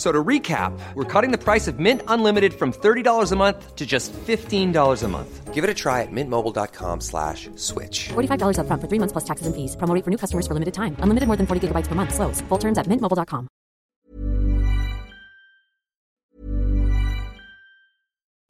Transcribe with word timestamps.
F- 0.00 0.06
So 0.06 0.12
to 0.12 0.24
recap, 0.24 0.72
we're 0.94 1.04
cutting 1.04 1.30
the 1.30 1.36
price 1.36 1.68
of 1.68 1.78
Mint 1.78 2.00
Unlimited 2.08 2.54
from 2.54 2.72
$30 2.72 3.32
a 3.32 3.36
month 3.36 3.76
to 3.76 3.84
just 3.84 4.14
$15 4.14 5.02
a 5.02 5.08
month. 5.08 5.52
Give 5.54 5.62
it 5.62 5.68
a 5.68 5.74
try 5.74 6.00
at 6.00 6.08
mintmobile.com 6.10 7.00
slash 7.02 7.50
switch. 7.56 8.08
$45 8.08 8.56
upfront 8.56 8.80
for 8.80 8.88
three 8.88 8.98
months 8.98 9.12
plus 9.12 9.24
taxes 9.24 9.46
and 9.46 9.54
fees. 9.54 9.76
Promo 9.76 10.02
for 10.02 10.10
new 10.10 10.16
customers 10.16 10.46
for 10.46 10.54
limited 10.54 10.72
time. 10.72 10.96
Unlimited 11.04 11.26
more 11.26 11.36
than 11.36 11.46
40 11.46 11.68
gigabytes 11.68 11.86
per 11.86 11.94
month. 11.94 12.14
Slows. 12.14 12.40
Full 12.48 12.58
terms 12.58 12.78
at 12.78 12.86
mintmobile.com. 12.86 13.46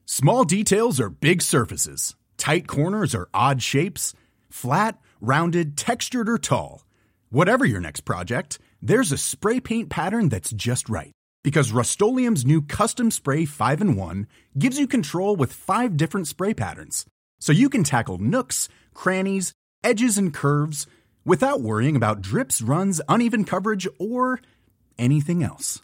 Small 0.06 0.44
details 0.44 1.00
are 1.00 1.10
big 1.10 1.42
surfaces. 1.42 2.14
Tight 2.36 2.68
corners 2.68 3.14
are 3.14 3.28
odd 3.34 3.62
shapes. 3.62 4.14
Flat, 4.50 4.98
rounded, 5.20 5.76
textured, 5.76 6.28
or 6.28 6.38
tall. 6.38 6.84
Whatever 7.30 7.64
your 7.64 7.80
next 7.80 8.02
project, 8.04 8.58
there's 8.82 9.12
a 9.12 9.18
spray 9.18 9.60
paint 9.60 9.88
pattern 9.88 10.28
that's 10.28 10.50
just 10.52 10.88
right. 10.88 11.12
Because 11.42 11.72
Rust 11.72 12.00
new 12.00 12.60
Custom 12.62 13.10
Spray 13.10 13.46
5 13.46 13.80
in 13.80 13.96
1 13.96 14.26
gives 14.58 14.78
you 14.78 14.86
control 14.86 15.36
with 15.36 15.52
five 15.52 15.96
different 15.96 16.26
spray 16.28 16.52
patterns. 16.52 17.06
So 17.38 17.52
you 17.52 17.70
can 17.70 17.82
tackle 17.82 18.18
nooks, 18.18 18.68
crannies, 18.92 19.52
edges, 19.82 20.18
and 20.18 20.34
curves 20.34 20.86
without 21.24 21.62
worrying 21.62 21.96
about 21.96 22.20
drips, 22.20 22.60
runs, 22.60 23.00
uneven 23.08 23.44
coverage, 23.44 23.88
or 23.98 24.40
anything 24.98 25.42
else. 25.42 25.80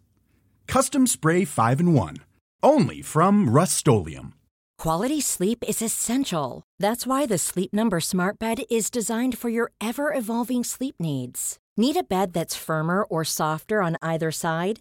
Custom 0.66 1.06
Spray 1.06 1.44
5 1.44 1.80
in 1.80 1.92
1. 1.94 2.16
Only 2.62 3.00
from 3.00 3.48
Rust 3.48 3.88
Quality 4.78 5.22
sleep 5.22 5.64
is 5.66 5.80
essential. 5.80 6.62
That's 6.78 7.06
why 7.06 7.24
the 7.24 7.38
Sleep 7.38 7.72
Number 7.72 8.00
Smart 8.00 8.38
Bed 8.38 8.58
is 8.70 8.90
designed 8.90 9.38
for 9.38 9.48
your 9.48 9.70
ever 9.80 10.12
evolving 10.12 10.64
sleep 10.64 10.96
needs. 10.98 11.58
Need 11.78 11.96
a 11.96 12.02
bed 12.02 12.34
that's 12.34 12.56
firmer 12.56 13.04
or 13.04 13.24
softer 13.24 13.80
on 13.80 13.96
either 14.02 14.30
side? 14.30 14.80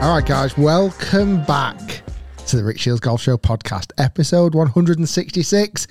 All 0.00 0.14
right, 0.14 0.24
guys, 0.24 0.56
welcome 0.56 1.44
back 1.44 2.02
to 2.46 2.56
the 2.56 2.62
Rick 2.64 2.78
Shields 2.78 3.00
Golf 3.00 3.20
Show 3.20 3.36
podcast, 3.36 3.90
episode 3.98 4.54
166. 4.54 5.86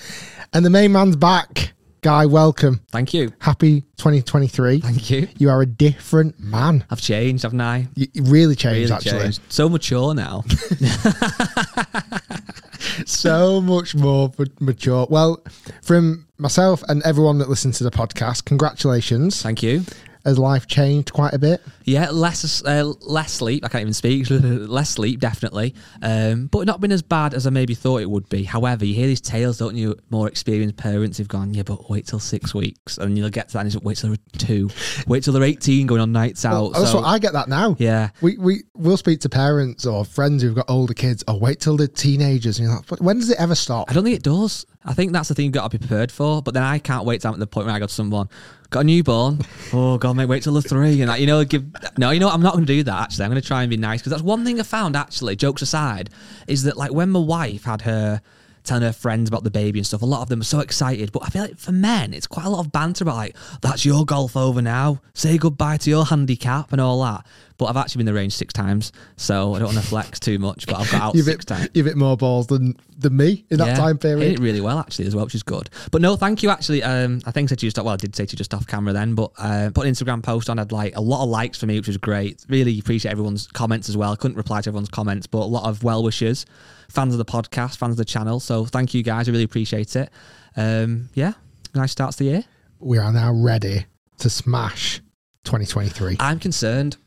And 0.54 0.66
the 0.66 0.70
main 0.70 0.94
man's 0.94 1.18
back. 1.18 1.74
Guy, 2.02 2.26
welcome. 2.26 2.80
Thank 2.90 3.14
you. 3.14 3.34
Happy 3.40 3.82
2023. 3.98 4.80
Thank 4.80 5.10
you. 5.10 5.28
You 5.38 5.50
are 5.50 5.62
a 5.62 5.66
different 5.66 6.40
man. 6.40 6.86
I've 6.90 7.02
changed, 7.02 7.44
haven't 7.44 7.60
I? 7.60 7.90
You 7.96 8.08
you 8.14 8.24
really 8.24 8.56
changed, 8.56 8.90
Really 8.90 8.92
actually. 8.94 9.20
changed. 9.24 9.42
So 9.50 9.68
mature 9.68 10.14
now. 10.14 10.46
so 13.06 13.60
much 13.60 13.94
more 13.94 14.32
ma- 14.38 14.46
mature. 14.62 15.06
Well, 15.10 15.44
from 15.82 16.28
myself 16.38 16.82
and 16.88 17.04
everyone 17.04 17.40
that 17.40 17.50
listens 17.50 17.78
to 17.80 17.84
the 17.84 17.92
podcast, 17.92 18.46
congratulations. 18.46 19.42
Thank 19.42 19.62
you. 19.62 19.84
Has 20.28 20.38
life 20.38 20.68
changed 20.68 21.14
quite 21.14 21.34
a 21.34 21.40
bit? 21.40 21.62
Yeah, 21.86 22.10
less 22.10 22.62
uh, 22.66 22.84
less 23.00 23.32
sleep. 23.32 23.64
I 23.64 23.70
can't 23.70 23.84
even 23.84 23.94
speak. 23.94 24.28
less 24.30 24.90
sleep, 24.90 25.22
definitely. 25.22 25.74
Um, 26.02 26.48
but 26.48 26.68
not 26.68 26.82
been 26.82 26.92
as 26.92 27.02
bad 27.02 27.34
as 27.34 27.48
I 27.48 27.50
maybe 27.50 27.74
thought 27.76 28.02
it 28.02 28.10
would 28.10 28.28
be. 28.28 28.44
However, 28.44 28.84
you 28.84 28.94
hear 28.94 29.08
these 29.08 29.22
tales, 29.22 29.58
don't 29.58 29.78
you? 29.78 29.96
More 30.10 30.28
experienced 30.28 30.76
parents 30.76 31.18
have 31.20 31.30
gone, 31.30 31.54
yeah, 31.54 31.64
but 31.64 31.90
wait 31.90 32.08
till 32.08 32.20
six 32.20 32.54
weeks, 32.54 32.98
and 32.98 33.18
you'll 33.18 33.30
get 33.30 33.48
to 33.48 33.54
that. 33.54 33.60
And 33.62 33.68
it's, 33.74 33.82
wait 33.82 33.96
till 33.96 34.10
they're 34.10 34.18
two. 34.38 34.70
Wait 35.08 35.24
till 35.24 35.32
they're 35.32 35.44
eighteen, 35.44 35.88
going 35.88 36.02
on 36.02 36.12
nights 36.12 36.44
out. 36.44 36.52
Well, 36.52 36.70
that's 36.72 36.92
So- 36.92 36.98
what 36.98 37.06
I 37.06 37.20
get 37.20 37.32
that 37.32 37.48
now. 37.48 37.78
Yeah. 37.80 38.10
We 38.20 38.38
we 38.38 38.64
will 38.76 38.98
speak 38.98 39.22
to 39.22 39.30
parents 39.30 39.86
or 39.86 40.04
friends 40.04 40.44
who've 40.44 40.56
got 40.56 40.66
older 40.70 40.94
kids. 40.94 41.24
Oh, 41.30 41.38
wait 41.38 41.62
till 41.62 41.78
they're 41.78 41.88
teenagers. 41.88 42.60
And 42.60 42.68
you're 42.68 42.76
like, 42.76 42.86
"But 42.88 43.00
when 43.00 43.18
does 43.20 43.30
it 43.30 43.40
ever 43.40 43.56
stop? 43.56 43.90
I 43.90 43.94
don't 43.94 44.04
think 44.04 44.18
it 44.18 44.24
does. 44.24 44.66
I 44.84 44.94
think 44.94 45.12
that's 45.12 45.28
the 45.30 45.36
thing 45.36 45.46
you've 45.46 45.54
got 45.54 45.70
to 45.72 45.78
be 45.78 45.86
prepared 45.86 46.12
for. 46.12 46.42
But 46.42 46.54
then 46.54 46.64
I 46.64 46.80
can't 46.80 47.06
wait 47.06 47.22
till 47.22 47.30
I'm 47.30 47.34
at 47.36 47.40
the 47.40 47.48
point 47.48 47.68
where 47.68 47.76
I 47.76 47.80
go 47.80 47.88
to 47.88 47.94
someone, 47.94 48.30
got 48.70 48.82
a 48.82 48.84
newborn. 48.84 49.40
Oh 49.74 49.98
God, 49.98 50.16
mate, 50.16 50.26
wait 50.26 50.44
till 50.44 50.54
they're 50.54 50.62
three, 50.62 51.02
and 51.02 51.10
like, 51.10 51.22
you 51.22 51.28
know, 51.28 51.44
give 51.44 51.66
no, 51.98 52.12
you 52.12 52.20
know, 52.20 52.28
what, 52.28 52.36
I'm 52.36 52.42
not 52.42 52.54
going 52.54 52.66
to 52.66 52.74
do 52.74 52.84
that. 52.84 53.02
Actually, 53.02 53.26
I'm 53.26 53.32
going 53.32 53.42
to 53.42 53.48
try 53.48 53.64
and 53.64 53.70
be 53.70 53.78
nice 53.78 54.02
because 54.02 54.12
that's 54.12 54.24
one 54.24 54.44
thing 54.44 54.60
I 54.60 54.64
found. 54.64 54.96
Actually, 54.96 55.36
jokes 55.36 55.62
aside, 55.62 56.10
is 56.48 56.64
that 56.64 56.78
like 56.78 56.92
when 56.92 57.10
my 57.10 57.20
wife 57.20 57.64
had 57.64 57.82
her 57.84 58.22
telling 58.68 58.84
her 58.84 58.94
friends 58.94 59.30
about 59.30 59.44
the 59.44 59.50
baby 59.52 59.80
and 59.80 59.86
stuff, 59.88 60.02
a 60.02 60.06
lot 60.06 60.22
of 60.22 60.30
them 60.30 60.42
are 60.42 60.46
so 60.46 60.60
excited. 60.60 61.12
But 61.12 61.24
I 61.26 61.30
feel 61.30 61.42
like 61.44 61.58
for 61.58 61.72
men, 61.72 62.14
it's 62.14 62.28
quite 62.28 62.46
a 62.46 62.50
lot 62.50 62.60
of 62.66 62.72
banter 62.72 63.04
about 63.04 63.16
like, 63.16 63.36
that's 63.62 63.86
your 63.86 64.06
golf 64.06 64.38
over 64.38 64.62
now. 64.62 65.02
Say 65.14 65.38
goodbye 65.38 65.78
to 65.78 65.90
your 65.90 66.06
handicap 66.06 66.72
and 66.72 66.80
all 66.82 67.02
that. 67.04 67.26
But 67.58 67.66
I've 67.66 67.78
actually 67.78 68.00
been 68.02 68.06
the 68.06 68.14
range 68.14 68.34
six 68.34 68.54
times, 68.54 68.92
so 69.16 69.56
I 69.56 69.60
don't 69.60 69.74
want 69.74 69.80
to 69.80 69.84
flex 69.88 70.20
too 70.20 70.38
much. 70.38 70.68
But 70.68 70.76
I've 70.76 70.92
got 70.92 71.02
out 71.02 71.16
You've 71.16 71.26
six 71.26 71.38
hit, 71.44 71.48
times. 71.48 71.70
you've 71.74 71.88
hit 71.88 71.98
more 71.98 72.16
balls 72.16 72.46
than, 72.46 72.76
than 73.00 73.18
me 73.18 73.46
in 73.50 73.58
that 73.58 73.70
Yeah, 73.70 73.76
time 73.76 73.96
Hit 73.96 74.06
it 74.06 74.20
period. 74.20 74.40
really 74.40 74.62
well 74.62 74.78
actually 74.78 75.08
as 75.08 75.16
well, 75.16 75.26
which 75.26 75.34
is 75.34 75.42
good. 75.42 75.68
But 75.90 76.04
no, 76.04 76.16
thank 76.16 76.44
you 76.44 76.52
actually. 76.52 76.84
Um, 76.84 77.20
I 77.26 77.32
think 77.32 77.48
I 77.48 77.50
said 77.50 77.60
to 77.60 77.66
you 77.66 77.72
just 77.72 77.84
well, 77.84 77.96
I 77.96 77.98
did 77.98 78.16
say 78.16 78.28
to 78.28 78.32
you 78.34 78.38
just 78.38 78.54
off 78.54 78.68
camera 78.68 78.94
then, 78.94 79.16
but 79.16 79.32
uh, 79.40 79.72
put 79.74 79.88
an 79.88 79.94
Instagram 79.94 80.22
post 80.22 80.52
on. 80.52 80.60
I 80.60 80.62
had 80.62 80.72
like 80.72 80.96
a 80.96 81.02
lot 81.02 81.24
of 81.24 81.30
likes 81.30 81.58
for 81.58 81.66
me, 81.66 81.78
which 81.80 81.88
was 81.88 81.98
great. 81.98 82.46
Really 82.48 82.78
appreciate 82.78 83.10
everyone's 83.12 83.48
comments 83.48 83.90
as 83.90 83.98
well. 83.98 84.12
I 84.12 84.18
couldn't 84.18 84.38
reply 84.38 84.62
to 84.62 84.70
everyone's 84.70 84.90
comments, 84.90 85.26
but 85.26 85.40
a 85.40 85.46
lot 85.50 85.68
of 85.68 85.84
well 85.84 86.04
wishers, 86.04 86.46
fans 86.90 87.14
of 87.14 87.18
the 87.18 87.26
podcast, 87.26 87.78
fans 87.78 87.92
of 87.92 87.98
the 87.98 88.06
channel. 88.06 88.40
So 88.40 88.66
thank 88.66 88.94
you 88.94 89.04
guys. 89.04 89.28
I 89.28 89.32
really 89.32 89.44
appreciate 89.44 89.96
it. 89.96 90.10
Um, 90.56 91.10
yeah, 91.14 91.34
nice 91.76 91.92
start 91.92 92.12
to 92.14 92.18
the 92.20 92.26
year. 92.26 92.44
We 92.80 92.98
are 92.98 93.12
now 93.12 93.32
ready 93.34 93.86
to 94.20 94.30
smash 94.30 95.00
2023. 95.44 96.18
I'm 96.20 96.40
concerned. 96.40 96.98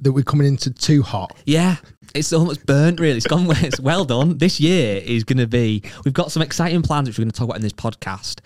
that 0.00 0.12
we're 0.12 0.24
coming 0.24 0.46
into 0.46 0.70
too 0.70 1.02
hot. 1.02 1.36
Yeah, 1.46 1.76
it's 2.14 2.32
almost 2.32 2.66
burnt. 2.66 3.00
Really, 3.00 3.16
it's 3.16 3.26
gone. 3.26 3.46
It's 3.64 3.80
well 3.80 4.04
done. 4.04 4.38
This 4.38 4.60
year 4.60 5.00
is 5.04 5.24
going 5.24 5.38
to 5.38 5.46
be. 5.46 5.82
We've 6.04 6.14
got 6.14 6.30
some 6.32 6.42
exciting 6.42 6.82
plans 6.82 7.08
which 7.08 7.18
we're 7.18 7.24
going 7.24 7.32
to 7.32 7.38
talk 7.38 7.46
about 7.46 7.56
in 7.56 7.62
this 7.62 7.72
podcast. 7.72 8.40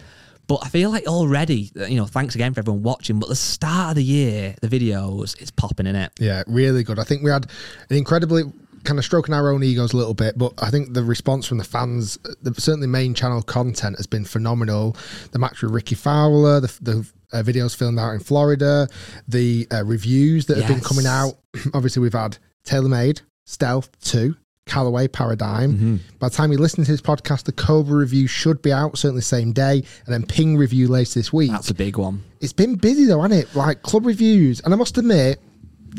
But 0.46 0.60
I 0.62 0.68
feel 0.68 0.90
like 0.90 1.06
already, 1.06 1.70
you 1.74 1.96
know, 1.96 2.06
thanks 2.06 2.34
again 2.34 2.54
for 2.54 2.60
everyone 2.60 2.82
watching. 2.82 3.18
But 3.18 3.28
the 3.28 3.36
start 3.36 3.90
of 3.90 3.96
the 3.96 4.04
year, 4.04 4.54
the 4.62 4.68
videos, 4.68 5.38
it's 5.42 5.50
popping 5.50 5.86
in 5.86 5.94
it. 5.94 6.10
Yeah, 6.18 6.42
really 6.46 6.82
good. 6.84 6.98
I 6.98 7.04
think 7.04 7.22
we 7.22 7.30
had 7.30 7.44
an 7.90 7.96
incredibly 7.96 8.44
kind 8.84 8.98
of 8.98 9.04
stroking 9.04 9.34
our 9.34 9.50
own 9.50 9.62
egos 9.62 9.92
a 9.92 9.96
little 9.96 10.14
bit, 10.14 10.36
but 10.38 10.52
I 10.58 10.70
think 10.70 10.94
the 10.94 11.02
response 11.02 11.46
from 11.46 11.58
the 11.58 11.64
fans, 11.64 12.18
the 12.42 12.54
certainly 12.54 12.86
main 12.86 13.14
channel 13.14 13.42
content 13.42 13.96
has 13.96 14.06
been 14.06 14.24
phenomenal. 14.24 14.96
The 15.32 15.38
match 15.38 15.62
with 15.62 15.72
Rickie 15.72 15.94
Fowler, 15.94 16.60
the, 16.60 16.72
the 16.80 17.10
uh, 17.32 17.42
videos 17.42 17.76
filmed 17.76 17.98
out 17.98 18.12
in 18.12 18.20
Florida, 18.20 18.88
the 19.26 19.66
uh, 19.72 19.84
reviews 19.84 20.46
that 20.46 20.58
have 20.58 20.68
been 20.68 20.80
coming 20.80 21.06
out. 21.06 21.34
Obviously, 21.74 22.00
we've 22.02 22.12
had 22.12 22.38
TaylorMade, 22.64 23.22
Stealth 23.44 23.90
2, 24.00 24.34
Callaway 24.66 25.08
Paradigm. 25.08 26.00
By 26.18 26.28
the 26.28 26.34
time 26.34 26.52
you 26.52 26.58
listen 26.58 26.84
to 26.84 26.90
this 26.90 27.00
podcast, 27.00 27.44
the 27.44 27.52
Cobra 27.52 27.96
review 27.96 28.26
should 28.26 28.62
be 28.62 28.72
out, 28.72 28.96
certainly 28.98 29.20
the 29.20 29.24
same 29.24 29.52
day, 29.52 29.82
and 30.04 30.14
then 30.14 30.24
Ping 30.24 30.56
review 30.56 30.88
later 30.88 31.14
this 31.18 31.32
week. 31.32 31.50
That's 31.50 31.70
a 31.70 31.74
big 31.74 31.96
one. 31.96 32.22
It's 32.40 32.52
been 32.52 32.76
busy 32.76 33.04
though, 33.06 33.22
hasn't 33.22 33.42
it? 33.42 33.54
Like 33.56 33.82
club 33.82 34.06
reviews, 34.06 34.60
and 34.60 34.72
I 34.72 34.76
must 34.76 34.96
admit, 34.98 35.40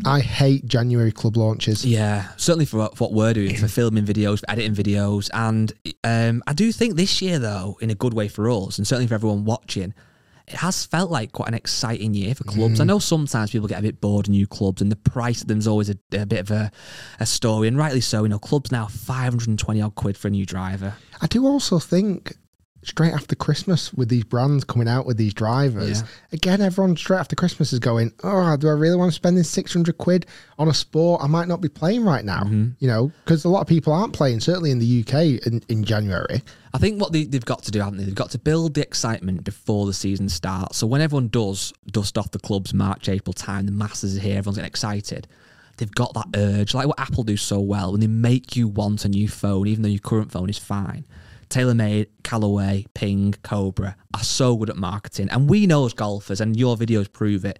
I 0.05 0.19
hate 0.19 0.65
January 0.65 1.11
club 1.11 1.37
launches. 1.37 1.85
Yeah, 1.85 2.27
certainly 2.37 2.65
for 2.65 2.77
what, 2.77 2.97
for 2.97 3.05
what 3.05 3.13
we're 3.13 3.33
doing, 3.33 3.55
for 3.55 3.67
filming 3.67 4.05
videos, 4.05 4.39
for 4.39 4.51
editing 4.51 4.75
videos. 4.75 5.29
And 5.33 5.71
um, 6.03 6.43
I 6.47 6.53
do 6.53 6.71
think 6.71 6.95
this 6.95 7.21
year, 7.21 7.39
though, 7.39 7.77
in 7.81 7.89
a 7.89 7.95
good 7.95 8.13
way 8.13 8.27
for 8.27 8.49
us, 8.49 8.77
and 8.77 8.87
certainly 8.87 9.07
for 9.07 9.15
everyone 9.15 9.45
watching, 9.45 9.93
it 10.47 10.55
has 10.55 10.85
felt 10.85 11.11
like 11.11 11.31
quite 11.31 11.47
an 11.47 11.53
exciting 11.53 12.13
year 12.13 12.33
for 12.33 12.43
clubs. 12.43 12.79
I 12.79 12.83
know 12.83 12.97
sometimes 12.97 13.51
people 13.51 13.67
get 13.67 13.79
a 13.79 13.83
bit 13.83 14.01
bored 14.01 14.27
of 14.27 14.31
new 14.31 14.47
clubs, 14.47 14.81
and 14.81 14.91
the 14.91 14.95
price 14.95 15.41
of 15.41 15.47
them 15.47 15.59
is 15.59 15.67
always 15.67 15.89
a, 15.89 15.97
a 16.13 16.25
bit 16.25 16.39
of 16.39 16.51
a, 16.51 16.71
a 17.19 17.25
story, 17.25 17.67
and 17.67 17.77
rightly 17.77 18.01
so. 18.01 18.23
You 18.23 18.29
know, 18.29 18.39
clubs 18.39 18.71
now 18.71 18.87
520 18.87 19.81
odd 19.81 19.95
quid 19.95 20.17
for 20.17 20.27
a 20.27 20.31
new 20.31 20.45
driver. 20.45 20.95
I 21.21 21.27
do 21.27 21.45
also 21.45 21.77
think 21.77 22.35
straight 22.81 23.13
after 23.13 23.35
Christmas 23.35 23.93
with 23.93 24.07
these 24.09 24.23
brands 24.23 24.63
coming 24.63 24.87
out 24.87 25.05
with 25.05 25.17
these 25.17 25.33
drivers, 25.33 26.01
Yeah. 26.01 26.07
again, 26.31 26.61
everyone 26.61 26.95
straight 26.95 27.19
after 27.19 27.35
Christmas 27.35 27.73
is 27.73 27.79
going, 27.79 28.13
Oh, 28.23 28.55
do 28.57 28.67
I 28.67 28.71
really 28.71 28.95
want 28.95 29.11
to 29.11 29.15
spend 29.15 29.37
this 29.37 29.49
600 29.49 29.97
quid 29.97 30.25
on 30.57 30.67
a 30.69 30.73
sport 30.73 31.21
I 31.23 31.27
might 31.27 31.47
not 31.47 31.59
be 31.61 31.67
playing 31.69 32.05
right 32.05 32.23
now? 32.23 32.43
Mm-hmm. 32.43 32.69
You 32.79 32.87
know, 32.87 33.11
because 33.25 33.43
a 33.45 33.49
lot 33.49 33.61
of 33.61 33.67
people 33.67 33.91
aren't 33.91 34.13
playing, 34.13 34.39
certainly 34.39 34.71
in 34.71 34.79
the 34.79 35.01
UK 35.05 35.45
in, 35.45 35.61
in 35.67 35.83
January. 35.83 36.41
I 36.73 36.77
think 36.77 37.01
what 37.01 37.11
they, 37.11 37.25
they've 37.25 37.43
got 37.43 37.63
to 37.63 37.71
do, 37.71 37.79
haven't 37.79 37.97
they? 37.97 38.05
They've 38.05 38.15
got 38.15 38.31
to 38.31 38.39
build 38.39 38.75
the 38.75 38.81
excitement 38.81 39.43
before 39.43 39.85
the 39.85 39.93
season 39.93 40.29
starts. 40.29 40.77
So 40.77 40.87
when 40.87 41.01
everyone 41.01 41.27
does 41.27 41.73
dust 41.91 42.17
off 42.17 42.31
the 42.31 42.39
clubs 42.39 42.73
March, 42.73 43.09
April 43.09 43.33
time, 43.33 43.65
the 43.65 43.71
masses 43.71 44.17
are 44.17 44.21
here, 44.21 44.37
everyone's 44.37 44.57
getting 44.57 44.67
excited. 44.69 45.27
They've 45.77 45.91
got 45.91 46.13
that 46.13 46.27
urge, 46.35 46.73
like 46.73 46.87
what 46.87 46.99
Apple 46.99 47.23
do 47.23 47.37
so 47.37 47.59
well, 47.59 47.91
when 47.91 48.01
they 48.01 48.07
make 48.07 48.55
you 48.55 48.67
want 48.67 49.05
a 49.05 49.09
new 49.09 49.27
phone, 49.29 49.65
even 49.67 49.81
though 49.81 49.89
your 49.89 49.99
current 49.99 50.31
phone 50.31 50.49
is 50.49 50.57
fine. 50.57 51.05
TaylorMade, 51.49 52.07
Callaway, 52.23 52.85
Ping, 52.93 53.33
Cobra 53.43 53.95
are 54.13 54.23
so 54.23 54.55
good 54.55 54.69
at 54.69 54.77
marketing. 54.77 55.29
And 55.29 55.49
we 55.49 55.65
know 55.67 55.85
as 55.85 55.93
golfers, 55.93 56.41
and 56.41 56.55
your 56.57 56.75
videos 56.77 57.11
prove 57.11 57.45
it, 57.45 57.59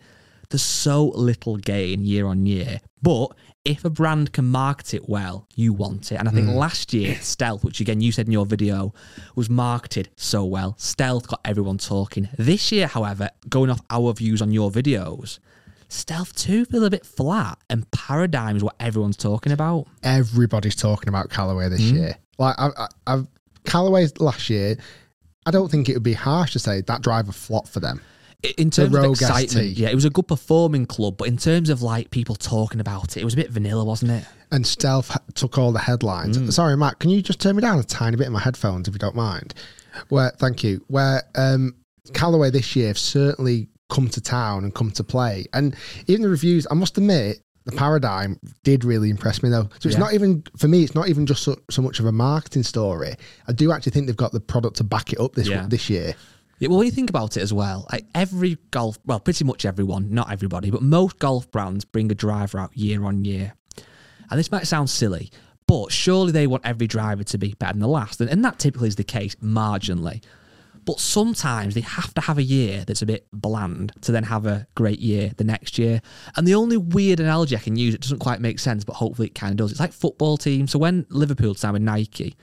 there's 0.50 0.62
so 0.64 1.06
little 1.10 1.58
gain 1.58 2.04
year 2.06 2.26
on 2.28 2.46
year. 2.46 2.80
But 3.02 3.30
if 3.66 3.86
a 3.86 3.90
brand 3.90 4.34
can 4.34 4.46
market 4.46 4.94
it 4.94 5.08
well, 5.10 5.48
you 5.56 5.74
want 5.74 6.12
it. 6.12 6.16
And 6.16 6.28
I 6.28 6.32
think 6.32 6.50
last 6.50 6.94
year, 6.94 7.16
Stealth, 7.22 7.64
which 7.64 7.80
again 7.82 8.02
you 8.02 8.12
said 8.12 8.26
in 8.28 8.32
your 8.32 8.46
video, 8.46 8.94
was 9.36 9.50
marketed 9.50 10.10
so 10.16 10.44
well. 10.46 10.76
Stealth 10.80 11.28
got 11.28 11.42
everyone 11.46 11.78
talking. 11.78 12.30
This 12.38 12.72
year, 12.72 12.88
however, 12.88 13.30
going 13.48 13.70
off 13.70 13.82
our 13.90 14.14
views 14.14 14.42
on 14.42 14.52
your 14.52 14.72
videos, 14.72 15.38
Stealth 15.88 16.36
2 16.36 16.66
feel 16.66 16.86
a 16.86 16.90
bit 16.90 17.06
flat, 17.06 17.58
and 17.70 17.90
Paradigm 17.92 18.56
is 18.56 18.64
what 18.64 18.76
everyone's 18.80 19.18
talking 19.18 19.52
about. 19.52 19.88
Everybody's 20.04 20.76
talking 20.76 21.10
about 21.10 21.30
Callaway 21.30 21.70
this 21.70 21.90
Hmm? 21.90 21.96
year. 21.96 22.16
Like, 22.38 22.56
I, 22.58 22.70
I, 22.78 22.88
I've 23.08 23.28
Callaway's 23.70 24.18
last 24.20 24.50
year, 24.50 24.78
I 25.46 25.52
don't 25.52 25.70
think 25.70 25.90
it 25.90 25.94
would 25.94 26.04
be 26.04 26.14
harsh 26.14 26.54
to 26.54 26.60
say 26.60 26.82
that 26.82 27.02
driver 27.02 27.32
flopped 27.32 27.70
for 27.70 27.80
them. 27.80 28.02
In 28.58 28.72
terms 28.72 28.96
of 28.96 29.04
Rogue 29.04 29.18
ST. 29.18 29.30
excitement, 29.30 29.70
yeah, 29.72 29.90
it 29.90 29.96
was 29.96 30.06
a 30.06 30.10
good 30.10 30.28
performing 30.28 30.86
club, 30.86 31.18
but 31.18 31.28
in 31.28 31.36
terms 31.36 31.70
of 31.70 31.82
like 31.82 32.10
people 32.10 32.36
talking 32.36 32.80
about 32.80 33.18
it, 33.18 33.22
it 33.22 33.26
was 33.26 33.34
a 33.34 33.38
bit 33.38 33.50
vanilla, 33.50 33.84
wasn't 33.84 34.12
it? 34.12 34.26
and 34.52 34.66
Stealth 34.66 35.16
took 35.36 35.58
all 35.58 35.72
the 35.72 35.80
headlines. 35.80 36.38
Mm. 36.38 36.52
Sorry, 36.52 36.76
Matt, 36.76 37.00
can 37.00 37.10
you 37.10 37.22
just 37.22 37.40
turn 37.40 37.56
me 37.56 37.62
down 37.62 37.80
a 37.80 37.84
tiny 37.84 38.18
bit 38.18 38.28
in 38.28 38.34
my 38.34 38.40
headphones 38.40 38.88
if 38.88 38.94
you 38.94 39.00
don't 39.00 39.16
mind? 39.16 39.54
Where, 40.10 40.32
thank 40.32 40.64
you. 40.64 40.84
Where 40.88 41.24
um, 41.36 41.76
Callaway 42.14 42.50
this 42.50 42.76
year 42.76 42.88
have 42.88 42.98
certainly 42.98 43.70
come 43.90 44.08
to 44.10 44.22
town 44.22 44.64
and 44.64 44.74
come 44.74 44.92
to 44.92 45.04
play, 45.04 45.46
and 45.54 45.76
even 46.08 46.22
the 46.22 46.30
reviews. 46.30 46.68
I 46.70 46.76
must 46.76 46.98
admit, 46.98 47.42
the 47.70 47.76
paradigm 47.78 48.40
did 48.64 48.84
really 48.84 49.10
impress 49.10 49.42
me 49.44 49.50
though. 49.50 49.70
So 49.80 49.88
it's 49.88 49.94
Yeah. 49.94 50.00
not 50.00 50.14
even 50.14 50.44
for 50.58 50.68
me. 50.68 50.84
It's 50.84 50.96
not 50.96 51.10
even 51.10 51.26
just 51.26 51.44
so, 51.44 51.56
so 51.70 51.82
much 51.82 52.00
of 52.00 52.06
a 52.06 52.12
marketing 52.12 52.64
story. 52.64 53.16
I 53.48 53.52
do 53.54 53.72
actually 53.72 53.92
think 53.92 54.08
they've 54.08 54.16
got 54.16 54.32
the 54.32 54.40
product 54.40 54.78
to 54.78 54.84
back 54.84 55.14
it 55.14 55.20
up 55.20 55.34
this 55.36 55.48
Yeah. 55.48 55.66
this 55.68 55.90
year. 55.90 56.16
Yeah, 56.60 56.68
well, 56.68 56.78
when 56.80 56.86
you 56.88 56.92
think 56.92 57.10
about 57.10 57.38
it 57.38 57.42
as 57.42 57.54
well, 57.54 57.88
like 57.92 58.06
every 58.14 58.58
golf, 58.72 59.00
well, 59.06 59.20
pretty 59.22 59.46
much 59.46 59.66
everyone, 59.66 60.14
not 60.14 60.30
everybody, 60.30 60.70
but 60.72 60.82
most 60.82 61.18
golf 61.20 61.50
brands 61.52 61.86
bring 61.86 62.12
a 62.12 62.16
driver 62.16 62.60
out 62.60 62.76
year 62.76 63.06
on 63.06 63.24
year. 63.24 63.54
And 64.30 64.38
this 64.38 64.52
might 64.52 64.68
sound 64.68 64.90
silly, 64.90 65.32
but 65.68 65.92
surely 65.92 66.32
they 66.34 66.48
want 66.48 66.66
every 66.66 66.86
driver 66.86 67.24
to 67.24 67.38
be 67.38 67.56
better 67.60 67.74
than 67.74 67.80
the 67.82 67.88
last. 67.88 68.20
And, 68.20 68.30
and 68.30 68.44
that 68.44 68.60
typically 68.60 68.90
is 68.90 68.96
the 68.98 69.06
case 69.06 69.36
marginally. 69.36 70.22
But 70.86 71.00
sometimes 71.00 71.76
they 71.76 71.82
have 71.82 72.14
to 72.16 72.22
have 72.22 72.38
a 72.38 72.44
year 72.44 72.84
that's 72.86 73.02
a 73.02 73.06
bit 73.06 73.28
bland 73.32 73.92
to 74.02 74.12
then 74.12 74.24
have 74.24 74.46
a 74.46 74.68
great 74.76 75.00
year 75.00 75.32
the 75.38 75.44
next 75.44 75.78
year. 75.78 76.02
And 76.36 76.48
the 76.48 76.56
only 76.56 76.78
weird 76.78 77.20
analogy 77.20 77.56
I 77.56 77.60
can 77.60 77.76
use, 77.76 77.94
it 77.94 78.02
doesn't 78.02 78.20
quite 78.20 78.42
make 78.42 78.60
sense, 78.60 78.84
but 78.84 78.94
hopefully 78.94 79.28
it 79.28 79.36
kind 79.36 79.52
of 79.52 79.58
does. 79.58 79.72
It's 79.72 79.80
like 79.80 79.94
football 79.94 80.38
teams. 80.38 80.72
So 80.72 80.80
when 80.80 81.06
Liverpool 81.10 81.54
signed 81.56 81.74
with 81.74 81.82
Nike, 81.82 82.36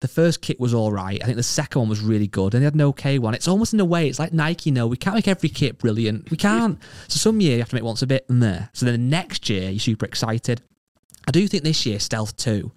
the 0.00 0.08
first 0.08 0.42
kit 0.42 0.58
was 0.58 0.74
all 0.74 0.90
right. 0.90 1.22
I 1.22 1.24
think 1.24 1.36
the 1.36 1.44
second 1.44 1.78
one 1.78 1.88
was 1.88 2.00
really 2.00 2.26
good, 2.26 2.54
and 2.54 2.62
they 2.62 2.64
had 2.64 2.74
an 2.74 2.82
okay 2.82 3.20
one. 3.20 3.34
It's 3.34 3.46
almost 3.46 3.72
in 3.72 3.78
a 3.78 3.84
way, 3.84 4.08
it's 4.08 4.18
like 4.18 4.32
Nike. 4.32 4.72
No, 4.72 4.88
we 4.88 4.96
can't 4.96 5.14
make 5.14 5.28
every 5.28 5.48
kit 5.48 5.78
brilliant. 5.78 6.28
We 6.28 6.36
can't. 6.36 6.82
So 7.06 7.18
some 7.18 7.40
year 7.40 7.52
you 7.52 7.58
have 7.60 7.68
to 7.68 7.76
make 7.76 7.84
once 7.84 8.02
a 8.02 8.06
bit 8.08 8.26
and 8.28 8.42
there. 8.42 8.68
So 8.72 8.84
then 8.84 8.94
the 8.94 8.98
next 8.98 9.48
year 9.48 9.70
you're 9.70 9.78
super 9.78 10.04
excited. 10.04 10.60
I 11.26 11.30
do 11.30 11.46
think 11.46 11.62
this 11.62 11.86
year 11.86 12.00
Stealth 12.00 12.36
Two. 12.36 12.72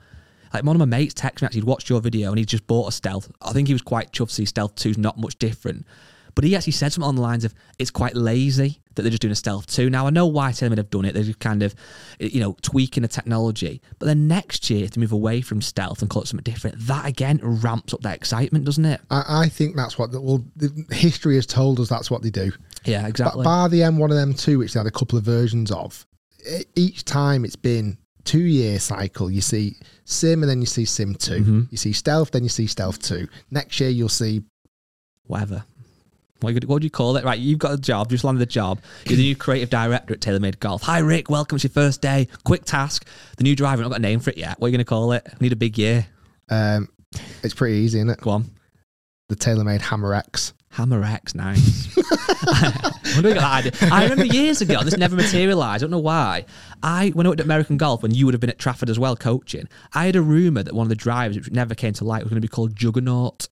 Like 0.56 0.64
one 0.64 0.76
of 0.76 0.80
my 0.80 0.86
mates 0.98 1.14
texted 1.14 1.42
me 1.42 1.46
actually, 1.48 1.62
he'd 1.62 1.68
watched 1.68 1.90
your 1.90 2.00
video 2.00 2.30
and 2.30 2.40
he 2.40 2.46
just 2.46 2.66
bought 2.66 2.88
a 2.88 2.92
Stealth. 2.94 3.30
I 3.42 3.52
think 3.52 3.68
he 3.68 3.74
was 3.74 3.82
quite 3.82 4.14
chuffed 4.14 4.30
to 4.30 4.36
see 4.36 4.46
Stealth 4.46 4.76
2's 4.76 4.98
not 4.98 5.18
much 5.18 5.38
different. 5.38 5.86
But 6.34 6.46
he 6.46 6.56
actually 6.56 6.74
said 6.74 6.94
something 6.94 7.08
on 7.08 7.16
the 7.16 7.22
lines 7.22 7.44
of 7.44 7.54
it's 7.78 7.92
quite 7.92 8.16
lazy 8.16 8.82
that 8.94 9.02
they're 9.02 9.10
just 9.10 9.22
doing 9.22 9.34
a 9.34 9.36
Stealth 9.36 9.68
2. 9.68 9.90
Now 9.90 10.08
I 10.08 10.12
know 10.12 10.28
why 10.28 10.52
TaylorMade 10.52 10.78
have 10.78 10.90
done 10.90 11.04
it. 11.04 11.14
They're 11.14 11.24
just 11.24 11.40
kind 11.40 11.62
of, 11.62 11.76
eh, 12.22 12.30
you 12.32 12.40
know, 12.40 12.56
tweaking 12.62 13.04
the 13.04 13.10
technology. 13.10 13.82
But 14.00 14.06
then 14.06 14.30
next 14.30 14.70
year 14.70 14.88
to 14.88 15.00
move 15.00 15.12
away 15.12 15.42
from 15.42 15.62
Stealth 15.62 16.02
and 16.02 16.10
call 16.10 16.22
it 16.22 16.28
something 16.28 16.44
different, 16.44 16.78
that 16.88 17.06
again 17.06 17.40
ramps 17.42 17.94
up 17.94 18.02
that 18.02 18.16
excitement, 18.16 18.64
doesn't 18.64 18.86
it? 18.86 19.02
I, 19.10 19.24
I 19.28 19.50
think 19.50 19.76
that's 19.76 19.98
what 19.98 20.12
the, 20.14 20.22
well, 20.22 20.42
the 20.56 20.86
history 20.92 21.36
has 21.36 21.46
told 21.46 21.82
us. 21.82 21.90
That's 21.90 22.10
what 22.10 22.22
they 22.22 22.30
do. 22.30 22.52
Yeah, 22.86 23.08
exactly. 23.08 23.44
But 23.44 23.50
bar 23.50 23.70
the 23.70 23.82
M1 23.82 24.22
and 24.22 24.36
M2, 24.36 24.58
which 24.58 24.74
they 24.74 24.80
had 24.80 24.88
a 24.88 24.92
couple 24.92 25.18
of 25.18 25.26
versions 25.26 25.70
of, 25.72 26.06
e- 26.50 26.64
each 26.76 27.04
time 27.04 27.44
it's 27.44 27.56
been 27.58 27.98
two 28.26 28.44
year 28.44 28.80
cycle. 28.80 29.32
You 29.32 29.42
see 29.42 29.78
Sim 30.04 30.44
and 30.44 30.50
then 30.50 30.60
you 30.60 30.66
see 30.66 30.86
Sim 30.86 31.16
2. 31.16 31.32
Mm-hmm. 31.32 31.62
You 31.72 31.78
see 31.78 31.94
Stealth, 31.94 32.32
then 32.32 32.44
you 32.44 32.50
see 32.50 32.68
Stealth 32.68 33.00
2. 33.00 33.28
Next 33.52 33.80
year 33.80 33.90
you'll 33.90 34.10
see 34.10 34.44
Whatever. 35.28 35.64
What, 36.42 36.54
do 36.62 36.86
you 36.86 36.92
call 36.92 37.18
it? 37.18 37.24
Right, 37.24 37.40
you've 37.40 37.58
got 37.60 37.74
a 37.74 37.78
job, 37.78 38.10
just 38.10 38.24
landed 38.24 38.44
a 38.44 38.46
job. 38.46 38.80
You're 39.06 39.18
the 39.18 39.24
new 39.24 39.36
creative 39.36 39.70
director 39.70 40.14
at 40.14 40.20
TaylorMade 40.20 40.60
Golf. 40.60 40.84
Hi, 40.84 41.00
Rick. 41.00 41.30
Welcome. 41.30 41.56
It's 41.56 41.64
your 41.64 41.72
first 41.72 42.02
day. 42.02 42.28
Quick 42.44 42.66
task. 42.66 43.08
The 43.38 43.44
new 43.44 43.56
driver. 43.56 43.82
I've 43.82 43.86
not 43.86 43.90
got 43.90 44.00
a 44.00 44.02
name 44.02 44.20
for 44.20 44.30
it 44.30 44.38
yet. 44.38 44.60
What 44.60 44.68
are 44.68 44.70
you 44.70 44.74
going 44.74 44.86
to 44.86 44.90
call 44.90 45.14
it? 45.14 45.28
Need 45.40 45.54
a 45.54 45.56
big 45.56 45.78
year. 45.78 46.06
um, 46.50 46.90
it's 47.42 47.54
pretty 47.54 47.78
easy, 47.78 47.98
isn't 48.00 48.10
it? 48.10 48.20
Go 48.22 48.32
on. 48.32 48.52
The 49.30 49.36
TaylorMade 49.36 49.82
Hammer 49.82 50.14
X. 50.14 50.54
Hammer 50.76 51.04
X, 51.06 51.34
nice. 51.36 51.98
I 52.48 52.92
wonder 53.16 53.30
who 53.30 53.36
got 53.36 53.64
that 53.64 53.74
idea. 53.82 53.90
I 53.94 54.04
remember 54.04 54.26
years 54.26 54.60
ago, 54.60 54.84
this 54.84 54.98
never 54.98 55.16
materialised. 55.16 55.82
I 55.82 55.86
don't 55.86 55.92
know 55.92 56.00
why. 56.00 56.46
I 56.84 57.12
when 57.12 57.26
I 57.26 57.30
worked 57.30 57.40
at 57.40 57.46
American 57.46 57.78
Golf, 57.78 58.04
when 58.04 58.14
you 58.14 58.26
would 58.26 58.34
have 58.34 58.42
been 58.42 58.50
at 58.50 58.60
Trafford 58.60 58.90
as 58.90 59.00
well 59.00 59.16
coaching, 59.16 59.70
I 59.94 60.06
had 60.06 60.18
a 60.18 60.22
rumour 60.22 60.64
that 60.64 60.74
one 60.74 60.84
of 60.84 60.90
the 60.90 60.96
drivers, 60.96 61.38
which 61.38 61.50
never 61.50 61.76
came 61.76 61.94
to 61.94 62.04
light, 62.04 62.24
was 62.24 62.30
going 62.30 62.42
to 62.42 62.46
be 62.46 62.50
called 62.50 62.76
Juggernaut. 62.76 63.48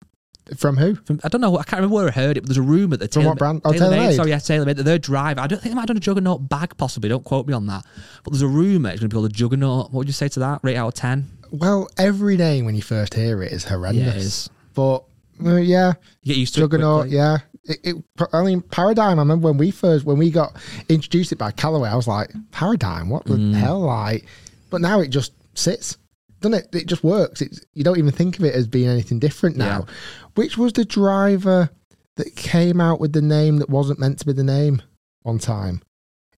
From 0.57 0.75
who? 0.75 0.95
From, 0.95 1.21
I 1.23 1.29
don't 1.29 1.39
know. 1.39 1.57
I 1.57 1.63
can't 1.63 1.79
remember 1.79 1.95
where 1.95 2.07
I 2.09 2.11
heard 2.11 2.35
it, 2.35 2.41
but 2.41 2.49
there's 2.49 2.57
a 2.57 2.61
rumor 2.61 2.97
that 2.97 3.13
From 3.13 3.21
Taylor, 3.21 3.31
what 3.31 3.39
brand? 3.39 3.61
Oh, 3.63 3.71
TaylorMade, 3.71 3.79
TaylorMade. 3.79 4.15
Sorry, 4.17 4.29
yeah, 4.29 4.35
TaylorMade. 4.35 4.75
That 4.75 4.83
their 4.83 4.99
driver. 4.99 5.39
I 5.39 5.47
don't 5.47 5.61
think 5.61 5.71
they 5.71 5.75
might 5.75 5.83
have 5.83 5.87
done 5.87 5.97
a 5.97 6.01
Juggernaut 6.01 6.49
bag, 6.49 6.75
possibly. 6.75 7.07
Don't 7.07 7.23
quote 7.23 7.47
me 7.47 7.53
on 7.53 7.67
that. 7.67 7.85
But 8.25 8.31
there's 8.31 8.41
a 8.41 8.47
rumor 8.49 8.89
it's 8.89 8.99
going 8.99 9.09
to 9.09 9.13
be 9.13 9.17
called 9.17 9.31
a 9.31 9.33
Juggernaut. 9.33 9.85
What 9.91 9.99
would 9.99 10.07
you 10.07 10.13
say 10.13 10.27
to 10.27 10.41
that? 10.41 10.59
Rate 10.61 10.75
out 10.75 10.89
of 10.89 10.93
ten. 10.95 11.29
Well, 11.51 11.87
every 11.97 12.35
name 12.35 12.65
when 12.65 12.75
you 12.75 12.81
first 12.81 13.13
hear 13.13 13.41
it 13.41 13.53
is 13.53 13.63
horrendous. 13.63 14.03
Yeah, 14.03 14.09
it 14.09 14.17
is. 14.17 14.49
But 14.73 15.05
well, 15.39 15.59
yeah, 15.59 15.93
You 16.21 16.33
get 16.33 16.39
used 16.39 16.53
to 16.55 16.61
Juggernaut, 16.61 17.07
it. 17.07 17.09
quickly. 17.09 17.17
yeah. 17.17 17.37
It, 17.65 17.79
it, 17.83 18.27
I 18.33 18.43
mean, 18.43 18.61
Paradigm. 18.61 19.19
I 19.19 19.21
remember 19.21 19.47
when 19.47 19.57
we 19.57 19.71
first 19.71 20.03
when 20.05 20.17
we 20.17 20.29
got 20.31 20.51
introduced 20.89 21.31
it 21.31 21.37
by 21.37 21.51
Callaway, 21.51 21.89
I 21.89 21.95
was 21.95 22.07
like, 22.09 22.29
Paradigm, 22.51 23.09
what 23.09 23.23
the 23.25 23.35
Mm. 23.35 23.53
hell, 23.53 23.79
like? 23.79 24.25
But 24.69 24.81
now 24.81 24.99
it 24.99 25.07
just 25.09 25.31
sits, 25.55 25.97
doesn't 26.41 26.57
it? 26.59 26.67
It 26.75 26.87
just 26.87 27.03
works. 27.05 27.41
It's 27.41 27.61
you 27.73 27.83
don't 27.85 27.97
even 27.97 28.11
think 28.11 28.37
of 28.37 28.43
it 28.43 28.53
as 28.53 28.67
being 28.67 28.89
anything 28.89 29.19
different 29.19 29.55
now. 29.55 29.85
Yeah. 29.87 29.93
Which 30.35 30.57
was 30.57 30.73
the 30.73 30.83
driver 30.83 31.69
that 32.17 32.35
came 32.35 32.81
out 32.81 32.99
with 32.99 33.13
the 33.13 33.21
name 33.21 33.57
that 33.59 33.69
wasn't 33.69 33.99
meant 33.99 34.19
to 34.19 34.25
be 34.25 34.33
the 34.33 34.43
name 34.43 34.81
one 35.21 35.39
time? 35.39 35.81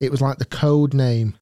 It 0.02 0.12
was 0.12 0.20
like 0.22 0.40
the 0.40 0.46
code 0.46 0.94
name. 0.94 1.36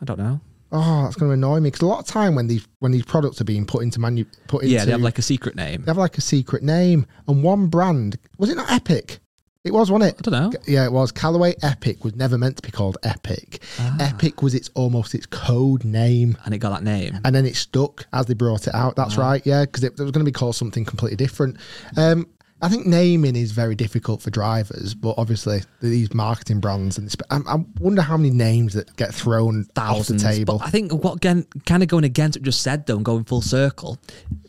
I 0.00 0.04
don't 0.04 0.18
know. 0.18 0.40
Oh, 0.70 1.04
that's 1.04 1.16
going 1.16 1.30
to 1.30 1.34
annoy 1.34 1.60
me 1.60 1.68
because 1.68 1.80
a 1.82 1.86
lot 1.86 2.00
of 2.00 2.06
time 2.06 2.34
when 2.34 2.46
these 2.46 2.66
when 2.80 2.92
these 2.92 3.04
products 3.04 3.40
are 3.40 3.44
being 3.44 3.64
put 3.66 3.82
into 3.82 3.98
manu 4.00 4.24
put 4.48 4.62
into 4.64 4.74
Yeah, 4.74 4.84
they 4.84 4.92
have 4.92 5.00
like 5.00 5.18
a 5.18 5.22
secret 5.22 5.56
name. 5.56 5.82
they 5.82 5.90
have 5.90 5.96
like 5.96 6.18
a 6.18 6.20
secret 6.20 6.62
name 6.62 7.06
and 7.26 7.42
one 7.42 7.68
brand 7.68 8.18
was 8.38 8.50
it 8.50 8.56
not 8.56 8.70
Epic? 8.70 9.20
It 9.64 9.72
was, 9.74 9.90
wasn't 9.90 10.12
it? 10.12 10.16
I 10.26 10.30
don't 10.30 10.52
know. 10.54 10.60
Yeah, 10.66 10.84
it 10.84 10.92
was. 10.92 11.10
Callaway 11.12 11.54
Epic 11.62 12.02
was 12.04 12.14
never 12.14 12.38
meant 12.38 12.56
to 12.56 12.62
be 12.62 12.70
called 12.70 12.96
Epic. 13.02 13.60
Ah. 13.78 13.96
Epic 14.00 14.40
was 14.40 14.54
its 14.54 14.70
almost 14.74 15.14
its 15.14 15.26
code 15.26 15.84
name, 15.84 16.38
And 16.44 16.54
it 16.54 16.58
got 16.58 16.70
that 16.70 16.84
name. 16.84 17.18
and 17.24 17.34
then 17.34 17.44
it 17.44 17.56
stuck 17.56 18.06
as 18.12 18.26
they 18.26 18.34
brought 18.34 18.66
it 18.68 18.74
out. 18.74 18.94
That's 18.96 19.16
right, 19.18 19.44
yeah, 19.44 19.64
because 19.66 19.82
it, 19.84 19.92
it 19.98 20.02
was 20.02 20.12
going 20.12 20.24
to 20.24 20.30
be 20.30 20.32
called 20.32 20.54
something 20.56 20.84
completely 20.86 21.16
different. 21.16 21.56
Um, 21.96 22.28
I 22.60 22.68
think 22.68 22.86
naming 22.86 23.36
is 23.36 23.52
very 23.52 23.76
difficult 23.76 24.20
for 24.20 24.30
drivers, 24.30 24.92
but 24.94 25.14
obviously 25.16 25.62
these 25.80 26.12
marketing 26.12 26.58
brands 26.58 26.98
and 26.98 27.14
I, 27.30 27.54
I 27.54 27.64
wonder 27.78 28.02
how 28.02 28.16
many 28.16 28.30
names 28.30 28.74
that 28.74 28.94
get 28.96 29.14
thrown 29.14 29.64
thousands. 29.74 30.24
off 30.24 30.30
the 30.30 30.36
table. 30.36 30.58
But 30.58 30.66
I 30.66 30.70
think 30.70 30.92
what 30.92 31.16
again, 31.16 31.46
kind 31.66 31.84
of 31.84 31.88
going 31.88 32.04
against 32.04 32.36
what 32.36 32.44
just 32.44 32.62
said 32.62 32.86
though, 32.86 32.96
and 32.96 33.04
going 33.04 33.24
full 33.24 33.42
circle, 33.42 33.98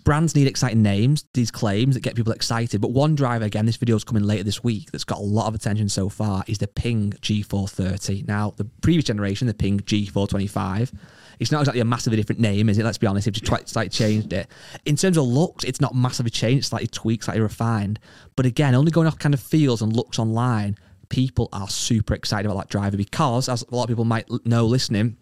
brands 0.04 0.36
need 0.36 0.48
exciting 0.48 0.82
names, 0.82 1.26
these 1.36 1.52
claims 1.52 1.94
that 1.94 2.02
get 2.02 2.16
people 2.16 2.34
excited. 2.34 2.82
But 2.82 2.92
one 2.92 3.14
driver, 3.14 3.46
again, 3.46 3.68
this 3.68 3.78
video's 3.78 4.04
coming 4.04 4.24
later 4.24 4.44
this 4.44 4.64
week, 4.64 4.92
that's 4.92 5.04
got 5.04 5.20
a 5.20 5.24
lot 5.24 5.48
of 5.48 5.54
attention 5.54 5.88
so 5.88 6.10
far 6.10 6.44
is 6.48 6.58
the 6.58 6.68
Ping 6.68 7.12
G430. 7.12 8.28
Now, 8.28 8.54
the 8.58 8.66
previous 8.82 9.06
generation, 9.06 9.46
the 9.48 9.54
Ping 9.54 9.82
G425. 9.82 10.92
It's 11.40 11.52
not 11.52 11.62
exactly 11.62 11.82
a 11.82 11.86
massively 11.86 12.18
different 12.18 12.42
name, 12.42 12.70
is 12.70 12.78
it? 12.78 12.84
Let's 12.84 12.98
be 12.98 13.08
honest. 13.08 13.26
They've 13.26 13.34
just 13.34 13.70
slightly 13.70 13.90
changed 13.90 14.34
it. 14.34 14.48
In 14.86 14.96
terms 14.96 15.18
of 15.18 15.26
looks, 15.26 15.64
it's 15.64 15.80
not 15.80 15.96
massively 15.96 16.32
changed. 16.32 16.60
It's 16.60 16.68
slightly 16.68 16.88
tweaked, 16.88 17.24
slightly 17.24 17.42
refined. 17.42 18.00
But 18.36 18.46
again, 18.46 18.76
only 18.76 18.92
going 18.92 19.08
off 19.08 19.18
kind 19.18 19.34
of 19.34 19.40
feels 19.40 19.82
and 19.82 19.96
looks 19.96 20.20
online, 20.20 20.78
people 21.08 21.50
are 21.54 21.70
super 21.70 22.14
excited 22.14 22.46
about 22.46 22.60
that 22.60 22.70
driver 22.70 22.98
because, 22.98 23.50
as 23.50 23.64
a 23.64 23.76
lot 23.76 23.84
of 23.84 23.90
people 23.90 24.06
might 24.06 24.28
know 24.46 24.66
listening 24.66 25.18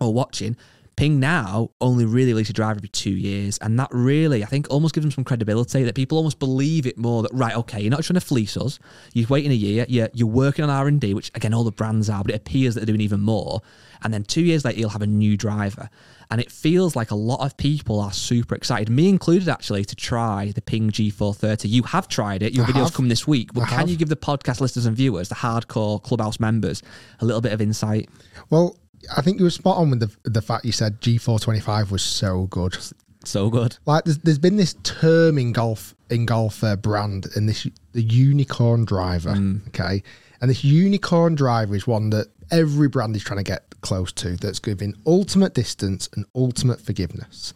or 0.00 0.12
watching, 0.12 0.56
Ping 1.00 1.18
now 1.18 1.70
only 1.80 2.04
really 2.04 2.34
release 2.34 2.50
a 2.50 2.52
driver 2.52 2.76
every 2.76 2.90
two 2.90 3.08
years, 3.08 3.56
and 3.62 3.78
that 3.78 3.88
really, 3.90 4.44
I 4.44 4.46
think, 4.46 4.66
almost 4.68 4.94
gives 4.94 5.06
them 5.06 5.10
some 5.10 5.24
credibility 5.24 5.82
that 5.82 5.94
people 5.94 6.18
almost 6.18 6.38
believe 6.38 6.84
it 6.84 6.98
more. 6.98 7.22
That 7.22 7.32
right, 7.32 7.56
okay, 7.56 7.80
you're 7.80 7.90
not 7.90 8.02
trying 8.02 8.20
to 8.20 8.26
fleece 8.26 8.54
us. 8.58 8.78
You're 9.14 9.26
waiting 9.28 9.50
a 9.50 9.54
year. 9.54 9.86
You're 9.88 10.10
you're 10.12 10.28
working 10.28 10.62
on 10.62 10.68
R 10.68 10.86
and 10.88 11.00
D, 11.00 11.14
which 11.14 11.30
again, 11.34 11.54
all 11.54 11.64
the 11.64 11.72
brands 11.72 12.10
are, 12.10 12.22
but 12.22 12.32
it 12.32 12.36
appears 12.36 12.74
that 12.74 12.80
they're 12.80 12.86
doing 12.88 13.00
even 13.00 13.20
more. 13.20 13.62
And 14.02 14.12
then 14.12 14.24
two 14.24 14.42
years 14.42 14.62
later, 14.62 14.78
you'll 14.78 14.90
have 14.90 15.00
a 15.00 15.06
new 15.06 15.38
driver, 15.38 15.88
and 16.30 16.38
it 16.38 16.52
feels 16.52 16.94
like 16.94 17.10
a 17.10 17.14
lot 17.14 17.42
of 17.46 17.56
people 17.56 17.98
are 17.98 18.12
super 18.12 18.54
excited, 18.54 18.90
me 18.90 19.08
included, 19.08 19.48
actually, 19.48 19.86
to 19.86 19.96
try 19.96 20.52
the 20.54 20.60
Ping 20.60 20.90
G430. 20.90 21.70
You 21.70 21.82
have 21.84 22.08
tried 22.08 22.42
it. 22.42 22.52
Your 22.52 22.64
I 22.64 22.66
video's 22.66 22.88
have. 22.88 22.94
come 22.94 23.08
this 23.08 23.26
week, 23.26 23.54
but 23.54 23.62
I 23.62 23.66
can 23.68 23.78
have. 23.78 23.88
you 23.88 23.96
give 23.96 24.10
the 24.10 24.16
podcast 24.16 24.60
listeners 24.60 24.84
and 24.84 24.94
viewers, 24.94 25.30
the 25.30 25.34
hardcore 25.36 26.02
clubhouse 26.02 26.38
members, 26.38 26.82
a 27.20 27.24
little 27.24 27.40
bit 27.40 27.52
of 27.54 27.62
insight? 27.62 28.10
well, 28.50 28.76
I 29.16 29.22
think 29.22 29.38
you 29.38 29.44
were 29.44 29.50
spot 29.50 29.76
on 29.76 29.90
with 29.90 30.00
the 30.00 30.30
the 30.30 30.42
fact 30.42 30.64
you 30.64 30.72
said 30.72 31.00
G425 31.00 31.90
was 31.90 32.02
so 32.02 32.46
good. 32.46 32.76
So 33.24 33.50
good. 33.50 33.76
like 33.84 34.04
there's, 34.04 34.18
there's 34.18 34.38
been 34.38 34.56
this 34.56 34.74
term 34.82 35.36
in 35.36 35.52
golf 35.52 35.94
in 36.08 36.24
golf 36.24 36.64
uh, 36.64 36.76
brand 36.76 37.26
and 37.36 37.48
this 37.48 37.66
the 37.92 38.02
unicorn 38.02 38.86
driver 38.86 39.36
okay 39.68 40.02
and 40.40 40.50
this 40.50 40.64
unicorn 40.64 41.34
driver 41.34 41.76
is 41.76 41.86
one 41.86 42.08
that 42.10 42.28
every 42.50 42.88
brand 42.88 43.14
is 43.14 43.22
trying 43.22 43.36
to 43.36 43.44
get 43.44 43.62
close 43.82 44.10
to 44.12 44.36
that's 44.36 44.58
giving 44.58 44.94
ultimate 45.06 45.52
distance 45.52 46.08
and 46.14 46.24
ultimate 46.34 46.80
forgiveness 46.80 47.52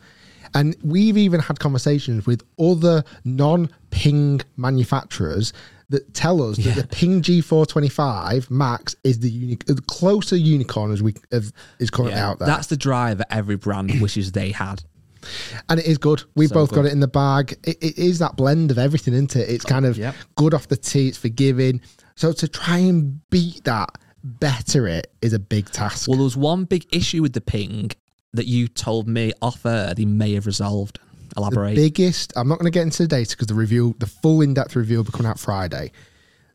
and 0.53 0.77
we've 0.85 1.17
even 1.17 1.41
had 1.41 1.59
conversations 1.59 2.27
with 2.27 2.43
other 2.59 3.03
non-ping 3.25 4.43
manufacturers 4.59 5.55
that 5.91 6.14
tell 6.14 6.43
us 6.43 6.57
that 6.59 6.75
the 6.76 6.87
ping 6.88 7.21
g425 7.23 8.50
max 8.50 8.97
is 9.05 9.19
the, 9.21 9.31
uni- 9.31 9.59
the 9.67 9.81
closer 9.87 10.37
unicorn 10.37 10.93
as 10.93 11.03
we 11.03 11.14
as, 11.33 11.53
is 11.79 11.91
currently 11.91 12.19
out 12.19 12.38
there 12.38 12.47
That's 12.49 12.69
the 12.69 12.76
drive 12.76 13.19
driver 13.19 13.25
every 13.31 13.57
brand 13.57 13.91
wishes 14.00 14.33
they 14.33 14.50
had. 14.50 14.83
and 15.69 15.81
it 15.81 15.87
is 15.87 15.99
good. 15.99 16.23
We've 16.35 16.49
So 16.49 16.55
both 16.55 16.73
got 16.73 16.85
it 16.87 16.93
in 16.93 17.00
the 17.00 17.09
bag. 17.09 17.53
It, 17.64 17.76
it 17.83 17.99
is 17.99 18.19
that 18.21 18.37
blend 18.37 18.71
of 18.71 18.79
everything, 18.79 19.14
isn't 19.14 19.37
it? 19.37 19.49
It's 19.49 19.64
kind 19.64 19.87
of 19.87 19.97
Yep. 19.99 20.14
good 20.37 20.55
off 20.55 20.69
the 20.69 20.76
tee. 20.76 21.09
It's 21.09 21.19
forgiving. 21.19 21.81
So 22.17 22.33
to 22.33 22.47
try 22.49 22.79
and 22.79 23.21
beat 23.31 23.64
that, 23.64 23.91
better 24.23 24.87
it 24.87 25.12
is 25.23 25.33
a 25.33 25.38
big 25.38 25.71
task. 25.71 26.09
Well, 26.09 26.17
there 26.17 26.25
was 26.25 26.37
one 26.37 26.64
big 26.64 26.87
issue 26.95 27.21
with 27.23 27.33
the 27.35 27.41
ping 27.41 27.91
that 28.33 28.47
you 28.47 28.69
told 28.69 29.07
me 29.09 29.33
off 29.43 29.64
air 29.67 29.95
they 29.95 30.05
may 30.05 30.33
have 30.35 30.47
resolved. 30.47 30.99
The 31.35 31.41
Elaborate. 31.41 31.75
biggest. 31.75 32.33
I'm 32.37 32.49
not 32.49 32.59
going 32.59 32.71
to 32.71 32.76
get 32.76 32.83
into 32.83 33.03
the 33.03 33.09
data 33.09 33.37
because 33.37 33.47
the 33.49 33.55
review, 33.55 33.95
the 33.99 34.07
full 34.07 34.41
in-depth 34.41 34.76
review, 34.76 34.99
will 34.99 35.05
be 35.05 35.12
coming 35.12 35.31
out 35.31 35.38
Friday. 35.38 35.93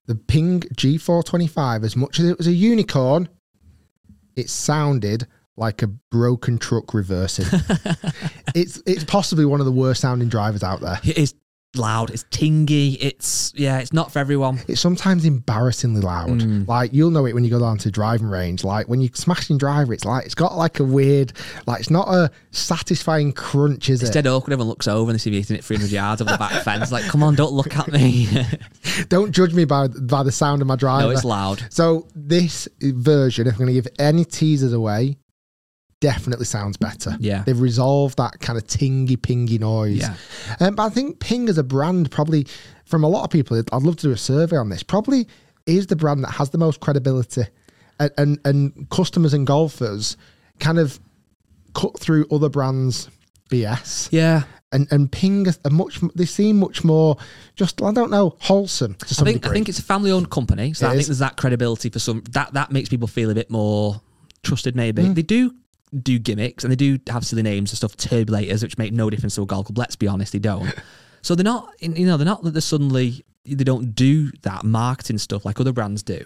The 0.07 0.15
Ping 0.15 0.61
G425, 0.61 1.83
as 1.83 1.95
much 1.95 2.19
as 2.19 2.25
it 2.25 2.37
was 2.37 2.47
a 2.47 2.51
unicorn, 2.51 3.29
it 4.35 4.49
sounded 4.49 5.27
like 5.57 5.81
a 5.81 5.87
broken 5.87 6.57
truck 6.57 6.93
reversing. 6.93 7.45
it's 8.55 8.81
it's 8.85 9.03
possibly 9.03 9.45
one 9.45 9.59
of 9.59 9.65
the 9.65 9.71
worst 9.71 10.01
sounding 10.01 10.29
drivers 10.29 10.63
out 10.63 10.79
there. 10.79 10.99
it 11.03 11.17
is 11.17 11.35
loud. 11.75 12.09
It's 12.09 12.23
tingy. 12.25 12.97
It's 12.99 13.53
yeah. 13.55 13.79
It's 13.79 13.93
not 13.93 14.11
for 14.11 14.19
everyone. 14.19 14.59
it's 14.67 14.81
sometimes 14.81 15.25
embarrassingly 15.25 16.01
loud. 16.01 16.29
Mm. 16.29 16.67
Like 16.67 16.93
you'll 16.93 17.11
know 17.11 17.25
it 17.25 17.33
when 17.33 17.43
you 17.43 17.49
go 17.49 17.59
down 17.59 17.77
to 17.79 17.91
driving 17.91 18.27
range. 18.27 18.63
Like 18.63 18.87
when 18.87 19.01
you're 19.01 19.11
smashing 19.13 19.57
driver, 19.57 19.93
it's 19.93 20.05
like 20.05 20.25
it's 20.25 20.35
got 20.35 20.57
like 20.57 20.79
a 20.79 20.83
weird, 20.83 21.33
like 21.67 21.79
it's 21.81 21.89
not 21.91 22.07
a 22.07 22.31
satisfying 22.51 23.31
crunch, 23.33 23.89
is 23.89 24.01
It's 24.01 24.09
it? 24.11 24.13
dead 24.13 24.27
awkward. 24.27 24.53
Everyone 24.53 24.69
looks 24.69 24.87
over 24.87 25.11
and 25.11 25.15
they 25.19 25.21
see 25.21 25.29
me 25.31 25.37
hitting 25.37 25.57
it 25.57 25.63
300 25.63 25.91
yards 25.91 26.21
over 26.21 26.31
the 26.31 26.37
back 26.37 26.63
fence. 26.63 26.91
Like, 26.91 27.05
come 27.05 27.21
on, 27.23 27.35
don't 27.35 27.53
look 27.53 27.75
at 27.75 27.91
me. 27.91 28.27
Don't 29.07 29.31
judge 29.31 29.53
me 29.53 29.63
by 29.65 29.87
by 29.87 30.23
the 30.23 30.31
sound 30.31 30.61
of 30.61 30.67
my 30.67 30.75
driver. 30.75 31.03
no, 31.07 31.09
it's 31.11 31.23
loud. 31.23 31.63
So 31.69 32.07
this 32.15 32.67
version, 32.81 33.47
if 33.47 33.53
I'm 33.53 33.59
going 33.59 33.67
to 33.67 33.73
give 33.73 33.87
any 33.97 34.25
teasers 34.25 34.73
away, 34.73 35.17
definitely 36.01 36.45
sounds 36.45 36.77
better. 36.77 37.15
Yeah. 37.19 37.43
they've 37.43 37.59
resolved 37.59 38.17
that 38.17 38.39
kind 38.39 38.57
of 38.57 38.65
tingy 38.65 39.17
pingy 39.17 39.59
noise. 39.59 39.97
Yeah. 39.99 40.15
Um, 40.59 40.75
but 40.75 40.83
I 40.83 40.89
think 40.89 41.19
Ping 41.19 41.49
as 41.49 41.57
a 41.57 41.63
brand, 41.63 42.09
probably 42.11 42.47
from 42.85 43.03
a 43.03 43.07
lot 43.07 43.23
of 43.23 43.29
people, 43.29 43.57
I'd 43.57 43.83
love 43.83 43.97
to 43.97 44.07
do 44.07 44.11
a 44.11 44.17
survey 44.17 44.55
on 44.57 44.69
this. 44.69 44.83
Probably 44.83 45.27
is 45.65 45.87
the 45.87 45.95
brand 45.95 46.23
that 46.23 46.31
has 46.31 46.49
the 46.51 46.57
most 46.57 46.79
credibility, 46.79 47.43
and 47.99 48.11
and, 48.17 48.39
and 48.45 48.89
customers 48.89 49.33
and 49.33 49.45
golfers 49.45 50.15
kind 50.59 50.79
of 50.79 50.99
cut 51.75 51.99
through 51.99 52.25
other 52.31 52.49
brands' 52.49 53.09
BS. 53.49 54.09
Yeah. 54.11 54.43
And 54.71 54.87
and 54.91 55.11
Ping 55.11 55.47
are 55.47 55.69
much. 55.71 55.99
They 56.15 56.25
seem 56.25 56.59
much 56.59 56.83
more 56.83 57.17
just. 57.55 57.81
I 57.81 57.91
don't 57.91 58.11
know, 58.11 58.35
wholesome 58.39 58.93
to 58.95 59.21
I 59.21 59.23
think 59.25 59.47
I 59.47 59.51
think 59.51 59.67
it's 59.67 59.79
a 59.79 59.83
family-owned 59.83 60.29
company, 60.29 60.73
so 60.73 60.87
I 60.87 60.93
think 60.95 61.07
there's 61.07 61.17
that 61.19 61.37
credibility 61.37 61.89
for 61.89 61.97
some. 61.99 62.23
That 62.31 62.53
that 62.53 62.71
makes 62.71 62.87
people 62.87 63.07
feel 63.07 63.31
a 63.31 63.35
bit 63.35 63.49
more 63.49 63.99
trusted. 64.43 64.75
Maybe 64.75 65.01
Mm. 65.03 65.15
they 65.15 65.23
do 65.23 65.55
do 66.01 66.19
gimmicks 66.19 66.63
and 66.63 66.71
they 66.71 66.75
do 66.75 66.99
have 67.09 67.25
silly 67.25 67.43
names 67.43 67.71
and 67.71 67.77
stuff, 67.77 67.97
turbulators, 67.97 68.61
which 68.61 68.77
make 68.77 68.93
no 68.93 69.09
difference 69.09 69.35
to 69.35 69.41
a 69.41 69.45
golf 69.45 69.67
club. 69.67 69.77
Let's 69.77 69.95
be 69.95 70.07
honest, 70.07 70.33
they 70.33 70.39
don't. 70.39 70.73
so 71.21 71.35
they're 71.35 71.43
not, 71.43 71.73
you 71.79 72.05
know, 72.05 72.17
they're 72.17 72.25
not 72.25 72.43
that 72.43 72.51
they're 72.51 72.61
suddenly 72.61 73.25
they 73.45 73.63
don't 73.63 73.95
do 73.95 74.31
that 74.41 74.63
marketing 74.63 75.17
stuff 75.17 75.45
like 75.45 75.59
other 75.59 75.73
brands 75.73 76.03
do. 76.03 76.23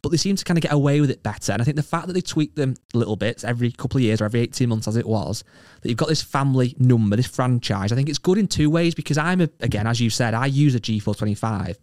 But 0.00 0.10
they 0.10 0.16
seem 0.16 0.36
to 0.36 0.44
kind 0.44 0.56
of 0.56 0.62
get 0.62 0.72
away 0.72 1.00
with 1.00 1.10
it 1.10 1.24
better. 1.24 1.52
And 1.52 1.60
I 1.60 1.64
think 1.64 1.76
the 1.76 1.82
fact 1.82 2.06
that 2.06 2.12
they 2.12 2.20
tweak 2.20 2.54
them 2.54 2.74
little 2.94 3.16
bits 3.16 3.42
every 3.42 3.72
couple 3.72 3.98
of 3.98 4.02
years 4.02 4.20
or 4.20 4.26
every 4.26 4.40
18 4.40 4.68
months 4.68 4.86
as 4.86 4.96
it 4.96 5.06
was, 5.06 5.42
that 5.80 5.88
you've 5.88 5.98
got 5.98 6.08
this 6.08 6.22
family 6.22 6.76
number, 6.78 7.16
this 7.16 7.26
franchise, 7.26 7.90
I 7.90 7.96
think 7.96 8.08
it's 8.08 8.18
good 8.18 8.38
in 8.38 8.46
two 8.46 8.70
ways 8.70 8.94
because 8.94 9.18
I'm, 9.18 9.40
a, 9.40 9.48
again, 9.58 9.88
as 9.88 10.00
you 10.00 10.08
said, 10.08 10.34
I 10.34 10.46
use 10.46 10.76
a 10.76 10.80
G425, 10.80 11.78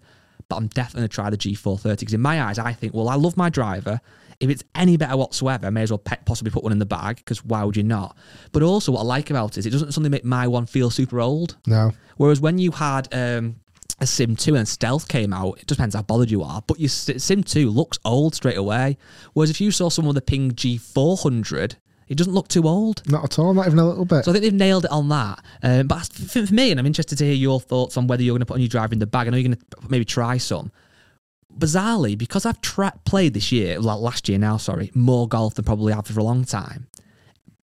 but 0.48 0.56
I'm 0.56 0.68
definitely 0.68 1.02
going 1.02 1.10
to 1.10 1.16
try 1.16 1.30
the 1.30 1.38
G430 1.38 2.00
because 2.00 2.14
in 2.14 2.22
my 2.22 2.42
eyes, 2.42 2.58
I 2.58 2.72
think, 2.72 2.94
well, 2.94 3.10
I 3.10 3.16
love 3.16 3.36
my 3.36 3.50
driver. 3.50 4.00
If 4.40 4.50
it's 4.50 4.64
any 4.74 4.98
better 4.98 5.18
whatsoever, 5.18 5.68
I 5.68 5.70
may 5.70 5.84
as 5.84 5.92
well 5.92 5.98
pe- 5.98 6.18
possibly 6.26 6.52
put 6.52 6.64
one 6.64 6.72
in 6.72 6.80
the 6.80 6.86
bag 6.86 7.18
because 7.18 7.44
why 7.44 7.64
would 7.64 7.78
you 7.78 7.84
not? 7.84 8.18
But 8.52 8.64
also, 8.64 8.92
what 8.92 9.02
I 9.02 9.04
like 9.04 9.30
about 9.30 9.58
it 9.58 9.60
is 9.60 9.66
it 9.66 9.72
doesn't 9.72 9.92
suddenly 9.92 10.10
make 10.10 10.26
my 10.26 10.48
one 10.48 10.66
feel 10.66 10.90
super 10.90 11.20
old. 11.20 11.58
no. 11.68 11.92
Whereas 12.18 12.40
when 12.40 12.58
you 12.58 12.72
had 12.72 13.14
um, 13.14 13.58
a 14.00 14.08
Sim 14.08 14.38
2 14.38 14.56
and 14.56 14.68
Stealth 14.68 15.08
came 15.10 15.34
out, 15.34 15.60
it 15.60 15.68
depends 15.68 15.96
how 15.96 16.02
bothered 16.02 16.32
you 16.32 16.44
are, 16.44 16.62
but 16.66 16.80
your 16.80 16.90
Sim 16.90 17.44
2 17.44 17.70
looks 17.70 18.00
old 18.06 18.36
straight 18.36 18.58
away. 18.58 18.98
Whereas 19.34 19.50
if 19.50 19.60
you 19.60 19.72
saw 19.72 19.90
someone 19.90 20.16
with 20.16 20.24
a 20.24 20.26
Ping 20.26 20.52
G400 20.52 21.76
it 22.08 22.18
doesn't 22.18 22.34
look 22.34 22.48
too 22.48 22.64
old. 22.64 23.02
Not 23.10 23.24
at 23.24 23.40
all, 23.40 23.54
not 23.54 23.66
even 23.66 23.80
a 23.80 23.88
little 23.88 24.06
bit. 24.06 24.26
So 24.26 24.32
I 24.32 24.34
think 24.34 24.44
they've 24.44 24.54
nailed 24.54 24.86
it 24.86 24.92
on 24.92 25.10
that. 25.10 25.44
Um, 25.64 25.88
but 25.88 26.06
for, 26.06 26.46
for 26.46 26.54
me, 26.54 26.72
and 26.72 26.80
I'm 26.80 26.86
interested 26.86 27.18
to 27.18 27.26
hear 27.26 27.34
your 27.34 27.60
thoughts 27.60 27.98
on 27.98 28.08
whether 28.08 28.22
you're 28.22 28.34
going 28.34 28.42
to 28.42 28.46
put 28.46 28.58
a 28.58 28.60
new 28.60 28.68
driver 28.68 28.94
in 28.94 29.00
the 29.00 29.08
bag. 29.08 29.28
I 29.28 29.32
know 29.32 29.38
you're 29.38 29.50
going 29.50 29.58
to 29.58 29.90
maybe 29.90 30.06
try 30.06 30.38
some. 30.38 30.72
Bizarrely, 31.58 32.18
because 32.18 32.46
I've 32.46 32.60
tra- 32.62 33.00
played 33.06 33.34
this 33.34 33.52
year, 33.52 33.80
like 33.80 34.00
last 34.00 34.28
year 34.28 34.38
now, 34.38 34.58
sorry, 34.58 34.92
more 34.94 35.28
golf 35.28 35.56
than 35.56 35.66
probably 35.66 35.94
have 35.94 36.08
for 36.08 36.20
a 36.20 36.24
long 36.24 36.44
time. 36.44 36.88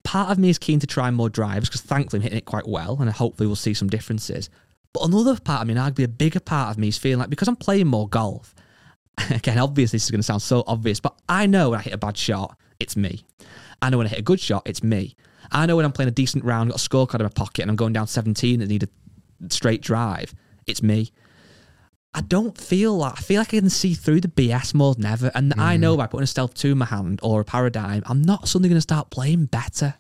Part 0.04 0.30
of 0.30 0.38
me 0.38 0.48
is 0.48 0.58
keen 0.58 0.80
to 0.80 0.86
try 0.86 1.10
more 1.10 1.28
drives 1.28 1.68
because 1.68 1.80
thankfully 1.80 2.18
I'm 2.18 2.22
hitting 2.22 2.38
it 2.38 2.44
quite 2.44 2.68
well, 2.68 2.96
and 3.00 3.10
hopefully 3.10 3.46
we'll 3.46 3.56
see 3.56 3.74
some 3.74 3.88
differences. 3.88 4.48
But 4.92 5.04
another 5.04 5.38
part 5.38 5.62
of 5.62 5.68
me, 5.68 5.74
and 5.74 5.80
arguably 5.80 6.04
a 6.04 6.08
bigger 6.08 6.40
part 6.40 6.70
of 6.70 6.78
me, 6.78 6.88
is 6.88 6.98
feeling 6.98 7.18
like 7.18 7.30
because 7.30 7.48
I'm 7.48 7.56
playing 7.56 7.88
more 7.88 8.08
golf. 8.08 8.54
Again, 9.30 9.58
obviously 9.58 9.96
this 9.96 10.04
is 10.04 10.10
going 10.10 10.20
to 10.20 10.24
sound 10.24 10.42
so 10.42 10.64
obvious, 10.66 11.00
but 11.00 11.14
I 11.28 11.46
know 11.46 11.70
when 11.70 11.80
I 11.80 11.82
hit 11.82 11.92
a 11.92 11.98
bad 11.98 12.16
shot, 12.16 12.56
it's 12.78 12.96
me. 12.96 13.24
I 13.82 13.90
know 13.90 13.98
when 13.98 14.06
I 14.06 14.10
hit 14.10 14.20
a 14.20 14.22
good 14.22 14.40
shot, 14.40 14.62
it's 14.66 14.82
me. 14.82 15.16
I 15.52 15.66
know 15.66 15.76
when 15.76 15.84
I'm 15.84 15.92
playing 15.92 16.08
a 16.08 16.12
decent 16.12 16.44
round, 16.44 16.70
got 16.70 16.84
a 16.84 16.88
scorecard 16.88 17.16
in 17.16 17.24
my 17.24 17.28
pocket, 17.28 17.62
and 17.62 17.70
I'm 17.70 17.76
going 17.76 17.92
down 17.92 18.06
17 18.06 18.60
and 18.60 18.70
need 18.70 18.84
a 18.84 18.88
straight 19.52 19.82
drive, 19.82 20.34
it's 20.66 20.82
me. 20.82 21.12
I 22.12 22.22
don't 22.22 22.58
feel 22.58 22.96
like 22.96 23.12
I 23.18 23.20
feel 23.20 23.40
like 23.40 23.54
I 23.54 23.60
can 23.60 23.70
see 23.70 23.94
through 23.94 24.20
the 24.22 24.28
BS 24.28 24.74
more 24.74 24.94
than 24.96 25.04
ever, 25.06 25.30
and 25.34 25.54
I 25.58 25.76
know 25.76 25.96
by 25.96 26.06
putting 26.08 26.24
a 26.24 26.26
stealth 26.26 26.54
two 26.54 26.72
in 26.72 26.78
my 26.78 26.86
hand 26.86 27.20
or 27.22 27.40
a 27.40 27.44
paradigm, 27.44 28.02
I'm 28.06 28.20
not 28.20 28.48
suddenly 28.48 28.68
going 28.68 28.78
to 28.78 28.80
start 28.82 29.10
playing 29.10 29.44
better. 29.46 29.94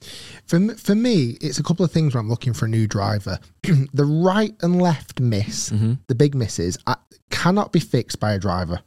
For 0.46 0.58
for 0.74 0.96
me, 0.96 1.38
it's 1.40 1.60
a 1.60 1.62
couple 1.62 1.84
of 1.84 1.92
things 1.92 2.12
where 2.14 2.20
I'm 2.20 2.28
looking 2.28 2.52
for 2.52 2.64
a 2.64 2.68
new 2.68 2.88
driver. 2.88 3.38
the 3.62 4.04
right 4.04 4.54
and 4.60 4.82
left 4.82 5.20
miss, 5.20 5.70
Mm-hmm. 5.70 5.92
the 6.08 6.14
big 6.16 6.34
misses, 6.34 6.76
I, 6.86 6.96
cannot 7.30 7.70
be 7.70 7.78
fixed 7.78 8.18
by 8.18 8.32
a 8.32 8.38
driver. 8.40 8.80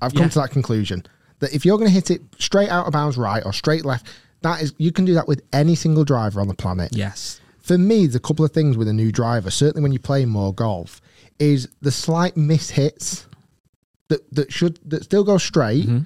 I've 0.00 0.14
come 0.14 0.22
Yeah. 0.24 0.28
to 0.30 0.38
that 0.40 0.50
conclusion 0.50 1.04
that 1.40 1.52
if 1.54 1.66
you're 1.66 1.76
going 1.76 1.88
to 1.90 1.94
hit 1.94 2.10
it 2.10 2.22
straight 2.38 2.70
out 2.70 2.86
of 2.86 2.94
bounds 2.94 3.18
right 3.18 3.42
or 3.44 3.52
straight 3.52 3.84
left, 3.84 4.06
that 4.40 4.62
is 4.62 4.72
you 4.78 4.92
can 4.92 5.04
do 5.04 5.12
that 5.14 5.28
with 5.28 5.42
any 5.52 5.74
single 5.74 6.04
driver 6.04 6.40
on 6.40 6.48
the 6.48 6.54
planet. 6.54 6.96
Yes, 6.96 7.38
For 7.60 7.76
me, 7.76 8.06
there's 8.06 8.14
a 8.14 8.20
couple 8.20 8.44
of 8.46 8.52
things 8.52 8.78
with 8.78 8.88
a 8.88 8.92
new 8.94 9.12
driver. 9.12 9.50
Certainly, 9.50 9.82
when 9.82 9.92
you're 9.92 10.00
playing 10.00 10.30
more 10.30 10.54
golf, 10.54 11.00
is 11.42 11.68
the 11.80 11.90
slight 11.90 12.36
miss 12.36 12.70
hits 12.70 13.26
that 14.06 14.32
that 14.32 14.52
should 14.52 14.78
that 14.88 15.02
still 15.02 15.24
go 15.24 15.38
straight. 15.38 15.86
Mm-hmm. 15.86 16.04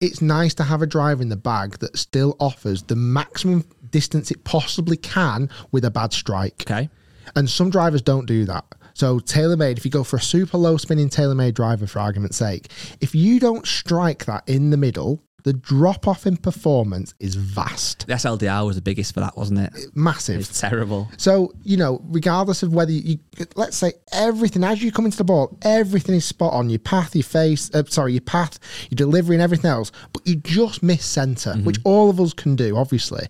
It's 0.00 0.22
nice 0.22 0.54
to 0.54 0.62
have 0.62 0.82
a 0.82 0.86
driver 0.86 1.20
in 1.20 1.28
the 1.28 1.36
bag 1.36 1.78
that 1.80 1.98
still 1.98 2.36
offers 2.38 2.84
the 2.84 2.94
maximum 2.94 3.64
distance 3.90 4.30
it 4.30 4.44
possibly 4.44 4.96
can 4.96 5.50
with 5.72 5.84
a 5.84 5.90
bad 5.90 6.12
strike. 6.12 6.62
okay. 6.70 6.88
And 7.34 7.50
some 7.50 7.68
drivers 7.68 8.00
don't 8.00 8.26
do 8.26 8.44
that. 8.44 8.64
So 8.94 9.18
TaylorMade, 9.18 9.76
if 9.76 9.84
you 9.84 9.90
go 9.90 10.04
for 10.04 10.16
a 10.16 10.20
super 10.20 10.56
low 10.56 10.76
spinning 10.76 11.08
TaylorMade 11.08 11.54
driver, 11.54 11.86
for 11.88 11.98
argument's 11.98 12.36
sake, 12.36 12.70
if 13.00 13.14
you 13.14 13.40
don't 13.40 13.66
strike 13.66 14.24
that 14.26 14.48
in 14.48 14.70
the 14.70 14.76
middle, 14.76 15.20
the 15.48 15.52
drop 15.54 16.06
off 16.06 16.26
in 16.26 16.36
performance 16.36 17.14
is 17.20 17.34
vast, 17.34 18.06
The 18.06 18.12
SLDR 18.14 18.66
was 18.66 18.76
the 18.76 18.82
biggest 18.82 19.14
for 19.14 19.20
that, 19.20 19.36
wasn't 19.36 19.60
it? 19.60 19.72
massive. 19.94 20.40
It's 20.40 20.60
terrible. 20.60 21.08
So, 21.16 21.52
you 21.64 21.76
know, 21.76 22.00
regardless 22.04 22.62
of 22.62 22.72
whether 22.74 22.92
you, 22.92 23.18
let's 23.56 23.76
say 23.76 23.92
everything, 24.12 24.62
as 24.64 24.82
you 24.82 24.92
come 24.92 25.04
into 25.06 25.16
the 25.18 25.24
ball, 25.24 25.56
everything 25.62 26.14
is 26.14 26.24
spot 26.24 26.52
on 26.52 26.68
your 26.70 26.78
path, 26.80 27.14
your 27.16 27.22
face, 27.24 27.70
uh, 27.74 27.82
sorry, 27.88 28.12
your 28.12 28.20
path, 28.20 28.58
your 28.90 28.96
delivery, 28.96 29.36
and 29.36 29.42
everything 29.42 29.70
else, 29.70 29.90
but 30.12 30.26
you 30.26 30.36
just 30.36 30.82
miss 30.82 31.04
center, 31.04 31.52
Mm-hmm. 31.52 31.64
which 31.64 31.78
all 31.84 32.10
of 32.10 32.20
us 32.20 32.32
can 32.34 32.54
do, 32.56 32.76
obviously. 32.76 33.26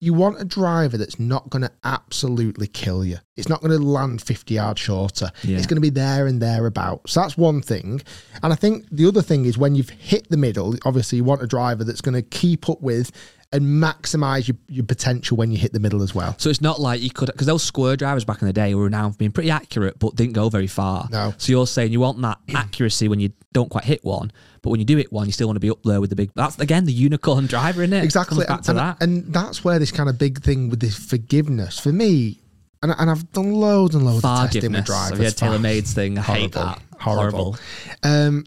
You 0.00 0.14
want 0.14 0.40
a 0.40 0.44
driver 0.44 0.96
that's 0.96 1.18
not 1.18 1.50
going 1.50 1.62
to 1.62 1.72
absolutely 1.82 2.68
kill 2.68 3.04
you. 3.04 3.18
It's 3.36 3.48
not 3.48 3.60
going 3.60 3.72
to 3.72 3.78
land 3.78 4.22
50 4.22 4.54
yards 4.54 4.80
shorter. 4.80 5.30
Yeah. 5.42 5.56
It's 5.56 5.66
going 5.66 5.76
to 5.76 5.80
be 5.80 5.90
there 5.90 6.26
and 6.26 6.40
thereabouts. 6.40 7.12
So 7.12 7.20
that's 7.20 7.36
one 7.36 7.60
thing. 7.62 8.02
And 8.42 8.52
I 8.52 8.56
think 8.56 8.86
the 8.92 9.06
other 9.06 9.22
thing 9.22 9.44
is 9.44 9.58
when 9.58 9.74
you've 9.74 9.90
hit 9.90 10.28
the 10.28 10.36
middle, 10.36 10.76
obviously 10.84 11.16
you 11.16 11.24
want 11.24 11.42
a 11.42 11.46
driver 11.46 11.82
that's 11.82 12.00
going 12.00 12.14
to 12.14 12.22
keep 12.22 12.68
up 12.68 12.80
with 12.80 13.10
and 13.52 13.62
maximize 13.64 14.46
your, 14.46 14.56
your 14.68 14.84
potential 14.84 15.36
when 15.36 15.50
you 15.50 15.56
hit 15.56 15.72
the 15.72 15.80
middle 15.80 16.02
as 16.02 16.14
well. 16.14 16.34
So 16.38 16.50
it's 16.50 16.60
not 16.60 16.80
like 16.80 17.00
you 17.00 17.10
could, 17.10 17.26
because 17.26 17.46
those 17.46 17.62
square 17.62 17.96
drivers 17.96 18.24
back 18.24 18.42
in 18.42 18.46
the 18.46 18.52
day 18.52 18.74
were 18.74 18.90
now 18.90 19.10
being 19.10 19.32
pretty 19.32 19.50
accurate, 19.50 19.98
but 19.98 20.14
didn't 20.16 20.34
go 20.34 20.50
very 20.50 20.66
far. 20.66 21.08
No. 21.10 21.32
So 21.38 21.52
you're 21.52 21.66
saying 21.66 21.92
you 21.92 22.00
want 22.00 22.20
that 22.20 22.38
accuracy 22.54 23.08
when 23.08 23.20
you 23.20 23.32
don't 23.52 23.70
quite 23.70 23.84
hit 23.84 24.04
one, 24.04 24.32
but 24.60 24.70
when 24.70 24.80
you 24.80 24.86
do 24.86 24.96
hit 24.98 25.10
one, 25.10 25.26
you 25.26 25.32
still 25.32 25.48
want 25.48 25.56
to 25.56 25.60
be 25.60 25.70
up 25.70 25.82
there 25.82 26.00
with 26.00 26.10
the 26.10 26.16
big. 26.16 26.30
That's 26.34 26.58
again 26.58 26.84
the 26.84 26.92
unicorn 26.92 27.46
driver, 27.48 27.82
isn't 27.82 27.96
it? 27.96 28.04
Exactly. 28.04 28.44
Comes 28.44 28.48
back 28.48 28.62
to 28.62 28.70
and, 28.72 28.78
that. 28.78 29.02
and 29.02 29.32
that's 29.32 29.64
where 29.64 29.78
this 29.78 29.92
kind 29.92 30.10
of 30.10 30.18
big 30.18 30.42
thing 30.42 30.68
with 30.68 30.80
this 30.80 30.96
forgiveness 30.98 31.78
for 31.78 31.92
me, 31.92 32.40
and, 32.82 32.94
and 32.98 33.10
I've 33.10 33.32
done 33.32 33.52
loads 33.52 33.94
and 33.94 34.04
loads 34.04 34.24
of 34.24 34.50
testing 34.50 34.72
with 34.72 34.84
drivers. 34.84 35.18
You 35.18 35.24
had 35.24 35.34
TaylorMade's 35.34 35.94
thing? 35.94 36.18
I 36.18 36.22
hate 36.22 36.54
Horrible. 36.54 36.72
that. 36.92 37.00
Horrible. 37.00 37.56
Um, 38.02 38.44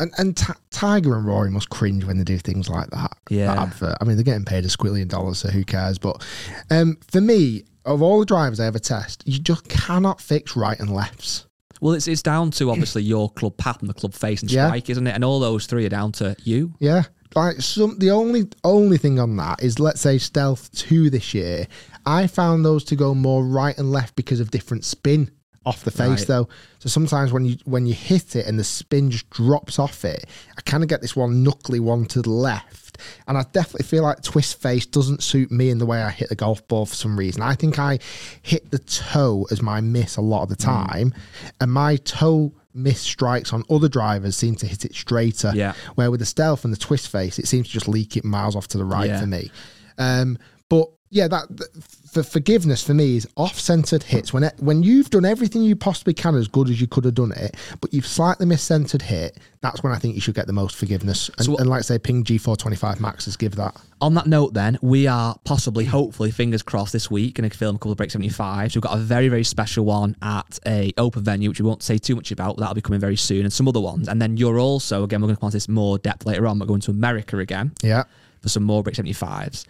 and 0.00 0.12
and 0.18 0.36
Ti- 0.36 0.52
Tiger 0.70 1.16
and 1.16 1.26
Rory 1.26 1.50
must 1.50 1.70
cringe 1.70 2.04
when 2.04 2.18
they 2.18 2.24
do 2.24 2.38
things 2.38 2.68
like 2.68 2.90
that. 2.90 3.16
Yeah. 3.30 3.46
That 3.54 3.58
advert. 3.68 3.96
I 4.00 4.04
mean, 4.04 4.16
they're 4.16 4.24
getting 4.24 4.44
paid 4.44 4.64
a 4.64 4.68
squillion 4.68 5.08
dollars, 5.08 5.38
so 5.38 5.48
who 5.48 5.64
cares? 5.64 5.98
But 5.98 6.24
um, 6.70 6.98
for 7.10 7.20
me, 7.20 7.64
of 7.84 8.02
all 8.02 8.20
the 8.20 8.26
drivers 8.26 8.60
I 8.60 8.66
ever 8.66 8.78
test, 8.78 9.22
you 9.26 9.38
just 9.38 9.68
cannot 9.68 10.20
fix 10.20 10.56
right 10.56 10.78
and 10.78 10.90
lefts. 10.94 11.46
Well, 11.80 11.92
it's 11.94 12.08
it's 12.08 12.22
down 12.22 12.50
to 12.52 12.70
obviously 12.70 13.02
your 13.04 13.30
club 13.30 13.56
path 13.56 13.80
and 13.80 13.88
the 13.90 13.94
club 13.94 14.14
face 14.14 14.42
and 14.42 14.50
Yeah. 14.50 14.68
strike, 14.68 14.88
isn't 14.90 15.06
it? 15.06 15.14
And 15.14 15.24
all 15.24 15.40
those 15.40 15.66
three 15.66 15.84
are 15.86 15.90
down 15.90 16.12
to 16.12 16.34
you. 16.44 16.72
Yeah. 16.78 17.04
Like 17.34 17.60
some 17.60 17.98
the 17.98 18.10
only 18.12 18.48
only 18.64 18.96
thing 18.96 19.18
on 19.18 19.36
that 19.36 19.62
is 19.62 19.78
let's 19.78 20.00
say 20.00 20.16
stealth 20.16 20.70
two 20.72 21.10
this 21.10 21.34
year. 21.34 21.66
I 22.06 22.28
found 22.28 22.64
those 22.64 22.82
to 22.84 22.96
go 22.96 23.14
more 23.14 23.44
right 23.44 23.76
and 23.76 23.92
left 23.92 24.16
because 24.16 24.40
of 24.40 24.50
different 24.50 24.84
spin 24.86 25.30
off 25.66 25.82
the 25.84 25.90
face 25.90 26.20
Right. 26.20 26.26
though. 26.28 26.48
So 26.78 26.88
sometimes 26.88 27.32
when 27.32 27.44
you 27.44 27.56
when 27.64 27.86
you 27.86 27.92
hit 27.94 28.36
it 28.36 28.46
and 28.46 28.58
the 28.58 28.64
spin 28.64 29.10
just 29.10 29.28
drops 29.30 29.78
off 29.78 30.04
it, 30.04 30.24
I 30.56 30.60
kind 30.62 30.82
of 30.82 30.88
get 30.88 31.02
this 31.02 31.14
one 31.16 31.42
knuckly 31.42 31.80
one 31.80 32.06
to 32.06 32.22
the 32.22 32.30
left. 32.30 32.98
And 33.28 33.36
I 33.36 33.44
definitely 33.52 33.84
feel 33.86 34.04
like 34.04 34.22
twist 34.22 34.58
face 34.62 34.86
doesn't 34.86 35.22
suit 35.22 35.50
me 35.50 35.68
in 35.68 35.76
the 35.78 35.84
way 35.84 36.00
I 36.02 36.08
hit 36.10 36.30
the 36.30 36.34
golf 36.34 36.66
ball 36.68 36.86
for 36.86 36.94
some 36.94 37.18
reason. 37.18 37.42
I 37.42 37.54
think 37.54 37.78
I 37.78 37.98
hit 38.40 38.70
the 38.70 38.78
toe 38.78 39.46
as 39.50 39.60
my 39.60 39.82
miss 39.82 40.16
a 40.16 40.22
lot 40.22 40.44
of 40.44 40.48
the 40.48 40.56
Mm. 40.56 40.64
time, 40.64 41.14
and 41.60 41.70
my 41.72 41.96
toe 41.96 42.52
miss 42.72 43.00
strikes 43.00 43.52
on 43.52 43.64
other 43.68 43.88
drivers 43.88 44.36
seem 44.36 44.54
to 44.54 44.66
hit 44.66 44.84
it 44.84 44.94
straighter. 44.94 45.50
Yeah. 45.54 45.72
Where 45.96 46.10
with 46.10 46.20
the 46.20 46.26
stealth 46.26 46.64
and 46.64 46.72
the 46.72 46.78
twist 46.78 47.08
face, 47.08 47.38
it 47.38 47.48
seems 47.48 47.66
to 47.66 47.72
just 47.72 47.88
leak 47.88 48.16
it 48.16 48.24
miles 48.24 48.54
off 48.56 48.68
to 48.68 48.78
the 48.78 48.84
right 48.84 49.08
Yeah. 49.08 49.20
for 49.20 49.26
me. 49.26 49.50
Um, 49.98 50.38
but 50.68 50.88
yeah, 51.10 51.28
that 51.28 51.48
th- 51.56 51.70
for 52.10 52.22
forgiveness 52.22 52.82
for 52.82 52.94
me 52.94 53.16
is 53.16 53.28
off-centered 53.36 54.02
hits. 54.02 54.32
When 54.32 54.42
it, 54.44 54.54
when 54.58 54.82
you've 54.82 55.10
done 55.10 55.24
everything 55.24 55.62
you 55.62 55.76
possibly 55.76 56.14
can 56.14 56.34
as 56.34 56.48
good 56.48 56.68
as 56.70 56.80
you 56.80 56.86
could 56.86 57.04
have 57.04 57.14
done 57.14 57.32
it, 57.32 57.56
but 57.80 57.92
you've 57.92 58.06
slightly 58.06 58.46
mis-centered 58.46 59.02
hit, 59.02 59.38
that's 59.60 59.82
when 59.82 59.92
I 59.92 59.98
think 59.98 60.14
you 60.14 60.20
should 60.20 60.34
get 60.34 60.46
the 60.46 60.52
most 60.52 60.76
forgiveness. 60.76 61.28
And, 61.36 61.44
So 61.44 61.52
what- 61.52 61.60
and 61.60 61.68
like 61.70 61.84
say, 61.84 61.98
Ping 61.98 62.24
G425 62.24 63.00
Maxes 63.00 63.36
give 63.36 63.54
that. 63.56 63.76
On 64.00 64.14
that 64.14 64.26
note, 64.26 64.54
then 64.54 64.78
we 64.82 65.06
are 65.06 65.36
possibly, 65.44 65.84
hopefully, 65.84 66.30
fingers 66.30 66.62
crossed, 66.62 66.92
this 66.92 67.10
week 67.10 67.34
going 67.36 67.48
to 67.48 67.56
film 67.56 67.76
a 67.76 67.78
couple 67.78 67.92
of 67.92 67.98
break 67.98 68.10
seventy 68.10 68.28
five. 68.28 68.72
So 68.72 68.78
We've 68.78 68.82
got 68.82 68.94
a 68.96 69.00
very, 69.00 69.28
very 69.28 69.44
special 69.44 69.84
one 69.84 70.16
at 70.22 70.58
a 70.66 70.92
open 70.98 71.22
venue, 71.22 71.48
which 71.50 71.60
we 71.60 71.66
won't 71.66 71.82
say 71.82 71.98
too 71.98 72.14
much 72.16 72.30
about. 72.32 72.56
But 72.56 72.60
that'll 72.62 72.74
be 72.74 72.80
coming 72.82 73.00
very 73.00 73.16
soon, 73.16 73.44
and 73.44 73.52
some 73.52 73.68
other 73.68 73.80
ones. 73.80 74.08
And 74.08 74.20
then 74.20 74.36
you're 74.36 74.58
also 74.58 75.02
again, 75.04 75.20
we're 75.22 75.28
going 75.28 75.36
to 75.36 75.40
come 75.40 75.46
on 75.46 75.50
to 75.52 75.56
this 75.56 75.68
more 75.68 75.98
depth 75.98 76.26
later 76.26 76.46
on. 76.46 76.58
But 76.58 76.68
going 76.68 76.80
to 76.82 76.90
America 76.90 77.38
again 77.38 77.72
Yeah. 77.82 78.04
for 78.42 78.48
some 78.50 78.64
more 78.64 78.82
break 78.82 78.96
75s. 78.96 79.64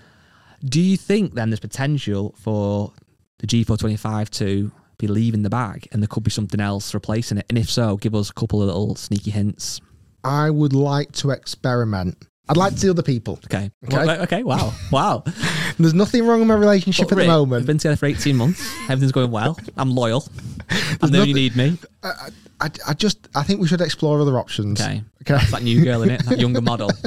Do 0.65 0.81
you 0.81 0.97
think 0.97 1.35
then 1.35 1.51
there's 1.51 1.61
potential 1.61 2.35
for 2.39 2.93
the 3.39 3.47
G425 3.47 4.31
to 4.31 4.73
be 4.99 5.07
leaving 5.07 5.43
the 5.43 5.51
bag, 5.51 5.89
and 5.93 6.03
there 6.03 6.09
could 6.09 6.25
be 6.25 6.31
something 6.31 6.61
else 6.61 6.95
replacing 6.95 7.39
it? 7.39 7.47
And 7.49 7.59
if 7.59 7.71
so, 7.71 7.97
give 7.97 8.15
us 8.15 8.31
a 8.31 8.35
couple 8.35 8.63
of 8.63 8.67
little 8.69 8.95
sneaky 8.97 9.31
hints. 9.31 9.81
I 10.25 10.51
would 10.51 10.73
like 10.73 11.13
to 11.13 11.31
experiment. 11.31 12.17
I'd 12.49 12.57
like 12.57 12.75
to 12.75 12.79
see 12.79 12.91
other 12.91 13.03
people. 13.03 13.41
Okay. 13.47 13.71
Okay. 13.85 14.07
Well, 14.07 14.23
okay. 14.23 14.43
Wow. 14.43 14.73
Wow. 14.93 15.25
There's 15.79 15.95
nothing 15.95 16.25
wrong 16.27 16.39
with 16.39 16.49
my 16.49 16.55
relationship 16.55 17.09
But 17.09 17.19
at 17.19 17.23
the 17.23 17.29
moment. 17.29 17.61
We've 17.61 17.67
been 17.67 17.79
together 17.79 17.97
for 17.97 18.07
18 18.07 18.37
months. 18.37 18.73
Everything's 18.85 19.13
going 19.13 19.31
well. 19.31 19.59
I'm 19.77 19.91
loyal. 19.91 20.25
I 21.03 21.09
know 21.11 21.25
you 21.25 21.35
need 21.35 21.57
me. 21.57 21.79
I, 22.03 22.31
I 22.61 22.95
just 22.95 23.29
I 23.35 23.43
think 23.43 23.61
we 23.61 23.69
should 23.69 23.81
explore 23.81 24.21
other 24.21 24.39
options. 24.39 24.81
Okay. 24.81 25.03
Okay. 25.23 25.35
That's 25.35 25.51
that 25.51 25.63
new 25.63 25.85
girl 25.85 26.03
in 26.03 26.11
it, 26.11 26.25
that 26.27 26.39
younger 26.39 26.61
model. 26.61 26.91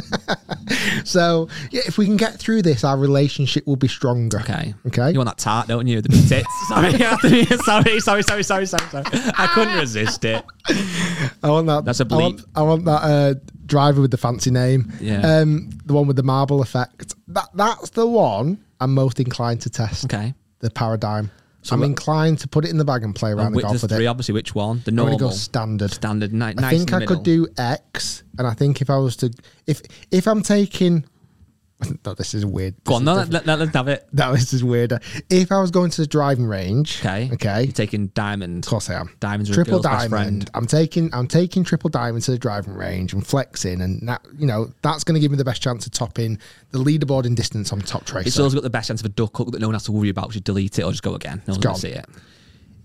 So 1.04 1.50
yeah, 1.72 1.82
if 1.86 1.98
we 1.98 2.06
can 2.06 2.18
get 2.18 2.38
through 2.38 2.62
this, 2.62 2.84
our 2.84 2.98
relationship 2.98 3.66
will 3.66 3.76
be 3.76 3.88
stronger. 3.88 4.40
Okay. 4.42 4.74
Okay. 4.88 5.12
You 5.12 5.18
want 5.18 5.30
that 5.30 5.38
tart, 5.40 5.68
don't 5.68 5.88
you? 5.88 6.02
The 6.02 6.10
big 6.10 6.28
tits. 6.28 6.48
sorry, 6.68 6.92
sorry, 7.64 8.00
sorry, 8.00 8.24
sorry, 8.24 8.44
sorry, 8.44 8.66
sorry, 8.66 8.88
sorry. 8.90 9.06
I 9.38 9.50
couldn't 9.54 9.78
resist 9.78 10.26
it. 10.26 10.44
I 11.44 11.50
want 11.50 11.68
that. 11.68 11.86
That's 11.86 12.00
a 12.00 12.08
I 12.10 12.16
want, 12.16 12.38
bleep. 12.38 12.46
I 12.56 12.62
want 12.62 12.86
that 12.86 13.02
uh, 13.04 13.34
driver 13.66 14.02
with 14.02 14.12
the 14.12 14.18
fancy 14.18 14.52
name. 14.52 14.94
Yeah. 15.00 15.40
Um, 15.40 15.70
the 15.86 15.94
one 15.94 16.08
with 16.08 16.16
the 16.16 16.24
marble 16.24 16.62
effect. 16.62 17.16
That 17.30 17.50
that's 17.54 17.90
the 17.92 18.08
one 18.08 18.64
I'm 18.80 18.94
most 18.94 19.20
inclined 19.20 19.62
to 19.62 19.70
test. 19.70 20.06
Okay. 20.06 20.34
The 20.60 20.70
paradigm. 20.70 21.32
So 21.62 21.76
I'm 21.76 21.84
inclined 21.84 22.40
to 22.40 22.48
put 22.48 22.64
it 22.66 22.72
in 22.72 22.78
the 22.78 22.86
bag 22.86 23.04
and 23.04 23.14
play 23.14 23.32
around 23.32 23.48
And 23.48 23.56
the 23.58 23.62
golf 23.62 23.82
with 23.82 23.92
three, 23.92 24.06
it. 24.06 24.08
obviously. 24.08 24.34
Which 24.34 24.56
one? 24.56 24.82
The 24.86 24.92
I'm 24.92 24.96
normal. 24.96 25.18
go 25.20 25.30
standard. 25.32 25.92
Standard. 25.92 26.32
Ni- 26.34 26.46
I 26.46 26.54
nice 26.54 26.78
think 26.78 26.94
I 26.94 27.00
the 27.00 27.06
could 27.06 27.24
do 27.24 27.48
X, 27.58 28.24
and 28.38 28.48
I 28.48 28.54
think 28.54 28.82
if 28.82 28.90
I 28.90 28.98
was 28.98 29.18
to, 29.18 29.32
if 29.68 29.82
if 30.10 30.26
I'm 30.28 30.42
taking 30.42 31.06
no, 32.06 32.14
this 32.14 32.34
is 32.34 32.46
weird. 32.46 32.76
Go 32.84 32.96
on, 32.96 33.06
no, 33.06 33.16
let, 33.16 33.46
let, 33.46 33.60
let's 33.60 33.74
have 33.74 33.88
it. 33.88 34.08
No, 34.12 34.34
this 34.34 34.52
is 34.54 34.64
weirder. 34.64 35.00
If 35.30 35.52
I 35.52 35.62
was 35.62 35.72
going 35.72 35.90
to 35.92 36.02
the 36.02 36.08
driving 36.08 36.46
range, 36.46 37.00
Okay. 37.00 37.30
okay, 37.34 37.64
You're 37.64 37.72
taking 37.72 38.08
diamond. 38.08 38.66
of 38.66 38.70
course 38.70 38.90
I 38.90 38.96
am. 38.96 39.16
Diamonds 39.20 39.50
triple 39.50 39.80
diamond. 39.82 40.50
I'm 40.54 40.66
taking 40.68 41.14
I'm 41.14 41.28
taking 41.28 41.64
triple 41.64 41.90
diamond 41.90 42.24
to 42.26 42.32
the 42.32 42.38
driving 42.38 42.74
range 42.74 43.14
and 43.14 43.26
flexing, 43.26 43.82
and 43.82 44.08
that 44.10 44.26
you 44.38 44.46
know 44.46 44.72
that's 44.82 45.04
going 45.04 45.16
to 45.16 45.22
give 45.22 45.32
me 45.32 45.38
the 45.38 45.46
best 45.46 45.62
chance 45.62 45.86
of 45.86 45.92
topping 45.94 46.38
the 46.72 46.80
leaderboard 46.80 47.26
in 47.26 47.34
distance 47.36 47.72
on 47.72 47.82
Toptracer. 47.82 48.28
It's 48.28 48.40
also 48.40 48.56
got 48.56 48.64
the 48.64 48.70
best 48.70 48.90
chance 48.90 49.02
of 49.02 49.06
a 49.06 49.10
duck 49.10 49.38
hook 49.38 49.52
that 49.52 49.60
no 49.60 49.68
one 49.68 49.76
has 49.76 49.86
to 49.86 49.92
worry 49.92 50.10
about. 50.10 50.34
Should 50.34 50.44
delete 50.44 50.80
it 50.80 50.84
or 50.84 50.92
just 50.92 51.04
go 51.04 51.16
again. 51.16 51.42
No 51.48 51.54
one's 51.54 51.64
going 51.64 51.76
to 51.76 51.82
see 51.82 51.88
it. 51.90 52.06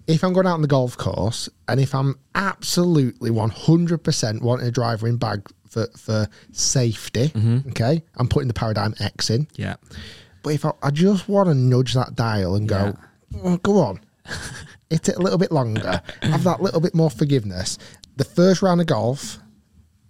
if 0.07 0.23
I'm 0.23 0.33
going 0.33 0.47
out 0.47 0.55
on 0.55 0.63
the 0.63 0.69
golf 0.69 0.97
course 0.97 1.49
and 1.67 1.81
if 1.81 1.95
I'm 1.95 2.19
absolutely 2.35 3.31
100% 3.31 4.41
wanting 4.43 4.67
a 4.67 4.71
driver 4.71 5.07
in 5.09 5.17
bag 5.17 5.43
for, 5.75 5.87
for 5.99 6.29
safety, 6.53 7.29
Mm-hmm. 7.29 7.69
okay, 7.71 8.03
I'm 8.17 8.29
putting 8.29 8.49
the 8.49 8.55
Paradigm 8.55 8.95
X 9.01 9.29
in. 9.31 9.47
Yeah. 9.57 9.77
But 10.43 10.51
if 10.55 10.65
I, 10.65 10.73
I 10.83 10.91
just 10.91 11.29
want 11.29 11.49
to 11.49 11.55
nudge 11.55 11.95
that 11.95 12.15
dial 12.15 12.55
and 12.55 12.69
go, 12.69 12.97
"Oh, 13.43 13.57
go 13.59 13.79
on, 13.79 14.01
hit 14.91 15.09
it 15.09 15.17
a 15.17 15.21
little 15.21 15.39
bit 15.39 15.51
longer, 15.53 16.01
have 16.23 16.45
that 16.45 16.61
little 16.63 16.81
bit 16.81 16.95
more 16.95 17.11
forgiveness. 17.11 17.79
The 18.17 18.25
first 18.25 18.63
round 18.63 18.81
of 18.81 18.87
golf, 18.87 19.39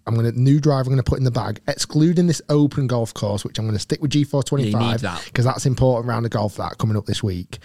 I'm 0.06 0.14
going 0.14 0.30
to 0.30 0.38
new 0.38 0.60
driver. 0.60 0.82
I'm 0.90 0.94
going 0.94 0.96
to 1.04 1.08
put 1.08 1.18
in 1.18 1.24
the 1.24 1.30
bag, 1.30 1.60
excluding 1.68 2.26
this 2.26 2.42
open 2.48 2.86
golf 2.86 3.14
course, 3.14 3.44
which 3.44 3.58
I'm 3.58 3.64
going 3.64 3.76
to 3.76 3.80
stick 3.80 4.02
with 4.02 4.10
G425 4.10 4.90
need 4.90 4.98
that. 5.00 5.22
because 5.24 5.44
that's 5.46 5.64
important 5.66 6.08
round 6.08 6.26
of 6.26 6.30
golf 6.32 6.56
that 6.56 6.76
coming 6.78 6.96
up 6.96 7.06
this 7.06 7.22
week. 7.22 7.58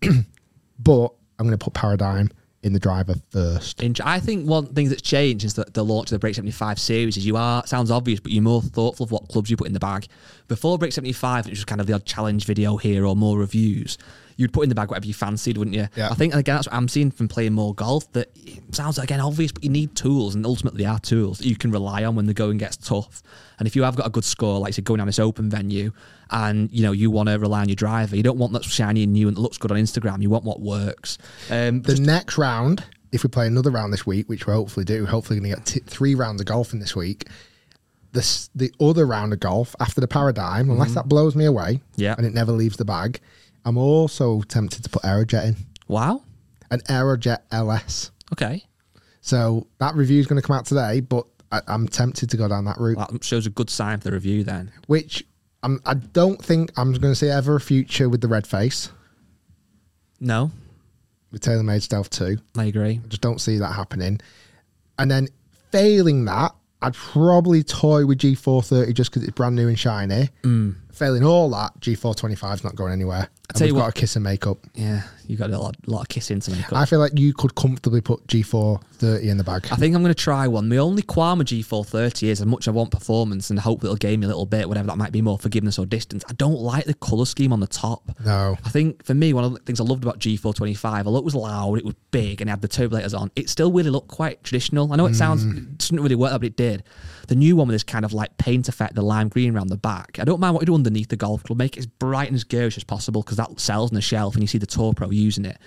but 0.00 1.08
I'm 1.38 1.46
going 1.46 1.50
to 1.58 1.58
put 1.62 1.74
Paradigm 1.74 2.30
in 2.62 2.72
the 2.72 2.78
driver 2.78 3.16
first. 3.30 3.82
I 4.00 4.20
think 4.20 4.48
one 4.48 4.66
thing 4.66 4.88
that's 4.88 5.02
changed 5.02 5.44
is 5.44 5.54
that 5.54 5.74
the 5.74 5.84
launch 5.84 6.06
of 6.06 6.10
the 6.10 6.18
Break 6.20 6.34
75 6.34 6.78
series 6.78 7.16
is 7.16 7.26
you 7.26 7.36
are, 7.36 7.66
sounds 7.66 7.90
obvious, 7.90 8.20
but 8.20 8.30
you're 8.30 8.42
more 8.42 8.62
thoughtful 8.62 9.04
of 9.04 9.10
what 9.10 9.28
clubs 9.28 9.50
you 9.50 9.56
put 9.56 9.66
in 9.66 9.72
the 9.72 9.80
bag. 9.80 10.06
Before 10.48 10.78
Break 10.78 10.92
75, 10.92 11.46
it 11.46 11.50
was 11.50 11.58
just 11.58 11.66
kind 11.66 11.80
of 11.80 11.86
the 11.86 11.92
odd 11.92 12.04
challenge 12.04 12.44
video 12.44 12.76
here 12.76 13.04
or 13.04 13.16
more 13.16 13.38
reviews. 13.38 13.98
You'd 14.36 14.52
put 14.52 14.62
in 14.62 14.68
the 14.68 14.74
bag 14.74 14.88
whatever 14.88 15.06
you 15.06 15.14
fancied, 15.14 15.58
wouldn't 15.58 15.76
you? 15.76 15.88
Yeah. 15.94 16.10
I 16.10 16.14
think, 16.14 16.34
again, 16.34 16.54
that's 16.54 16.66
what 16.66 16.74
I'm 16.74 16.88
seeing 16.88 17.10
from 17.10 17.28
playing 17.28 17.52
more 17.52 17.74
golf, 17.74 18.10
that 18.12 18.30
it 18.36 18.74
sounds, 18.74 18.98
again, 18.98 19.20
obvious, 19.20 19.52
but 19.52 19.62
you 19.62 19.70
need 19.70 19.94
tools, 19.94 20.34
and 20.34 20.46
ultimately 20.46 20.84
they 20.84 20.88
are 20.88 20.98
tools 21.00 21.38
that 21.38 21.46
you 21.46 21.56
can 21.56 21.70
rely 21.70 22.04
on 22.04 22.14
when 22.14 22.26
the 22.26 22.34
going 22.34 22.58
gets 22.58 22.76
tough. 22.76 23.22
And 23.58 23.68
if 23.68 23.76
you 23.76 23.82
have 23.82 23.94
got 23.96 24.06
a 24.06 24.10
good 24.10 24.24
score, 24.24 24.58
like, 24.58 24.72
say, 24.74 24.82
going 24.82 24.98
down 24.98 25.06
this 25.06 25.18
open 25.18 25.50
venue, 25.50 25.92
and, 26.32 26.70
you 26.72 26.82
know, 26.82 26.92
you 26.92 27.10
want 27.10 27.28
to 27.28 27.38
rely 27.38 27.60
on 27.60 27.68
your 27.68 27.76
driver, 27.76 28.16
you 28.16 28.22
don't 28.22 28.38
want 28.38 28.52
that's 28.52 28.66
shiny 28.66 29.02
and 29.04 29.12
new 29.12 29.28
and 29.28 29.36
that 29.36 29.40
looks 29.40 29.58
good 29.58 29.70
on 29.70 29.76
Instagram, 29.78 30.22
you 30.22 30.30
want 30.30 30.44
what 30.44 30.60
works. 30.60 31.18
Um, 31.50 31.82
The 31.82 32.00
next 32.00 32.38
round, 32.38 32.84
if 33.12 33.22
we 33.22 33.28
play 33.28 33.46
another 33.46 33.70
round 33.70 33.92
this 33.92 34.06
week, 34.06 34.28
which 34.28 34.46
we 34.46 34.52
hopefully 34.52 34.84
do, 34.84 35.06
hopefully 35.06 35.38
going 35.38 35.50
to 35.50 35.56
get 35.56 35.66
t- 35.66 35.80
three 35.80 36.14
rounds 36.14 36.40
of 36.40 36.46
golf 36.46 36.72
in 36.72 36.80
this 36.80 36.96
week. 36.96 37.28
This 38.12 38.50
the 38.54 38.70
other 38.80 39.06
round 39.06 39.32
of 39.32 39.40
golf 39.40 39.74
after 39.80 40.00
the 40.00 40.08
Paradigm, 40.08 40.68
unless 40.70 40.92
that 40.94 41.08
blows 41.08 41.34
me 41.34 41.46
away, 41.46 41.74
Mm-hmm. 41.92 42.00
Yeah. 42.02 42.14
and 42.18 42.26
it 42.26 42.34
never 42.34 42.52
leaves 42.52 42.76
the 42.76 42.84
bag. 42.84 43.20
I'm 43.64 43.78
also 43.78 44.42
tempted 44.42 44.82
to 44.84 44.90
put 44.90 45.02
Aerojet 45.02 45.44
in 45.46 45.56
wow. 45.88 46.22
an 46.70 46.80
Aerojet 46.88 47.38
LS. 47.52 48.10
Okay. 48.32 48.64
So 49.22 49.66
that 49.78 49.94
review 49.94 50.18
is 50.20 50.26
going 50.26 50.40
to 50.40 50.46
come 50.46 50.56
out 50.56 50.66
today, 50.66 51.00
but 51.00 51.26
I, 51.52 51.60
I'm 51.68 51.86
tempted 51.88 52.28
to 52.30 52.36
go 52.36 52.48
down 52.48 52.64
that 52.66 52.76
route, 52.78 52.98
That 52.98 53.22
shows 53.24 53.46
a 53.46 53.50
good 53.50 53.70
sign 53.70 53.98
for 54.00 54.04
the 54.08 54.12
review 54.12 54.42
then. 54.44 54.72
which 54.88 55.24
I'm, 55.62 55.80
I 55.86 55.94
don't 55.94 56.42
think 56.44 56.72
I'm 56.76 56.92
going 56.92 57.12
to 57.12 57.14
see 57.14 57.28
ever 57.28 57.56
a 57.56 57.60
future 57.60 58.08
with 58.08 58.20
the 58.20 58.28
red 58.28 58.46
face 58.46 58.90
No, 60.20 60.50
with 61.30 61.42
TaylorMade 61.42 61.82
Stealth 61.82 62.10
2. 62.10 62.36
I 62.56 62.64
agree. 62.64 63.00
I 63.02 63.08
just 63.08 63.22
don't 63.22 63.40
see 63.40 63.58
that 63.58 63.72
happening. 63.72 64.20
And 64.98 65.10
then 65.10 65.28
failing 65.70 66.24
that, 66.26 66.54
I'd 66.82 66.94
probably 66.94 67.62
toy 67.62 68.04
with 68.06 68.18
G430 68.18 68.92
just 68.94 69.10
because 69.10 69.22
it's 69.22 69.32
brand 69.32 69.54
new 69.56 69.68
and 69.68 69.78
shiny. 69.78 70.30
Mm. 70.42 70.74
Failing 70.92 71.24
all 71.24 71.48
that, 71.50 71.78
G425 71.80 72.54
is 72.54 72.64
not 72.64 72.76
going 72.76 72.92
anywhere. 72.92 73.28
And 73.48 73.58
tell 73.58 73.66
you 73.66 73.74
we've 73.74 73.80
got 73.80 73.86
what- 73.86 73.96
a 73.96 74.00
kiss 74.00 74.16
and 74.16 74.22
make 74.22 74.46
up. 74.46 74.58
Yeah, 74.74 75.02
you 75.26 75.36
got 75.36 75.50
a 75.50 75.58
lot, 75.58 75.76
lot 75.86 76.02
of 76.02 76.08
kissing 76.08 76.40
to 76.40 76.50
make 76.50 76.66
up. 76.66 76.74
I 76.74 76.84
feel 76.84 76.98
like 76.98 77.18
you 77.18 77.32
could 77.32 77.54
comfortably 77.54 78.00
put 78.00 78.26
G430 78.26 79.22
in 79.22 79.38
the 79.38 79.44
bag. 79.44 79.66
I 79.70 79.76
think 79.76 79.94
I'm 79.94 80.02
going 80.02 80.14
to 80.14 80.22
try 80.22 80.46
one. 80.46 80.68
The 80.68 80.78
only 80.78 81.02
qualm 81.02 81.38
with 81.38 81.48
G430 81.48 82.28
is 82.28 82.40
as 82.40 82.46
much 82.46 82.68
I 82.68 82.70
want 82.72 82.90
performance 82.90 83.48
and 83.50 83.58
hope 83.58 83.84
it'll 83.84 83.96
gain 83.96 84.20
me 84.20 84.26
a 84.26 84.28
little 84.28 84.46
bit, 84.46 84.68
whatever 84.68 84.88
that 84.88 84.98
might 84.98 85.12
be, 85.12 85.22
more 85.22 85.38
forgiveness 85.38 85.78
or 85.78 85.86
distance. 85.86 86.24
I 86.28 86.34
don't 86.34 86.60
like 86.60 86.84
the 86.84 86.94
colour 86.94 87.24
scheme 87.24 87.52
on 87.52 87.60
the 87.60 87.66
top. 87.66 88.10
No. 88.24 88.56
I 88.64 88.68
think 88.68 89.04
for 89.04 89.14
me, 89.14 89.32
one 89.32 89.44
of 89.44 89.54
the 89.54 89.60
things 89.60 89.80
I 89.80 89.84
loved 89.84 90.04
about 90.04 90.18
G425, 90.18 91.06
although 91.06 91.18
it 91.18 91.24
was 91.24 91.34
loud, 91.34 91.78
it 91.78 91.84
was 91.84 91.94
big, 92.10 92.42
and 92.42 92.48
it 92.48 92.52
had 92.52 92.60
the 92.60 92.68
turbulators 92.68 93.18
on, 93.18 93.30
it 93.34 93.48
still 93.48 93.72
really 93.72 93.90
looked 93.90 94.08
quite 94.08 94.44
traditional. 94.44 94.92
I 94.92 94.96
know 94.96 95.06
it 95.06 95.14
sounds, 95.14 95.44
mm. 95.44 95.56
it 95.56 95.78
doesn't 95.78 96.00
really 96.00 96.14
work, 96.16 96.32
but 96.32 96.44
it 96.44 96.56
did. 96.56 96.84
The 97.28 97.34
new 97.34 97.56
one 97.56 97.68
with 97.68 97.74
this 97.74 97.84
kind 97.84 98.04
of 98.04 98.12
like 98.12 98.36
paint 98.38 98.68
effect, 98.68 98.94
the 98.94 99.02
lime 99.02 99.28
green 99.28 99.54
around 99.54 99.68
the 99.68 99.76
back, 99.76 100.18
I 100.20 100.24
don't 100.24 100.40
mind 100.40 100.54
what 100.54 100.62
you 100.62 100.66
do 100.66 100.74
underneath 100.74 101.08
the 101.08 101.16
golf 101.16 101.44
club. 101.44 101.58
Make 101.58 101.76
it 101.76 101.80
as 101.80 101.86
bright 101.86 102.28
and 102.28 102.34
as 102.34 102.44
garish 102.44 102.76
as 102.76 102.84
possible 102.84 103.22
because 103.22 103.36
that 103.36 103.60
sells 103.60 103.90
on 103.90 103.94
the 103.94 104.00
shelf 104.00 104.34
and 104.34 104.42
you 104.42 104.46
see 104.48 104.58
the 104.58 104.66
Tour 104.66 104.92
Pro 104.94 105.10
using 105.10 105.44
it. 105.44 105.58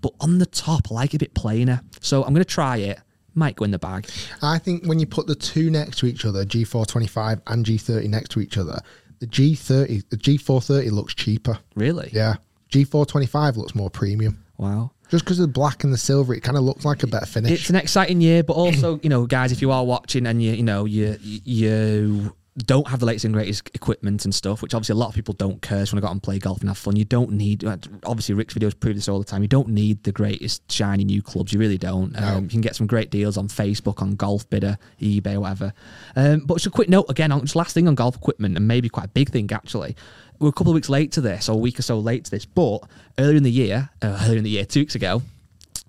But 0.00 0.12
on 0.20 0.38
the 0.38 0.46
top, 0.46 0.88
I 0.90 0.94
like 0.94 1.14
it 1.14 1.16
a 1.16 1.18
bit 1.20 1.34
plainer. 1.34 1.82
So 2.00 2.22
I'm 2.22 2.32
going 2.32 2.44
to 2.44 2.44
try 2.44 2.78
it. 2.78 3.00
Might 3.34 3.54
go 3.54 3.64
in 3.64 3.70
the 3.70 3.78
bag. 3.78 4.08
I 4.42 4.58
think 4.58 4.84
when 4.86 4.98
you 4.98 5.06
put 5.06 5.26
the 5.28 5.36
two 5.36 5.70
next 5.70 5.98
to 5.98 6.06
each 6.06 6.24
other, 6.24 6.44
G425 6.44 7.42
and 7.46 7.64
G30 7.64 8.08
next 8.08 8.30
to 8.30 8.40
each 8.40 8.58
other, 8.58 8.80
the 9.20 9.26
G30, 9.26 10.08
the 10.08 10.16
G430 10.16 10.90
looks 10.90 11.14
cheaper. 11.14 11.58
Really? 11.76 12.10
Yeah. 12.12 12.36
G425 12.72 13.56
looks 13.56 13.74
more 13.74 13.90
premium. 13.90 14.44
Wow. 14.56 14.92
Just 15.10 15.24
because 15.24 15.40
of 15.40 15.48
the 15.48 15.52
black 15.52 15.82
and 15.84 15.92
the 15.92 15.98
silver, 15.98 16.32
it 16.34 16.40
kind 16.40 16.56
of 16.56 16.62
looks 16.62 16.84
like 16.84 17.02
a 17.02 17.06
better 17.06 17.26
finish. 17.26 17.52
It's 17.52 17.70
an 17.70 17.76
exciting 17.76 18.20
year, 18.20 18.42
but 18.42 18.52
also, 18.54 19.00
you 19.02 19.08
know, 19.08 19.26
guys, 19.26 19.50
if 19.50 19.60
you 19.60 19.72
are 19.72 19.84
watching 19.84 20.26
and 20.26 20.42
you, 20.42 20.52
you 20.52 20.62
know, 20.62 20.84
you 20.84 21.18
you 21.20 22.34
don't 22.58 22.88
have 22.88 23.00
the 23.00 23.06
latest 23.06 23.24
and 23.24 23.32
greatest 23.32 23.70
equipment 23.74 24.24
and 24.24 24.34
stuff, 24.34 24.60
which 24.60 24.74
obviously 24.74 24.94
a 24.94 24.96
lot 24.96 25.08
of 25.08 25.14
people 25.14 25.34
don't 25.34 25.62
care. 25.62 25.78
Just 25.78 25.92
want 25.92 25.98
to 25.98 26.02
go 26.02 26.08
out 26.08 26.12
and 26.12 26.22
play 26.22 26.38
golf 26.38 26.60
and 26.60 26.68
have 26.68 26.78
fun. 26.78 26.96
You 26.96 27.04
don't 27.04 27.32
need. 27.32 27.64
Obviously, 28.04 28.34
Rick's 28.34 28.54
videos 28.54 28.78
prove 28.78 28.96
this 28.96 29.08
all 29.08 29.18
the 29.18 29.24
time. 29.24 29.42
You 29.42 29.48
don't 29.48 29.68
need 29.68 30.02
the 30.02 30.12
greatest 30.12 30.70
shiny 30.70 31.04
new 31.04 31.22
clubs. 31.22 31.52
You 31.52 31.60
really 31.60 31.78
don't. 31.78 32.16
Um, 32.20 32.44
you 32.44 32.50
can 32.50 32.60
get 32.60 32.74
some 32.74 32.86
great 32.86 33.10
deals 33.10 33.36
on 33.36 33.48
Facebook, 33.48 34.02
on 34.02 34.16
Golfbidder, 34.16 34.78
eBay, 35.00 35.38
whatever. 35.38 35.72
Um, 36.16 36.40
but 36.40 36.54
just 36.54 36.66
a 36.66 36.70
quick 36.70 36.88
note 36.88 37.06
again, 37.08 37.30
on 37.30 37.40
just 37.42 37.56
last 37.56 37.72
thing 37.72 37.86
on 37.86 37.94
golf 37.94 38.16
equipment, 38.16 38.56
and 38.56 38.66
maybe 38.66 38.88
quite 38.88 39.06
a 39.06 39.08
big 39.08 39.30
thing 39.30 39.50
actually. 39.52 39.96
We're 40.40 40.48
a 40.48 40.52
couple 40.52 40.72
of 40.72 40.74
weeks 40.74 40.88
late 40.88 41.12
to 41.12 41.20
this, 41.20 41.48
or 41.48 41.52
a 41.52 41.56
week 41.56 41.78
or 41.78 41.82
so 41.82 41.98
late 41.98 42.24
to 42.24 42.30
this, 42.30 42.46
but 42.46 42.80
earlier 43.18 43.36
in 43.36 43.42
the 43.42 43.50
year, 43.50 43.90
uh, 44.02 44.18
earlier 44.24 44.38
in 44.38 44.44
the 44.44 44.50
year, 44.50 44.64
two 44.64 44.80
weeks 44.80 44.94
ago, 44.94 45.22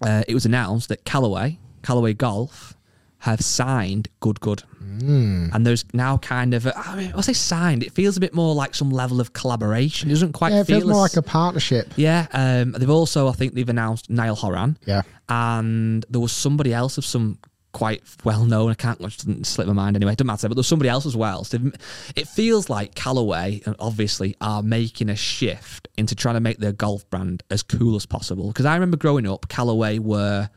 uh, 0.04 0.24
it 0.28 0.34
was 0.34 0.46
announced 0.46 0.90
that 0.90 1.06
Callaway, 1.06 1.58
Callaway 1.84 2.14
Golf, 2.14 2.76
have 3.20 3.42
signed 3.42 4.10
Good 4.20 4.42
Good. 4.42 4.64
And 5.54 5.66
there's 5.66 5.86
now 5.94 6.18
kind 6.18 6.54
of, 6.54 6.66
a, 6.66 6.78
I 6.78 6.96
mean, 6.96 7.14
I'll 7.16 7.24
say 7.24 7.34
signed, 7.34 7.84
it 7.84 7.94
feels 7.94 8.18
a 8.18 8.20
bit 8.20 8.34
more 8.34 8.54
like 8.54 8.76
some 8.76 8.90
level 8.90 9.22
of 9.22 9.34
collaboration. 9.34 10.10
It 10.10 10.14
doesn't 10.14 10.34
quite 10.34 10.52
yeah, 10.54 10.62
it 10.62 10.68
feel 10.68 10.80
feels 10.80 10.92
more 10.92 11.02
like 11.02 11.16
a 11.16 11.22
partnership. 11.22 11.94
Yeah, 11.96 12.28
um, 12.34 12.74
they've 12.74 12.90
also, 12.90 13.28
I 13.28 13.34
think 13.34 13.54
they've 13.54 13.68
announced 13.68 14.10
Niall 14.10 14.36
Horan. 14.36 14.78
Yeah. 14.86 15.04
And 15.30 16.06
there 16.10 16.22
was 16.22 16.32
somebody 16.32 16.74
else 16.74 16.98
of 16.98 17.06
some 17.06 17.40
quite 17.72 18.04
well 18.24 18.44
known. 18.46 18.70
I 18.72 18.74
can't 18.74 19.00
it 19.02 19.18
didn't 19.18 19.46
slip 19.46 19.68
my 19.68 19.74
mind 19.74 19.96
anyway. 19.96 20.14
It 20.14 20.18
doesn't 20.18 20.28
matter. 20.28 20.48
But 20.50 20.56
there's 20.56 20.68
somebody 20.68 20.90
else 20.90 21.06
as 21.06 21.16
well. 21.16 21.44
So 21.44 21.58
it 22.16 22.28
feels 22.28 22.70
like 22.70 22.96
Callaway, 22.96 23.62
uh, 23.66 23.74
obviously, 23.80 24.36
are 24.42 24.62
making 24.62 25.10
a 25.10 25.16
shift 25.16 25.88
into 25.98 26.16
trying 26.16 26.36
to 26.36 26.42
make 26.42 26.58
their 26.58 26.74
golf 26.74 27.10
brand 27.10 27.44
as 27.50 27.64
cool 27.64 27.96
as 27.96 28.06
possible. 28.06 28.48
Because 28.48 28.66
I 28.66 28.74
remember 28.74 28.98
growing 28.98 29.28
up, 29.28 29.48
Callaway 29.48 30.00
were 30.00 30.50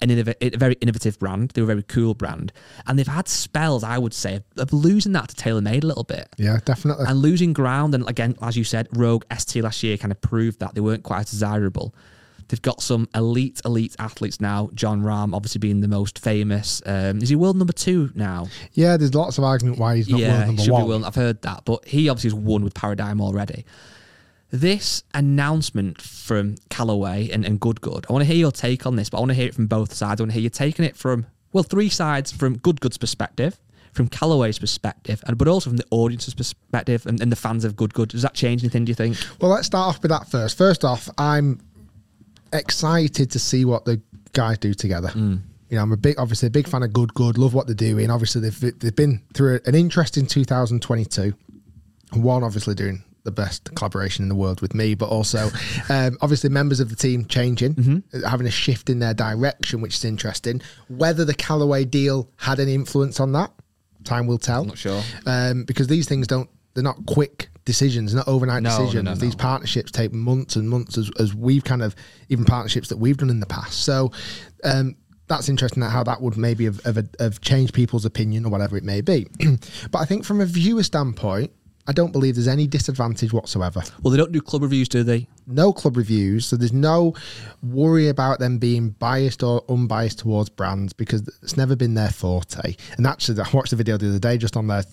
an 0.00 0.10
innov- 0.10 0.34
a 0.40 0.56
very 0.56 0.74
innovative 0.80 1.18
brand. 1.18 1.50
They 1.50 1.60
were 1.62 1.66
a 1.66 1.74
very 1.74 1.82
cool 1.82 2.14
brand, 2.14 2.52
and 2.86 2.98
they've 2.98 3.06
had 3.06 3.28
spells, 3.28 3.82
I 3.84 3.98
would 3.98 4.14
say, 4.14 4.40
of 4.56 4.72
losing 4.72 5.12
that 5.12 5.28
to 5.30 5.34
TaylorMade 5.36 5.82
a 5.84 5.86
little 5.86 6.04
bit 6.04 6.28
Yeah, 6.38 6.58
definitely. 6.64 7.06
and 7.08 7.18
losing 7.18 7.52
ground. 7.52 7.94
And 7.94 8.08
again, 8.08 8.36
as 8.42 8.56
you 8.56 8.64
said, 8.64 8.88
Rogue 8.92 9.24
ST 9.36 9.62
last 9.64 9.82
year 9.82 9.96
kind 9.96 10.12
of 10.12 10.20
proved 10.20 10.60
that 10.60 10.74
they 10.74 10.80
weren't 10.80 11.02
quite 11.02 11.20
as 11.20 11.30
desirable. 11.30 11.94
They've 12.48 12.62
got 12.62 12.80
some 12.80 13.08
elite, 13.14 13.60
elite 13.66 13.94
athletes 13.98 14.40
now. 14.40 14.70
Jon 14.72 15.02
Rahm, 15.02 15.34
obviously 15.34 15.58
being 15.58 15.80
the 15.80 15.88
most 15.88 16.18
famous. 16.18 16.80
Um, 16.86 17.18
is 17.20 17.28
he 17.28 17.36
world 17.36 17.58
number 17.58 17.74
two 17.74 18.10
now? 18.14 18.46
yeah, 18.72 18.96
there's 18.96 19.14
lots 19.14 19.36
of 19.36 19.44
argument 19.44 19.78
why 19.78 19.96
he's 19.96 20.08
not 20.08 20.18
yeah, 20.20 20.44
world 20.46 20.58
he 20.58 20.64
should 20.64 20.72
one. 20.72 20.82
be 20.84 20.88
world. 20.88 21.04
I've 21.04 21.14
heard 21.14 21.42
that, 21.42 21.66
but 21.66 21.84
he 21.86 22.08
obviously 22.08 22.28
has 22.30 22.34
won 22.34 22.64
with 22.64 22.72
Paradigm 22.72 23.20
already. 23.20 23.66
This 24.50 25.02
announcement 25.12 26.00
from 26.00 26.56
Callaway 26.70 27.28
and, 27.30 27.44
and 27.44 27.60
Good 27.60 27.82
Good, 27.82 28.06
I 28.08 28.12
want 28.12 28.22
to 28.22 28.26
hear 28.26 28.36
your 28.36 28.52
take 28.52 28.86
on 28.86 28.96
this, 28.96 29.10
but 29.10 29.18
I 29.18 29.20
want 29.20 29.30
to 29.30 29.34
hear 29.34 29.46
it 29.46 29.54
from 29.54 29.66
both 29.66 29.92
sides. 29.92 30.20
I 30.20 30.24
want 30.24 30.30
to 30.30 30.34
hear 30.34 30.44
you 30.44 30.48
taking 30.48 30.86
it 30.86 30.96
from, 30.96 31.26
well, 31.52 31.64
three 31.64 31.90
sides 31.90 32.32
from 32.32 32.56
Good 32.56 32.80
Good's 32.80 32.96
perspective, 32.96 33.60
from 33.92 34.08
Callaway's 34.08 34.58
perspective, 34.58 35.22
and 35.26 35.36
but 35.36 35.48
also 35.48 35.68
from 35.68 35.76
the 35.76 35.84
audience's 35.90 36.32
perspective 36.32 37.04
and, 37.04 37.20
and 37.20 37.30
the 37.30 37.36
fans 37.36 37.66
of 37.66 37.76
Good 37.76 37.92
Good. 37.92 38.08
Does 38.08 38.22
that 38.22 38.32
change 38.32 38.62
anything, 38.62 38.86
do 38.86 38.90
you 38.90 38.94
think? 38.94 39.18
Well, 39.38 39.50
let's 39.50 39.66
start 39.66 39.96
off 39.96 40.02
with 40.02 40.10
that 40.10 40.30
first. 40.30 40.56
First 40.56 40.82
off, 40.82 41.10
I'm 41.18 41.60
excited 42.50 43.30
to 43.32 43.38
see 43.38 43.66
what 43.66 43.84
the 43.84 44.00
guys 44.32 44.56
do 44.56 44.72
together. 44.72 45.08
Mm. 45.08 45.42
You 45.68 45.76
know, 45.76 45.82
I'm 45.82 45.92
a 45.92 45.98
big, 45.98 46.18
obviously 46.18 46.46
a 46.46 46.50
big 46.50 46.66
fan 46.66 46.82
of 46.82 46.94
Good 46.94 47.12
Good. 47.12 47.36
Love 47.36 47.52
what 47.52 47.66
they're 47.66 47.74
doing. 47.74 48.10
Obviously, 48.10 48.40
they've 48.40 48.78
they've 48.78 48.96
been 48.96 49.20
through 49.34 49.60
an 49.66 49.74
interesting 49.74 50.26
2022. 50.26 51.34
One, 52.14 52.42
obviously 52.42 52.74
doing 52.74 53.04
the 53.28 53.42
best 53.42 53.74
collaboration 53.74 54.22
in 54.24 54.28
the 54.28 54.34
world 54.34 54.60
with 54.60 54.74
me, 54.74 54.94
but 54.94 55.08
also 55.08 55.50
um, 55.88 56.16
obviously 56.20 56.48
members 56.50 56.80
of 56.80 56.88
the 56.90 56.96
team 56.96 57.24
changing, 57.26 57.74
Mm-hmm. 57.74 58.22
having 58.26 58.46
a 58.46 58.50
shift 58.50 58.88
in 58.90 58.98
their 58.98 59.14
direction, 59.14 59.80
which 59.80 59.94
is 59.94 60.04
interesting. 60.04 60.60
Whether 60.88 61.24
the 61.24 61.34
Callaway 61.34 61.84
deal 61.84 62.30
had 62.36 62.58
any 62.60 62.74
influence 62.74 63.20
on 63.20 63.32
that, 63.32 63.52
time 64.04 64.26
will 64.26 64.38
tell. 64.38 64.62
I'm 64.62 64.68
not 64.68 64.78
sure. 64.78 65.02
um, 65.26 65.64
because 65.64 65.86
these 65.88 66.08
things 66.08 66.26
don't 66.26 66.48
they're 66.74 66.84
not 66.84 67.04
quick 67.06 67.48
decisions, 67.64 68.14
not 68.14 68.28
overnight 68.28 68.62
no, 68.62 68.70
decisions. 68.70 69.04
no, 69.04 69.12
no. 69.12 69.16
These 69.16 69.34
partnerships 69.34 69.90
take 69.90 70.12
months 70.12 70.54
and 70.56 70.70
months, 70.70 70.96
as, 70.96 71.10
as 71.18 71.34
we've 71.34 71.64
kind 71.64 71.82
of 71.82 71.94
even 72.28 72.44
partnerships 72.44 72.88
that 72.88 72.98
we've 72.98 73.16
done 73.16 73.30
in 73.30 73.40
the 73.40 73.46
past. 73.46 73.84
So 73.84 74.12
um, 74.64 74.94
that's 75.26 75.48
interesting 75.48 75.80
that 75.80 75.90
how 75.90 76.04
that 76.04 76.20
would 76.22 76.36
maybe 76.36 76.64
have, 76.66 76.80
have, 76.84 77.08
have 77.18 77.40
changed 77.40 77.74
people's 77.74 78.04
opinion 78.04 78.46
or 78.46 78.50
whatever 78.50 78.76
it 78.76 78.84
may 78.84 79.00
be. 79.00 79.26
but 79.90 79.98
I 79.98 80.04
think 80.04 80.24
from 80.24 80.40
a 80.40 80.46
viewer 80.46 80.82
standpoint, 80.84 81.50
I 81.88 81.92
don't 81.92 82.12
believe 82.12 82.34
there's 82.34 82.48
any 82.48 82.66
disadvantage 82.66 83.32
whatsoever. 83.32 83.82
Well, 84.02 84.10
they 84.10 84.18
don't 84.18 84.30
do 84.30 84.42
club 84.42 84.62
reviews, 84.62 84.90
do 84.90 85.02
they? 85.02 85.26
No 85.46 85.72
club 85.72 85.96
reviews, 85.96 86.44
so 86.44 86.56
there's 86.56 86.72
no 86.72 87.14
worry 87.62 88.08
about 88.08 88.38
them 88.38 88.58
being 88.58 88.90
biased 88.90 89.42
or 89.42 89.64
unbiased 89.70 90.18
towards 90.18 90.50
brands 90.50 90.92
because 90.92 91.26
it's 91.42 91.56
never 91.56 91.74
been 91.74 91.94
their 91.94 92.10
forte. 92.10 92.76
And 92.98 93.06
actually, 93.06 93.40
I 93.40 93.48
watched 93.54 93.70
the 93.70 93.76
video 93.76 93.96
the 93.96 94.10
other 94.10 94.18
day 94.18 94.36
just 94.36 94.54
on 94.54 94.66
their 94.66 94.84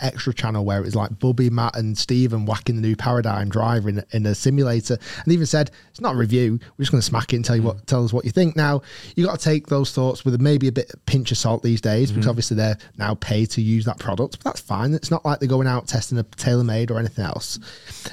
extra 0.00 0.32
channel 0.32 0.64
where 0.64 0.78
it 0.78 0.84
was 0.84 0.94
like 0.94 1.10
Bubbie, 1.18 1.50
Matt, 1.50 1.76
and 1.76 1.98
Steven 1.98 2.46
whacking 2.46 2.76
the 2.76 2.82
new 2.82 2.94
Paradigm 2.94 3.48
driver 3.48 3.88
in, 3.88 4.04
in 4.12 4.24
a 4.24 4.34
simulator, 4.36 4.96
and 5.24 5.32
even 5.32 5.46
said 5.46 5.72
it's 5.90 6.00
not 6.00 6.14
a 6.14 6.18
review. 6.18 6.60
We're 6.78 6.84
just 6.84 6.92
going 6.92 7.00
to 7.00 7.06
smack 7.06 7.32
it 7.32 7.36
and 7.36 7.44
tell 7.44 7.56
you 7.56 7.62
what, 7.62 7.84
tell 7.88 8.04
us 8.04 8.12
what 8.12 8.24
you 8.24 8.30
think. 8.30 8.54
Now 8.54 8.82
you 9.16 9.26
got 9.26 9.40
to 9.40 9.44
take 9.44 9.66
those 9.66 9.90
thoughts 9.90 10.24
with 10.24 10.40
maybe 10.40 10.68
a 10.68 10.72
bit 10.72 10.94
of 10.94 11.04
pinch 11.06 11.32
of 11.32 11.38
salt 11.38 11.64
these 11.64 11.80
days 11.80 12.12
because 12.12 12.22
mm-hmm. 12.22 12.30
obviously 12.30 12.56
they're 12.56 12.78
now 12.96 13.14
paid 13.16 13.50
to 13.50 13.60
use 13.60 13.84
that 13.86 13.98
product, 13.98 14.38
but 14.38 14.52
that's 14.52 14.60
fine. 14.60 14.94
It's 14.94 15.10
not 15.10 15.24
like 15.24 15.40
they're 15.40 15.48
going 15.48 15.66
out 15.66 15.88
testing 15.88 16.18
a 16.18 16.24
TaylorMade 16.44 16.90
or 16.90 16.98
anything 16.98 17.24
else. 17.24 17.58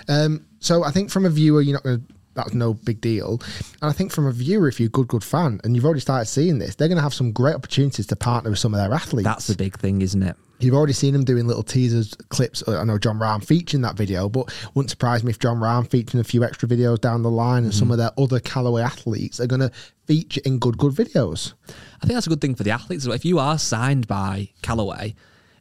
Um, 0.08 0.46
so 0.60 0.84
I 0.84 0.92
think 0.92 1.10
from 1.10 1.26
a 1.26 1.30
viewer, 1.30 1.62
you're 1.62 1.74
not 1.74 1.84
going 1.84 2.00
to. 2.00 2.14
That's 2.34 2.54
no 2.54 2.74
big 2.74 3.02
deal. 3.02 3.42
And 3.82 3.90
I 3.90 3.92
think 3.92 4.10
from 4.10 4.26
a 4.26 4.32
viewer, 4.32 4.70
if 4.70 4.80
you're 4.80 4.88
a 4.88 4.90
good, 4.90 5.10
good 5.10 5.24
fan, 5.24 5.60
and 5.66 5.76
you've 5.76 5.84
already 5.84 6.00
started 6.00 6.28
seeing 6.28 6.60
this, 6.60 6.76
they're 6.76 6.88
going 6.88 6.96
to 6.96 7.04
have 7.04 7.14
some 7.14 7.34
great 7.34 7.56
opportunities 7.56 8.08
to 8.08 8.16
partner 8.16 8.50
with 8.50 8.60
some 8.60 8.74
of 8.74 8.80
their 8.80 8.94
athletes. 8.94 9.26
That's 9.26 9.48
the 9.48 9.56
big 9.56 9.78
thing, 9.78 10.02
isn't 10.02 10.24
it? 10.24 10.38
You've 10.62 10.74
already 10.74 10.94
seen 10.94 11.12
them 11.12 11.26
doing 11.26 11.46
little 11.46 11.62
teasers, 11.62 12.14
clips. 12.30 12.64
I 12.66 12.86
know 12.86 12.98
Jon 12.98 13.20
Rahm 13.20 13.44
featured 13.44 13.74
in 13.74 13.82
that 13.82 13.98
video, 13.98 14.30
but 14.30 14.50
wouldn't 14.76 14.92
surprise 14.92 15.26
me 15.26 15.32
if 15.32 15.40
Jon 15.40 15.58
Rahm 15.58 15.90
featured 15.90 16.14
in 16.14 16.20
a 16.22 16.24
few 16.24 16.42
extra 16.46 16.70
videos 16.70 17.02
down 17.02 17.22
the 17.22 17.30
line, 17.30 17.66
and 17.66 17.74
some 17.74 17.92
of 17.92 17.98
their 17.98 18.12
other 18.18 18.40
Callaway 18.40 18.82
athletes 18.82 19.42
are 19.42 19.48
going 19.48 19.60
to 19.60 19.72
feature 20.06 20.40
in 20.46 20.58
good, 20.58 20.78
good 20.78 20.94
videos. 20.94 21.54
I 22.02 22.06
think 22.06 22.14
that's 22.14 22.28
a 22.28 22.30
good 22.30 22.40
thing 22.40 22.56
for 22.56 22.64
the 22.64 22.72
athletes. 22.72 23.06
If 23.06 23.26
you 23.26 23.40
are 23.40 23.60
signed 23.60 24.08
by 24.08 24.52
Callaway, 24.62 25.16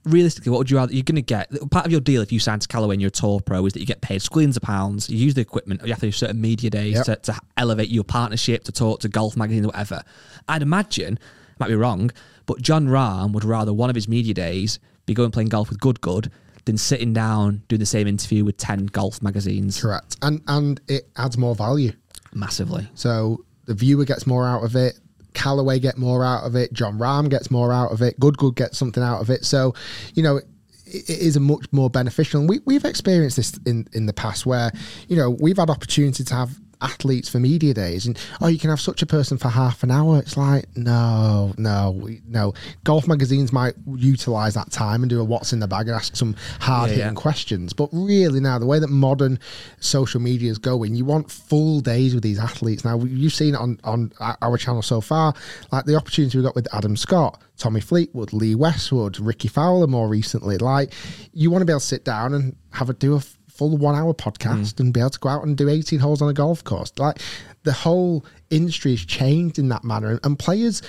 realistically, 0.05 0.51
what 0.51 0.59
would 0.59 0.71
you 0.71 0.77
rather? 0.77 0.93
You're 0.93 1.03
going 1.05 1.17
to 1.17 1.23
get 1.23 1.51
part 1.71 1.87
of 1.87 1.93
your 1.93 2.01
deal 2.01 2.23
if 2.23 2.33
you 2.33 2.39
sign 2.41 2.59
to 2.59 2.69
Callaway 2.69 2.95
and 2.95 3.03
you're 3.03 3.09
a 3.09 3.11
tour 3.13 3.41
pro 3.41 3.65
is 3.67 3.73
that 3.75 3.81
you 3.81 3.87
get 3.87 4.01
paid 4.01 4.21
squillions 4.21 4.57
of 4.57 4.63
pounds. 4.63 5.09
You 5.11 5.19
use 5.19 5.35
the 5.35 5.41
equipment. 5.41 5.83
You 5.85 5.89
have 5.93 6.01
to 6.01 6.07
do 6.07 6.13
certain 6.13 6.41
media 6.41 6.71
days 6.71 6.95
Yep. 6.97 7.05
to, 7.07 7.17
to 7.33 7.41
elevate 7.57 7.89
your 7.89 8.05
partnership, 8.05 8.65
to 8.65 8.73
talk 8.73 9.01
to 9.01 9.09
golf 9.09 9.37
magazines, 9.37 9.67
whatever. 9.67 10.03
I'd 10.49 10.63
imagine, 10.63 11.19
might 11.59 11.69
be 11.69 11.75
wrong, 11.75 12.11
but 12.47 12.61
Jon 12.63 12.87
Rahm 12.87 13.33
would 13.33 13.45
rather 13.45 13.73
one 13.73 13.91
of 13.91 13.95
his 13.95 14.09
media 14.09 14.35
days 14.35 14.79
be 15.07 15.15
going 15.15 15.31
playing 15.31 15.49
golf 15.49 15.69
with 15.71 15.81
Good 15.81 16.01
Good 16.01 16.31
than 16.67 16.77
sitting 16.77 17.13
down 17.13 17.63
doing 17.69 17.81
the 17.81 17.87
same 17.87 18.07
interview 18.07 18.45
with 18.45 18.57
ten 18.57 18.87
golf 18.87 19.23
magazines. 19.23 19.81
Correct, 19.81 20.17
and 20.23 20.43
and 20.47 20.81
it 20.89 21.09
adds 21.17 21.39
more 21.39 21.55
value. 21.55 21.93
Massively. 22.35 22.89
So 22.95 23.45
the 23.67 23.75
viewer 23.75 24.05
gets 24.05 24.27
more 24.27 24.47
out 24.47 24.63
of 24.65 24.77
it. 24.77 24.99
Callaway 25.35 25.79
get 25.79 25.99
more 25.99 26.25
out 26.25 26.45
of 26.45 26.55
it. 26.57 26.73
Jon 26.73 26.99
Rahm 26.99 27.29
gets 27.29 27.51
more 27.51 27.73
out 27.73 27.93
of 27.93 28.03
it. 28.03 28.19
Good 28.21 28.37
Good 28.37 28.57
gets 28.57 28.79
something 28.79 29.03
out 29.03 29.21
of 29.21 29.31
it. 29.31 29.45
So, 29.45 29.75
you 30.15 30.23
know, 30.23 30.41
it, 30.87 31.09
is 31.09 31.37
a 31.37 31.41
much 31.41 31.67
more 31.73 31.91
beneficial. 31.91 32.41
And 32.41 32.49
we, 32.49 32.61
we've 32.65 32.85
experienced 32.85 33.37
this 33.37 33.59
in, 33.67 33.87
in 33.93 34.07
the 34.07 34.13
past 34.13 34.47
where, 34.47 34.73
you 35.09 35.17
know, 35.17 35.31
we've 35.31 35.57
had 35.57 35.71
opportunity 35.71 36.25
to 36.25 36.35
have 36.35 36.59
athletes 36.83 37.29
for 37.29 37.39
media 37.39 37.75
days 37.75 38.07
and 38.07 38.19
oh 38.41 38.47
you 38.47 38.59
can 38.59 38.71
have 38.71 38.81
such 38.81 39.03
a 39.03 39.07
person 39.07 39.37
for 39.39 39.49
half 39.49 39.83
an 39.83 39.91
hour. 39.91 40.19
It's 40.19 40.37
like 40.37 40.65
no 40.77 41.53
no 41.59 42.09
no. 42.27 42.55
Golf 42.85 43.07
magazines 43.07 43.53
might 43.53 43.75
utilize 43.95 44.55
that 44.55 44.71
time 44.71 45.03
and 45.03 45.11
do 45.11 45.21
a 45.21 45.25
what's 45.25 45.53
in 45.53 45.61
the 45.61 45.69
bag 45.69 45.89
and 45.89 45.97
ask 45.97 46.17
some 46.17 46.35
hard 46.61 46.91
hitting 46.91 47.01
Yeah, 47.01 47.09
yeah. 47.11 47.15
questions. 47.15 47.73
But 47.73 47.89
really 47.93 48.41
now 48.41 48.59
the 48.59 48.67
way 48.67 48.79
that 48.79 48.89
modern 48.89 49.39
social 49.81 50.21
media 50.21 50.51
is 50.51 50.59
going 50.59 50.95
you 50.95 51.05
want 51.05 51.31
full 51.31 51.81
days 51.81 52.15
with 52.15 52.23
these 52.23 52.39
athletes. 52.39 52.85
Now 52.85 52.99
you've 52.99 53.33
seen 53.35 53.55
it 53.55 53.59
on 53.61 53.79
on 53.85 54.13
our 54.21 54.57
channel 54.57 54.83
so 54.83 55.01
far 55.01 55.35
like 55.73 55.85
the 55.85 55.97
opportunity 55.97 56.39
we 56.39 56.45
got 56.45 56.55
with 56.55 56.69
adam 56.75 56.97
scott 56.97 57.43
tommy 57.57 57.81
fleetwood 57.81 58.33
lee 58.33 58.55
westwood 58.55 59.19
rickie 59.21 59.49
fowler 59.49 59.87
more 59.87 60.09
recently. 60.09 60.59
Like 60.59 60.93
you 61.33 61.51
want 61.51 61.63
to 61.63 61.67
be 61.67 61.73
able 61.73 61.81
to 61.81 61.87
sit 61.87 62.05
down 62.05 62.35
and 62.35 62.57
have 62.73 62.89
a 62.91 62.95
do 62.95 63.15
a 63.17 63.23
full 63.61 63.77
one 63.77 63.95
hour 63.95 64.15
podcast 64.15 64.81
and 64.81 64.95
be 64.95 65.01
able 65.01 65.11
to 65.11 65.19
go 65.19 65.29
out 65.29 65.45
and 65.45 65.55
do 65.55 65.69
18 65.69 65.99
holes 65.99 66.23
on 66.23 66.31
a 66.31 66.33
golf 66.33 66.65
course. 66.65 66.93
Like 66.97 67.19
the 67.63 67.75
whole 67.75 68.25
industry 68.49 68.93
has 68.93 69.05
changed 69.05 69.59
in 69.59 69.69
that 69.69 69.85
manner 69.85 70.13
and, 70.13 70.21
and 70.25 70.39
players 70.39 70.81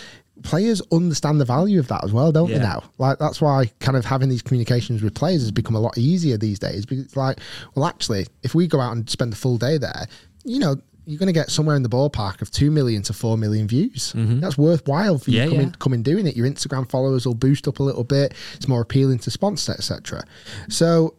players 0.43 0.81
understand 0.93 1.39
the 1.41 1.45
value 1.45 1.79
of 1.79 1.89
that 1.89 2.01
as 2.05 2.13
well 2.13 2.31
don't 2.31 2.49
they 2.49 2.59
now? 2.59 2.81
Like 2.97 3.19
that's 3.19 3.41
why 3.41 3.69
kind 3.79 3.97
of 3.97 4.05
having 4.05 4.29
these 4.29 4.41
communications 4.41 5.03
with 5.03 5.13
players 5.13 5.41
has 5.41 5.51
become 5.51 5.75
a 5.75 5.81
lot 5.81 5.97
easier 5.97 6.37
these 6.37 6.59
days 6.59 6.85
because 6.85 7.03
it's 7.03 7.17
like 7.17 7.39
well 7.75 7.85
actually 7.85 8.25
if 8.41 8.55
we 8.55 8.67
go 8.67 8.79
out 8.79 8.93
and 8.93 9.09
spend 9.09 9.33
a 9.33 9.35
full 9.35 9.57
day 9.57 9.77
there 9.77 10.07
you 10.45 10.57
know 10.57 10.77
you're 11.05 11.19
going 11.19 11.27
to 11.27 11.33
get 11.33 11.49
somewhere 11.49 11.75
in 11.75 11.83
the 11.83 11.89
ballpark 11.89 12.41
of 12.41 12.51
2 12.51 12.69
million 12.71 13.01
to 13.01 13.11
4 13.11 13.35
million 13.35 13.67
views. 13.67 14.13
That's 14.13 14.55
worthwhile 14.57 15.17
for 15.17 15.31
you 15.31 15.39
Mm-hmm. 15.39 15.49
Yeah, 15.49 15.55
coming, 15.57 15.67
yeah. 15.71 15.75
coming 15.79 16.03
doing 16.03 16.27
it. 16.27 16.37
Your 16.37 16.47
instagram 16.47 16.89
followers 16.89 17.25
will 17.25 17.33
boost 17.33 17.67
up 17.67 17.79
a 17.79 17.83
little 17.83 18.03
bit. 18.05 18.33
It's 18.55 18.67
more 18.67 18.81
appealing 18.81 19.19
to 19.19 19.31
sponsors 19.31 19.75
etc 19.75 20.23
so 20.69 21.15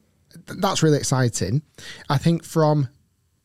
that's 0.60 0.82
really 0.82 0.98
exciting 0.98 1.62
i 2.08 2.18
think 2.18 2.44
from 2.44 2.88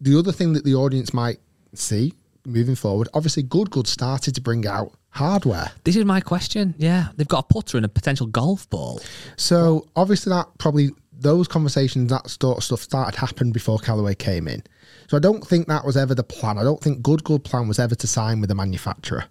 the 0.01 0.17
other 0.17 0.31
thing 0.31 0.53
that 0.53 0.63
the 0.63 0.75
audience 0.75 1.13
might 1.13 1.39
see 1.73 2.13
moving 2.45 2.75
forward 2.75 3.07
obviously 3.13 3.43
good 3.43 3.69
good 3.71 3.87
started 3.87 4.33
to 4.33 4.41
bring 4.41 4.65
out 4.67 4.91
hardware 5.17 5.71
This 5.83 5.95
is 5.95 6.05
my 6.05 6.21
question. 6.21 6.75
Yeah, 6.77 7.07
they've 7.15 7.27
got 7.27 7.45
a 7.45 7.53
putter 7.53 7.77
and 7.77 7.85
a 7.85 7.89
potential 7.89 8.27
golf 8.27 8.69
ball. 8.69 9.01
So 9.35 9.87
obviously 9.95 10.29
that 10.29 10.47
probably 10.59 10.91
those 11.11 11.47
conversations, 11.47 12.11
that 12.11 12.29
sort 12.29 12.57
of 12.57 12.63
stuff 12.63 12.81
started 12.81 13.17
happened 13.17 13.53
before 13.53 13.79
Callaway 13.79 14.13
came 14.13 14.47
in. 14.47 14.63
So 15.07 15.17
I 15.17 15.19
don't 15.19 15.45
think 15.45 15.67
that 15.67 15.85
was 15.85 15.97
ever 15.97 16.13
the 16.13 16.23
plan. 16.23 16.57
I 16.57 16.63
don't 16.63 16.81
think 16.81 17.01
Good 17.01 17.23
Good 17.23 17.43
plan 17.43 17.67
was 17.67 17.79
ever 17.79 17.95
to 17.95 18.07
sign 18.07 18.41
with 18.41 18.51
a 18.51 18.55
manufacturer. 18.55 19.25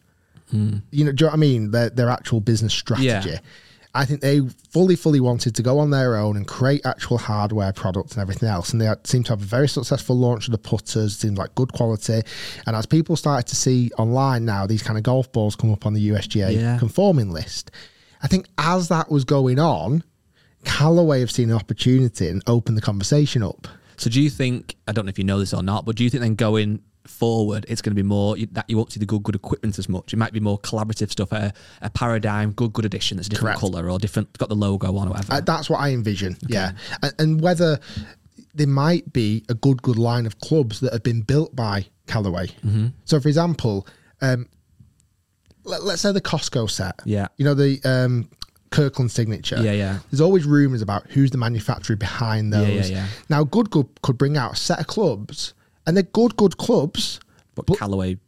Hmm. 0.50 0.78
You 0.90 1.04
know, 1.04 1.12
do 1.12 1.24
you 1.24 1.26
know 1.26 1.30
what 1.30 1.34
I 1.34 1.36
mean? 1.36 1.70
Their 1.70 1.90
their 1.90 2.10
actual 2.10 2.40
business 2.40 2.74
strategy. 2.74 3.06
Yeah. 3.06 3.38
I 3.96 4.04
think 4.04 4.20
they 4.20 4.40
fully, 4.70 4.94
fully 4.94 5.20
wanted 5.20 5.54
to 5.56 5.62
go 5.62 5.78
on 5.78 5.90
their 5.90 6.16
own 6.16 6.36
and 6.36 6.46
create 6.46 6.84
actual 6.84 7.18
hardware 7.18 7.72
products 7.72 8.12
and 8.12 8.20
everything 8.22 8.48
else. 8.48 8.72
And 8.72 8.80
they 8.80 8.92
seemed 9.04 9.26
to 9.26 9.32
have 9.32 9.42
a 9.42 9.44
very 9.46 9.68
successful 9.68 10.16
launch 10.16 10.46
of 10.48 10.52
the 10.52 10.58
putters, 10.58 11.16
seemed 11.16 11.38
like 11.38 11.54
good 11.54 11.72
quality. 11.72 12.20
And 12.66 12.76
as 12.76 12.84
people 12.86 13.16
started 13.16 13.46
to 13.48 13.56
see 13.56 13.90
online 13.98 14.44
now, 14.44 14.66
these 14.66 14.82
kind 14.82 14.98
of 14.98 15.02
golf 15.02 15.32
balls 15.32 15.56
come 15.56 15.72
up 15.72 15.86
on 15.86 15.94
the 15.94 16.08
USGA 16.10 16.52
Yeah. 16.54 16.78
conforming 16.78 17.30
list. 17.30 17.70
I 18.22 18.28
think 18.28 18.46
as 18.58 18.88
that 18.88 19.10
was 19.10 19.24
going 19.24 19.58
on, 19.58 20.04
Callaway 20.64 21.20
have 21.20 21.30
seen 21.30 21.50
an 21.50 21.56
opportunity 21.56 22.28
and 22.28 22.42
opened 22.46 22.76
the 22.76 22.82
conversation 22.82 23.42
up. 23.42 23.68
So 23.96 24.10
do 24.10 24.20
you 24.20 24.28
think? 24.30 24.76
I 24.86 24.92
don't 24.92 25.06
know 25.06 25.10
if 25.10 25.18
you 25.18 25.24
know 25.24 25.38
this 25.38 25.54
or 25.54 25.62
not, 25.62 25.84
but 25.86 25.96
do 25.96 26.04
you 26.04 26.10
think 26.10 26.22
then 26.22 26.34
going 26.34 26.80
forward, 27.08 27.66
it's 27.68 27.82
going 27.82 27.92
to 27.92 28.02
be 28.02 28.06
more 28.06 28.36
you- 28.36 28.48
that 28.52 28.68
you 28.68 28.76
won't 28.76 28.92
see 28.92 29.00
the 29.00 29.06
good 29.06 29.22
good 29.22 29.34
equipment 29.34 29.78
as 29.78 29.88
much. 29.88 30.12
It 30.12 30.16
might 30.16 30.32
be 30.32 30.40
more 30.40 30.58
collaborative 30.58 31.10
stuff, 31.10 31.32
a, 31.32 31.52
a 31.82 31.90
paradigm 31.90 32.52
good 32.52 32.72
good 32.72 32.84
edition 32.84 33.16
that's 33.16 33.28
a 33.28 33.30
different 33.30 33.58
color 33.58 33.90
or 33.90 33.98
different, 33.98 34.36
got 34.38 34.48
the 34.48 34.56
logo 34.56 34.96
on 34.96 35.08
or 35.08 35.10
whatever. 35.10 35.34
Uh, 35.34 35.40
that's 35.40 35.68
what 35.70 35.78
I 35.80 35.90
envision. 35.90 36.36
Yeah, 36.46 36.72
and, 37.02 37.14
and 37.18 37.40
whether 37.40 37.78
there 38.54 38.66
might 38.66 39.12
be 39.12 39.44
a 39.48 39.54
good, 39.54 39.82
good 39.82 39.98
line 39.98 40.24
of 40.26 40.38
clubs 40.40 40.80
that 40.80 40.92
have 40.92 41.02
been 41.02 41.20
built 41.20 41.54
by 41.54 41.86
Callaway. 42.06 42.46
Mm-hmm. 42.46 42.86
So, 43.04 43.20
for 43.20 43.28
example, 43.28 43.86
um, 44.22 44.48
let, 45.64 45.82
us 45.82 46.00
say 46.00 46.12
the 46.12 46.20
Costco 46.20 46.70
set. 46.70 47.00
Yeah. 47.04 47.28
you 47.36 47.44
know 47.44 47.54
the 47.54 47.80
um, 47.84 48.28
Kirkland 48.70 49.10
signature. 49.10 49.58
Yeah, 49.60 49.72
yeah. 49.72 49.98
There's 50.10 50.20
always 50.20 50.44
rumors 50.44 50.82
about 50.82 51.10
who's 51.10 51.30
the 51.30 51.38
manufacturer 51.38 51.96
behind 51.96 52.52
those. 52.52 52.90
Yeah, 52.90 52.96
yeah, 52.96 53.02
yeah. 53.02 53.06
Now, 53.28 53.44
Good 53.44 53.70
Good 53.70 53.86
could 54.02 54.18
bring 54.18 54.36
out 54.36 54.54
a 54.54 54.56
set 54.56 54.80
of 54.80 54.86
clubs, 54.86 55.54
and 55.86 55.96
they're 55.96 56.02
good, 56.02 56.36
good 56.36 56.56
clubs. 56.56 57.20
but, 57.54 57.66
but- 57.66 57.78
Callaway 57.78 58.18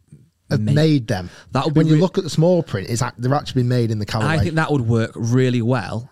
Have 0.49 0.61
made- 0.61 0.75
made, 0.75 1.07
them. 1.07 1.29
That 1.51 1.73
when 1.73 1.87
you 1.87 1.95
re- 1.95 2.01
look 2.01 2.17
at 2.17 2.23
the 2.23 2.29
small 2.29 2.63
print, 2.63 2.89
act- 3.01 3.21
they're 3.21 3.33
actually 3.33 3.61
been 3.61 3.69
made 3.69 3.91
in 3.91 3.99
the 3.99 4.05
Callaway. 4.05 4.33
I 4.33 4.39
think 4.39 4.55
that 4.55 4.71
would 4.71 4.87
work 4.87 5.11
really 5.15 5.61
well 5.61 6.09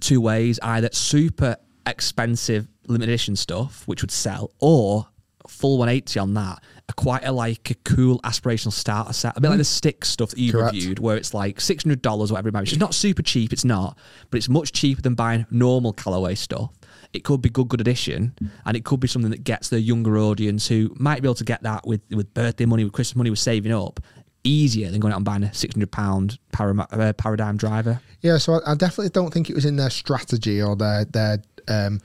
two 0.00 0.20
ways 0.20 0.58
either 0.62 0.88
super 0.92 1.56
expensive 1.86 2.68
limited 2.86 3.08
edition 3.10 3.36
stuff, 3.36 3.86
which 3.86 4.02
would 4.02 4.10
sell, 4.10 4.50
or 4.60 5.06
full 5.48 5.78
180 5.78 6.18
on 6.20 6.34
that. 6.34 6.62
A 6.88 6.92
quite 6.92 7.24
a 7.24 7.32
like 7.32 7.70
a 7.70 7.74
cool 7.76 8.20
aspirational 8.20 8.72
starter 8.72 9.14
set, 9.14 9.36
a 9.36 9.40
bit 9.40 9.48
like 9.48 9.54
mm-hmm. 9.54 9.58
the 9.58 9.64
stick 9.64 10.04
stuff 10.04 10.30
that 10.30 10.38
you 10.38 10.52
Correct. 10.52 10.74
reviewed, 10.74 10.98
where 10.98 11.16
it's 11.16 11.32
like 11.32 11.58
six 11.58 11.82
hundred 11.82 12.02
dollars, 12.02 12.30
or 12.30 12.34
whatever 12.34 12.50
it 12.50 12.52
might 12.52 12.64
be. 12.64 12.70
It's 12.70 12.78
not 12.78 12.94
super 12.94 13.22
cheap, 13.22 13.54
it's 13.54 13.64
not, 13.64 13.96
but 14.30 14.36
it's 14.36 14.50
much 14.50 14.72
cheaper 14.72 15.00
than 15.00 15.14
buying 15.14 15.46
normal 15.50 15.94
Callaway 15.94 16.34
stuff. 16.34 16.70
It 17.14 17.22
could 17.22 17.40
be 17.40 17.48
good, 17.48 17.68
good 17.68 17.80
addition, 17.80 18.34
and 18.66 18.76
it 18.76 18.84
could 18.84 19.00
be 19.00 19.08
something 19.08 19.30
that 19.30 19.44
gets 19.44 19.68
the 19.68 19.80
younger 19.80 20.18
audience 20.18 20.66
who 20.66 20.94
might 20.98 21.22
be 21.22 21.28
able 21.28 21.36
to 21.36 21.44
get 21.44 21.62
that 21.62 21.86
with 21.86 22.02
with 22.10 22.34
birthday 22.34 22.66
money, 22.66 22.84
with 22.84 22.92
Christmas 22.92 23.16
money, 23.16 23.30
with 23.30 23.38
saving 23.38 23.72
up 23.72 24.00
easier 24.42 24.90
than 24.90 25.00
going 25.00 25.12
out 25.12 25.16
and 25.16 25.24
buying 25.24 25.42
a 25.42 25.54
six 25.54 25.74
hundred 25.74 25.90
pound 25.90 26.38
uh, 26.58 27.12
paradigm 27.14 27.56
driver. 27.56 28.00
Yeah, 28.20 28.38
so 28.38 28.54
I, 28.54 28.72
I 28.72 28.74
definitely 28.74 29.10
don't 29.10 29.32
think 29.32 29.48
it 29.48 29.54
was 29.54 29.64
in 29.64 29.76
their 29.76 29.90
strategy 29.90 30.60
or 30.60 30.76
their 30.76 31.04
their 31.04 31.38
um, 31.68 32.00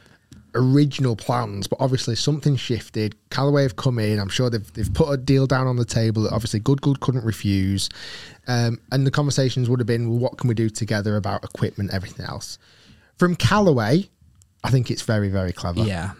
original 0.56 1.16
plans, 1.16 1.68
but 1.68 1.80
obviously 1.82 2.16
something 2.16 2.56
shifted. 2.56 3.16
Callaway 3.30 3.64
have 3.64 3.76
come 3.76 4.00
in. 4.00 4.20
I'm 4.20 4.30
sure 4.30 4.50
they've 4.50 4.74
they've 4.74 4.94
put 4.94 5.12
a 5.12 5.18
deal 5.18 5.48
down 5.48 5.68
on 5.68 5.76
the 5.76 5.86
table 5.86 6.24
that 6.24 6.34
obviously 6.34 6.60
Good 6.60 6.82
Good 6.82 7.00
couldn't 7.00 7.26
refuse, 7.26 7.90
um, 8.48 8.80
and 8.92 9.06
the 9.08 9.12
conversations 9.12 9.70
would 9.70 9.80
have 9.80 9.88
been, 9.88 10.10
well, 10.10 10.20
what 10.20 10.38
can 10.38 10.48
we 10.48 10.54
do 10.54 10.70
together 10.70 11.18
about 11.18 11.44
equipment, 11.44 11.94
everything 11.94 12.26
else. 12.26 12.58
From 13.18 13.36
Callaway, 13.36 14.10
I 14.64 14.72
think 14.72 14.92
it's 14.92 15.02
very, 15.02 15.30
very 15.30 15.54
clever. 15.54 15.82
Yeah. 15.82 16.12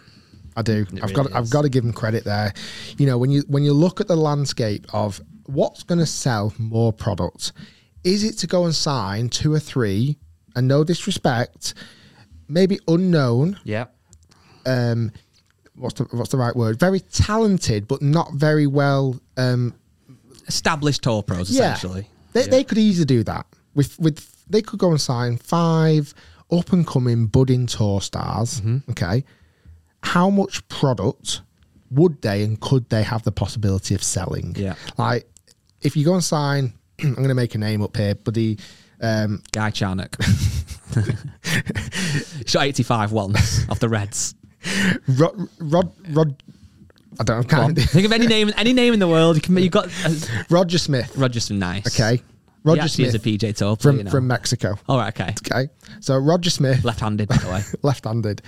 I 0.56 0.62
do. 0.62 0.86
It 0.92 1.02
I've 1.02 1.12
got. 1.12 1.26
really 1.26 1.34
I've 1.34 1.50
got 1.50 1.62
to 1.62 1.68
give 1.68 1.84
them 1.84 1.92
credit 1.92 2.24
there. 2.24 2.52
You 2.98 3.06
know, 3.06 3.18
when 3.18 3.30
you 3.30 3.42
when 3.46 3.62
you 3.62 3.72
look 3.72 4.00
at 4.00 4.08
the 4.08 4.16
landscape 4.16 4.86
of 4.92 5.20
what's 5.46 5.82
going 5.82 5.98
to 6.00 6.06
sell 6.06 6.52
more 6.58 6.92
products, 6.92 7.52
is 8.04 8.24
it 8.24 8.38
to 8.38 8.46
go 8.46 8.64
and 8.64 8.74
sign 8.74 9.28
two 9.28 9.52
or 9.52 9.60
three, 9.60 10.18
and 10.56 10.66
no 10.66 10.84
disrespect, 10.84 11.74
maybe 12.48 12.78
unknown. 12.88 13.58
Yeah. 13.64 13.86
Um, 14.66 15.12
what's 15.76 15.94
the 15.94 16.04
what's 16.10 16.30
the 16.30 16.36
right 16.36 16.54
word? 16.54 16.78
Very 16.78 17.00
talented, 17.00 17.86
but 17.86 18.02
not 18.02 18.32
very 18.34 18.66
well. 18.66 19.20
Um, 19.36 19.74
Established 20.48 21.02
tour 21.04 21.22
pros, 21.22 21.50
yeah, 21.50 21.74
essentially. 21.74 22.08
they 22.32 22.46
they 22.46 22.64
could 22.64 22.78
easily 22.78 23.04
do 23.04 23.22
that 23.24 23.46
with 23.74 23.98
with. 24.00 24.36
They 24.48 24.62
could 24.62 24.80
go 24.80 24.90
and 24.90 25.00
sign 25.00 25.36
five 25.36 26.12
up 26.52 26.72
and 26.72 26.86
coming 26.86 27.26
budding 27.26 27.66
tour 27.66 28.00
stars. 28.00 28.60
Mm-hmm. 28.60 28.90
Okay, 28.92 29.24
how 30.02 30.30
much 30.30 30.66
product 30.68 31.42
would 31.90 32.22
they 32.22 32.42
and 32.42 32.60
could 32.60 32.88
they 32.88 33.02
have 33.02 33.22
the 33.22 33.32
possibility 33.32 33.94
of 33.94 34.02
selling? 34.02 34.54
Yeah. 34.56 34.74
Like 34.96 35.28
if 35.82 35.96
you 35.96 36.04
go 36.04 36.14
and 36.14 36.24
sign, 36.24 36.72
I'm 37.02 37.14
going 37.14 37.28
to 37.28 37.34
make 37.34 37.54
a 37.54 37.58
name 37.58 37.82
up 37.82 37.96
here, 37.96 38.14
but 38.14 38.34
the 38.34 38.58
um, 39.00 39.42
Guy 39.52 39.70
Charnock. 39.70 40.16
Shot 42.46 42.64
85 42.64 43.12
once 43.12 43.68
off 43.68 43.78
the 43.78 43.88
Reds. 43.88 44.34
Rod, 45.08 45.48
Rod, 45.58 45.92
Rod 46.10 46.42
I 47.18 47.24
don't 47.24 47.50
know, 47.50 47.68
Think 47.74 48.06
of 48.06 48.12
any 48.12 48.26
name, 48.26 48.52
any 48.56 48.72
name 48.72 48.94
in 48.94 49.00
the 49.00 49.08
world. 49.08 49.36
You 49.36 49.42
can. 49.42 49.56
You 49.56 49.68
got 49.68 49.88
uh, 50.04 50.14
Roger 50.48 50.78
Smith. 50.78 51.16
Roger's 51.16 51.50
nice. 51.50 52.00
Okay. 52.00 52.22
Roger 52.62 52.88
Smith 52.88 53.08
is 53.08 53.14
a 53.14 53.18
PJ 53.18 53.56
Tour 53.56 53.76
from 53.76 53.98
you 53.98 54.04
know. 54.04 54.10
from 54.10 54.26
Mexico. 54.26 54.78
All 54.88 54.98
right. 54.98 55.08
Okay. 55.18 55.34
Okay. 55.50 55.70
So 56.00 56.16
Roger 56.16 56.50
Smith, 56.50 56.84
Left-handed, 56.84 57.28
by 57.28 57.36
the 57.36 57.48
way. 57.48 57.62
left-handed, 57.82 58.42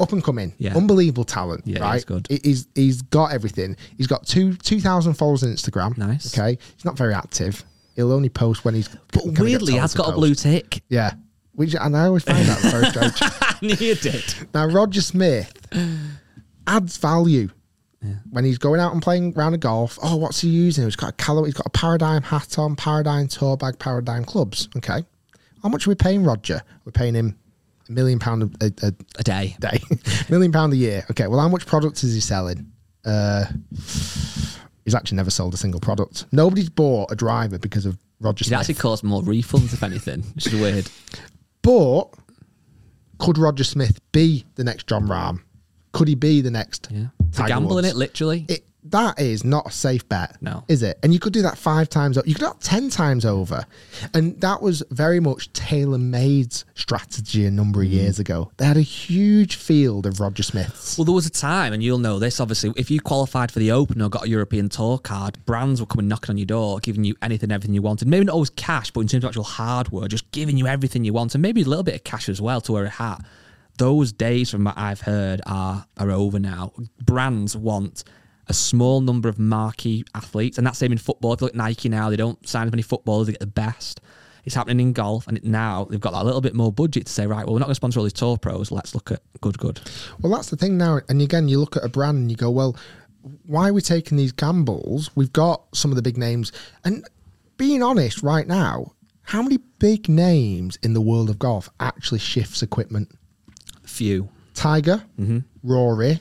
up 0.00 0.12
and 0.12 0.22
coming, 0.22 0.54
Yeah. 0.58 0.76
unbelievable 0.76 1.24
talent. 1.24 1.62
Yeah, 1.66 1.74
he's 1.74 1.80
right. 1.82 2.06
good. 2.06 2.26
He- 2.30 2.40
He's 2.44 2.66
he's 2.74 3.02
got 3.02 3.32
everything. 3.32 3.76
He's 3.96 4.06
got 4.06 4.26
two 4.26 4.54
two 4.54 4.80
thousand 4.80 5.14
followers 5.14 5.42
on 5.42 5.50
Instagram. 5.50 5.96
Nice. 5.98 6.36
Okay. 6.38 6.58
He's 6.76 6.84
not 6.84 6.96
very 6.96 7.14
active. 7.14 7.64
He'll 7.96 8.12
only 8.12 8.28
post 8.28 8.64
when 8.64 8.74
he's. 8.74 8.88
But 9.12 9.24
weirdly, 9.38 9.74
has 9.74 9.94
got 9.94 10.10
a 10.10 10.12
blue 10.12 10.34
tick. 10.34 10.82
Yeah. 10.88 11.12
Which 11.52 11.74
and 11.74 11.96
I 11.96 12.06
always 12.06 12.22
find 12.22 12.46
that 12.46 12.60
very 12.70 12.86
strange. 12.86 13.14
I 13.20 13.56
knew 13.62 13.74
you 13.74 13.96
did. 13.96 14.22
Now 14.54 14.66
Roger 14.66 15.00
Smith 15.00 15.52
adds 16.66 16.96
value 16.98 17.48
when 18.30 18.44
he's 18.44 18.58
going 18.58 18.80
out 18.80 18.92
and 18.92 19.02
playing 19.02 19.32
round 19.34 19.54
of 19.54 19.60
golf. 19.60 19.98
Oh, 20.02 20.16
what's 20.16 20.40
he 20.40 20.48
using? 20.48 20.84
He's 20.84 20.96
got 20.96 21.10
a 21.10 21.12
Callaway, 21.12 21.48
he's 21.48 21.54
got 21.54 21.66
a 21.66 21.70
Paradigm 21.70 22.22
hat 22.22 22.58
on, 22.58 22.76
Paradigm 22.76 23.26
tour 23.28 23.56
bag, 23.56 23.78
Paradigm 23.78 24.24
clubs. 24.24 24.68
Okay, 24.76 25.02
how 25.62 25.68
much 25.68 25.86
are 25.86 25.90
we 25.90 25.94
paying 25.94 26.24
Roger? 26.24 26.62
We're 26.84 26.92
paying 26.92 27.14
him 27.14 27.36
a 27.88 27.92
million 27.92 28.18
pound 28.18 28.56
a, 28.60 28.66
a, 28.82 28.92
A 29.18 29.22
day. 29.24 29.56
day, 29.60 29.80
million 30.28 30.52
pound 30.52 30.72
a 30.72 30.76
year. 30.76 31.04
Okay, 31.10 31.26
well, 31.26 31.40
how 31.40 31.48
much 31.48 31.66
product 31.66 32.02
is 32.04 32.14
he 32.14 32.20
selling? 32.20 32.70
Uh, 33.04 33.44
he's 34.84 34.94
actually 34.94 35.16
never 35.16 35.30
sold 35.30 35.54
a 35.54 35.56
single 35.56 35.80
product. 35.80 36.26
Nobody's 36.32 36.68
bought 36.68 37.10
a 37.10 37.16
driver 37.16 37.58
because 37.58 37.86
of 37.86 37.98
Roger 38.20 38.42
It 38.42 38.46
Smith. 38.48 38.60
actually 38.60 38.74
caused 38.74 39.02
more 39.04 39.22
refunds, 39.22 39.72
if 39.72 39.82
anything, 39.82 40.22
which 40.34 40.46
is 40.48 40.54
weird. 40.54 40.88
But 41.62 42.04
could 43.18 43.38
Roger 43.38 43.64
Smith 43.64 43.98
be 44.12 44.44
the 44.56 44.64
next 44.64 44.86
Jon 44.86 45.06
Rahm? 45.08 45.40
Could 45.98 46.08
he 46.08 46.14
be 46.14 46.40
the 46.40 46.50
next? 46.50 46.88
Yeah. 46.90 47.06
It's 47.28 47.36
Tiger 47.36 47.48
gamble 47.48 47.70
in 47.78 47.84
Woods? 47.84 47.88
it, 47.88 47.96
literally. 47.96 48.46
It, 48.48 48.64
that 48.84 49.20
is 49.20 49.44
not 49.44 49.66
a 49.66 49.70
safe 49.70 50.08
bet. 50.08 50.40
No. 50.40 50.64
Is 50.68 50.82
it? 50.82 50.98
And 51.02 51.12
you 51.12 51.18
could 51.18 51.32
do 51.34 51.42
that 51.42 51.58
five 51.58 51.90
times. 51.90 52.16
You 52.24 52.32
could 52.34 52.40
do 52.40 52.46
that 52.46 52.60
10 52.60 52.88
times 52.88 53.26
over. 53.26 53.66
And 54.14 54.40
that 54.40 54.62
was 54.62 54.82
very 54.90 55.20
much 55.20 55.52
TaylorMade's 55.52 56.64
strategy 56.74 57.44
a 57.44 57.50
number 57.50 57.80
Mm. 57.80 57.86
of 57.86 57.92
years 57.92 58.18
ago. 58.18 58.50
They 58.56 58.64
had 58.64 58.76
a 58.78 58.82
huge 58.82 59.56
field 59.56 60.06
of 60.06 60.20
Roger 60.20 60.42
Smiths. 60.42 60.96
Well, 60.96 61.04
there 61.04 61.14
was 61.14 61.26
a 61.26 61.30
time, 61.30 61.72
and 61.74 61.82
you'll 61.82 61.98
know 61.98 62.18
this, 62.18 62.40
obviously, 62.40 62.72
if 62.76 62.90
you 62.90 63.00
qualified 63.00 63.50
for 63.50 63.58
the 63.58 63.72
Open 63.72 64.00
or 64.00 64.08
got 64.08 64.24
a 64.24 64.28
European 64.28 64.68
Tour 64.70 64.96
card, 64.98 65.38
brands 65.44 65.80
were 65.80 65.86
coming 65.86 66.08
knocking 66.08 66.30
on 66.32 66.38
your 66.38 66.46
door, 66.46 66.78
giving 66.80 67.04
you 67.04 67.14
anything, 67.20 67.50
everything 67.52 67.74
you 67.74 67.82
wanted. 67.82 68.08
Maybe 68.08 68.24
not 68.24 68.32
always 68.34 68.50
cash, 68.50 68.90
but 68.90 69.00
in 69.00 69.08
terms 69.08 69.24
of 69.24 69.28
actual 69.28 69.44
hardware, 69.44 70.08
just 70.08 70.30
giving 70.30 70.56
you 70.56 70.66
everything 70.66 71.04
you 71.04 71.12
want, 71.12 71.34
and 71.34 71.42
maybe 71.42 71.62
a 71.62 71.66
little 71.66 71.84
bit 71.84 71.94
of 71.96 72.04
cash 72.04 72.28
as 72.28 72.40
well 72.40 72.60
to 72.62 72.72
wear 72.72 72.84
a 72.84 72.90
hat. 72.90 73.22
Those 73.78 74.12
days, 74.12 74.50
from 74.50 74.64
what 74.64 74.76
I've 74.76 75.00
heard, 75.00 75.40
are 75.46 75.86
are 75.96 76.10
over 76.10 76.38
now. 76.38 76.72
Brands 77.04 77.56
want 77.56 78.04
a 78.48 78.54
small 78.54 79.00
number 79.00 79.28
of 79.28 79.38
marquee 79.38 80.04
athletes, 80.14 80.58
and 80.58 80.66
that's 80.66 80.78
same 80.78 80.92
in 80.92 80.98
football. 80.98 81.32
If 81.32 81.40
you 81.40 81.46
look 81.46 81.54
at 81.54 81.58
Nike 81.58 81.88
now, 81.88 82.10
they 82.10 82.16
don't 82.16 82.46
sign 82.46 82.66
as 82.66 82.72
many 82.72 82.82
footballers; 82.82 83.26
they 83.26 83.32
get 83.32 83.40
the 83.40 83.46
best. 83.46 84.00
It's 84.44 84.54
happening 84.54 84.80
in 84.80 84.92
golf, 84.94 85.26
and 85.26 85.36
it, 85.36 85.44
now 85.44 85.84
they've 85.84 86.00
got 86.00 86.14
a 86.14 86.24
little 86.24 86.40
bit 86.40 86.54
more 86.54 86.72
budget 86.72 87.06
to 87.06 87.12
say, 87.12 87.26
right, 87.26 87.44
well, 87.44 87.54
we're 87.54 87.58
not 87.58 87.66
going 87.66 87.72
to 87.72 87.76
sponsor 87.76 88.00
all 88.00 88.04
these 88.04 88.14
tour 88.14 88.38
pros. 88.38 88.70
Let's 88.72 88.94
look 88.94 89.10
at 89.10 89.20
good, 89.42 89.58
good. 89.58 89.80
Well, 90.20 90.32
that's 90.32 90.48
the 90.48 90.56
thing 90.56 90.78
now. 90.78 91.00
And 91.08 91.20
again, 91.20 91.48
you 91.48 91.60
look 91.60 91.76
at 91.76 91.84
a 91.84 91.88
brand 91.88 92.16
and 92.16 92.30
you 92.30 92.36
go, 92.36 92.50
well, 92.50 92.74
why 93.44 93.68
are 93.68 93.72
we 93.74 93.82
taking 93.82 94.16
these 94.16 94.32
gambles? 94.32 95.10
We've 95.14 95.32
got 95.32 95.64
some 95.74 95.90
of 95.90 95.96
the 95.96 96.02
big 96.02 96.16
names. 96.16 96.50
And 96.84 97.06
being 97.58 97.82
honest, 97.82 98.22
right 98.22 98.46
now, 98.46 98.92
how 99.22 99.42
many 99.42 99.58
big 99.78 100.08
names 100.08 100.78
in 100.82 100.94
the 100.94 101.02
world 101.02 101.28
of 101.28 101.38
golf 101.38 101.68
actually 101.78 102.20
shifts 102.20 102.62
equipment? 102.62 103.10
Few. 103.98 104.28
Tiger, 104.54 105.02
mm-hmm. 105.18 105.40
Rory. 105.64 106.20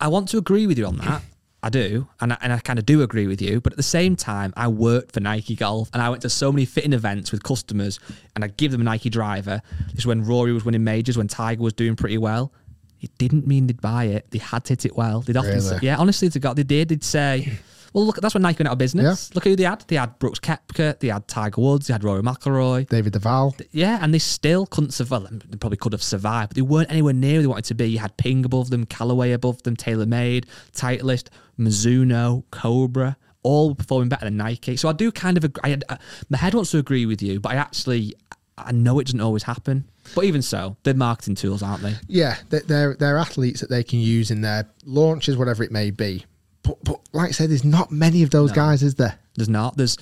I 0.00 0.06
want 0.06 0.28
to 0.28 0.38
agree 0.38 0.68
with 0.68 0.78
you 0.78 0.86
on 0.86 0.98
that. 0.98 1.22
I 1.64 1.68
do, 1.68 2.08
and 2.20 2.32
I, 2.32 2.38
and 2.40 2.52
I 2.52 2.58
kind 2.60 2.78
of 2.78 2.86
do 2.86 3.02
agree 3.02 3.26
with 3.26 3.42
you. 3.42 3.60
But 3.60 3.72
at 3.72 3.76
the 3.76 3.82
same 3.82 4.14
time, 4.14 4.52
I 4.56 4.68
worked 4.68 5.12
for 5.12 5.18
Nike 5.18 5.56
Golf, 5.56 5.90
and 5.92 6.00
I 6.00 6.10
went 6.10 6.22
to 6.22 6.30
so 6.30 6.52
many 6.52 6.64
fitting 6.64 6.92
events 6.92 7.32
with 7.32 7.42
customers, 7.42 7.98
and 8.36 8.44
I 8.44 8.48
give 8.48 8.70
them 8.70 8.80
a 8.82 8.84
Nike 8.84 9.10
driver. 9.10 9.62
This 9.90 10.00
is 10.00 10.06
when 10.06 10.24
Rory 10.24 10.52
was 10.52 10.64
winning 10.64 10.84
majors, 10.84 11.18
when 11.18 11.26
Tiger 11.26 11.62
was 11.62 11.72
doing 11.72 11.96
pretty 11.96 12.18
well. 12.18 12.52
It 13.00 13.10
didn't 13.18 13.48
mean 13.48 13.66
they'd 13.66 13.80
buy 13.80 14.04
it. 14.04 14.30
They 14.30 14.38
had 14.38 14.64
to 14.66 14.74
hit 14.74 14.86
it 14.86 14.96
well. 14.96 15.22
They'd 15.22 15.36
often, 15.36 15.60
say, 15.60 15.80
yeah, 15.82 15.96
honestly, 15.96 16.28
they 16.28 16.38
got 16.38 16.54
they 16.54 16.62
did. 16.62 16.88
They'd 16.88 17.02
say, 17.02 17.58
"Well, 17.92 18.06
look, 18.06 18.20
that's 18.20 18.34
when 18.34 18.42
Nike 18.42 18.58
went 18.58 18.68
out 18.68 18.72
of 18.72 18.78
business. 18.78 19.34
Look 19.34 19.44
who 19.44 19.56
they 19.56 19.64
had. 19.64 19.84
They 19.86 19.96
had 19.96 20.18
Brooks 20.18 20.38
Koepka, 20.38 20.98
they 20.98 21.08
had 21.08 21.28
Tiger 21.28 21.60
Woods, 21.60 21.86
they 21.86 21.94
had 21.94 22.04
Rory 22.04 22.22
McIlroy, 22.22 22.88
David 22.88 23.12
Duval. 23.12 23.56
yeah, 23.70 23.98
and 24.02 24.12
they 24.12 24.18
still 24.18 24.66
couldn't 24.66 24.92
survive. 24.92 25.28
They 25.48 25.56
probably 25.56 25.76
could 25.78 25.92
have 25.92 26.02
survived, 26.02 26.50
but 26.50 26.56
they 26.56 26.62
weren't 26.62 26.90
anywhere 26.90 27.12
near 27.12 27.34
where 27.34 27.42
they 27.42 27.46
wanted 27.46 27.64
to 27.66 27.74
be. 27.74 27.86
You 27.86 27.98
had 27.98 28.16
Ping 28.16 28.44
above 28.44 28.70
them, 28.70 28.86
Callaway 28.86 29.32
above 29.32 29.62
them, 29.62 29.76
TaylorMade, 29.76 30.46
Titleist, 30.72 31.28
Mizuno, 31.58 32.44
Cobra, 32.50 33.16
all 33.42 33.74
performing 33.74 34.08
better 34.08 34.24
than 34.24 34.36
Nike. 34.36 34.76
So 34.76 34.88
I 34.88 34.92
do 34.92 35.10
kind 35.10 35.36
of 35.36 35.44
agree. 35.44 35.72
I, 35.72 35.78
I, 35.88 35.98
my 36.28 36.38
head 36.38 36.54
wants 36.54 36.70
to 36.72 36.78
agree 36.78 37.06
with 37.06 37.22
you, 37.22 37.40
but 37.40 37.52
I 37.52 37.56
actually 37.56 38.14
I 38.58 38.72
know 38.72 38.98
it 38.98 39.06
doesn't 39.06 39.20
always 39.20 39.42
happen. 39.42 39.88
But 40.14 40.24
even 40.24 40.42
so, 40.42 40.76
they're 40.82 40.94
marketing 40.94 41.36
tools, 41.36 41.62
aren't 41.62 41.82
they? 41.82 41.94
Yeah, 42.08 42.36
they're, 42.50 42.94
they're 42.94 43.18
athletes 43.18 43.60
that 43.60 43.70
they 43.70 43.82
can 43.82 43.98
use 43.98 44.30
in 44.30 44.40
their 44.40 44.68
launches, 44.84 45.36
whatever 45.36 45.62
it 45.62 45.72
may 45.72 45.90
be. 45.90 46.24
But, 46.62 46.82
but 46.84 47.00
like 47.12 47.28
I 47.28 47.32
said, 47.32 47.50
there's 47.50 47.64
not 47.64 47.90
many 47.90 48.22
of 48.22 48.30
those 48.30 48.52
guys, 48.52 48.82
is 48.82 48.94
there? 48.94 49.18
There's 49.36 49.48
not. 49.48 49.76
There's 49.76 49.96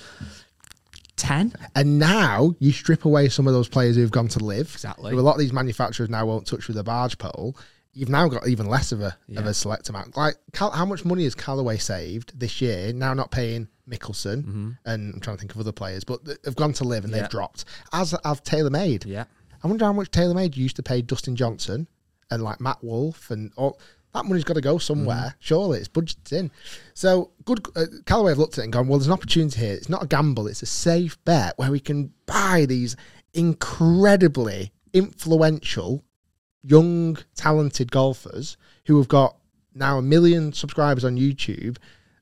ten. 1.15 1.53
And 1.75 1.99
now 1.99 2.53
you 2.59 2.71
strip 2.71 3.05
away 3.05 3.29
some 3.29 3.47
of 3.47 3.53
those 3.53 3.67
players 3.67 3.95
who've 3.95 4.11
gone 4.11 4.27
to 4.29 4.39
live. 4.43 4.69
Exactly. 4.73 5.11
Who 5.11 5.19
a 5.19 5.21
lot 5.21 5.33
of 5.33 5.39
these 5.39 5.53
manufacturers 5.53 6.09
now 6.09 6.25
won't 6.25 6.47
touch 6.47 6.67
with 6.67 6.77
a 6.77 6.83
barge 6.83 7.17
pole. 7.17 7.55
You've 7.93 8.09
now 8.09 8.27
got 8.29 8.47
even 8.47 8.67
less 8.67 8.91
of 8.93 9.01
a 9.01 9.17
of 9.35 9.45
a 9.45 9.53
select 9.53 9.89
amount. 9.89 10.15
Like 10.15 10.35
Cal- 10.53 10.71
how 10.71 10.85
much 10.85 11.03
money 11.03 11.23
has 11.25 11.35
Callaway 11.35 11.77
saved 11.77 12.39
this 12.39 12.61
year? 12.61 12.93
Now 12.93 13.13
not 13.13 13.31
paying 13.31 13.67
Mickelson 13.89 14.77
and 14.85 15.13
I'm 15.13 15.19
trying 15.19 15.35
to 15.35 15.41
think 15.41 15.53
of 15.53 15.59
other 15.59 15.73
players, 15.73 16.03
but 16.05 16.21
have 16.45 16.55
gone 16.55 16.73
to 16.73 16.83
live 16.85 17.03
and 17.03 17.11
Mm-hmm. 17.11 17.17
Yeah. 17.17 17.21
they've 17.23 17.31
dropped. 17.31 17.65
As 17.91 18.13
as 18.23 18.39
TaylorMade. 18.41 19.05
Yeah. 19.05 19.25
I 19.63 19.67
wonder 19.67 19.83
how 19.85 19.93
much 19.93 20.09
TaylorMade 20.11 20.55
used 20.55 20.77
to 20.77 20.83
pay 20.83 21.01
Dustin 21.01 21.35
Johnson 21.35 21.87
and 22.31 22.41
like 22.41 22.61
Matt 22.61 22.81
Wolff 22.81 23.29
and 23.29 23.51
all 23.57 23.77
that 24.13 24.25
money's 24.25 24.43
got 24.43 24.55
to 24.55 24.61
go 24.61 24.77
somewhere. 24.77 25.17
Mm-hmm. 25.17 25.37
Surely 25.39 25.79
it's 25.79 25.87
budgeted 25.87 26.33
in. 26.33 26.51
So 26.93 27.31
good. 27.45 27.65
Uh, 27.75 27.85
Callaway 28.05 28.31
have 28.31 28.37
looked 28.37 28.57
at 28.57 28.61
it 28.61 28.65
and 28.65 28.73
gone, 28.73 28.87
well, 28.87 28.99
there's 28.99 29.07
an 29.07 29.13
opportunity 29.13 29.59
here. 29.59 29.73
It's 29.73 29.89
not 29.89 30.03
a 30.03 30.07
gamble. 30.07 30.47
It's 30.47 30.61
a 30.61 30.67
safe 30.67 31.23
bet 31.23 31.57
where 31.57 31.71
we 31.71 31.79
can 31.79 32.13
buy 32.25 32.65
these 32.67 32.95
incredibly 33.33 34.71
influential, 34.93 36.03
young, 36.63 37.17
talented 37.35 37.91
golfers 37.91 38.57
who 38.85 38.97
have 38.97 39.07
got 39.07 39.37
now 39.73 39.97
a 39.97 40.01
million 40.01 40.51
subscribers 40.51 41.05
on 41.05 41.17
YouTube 41.17 41.77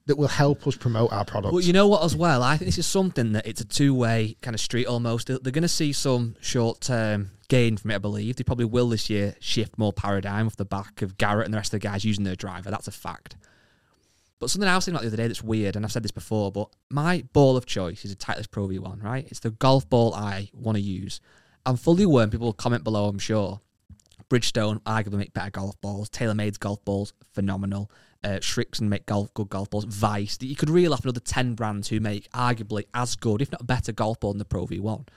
that 0.09 0.17
will 0.17 0.27
help 0.27 0.65
us 0.65 0.75
promote 0.75 1.13
our 1.13 1.23
products. 1.23 1.53
Well, 1.53 1.61
you 1.61 1.71
know 1.71 1.87
what, 1.87 2.03
as 2.03 2.15
well, 2.15 2.41
I 2.41 2.57
think 2.57 2.67
this 2.67 2.79
is 2.79 2.87
something 2.87 3.33
that 3.33 3.45
it's 3.45 3.61
a 3.61 3.65
two 3.65 3.93
way 3.93 4.35
kind 4.41 4.55
of 4.55 4.59
street 4.59 4.87
almost. 4.87 5.27
They're 5.27 5.37
going 5.39 5.61
to 5.61 5.67
see 5.67 5.93
some 5.93 6.35
short 6.41 6.81
term 6.81 7.31
gain 7.47 7.77
from 7.77 7.91
it, 7.91 7.95
I 7.95 7.99
believe. 7.99 8.35
They 8.35 8.43
probably 8.43 8.65
will 8.65 8.89
this 8.89 9.07
year 9.07 9.35
shift 9.39 9.77
more 9.77 9.93
paradigm 9.93 10.47
off 10.47 10.55
the 10.55 10.65
back 10.65 11.03
of 11.03 11.17
Garrett 11.17 11.45
and 11.45 11.53
the 11.53 11.57
rest 11.57 11.73
of 11.73 11.79
the 11.79 11.87
guys 11.87 12.03
using 12.03 12.23
their 12.23 12.35
driver. 12.35 12.71
That's 12.71 12.87
a 12.87 12.91
fact. 12.91 13.37
But 14.39 14.49
something 14.49 14.67
I 14.67 14.75
was 14.75 14.85
thinking 14.85 14.95
about 14.95 15.01
the 15.03 15.09
other 15.09 15.17
day 15.17 15.27
that's 15.27 15.43
weird, 15.43 15.75
and 15.75 15.85
I've 15.85 15.91
said 15.91 16.03
this 16.03 16.11
before, 16.11 16.51
but 16.51 16.69
my 16.89 17.23
ball 17.33 17.55
of 17.55 17.67
choice 17.67 18.03
is 18.03 18.11
a 18.11 18.15
Titleist 18.15 18.49
Pro 18.49 18.67
V1, 18.67 19.03
right? 19.03 19.27
It's 19.29 19.41
the 19.41 19.51
golf 19.51 19.87
ball 19.89 20.15
I 20.15 20.49
want 20.53 20.75
to 20.77 20.81
use. 20.81 21.21
I'm 21.67 21.77
fully 21.77 22.03
aware, 22.03 22.27
people 22.27 22.47
will 22.47 22.53
comment 22.53 22.83
below, 22.83 23.07
I'm 23.07 23.19
sure. 23.19 23.61
Bridgestone 24.27 24.81
arguably 24.83 25.17
make 25.17 25.33
better 25.33 25.51
golf 25.51 25.79
balls. 25.81 26.09
TaylorMade's 26.09 26.57
golf 26.57 26.83
balls, 26.83 27.13
phenomenal. 27.33 27.91
Uh, 28.21 28.39
Srixon 28.41 28.89
make 28.89 29.05
golf 29.05 29.33
good 29.33 29.49
golf 29.49 29.69
balls. 29.69 29.85
Vice, 29.85 30.37
you 30.41 30.55
could 30.55 30.69
reel 30.69 30.93
off 30.93 31.03
another 31.03 31.21
10 31.21 31.55
brands 31.55 31.87
who 31.87 31.99
make 31.99 32.29
arguably 32.31 32.83
as 32.93 33.15
good, 33.15 33.41
if 33.41 33.51
not 33.51 33.65
better, 33.65 33.91
golf 33.93 34.19
ball 34.19 34.33
than 34.33 34.39
the 34.39 34.45
Pro 34.45 34.67
V1. 34.67 35.07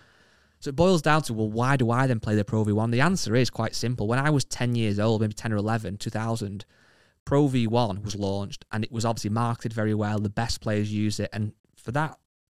So 0.61 0.69
it 0.69 0.77
boils 0.77 1.03
down 1.03 1.23
to, 1.23 1.35
well, 1.35 1.51
why 1.51 1.77
do 1.77 1.91
I 1.91 2.07
then 2.07 2.21
play 2.21 2.37
the 2.37 2.45
Pro 2.45 2.65
V1? 2.65 2.93
The 2.93 3.01
answer 3.01 3.35
is 3.35 3.51
quite 3.51 3.75
simple. 3.75 4.07
When 4.07 4.21
I 4.21 4.31
was 4.31 4.45
10 4.45 4.77
years 4.77 5.01
old, 5.01 5.21
maybe 5.21 5.33
10 5.33 5.53
or 5.53 5.57
11, 5.57 5.97
2000, 5.97 6.65
Pro 7.25 7.49
V1 7.49 8.05
was 8.05 8.15
launched 8.15 8.65
and 8.71 8.85
it 8.85 8.93
was 8.93 9.05
obviously 9.05 9.31
marketed 9.31 9.73
very 9.73 9.95
well. 9.95 10.19
The 10.19 10.29
best 10.29 10.61
players 10.61 10.93
use 10.93 11.19
it. 11.19 11.31
And 11.33 11.53
for 11.77 11.91
that 11.93 12.17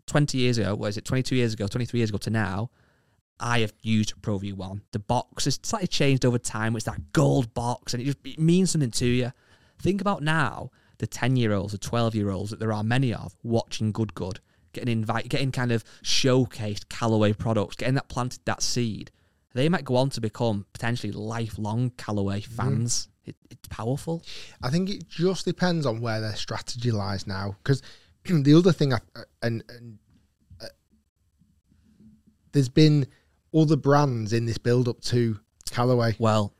20 0.07 0.37
years 0.37 0.57
ago, 0.57 0.75
what 0.75 0.87
is 0.87 0.97
it, 0.97 1.05
22 1.05 1.35
years 1.35 1.53
ago, 1.53 1.67
23 1.67 1.97
years 1.97 2.09
ago 2.09 2.17
to 2.17 2.29
now, 2.29 2.69
I 3.39 3.59
have 3.59 3.73
used 3.81 4.21
Pro 4.21 4.39
V1. 4.39 4.81
The 4.91 4.99
box 4.99 5.45
has 5.45 5.59
slightly 5.63 5.87
changed 5.87 6.25
over 6.25 6.37
time. 6.37 6.75
It's 6.75 6.85
that 6.85 7.13
gold 7.13 7.53
box 7.53 7.93
and 7.93 8.01
it 8.01 8.05
just 8.05 8.17
it 8.25 8.39
means 8.39 8.71
something 8.71 8.91
to 8.91 9.05
you. 9.05 9.31
Think 9.83 9.99
about 9.99 10.23
now 10.23 10.71
the 10.99 11.07
10 11.07 11.35
year 11.35 11.51
olds, 11.51 11.73
the 11.73 11.77
12 11.77 12.15
year 12.15 12.31
olds 12.31 12.51
that 12.51 12.59
there 12.59 12.71
are 12.71 12.83
many 12.83 13.13
of 13.13 13.35
watching 13.43 13.91
Good 13.91 14.13
Good, 14.13 14.39
getting 14.71 14.99
invite, 14.99 15.27
getting 15.27 15.51
kind 15.51 15.73
of 15.73 15.83
showcased 16.03 16.87
Callaway 16.87 17.33
products, 17.33 17.75
getting 17.75 17.95
that 17.95 18.07
planted 18.07 18.39
that 18.45 18.63
seed. 18.63 19.11
They 19.53 19.67
might 19.67 19.83
go 19.83 19.97
on 19.97 20.09
to 20.11 20.21
become 20.21 20.65
potentially 20.71 21.11
lifelong 21.11 21.91
Callaway 21.97 22.39
fans. 22.39 23.09
It, 23.25 23.35
it's 23.49 23.67
powerful. 23.67 24.23
I 24.61 24.69
think 24.69 24.89
it 24.89 25.09
just 25.09 25.43
depends 25.43 25.85
on 25.85 25.99
where 25.99 26.21
their 26.21 26.37
strategy 26.37 26.91
lies 26.91 27.27
now. 27.27 27.57
Because 27.61 27.81
the 28.23 28.53
other 28.53 28.71
thing, 28.71 28.93
I, 28.93 28.99
and, 29.41 29.65
and 29.67 29.99
uh, 30.61 30.67
there's 32.53 32.69
been 32.69 33.05
other 33.53 33.75
brands 33.75 34.31
in 34.31 34.45
this 34.45 34.57
build 34.57 34.87
up 34.87 35.01
to 35.01 35.41
Callaway. 35.71 36.15
Well, 36.19 36.53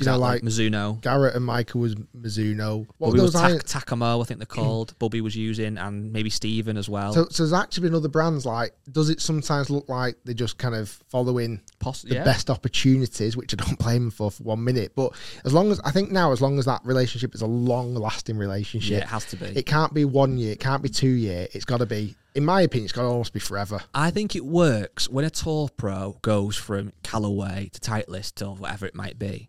You 0.00 0.12
know, 0.12 0.18
like- 0.18 0.42
Mizuno. 0.42 1.00
Garrett 1.00 1.34
and 1.34 1.44
Michael 1.44 1.80
was 1.80 1.94
Mizuno. 2.16 2.86
What 2.98 3.08
Bobby 3.10 3.20
was 3.20 3.32
those 3.32 3.62
Tak- 3.64 3.84
Takomo, 3.84 4.20
I 4.20 4.24
think 4.24 4.38
they're 4.40 4.46
called. 4.46 4.94
Bobby 4.98 5.20
was 5.20 5.36
using, 5.36 5.78
and 5.78 6.12
maybe 6.12 6.30
Steven 6.30 6.76
as 6.76 6.88
well. 6.88 7.12
so, 7.12 7.26
so 7.30 7.42
there's 7.44 7.52
actually 7.52 7.88
been 7.88 7.94
other 7.94 8.08
brands 8.08 8.44
like. 8.46 8.74
Does 8.90 9.10
it 9.10 9.20
sometimes 9.20 9.70
look 9.70 9.88
like 9.88 10.16
they're 10.24 10.34
just 10.34 10.58
kind 10.58 10.74
of 10.74 10.88
following 11.08 11.60
Poss- 11.78 12.02
the 12.02 12.14
yeah. 12.14 12.24
best 12.24 12.50
opportunities, 12.50 13.36
which 13.36 13.54
I 13.54 13.56
don't 13.64 13.78
blame 13.80 14.02
them 14.04 14.10
for 14.10 14.30
for 14.30 14.42
one 14.42 14.64
minute? 14.64 14.92
But 14.94 15.12
as 15.44 15.52
long 15.52 15.70
as 15.70 15.80
I 15.84 15.90
think 15.90 16.10
now, 16.10 16.32
as 16.32 16.40
long 16.40 16.58
as 16.58 16.64
that 16.66 16.80
relationship 16.84 17.34
is 17.34 17.42
a 17.42 17.46
long 17.46 17.94
lasting 17.94 18.36
relationship, 18.38 18.90
Yeah, 18.92 18.98
it 18.98 19.08
has 19.08 19.24
to 19.26 19.36
be. 19.36 19.46
It 19.46 19.66
can't 19.66 19.94
be 19.94 20.04
one 20.04 20.38
year. 20.38 20.52
It 20.52 20.60
can't 20.60 20.82
be 20.82 20.88
two 20.88 21.08
year. 21.08 21.48
It's 21.52 21.64
got 21.64 21.78
to 21.78 21.86
be, 21.86 22.14
in 22.34 22.44
my 22.44 22.62
opinion, 22.62 22.84
it's 22.84 22.92
got 22.92 23.02
to 23.02 23.08
almost 23.08 23.32
be 23.32 23.40
forever. 23.40 23.80
I 23.94 24.10
think 24.10 24.36
it 24.36 24.44
works 24.44 25.08
when 25.08 25.24
a 25.24 25.30
tour 25.30 25.68
pro 25.76 26.18
goes 26.22 26.56
from 26.56 26.92
Callaway 27.02 27.70
to 27.72 27.80
Titleist 27.80 28.46
or 28.46 28.54
whatever 28.54 28.86
it 28.86 28.94
might 28.94 29.18
be. 29.18 29.48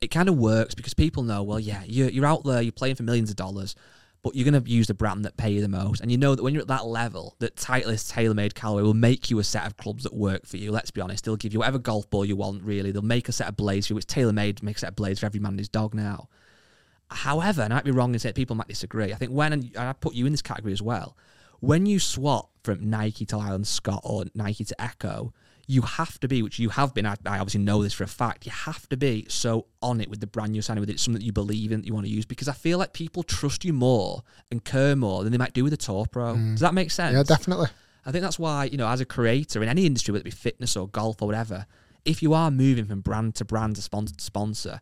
It 0.00 0.08
kind 0.08 0.28
of 0.28 0.36
works 0.36 0.74
because 0.74 0.94
people 0.94 1.22
know, 1.22 1.42
well, 1.42 1.60
yeah, 1.60 1.82
you're, 1.86 2.08
you're 2.08 2.26
out 2.26 2.44
there, 2.44 2.62
you're 2.62 2.72
playing 2.72 2.94
for 2.94 3.02
millions 3.02 3.28
of 3.28 3.36
dollars, 3.36 3.74
but 4.22 4.34
you're 4.34 4.50
going 4.50 4.62
to 4.62 4.70
use 4.70 4.86
the 4.86 4.94
brand 4.94 5.24
that 5.24 5.36
pay 5.36 5.50
you 5.50 5.60
the 5.60 5.68
most. 5.68 6.00
And 6.00 6.10
you 6.10 6.16
know 6.16 6.34
that 6.34 6.42
when 6.42 6.54
you're 6.54 6.62
at 6.62 6.68
that 6.68 6.86
level, 6.86 7.36
that 7.38 7.56
Titleist 7.56 8.12
TaylorMade 8.12 8.54
Callaway 8.54 8.82
will 8.82 8.94
make 8.94 9.30
you 9.30 9.38
a 9.38 9.44
set 9.44 9.66
of 9.66 9.76
clubs 9.76 10.04
that 10.04 10.14
work 10.14 10.46
for 10.46 10.56
you. 10.56 10.72
Let's 10.72 10.90
be 10.90 11.00
honest, 11.00 11.24
they'll 11.24 11.36
give 11.36 11.52
you 11.52 11.58
whatever 11.58 11.78
golf 11.78 12.08
ball 12.10 12.24
you 12.24 12.36
want, 12.36 12.62
really. 12.62 12.92
They'll 12.92 13.02
make 13.02 13.28
a 13.28 13.32
set 13.32 13.48
of 13.48 13.56
blades 13.56 13.86
for 13.86 13.94
you. 13.94 13.98
It's 13.98 14.06
TaylorMade, 14.06 14.62
make 14.62 14.76
a 14.76 14.80
set 14.80 14.90
of 14.90 14.96
blades 14.96 15.20
for 15.20 15.26
every 15.26 15.40
man 15.40 15.52
and 15.52 15.58
his 15.58 15.68
dog 15.68 15.94
now. 15.94 16.28
However, 17.10 17.62
and 17.62 17.72
I 17.72 17.76
might 17.76 17.84
be 17.84 17.90
wrong 17.90 18.12
in 18.12 18.20
saying 18.20 18.34
people 18.34 18.56
might 18.56 18.68
disagree. 18.68 19.12
I 19.12 19.16
think 19.16 19.32
when, 19.32 19.52
and 19.52 19.76
I 19.76 19.92
put 19.92 20.14
you 20.14 20.26
in 20.26 20.32
this 20.32 20.42
category 20.42 20.72
as 20.72 20.82
well, 20.82 21.16
when 21.60 21.86
you 21.86 21.98
swap 21.98 22.50
from 22.62 22.88
Nike 22.88 23.26
to 23.26 23.38
Island 23.38 23.66
Scott 23.66 24.00
or 24.04 24.24
Nike 24.34 24.64
to 24.64 24.76
ECCO, 24.78 25.32
you 25.70 25.82
have 25.82 26.18
to 26.18 26.26
be, 26.26 26.42
which 26.42 26.58
you 26.58 26.68
have 26.70 26.92
been, 26.94 27.06
I, 27.06 27.14
I 27.24 27.38
obviously 27.38 27.60
know 27.60 27.82
this 27.82 27.94
for 27.94 28.02
a 28.02 28.08
fact, 28.08 28.44
you 28.44 28.50
have 28.50 28.88
to 28.88 28.96
be 28.96 29.24
so 29.28 29.66
on 29.80 30.00
it 30.00 30.10
with 30.10 30.18
the 30.18 30.26
brand 30.26 30.56
you're 30.56 30.62
signing 30.62 30.80
with. 30.80 30.90
It's 30.90 31.00
something 31.00 31.20
that 31.20 31.24
you 31.24 31.32
believe 31.32 31.70
in, 31.70 31.80
that 31.80 31.86
you 31.86 31.94
want 31.94 32.06
to 32.06 32.12
use, 32.12 32.26
because 32.26 32.48
I 32.48 32.52
feel 32.52 32.76
like 32.76 32.92
people 32.92 33.22
trust 33.22 33.64
you 33.64 33.72
more 33.72 34.24
and 34.50 34.64
care 34.64 34.96
more 34.96 35.22
than 35.22 35.30
they 35.30 35.38
might 35.38 35.52
do 35.52 35.62
with 35.62 35.72
a 35.72 35.76
Tour 35.76 36.06
Pro. 36.10 36.34
Mm. 36.34 36.52
Does 36.54 36.60
that 36.60 36.74
make 36.74 36.90
sense? 36.90 37.14
Yeah, 37.14 37.22
definitely. 37.22 37.68
I 38.04 38.10
think 38.10 38.22
that's 38.22 38.38
why, 38.38 38.64
you 38.64 38.78
know, 38.78 38.88
as 38.88 39.00
a 39.00 39.04
creator 39.04 39.62
in 39.62 39.68
any 39.68 39.86
industry, 39.86 40.10
whether 40.10 40.22
it 40.22 40.24
be 40.24 40.30
fitness 40.32 40.76
or 40.76 40.88
golf 40.88 41.22
or 41.22 41.26
whatever, 41.26 41.66
if 42.04 42.20
you 42.20 42.34
are 42.34 42.50
moving 42.50 42.86
from 42.86 43.00
brand 43.00 43.36
to 43.36 43.44
brand 43.44 43.76
to 43.76 43.82
sponsor 43.82 44.14
to 44.14 44.24
sponsor, 44.24 44.80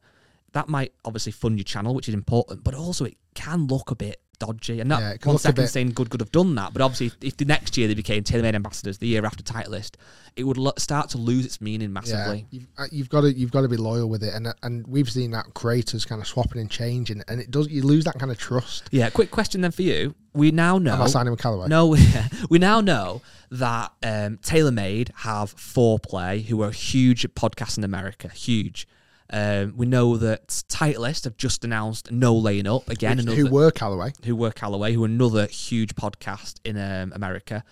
that 0.53 0.68
might 0.68 0.95
obviously 1.05 1.32
fund 1.32 1.59
your 1.59 1.64
channel, 1.64 1.95
which 1.95 2.09
is 2.09 2.14
important, 2.14 2.64
but 2.64 2.74
also 2.74 3.05
it 3.05 3.18
can 3.34 3.66
look 3.66 3.91
a 3.91 3.95
bit 3.95 4.22
dodgy. 4.39 4.80
And 4.80 4.89
not 4.89 5.01
Yeah, 5.01 5.16
one 5.24 5.39
second 5.39 5.64
bit- 5.64 5.70
saying 5.70 5.91
good, 5.93 6.11
good 6.11 6.20
have 6.20 6.32
done 6.32 6.55
that, 6.57 6.72
but 6.72 6.82
obviously 6.82 7.07
if, 7.09 7.16
if 7.20 7.36
the 7.36 7.45
next 7.45 7.76
year 7.76 7.89
they 7.89 7.95
became 7.95 8.22
TaylorMade 8.24 8.55
ambassadors, 8.55 8.99
the 8.99 9.07
year 9.07 9.24
after 9.26 9.43
Titleist, 9.43 9.97
it 10.36 10.45
would 10.45 10.57
lo- 10.57 10.72
start 10.78 11.11
to 11.11 11.18
lose 11.18 11.45
its 11.45 11.61
meaning 11.61 11.93
massively. 11.93 12.47
Yeah, 12.51 12.59
you've, 12.61 12.66
uh, 12.78 12.84
you've 12.93 13.09
got 13.09 13.22
to 13.22 13.32
you've 13.32 13.51
got 13.51 13.62
to 13.62 13.68
be 13.68 13.76
loyal 13.76 14.09
with 14.09 14.22
it, 14.22 14.32
and 14.34 14.47
and 14.62 14.86
we've 14.86 15.11
seen 15.11 15.32
that 15.32 15.53
creators 15.55 16.05
kind 16.05 16.20
of 16.20 16.28
swapping 16.28 16.61
and 16.61 16.70
changing, 16.70 17.22
and 17.26 17.41
it 17.41 17.51
does 17.51 17.68
you 17.68 17.82
lose 17.82 18.05
that 18.05 18.18
kind 18.18 18.30
of 18.30 18.39
trust. 18.39 18.89
Yeah, 18.93 19.11
quick 19.11 19.30
question 19.30 19.61
then 19.62 19.72
for 19.72 19.82
you. 19.82 20.14
We 20.34 20.53
now 20.53 20.78
know. 20.78 20.93
Am 20.95 21.03
I 21.03 21.07
signing 21.07 21.32
with 21.32 21.41
Callaway? 21.41 21.66
No, 21.68 21.97
we 22.51 22.59
now 22.59 22.80
know 22.80 23.22
that 23.51 23.91
um, 24.05 24.36
TaylorMade 24.39 25.11
have 25.16 25.57
Foreplay, 25.57 26.45
who 26.45 26.62
are 26.62 26.68
a 26.68 26.72
huge 26.72 27.26
podcast 27.34 27.78
in 27.78 27.82
America, 27.84 28.28
huge. 28.28 28.86
Um, 29.31 29.74
we 29.76 29.85
know 29.87 30.16
that 30.16 30.49
Titleist 30.49 31.24
have 31.24 31.37
just 31.37 31.62
announced 31.64 32.11
No 32.11 32.35
Laying 32.35 32.66
Up 32.66 32.89
again, 32.89 33.18
Which- 33.18 33.26
another, 33.26 33.37
who 33.37 33.51
were 33.51 33.70
Callaway? 33.70 34.12
who 34.24 34.35
were 34.35 34.51
Callaway, 34.51 34.95
who 34.95 35.05
another 35.05 35.47
huge 35.47 35.95
podcast 35.95 36.61
in 36.64 36.79
um, 36.79 37.12
America. 37.14 37.62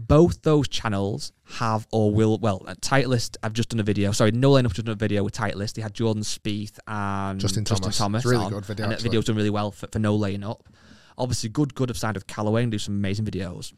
Both 0.00 0.42
those 0.42 0.68
channels 0.68 1.32
have 1.54 1.88
or 1.90 2.12
will 2.12 2.38
well. 2.38 2.62
uh, 2.68 2.74
Titleist 2.74 3.36
have 3.42 3.52
just 3.52 3.70
done 3.70 3.80
a 3.80 3.82
video. 3.82 4.12
Sorry, 4.12 4.30
No 4.30 4.52
Laying 4.52 4.66
Up 4.66 4.72
just 4.72 4.86
done 4.86 4.92
a 4.92 4.96
video 4.96 5.24
with 5.24 5.34
Titleist. 5.34 5.72
They 5.74 5.82
had 5.82 5.92
Jordan 5.94 6.22
Spieth 6.22 6.78
and 6.86 7.40
Justin 7.40 7.64
Thomas. 7.64 7.98
It's 8.00 8.24
really 8.24 8.44
on, 8.44 8.52
good 8.52 8.64
video, 8.64 8.84
and 8.84 8.92
that 8.92 9.00
video's 9.00 9.24
done 9.24 9.34
really 9.34 9.50
well 9.50 9.70
for, 9.72 9.88
for 9.90 9.98
No 9.98 10.14
Laying 10.14 10.44
Up. 10.44 10.68
Obviously, 11.16 11.48
good 11.48 11.74
good 11.74 11.88
have 11.88 11.98
signed 11.98 12.14
with 12.16 12.28
Callaway 12.28 12.62
and 12.62 12.70
do 12.70 12.78
some 12.78 12.94
amazing 12.94 13.24
videos. 13.24 13.72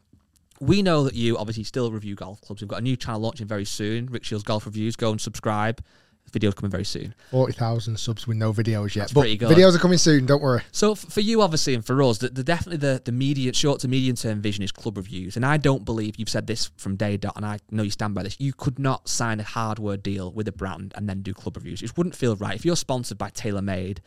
We 0.59 0.83
know 0.83 1.05
that 1.05 1.15
you 1.15 1.39
obviously 1.39 1.63
still 1.63 1.91
review 1.91 2.13
golf 2.13 2.39
clubs. 2.41 2.61
We've 2.61 2.67
got 2.67 2.79
a 2.79 2.83
new 2.83 2.95
channel 2.95 3.21
launching 3.21 3.47
very 3.47 3.65
soon. 3.65 4.05
Rick 4.07 4.23
Shields 4.25 4.43
Golf 4.43 4.67
Reviews. 4.67 4.95
Go 4.95 5.09
and 5.09 5.19
subscribe. 5.19 5.83
Video's 6.31 6.53
coming 6.53 6.71
very 6.71 6.85
soon. 6.85 7.13
Forty 7.29 7.53
thousand 7.53 7.99
subs 7.99 8.25
with 8.27 8.37
no 8.37 8.53
videos 8.53 8.95
yet, 8.95 9.03
That's 9.03 9.13
but 9.13 9.21
pretty 9.21 9.37
good. 9.37 9.49
videos 9.55 9.75
are 9.75 9.79
coming 9.79 9.97
soon. 9.97 10.25
Don't 10.25 10.41
worry. 10.41 10.61
So 10.71 10.93
f- 10.93 10.99
for 10.99 11.19
you, 11.21 11.41
obviously, 11.41 11.73
and 11.73 11.85
for 11.85 12.01
us, 12.03 12.19
the, 12.19 12.29
the 12.29 12.43
definitely 12.43 12.77
the 12.77 13.01
the 13.03 13.11
medium, 13.11 13.53
short 13.53 13.79
to 13.81 13.87
medium 13.87 14.15
term 14.15 14.41
vision 14.41 14.63
is 14.63 14.71
club 14.71 14.97
reviews. 14.97 15.35
And 15.35 15.45
I 15.45 15.57
don't 15.57 15.83
believe 15.83 16.15
you've 16.17 16.29
said 16.29 16.47
this 16.47 16.71
from 16.77 16.95
day 16.95 17.17
dot, 17.17 17.33
and 17.35 17.45
I 17.45 17.59
know 17.69 17.83
you 17.83 17.91
stand 17.91 18.13
by 18.15 18.23
this. 18.23 18.37
You 18.39 18.53
could 18.53 18.79
not 18.79 19.09
sign 19.09 19.39
a 19.39 19.43
hardware 19.43 19.97
deal 19.97 20.31
with 20.31 20.47
a 20.47 20.51
brand 20.51 20.93
and 20.95 21.07
then 21.09 21.21
do 21.21 21.33
club 21.33 21.57
reviews. 21.57 21.81
It 21.81 21.97
wouldn't 21.97 22.15
feel 22.15 22.35
right 22.35 22.55
if 22.55 22.63
you're 22.65 22.75
sponsored 22.75 23.17
by 23.17 23.29
TaylorMade, 23.31 23.97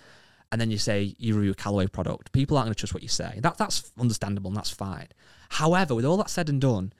and 0.50 0.60
then 0.60 0.70
you 0.70 0.78
say 0.78 1.14
you 1.18 1.34
review 1.34 1.52
a 1.52 1.54
Callaway 1.54 1.86
product. 1.88 2.32
People 2.32 2.56
aren't 2.56 2.66
going 2.66 2.74
to 2.74 2.78
trust 2.80 2.94
what 2.94 3.02
you 3.02 3.08
say. 3.08 3.38
That 3.42 3.58
that's 3.58 3.92
understandable 3.98 4.48
and 4.48 4.56
that's 4.56 4.70
fine. 4.70 5.08
However, 5.50 5.94
with 5.94 6.04
all 6.04 6.16
that 6.16 6.30
said 6.30 6.48
and 6.48 6.60
done, 6.60 6.92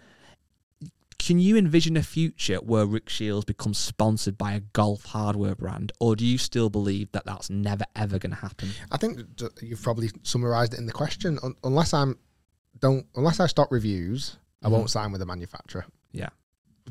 can 1.25 1.39
you 1.39 1.57
envision 1.57 1.97
a 1.97 2.03
future 2.03 2.57
where 2.57 2.85
Rick 2.85 3.09
Shields 3.09 3.45
becomes 3.45 3.79
sponsored 3.79 4.37
by 4.37 4.53
a 4.53 4.61
golf 4.61 5.05
hardware 5.07 5.55
brand, 5.55 5.93
or 6.01 6.17
do 6.17 6.25
you 6.25 6.39
still 6.39 6.69
believe 6.71 7.11
that 7.13 7.25
that's 7.25 7.49
never 7.51 7.85
ever 7.97 8.19
going 8.19 8.31
to 8.35 8.41
happen? 8.41 8.69
I 8.93 8.97
think 8.99 9.21
you've 9.63 9.83
probably 9.83 10.11
summarised 10.23 10.75
it 10.75 10.79
in 10.79 10.87
the 10.87 10.93
question. 10.93 11.39
Un- 11.43 11.55
unless 11.65 11.95
I'm 11.95 12.19
don't 12.81 13.07
unless 13.15 13.41
I 13.41 13.47
stop 13.47 13.71
reviews, 13.71 14.37
I 14.63 14.67
Mm-hmm. 14.67 14.75
won't 14.75 14.91
sign 14.91 15.13
with 15.13 15.23
a 15.23 15.27
manufacturer. 15.27 15.85
Yeah. 16.13 16.29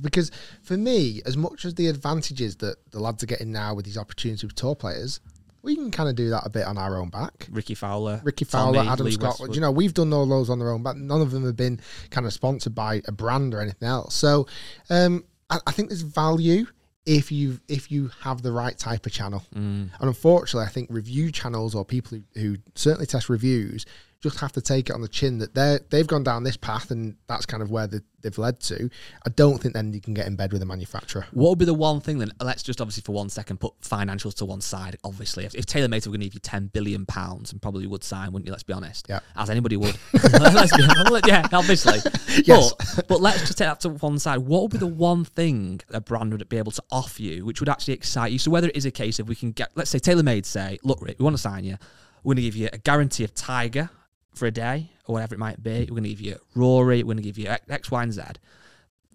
Because 0.02 0.32
for 0.64 0.76
me, 0.78 1.22
as 1.26 1.38
much 1.38 1.66
as 1.66 1.76
the 1.76 1.88
advantages 1.88 2.56
that 2.58 2.78
the 2.92 3.00
lads 3.00 3.22
are 3.24 3.28
getting 3.28 3.52
now 3.52 3.76
with 3.76 3.86
these 3.86 3.98
opportunities 3.98 4.44
with 4.44 4.56
tour 4.56 4.76
players, 4.76 5.20
we 5.64 5.76
can 5.76 5.90
kind 5.92 6.10
of 6.10 6.16
do 6.16 6.30
that 6.30 6.46
a 6.46 6.50
bit 6.50 6.66
on 6.66 6.78
our 6.78 6.98
own 6.98 7.10
back. 7.10 7.48
Rickie 7.50 7.74
Fowler, 7.74 8.22
Rickie 8.24 8.46
Fowler, 8.46 8.80
Tommy, 8.80 8.90
Adam 8.90 9.06
Lee 9.06 9.14
Scott. 9.14 9.30
Westwood. 9.30 9.56
You 9.56 9.62
know, 9.62 9.72
we've 9.72 9.94
done 9.94 10.14
all 10.14 10.26
those 10.26 10.50
on 10.50 10.60
their 10.60 10.70
own, 10.70 10.84
but 10.84 10.98
none 10.98 11.22
of 11.22 11.32
them 11.32 11.46
have 11.46 11.56
been 11.56 11.80
kind 12.12 12.28
of 12.28 12.34
sponsored 12.34 12.76
by 12.76 13.02
a 13.08 13.12
brand 13.12 13.54
or 13.54 13.62
anything 13.62 13.88
else. 13.88 14.14
So, 14.14 14.46
um, 14.90 15.24
I, 15.50 15.60
I 15.66 15.72
think 15.72 15.90
there's 15.90 16.02
value 16.02 16.68
if 17.06 17.32
you 17.32 17.60
if 17.68 17.92
you 17.92 18.12
have 18.22 18.42
the 18.42 18.52
right 18.52 18.78
type 18.78 19.06
of 19.06 19.12
channel. 19.12 19.44
Mm. 19.56 19.90
And 20.00 20.02
unfortunately, 20.02 20.68
I 20.68 20.72
think 20.72 20.90
review 20.92 21.32
channels 21.32 21.76
or 21.76 21.86
people 21.86 22.20
who, 22.36 22.40
who 22.40 22.58
certainly 22.76 23.06
test 23.06 23.30
reviews 23.30 23.86
just 24.24 24.40
have 24.40 24.54
to 24.54 24.62
take 24.62 24.90
it 24.90 24.94
on 24.94 25.02
the 25.02 25.08
chin 25.08 25.38
that 25.40 25.54
they 25.54 25.80
they've 25.90 26.08
gone 26.08 26.24
down 26.24 26.44
this 26.44 26.56
path 26.56 26.92
and 26.92 27.18
that's 27.28 27.46
kind 27.46 27.62
of 27.62 27.70
where 27.70 27.88
they, 27.88 28.00
they've 28.22 28.38
led 28.38 28.60
to. 28.62 28.90
I 29.26 29.30
don't 29.30 29.62
think 29.62 29.74
then 29.74 29.92
you 29.92 30.00
can 30.00 30.14
get 30.14 30.28
in 30.28 30.38
bed 30.38 30.54
with 30.54 30.62
a 30.62 30.66
manufacturer. 30.66 31.28
What 31.32 31.50
would 31.50 31.60
be 31.60 31.66
the 31.66 31.74
one 31.74 32.00
thing 32.00 32.20
then? 32.20 32.32
Let's 32.42 32.64
just 32.64 32.80
obviously 32.80 33.02
for 33.02 33.12
one 33.12 33.28
second 33.28 33.60
put 33.60 33.80
financials 33.82 34.34
to 34.36 34.46
one 34.46 34.62
side. 34.62 34.96
Obviously, 35.04 35.44
if, 35.44 35.54
if 35.56 35.66
TaylorMade 35.66 36.08
were 36.08 36.12
going 36.12 36.22
to 36.22 36.28
give 36.28 36.36
you 36.36 36.40
ten 36.40 36.68
billion 36.68 37.06
pounds, 37.06 37.52
and 37.52 37.62
probably 37.62 37.86
would 37.86 38.04
sign, 38.04 38.32
wouldn't 38.32 38.46
you? 38.46 38.54
Let's 38.54 38.64
be 38.64 38.74
honest. 38.74 39.08
Yeah. 39.10 39.20
As 39.36 39.50
anybody 39.50 39.76
would. 39.76 39.98
let's 40.14 40.76
be 40.76 40.84
honest. 40.84 41.28
Yeah, 41.28 41.48
obviously. 41.52 42.00
Yes. 42.46 42.74
But, 42.96 43.08
but 43.08 43.22
let's 43.22 43.42
just 43.42 43.60
take 43.60 43.68
that 43.68 43.80
to 43.82 43.90
one 43.90 44.18
side. 44.18 44.40
What 44.40 44.64
would 44.64 44.72
be 44.72 44.80
the 44.80 44.88
one 44.88 45.24
thing 45.24 45.82
a 45.92 46.02
brand 46.02 46.32
would 46.32 46.50
be 46.50 46.58
able 46.58 46.72
to 46.72 46.84
offer 46.92 47.22
you, 47.22 47.46
which 47.46 47.60
would 47.60 47.70
actually 47.70 47.94
excite 47.94 48.32
you? 48.32 48.40
So 48.40 48.50
whether 48.50 48.70
it 48.70 48.76
is 48.76 48.86
a 48.86 48.92
case 48.92 49.20
of 49.20 49.30
we 49.30 49.36
can 49.36 49.52
get, 49.52 49.70
let's 49.76 49.92
say 49.92 50.00
TaylorMade 50.00 50.46
say, 50.46 50.80
look, 50.84 51.00
Rick, 51.00 51.20
we 51.20 51.24
want 51.24 51.36
to 51.36 51.42
sign 51.42 51.64
you. 51.64 51.78
We're 52.24 52.34
going 52.34 52.38
to 52.38 52.42
give 52.42 52.56
you 52.56 52.70
a 52.74 52.80
guarantee 52.80 53.24
of 53.24 53.36
Tiger 53.36 53.92
for 54.34 54.46
a 54.46 54.52
day 54.52 54.92
or 55.06 55.14
whatever 55.14 55.36
it 55.36 55.40
might 55.40 55.62
be. 55.62 55.82
We're 55.82 55.96
going 55.96 56.04
to 56.04 56.10
give 56.10 56.22
you 56.22 56.38
Rory. 56.56 57.04
We're 57.04 57.14
going 57.14 57.18
to 57.18 57.24
give 57.24 57.38
you 57.38 57.48
X, 57.70 57.92
Y, 57.92 58.04
and 58.04 58.14
Z 58.14 58.22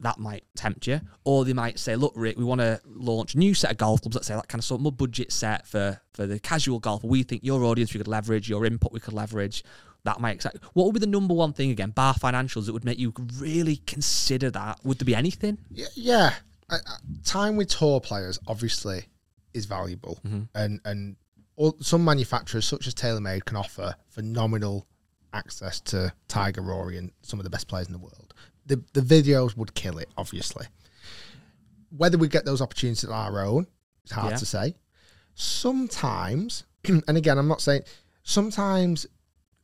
that 0.01 0.19
might 0.19 0.45
tempt 0.57 0.87
you. 0.87 1.01
Or 1.25 1.45
they 1.45 1.53
might 1.53 1.79
say, 1.79 1.97
look, 1.97 2.13
Rick, 2.17 2.39
we 2.39 2.45
want 2.45 2.61
to 2.61 2.81
launch 2.87 3.35
a 3.35 3.39
new 3.39 3.55
set 3.55 3.73
of 3.73 3.77
golf 3.77 4.03
clubs, 4.03 4.17
let's 4.17 4.29
say 4.29 4.35
that 4.35 4.49
kind 4.49 4.61
of 4.61 4.65
sort 4.65 4.79
of 4.79 4.83
more 4.83 4.93
budget 4.93 5.33
set 5.33 5.67
for, 5.67 6.01
for 6.13 6.27
the 6.27 6.39
casual 6.39 6.79
golfer. 6.79 7.07
We 7.07 7.23
think 7.23 7.43
your 7.45 7.65
audience 7.65 7.93
we 7.93 7.99
could 7.99 8.09
leverage, 8.09 8.49
your 8.49 8.65
input 8.65 8.93
we 8.93 9.01
could 9.01 9.15
leverage. 9.15 9.65
That 10.05 10.21
might 10.21 10.37
excite. 10.37 10.57
What 10.75 10.87
would 10.87 10.95
be 10.95 11.01
the 11.01 11.07
number 11.07 11.35
one 11.35 11.53
thing 11.53 11.71
again, 11.71 11.91
bar 11.91 12.15
financials, 12.15 12.67
that 12.67 12.73
would 12.73 12.85
make 12.85 12.99
you 12.99 13.13
really 13.39 13.77
consider 13.87 14.51
that? 14.51 14.79
Would 14.85 14.99
there 14.99 15.07
be 15.07 15.15
anything? 15.15 15.59
Yeah, 15.71 15.87
yeah. 15.95 16.35
I, 16.71 16.77
I, 16.77 16.97
time 17.25 17.57
with 17.57 17.69
tour 17.69 18.01
players 18.01 18.39
obviously 18.47 19.07
is 19.55 19.67
valuable, 19.67 20.21
mm-hmm. 20.25 20.43
and 20.55 20.81
and 20.85 21.17
all, 21.57 21.77
some 21.81 22.05
manufacturers 22.05 22.65
such 22.65 22.87
as 22.87 22.95
TaylorMade 22.95 23.45
can 23.45 23.57
offer 23.57 23.97
phenomenal 24.09 24.87
access 25.33 25.81
to 25.81 26.13
Tiger, 26.29 26.63
Rory, 26.63 26.97
and 26.99 27.11
some 27.23 27.39
of 27.41 27.45
the 27.45 27.51
best 27.51 27.69
players 27.69 27.87
in 27.87 27.93
the 27.93 27.99
world. 27.99 28.35
The 28.67 28.83
the 28.93 29.01
videos 29.01 29.57
would 29.57 29.75
kill 29.75 29.99
it, 29.99 30.09
obviously. 30.17 30.67
Whether 31.97 32.19
we 32.19 32.29
get 32.29 32.45
those 32.45 32.61
opportunities 32.61 33.05
at 33.05 33.11
our 33.11 33.41
own, 33.45 33.67
it's 34.05 34.13
hard 34.13 34.33
Yeah. 34.33 34.37
to 34.39 34.47
say. 34.47 34.75
Sometimes, 35.35 36.65
and 36.85 37.17
again, 37.17 37.39
I'm 37.39 37.49
not 37.49 37.61
saying 37.61 37.83
sometimes 38.23 39.07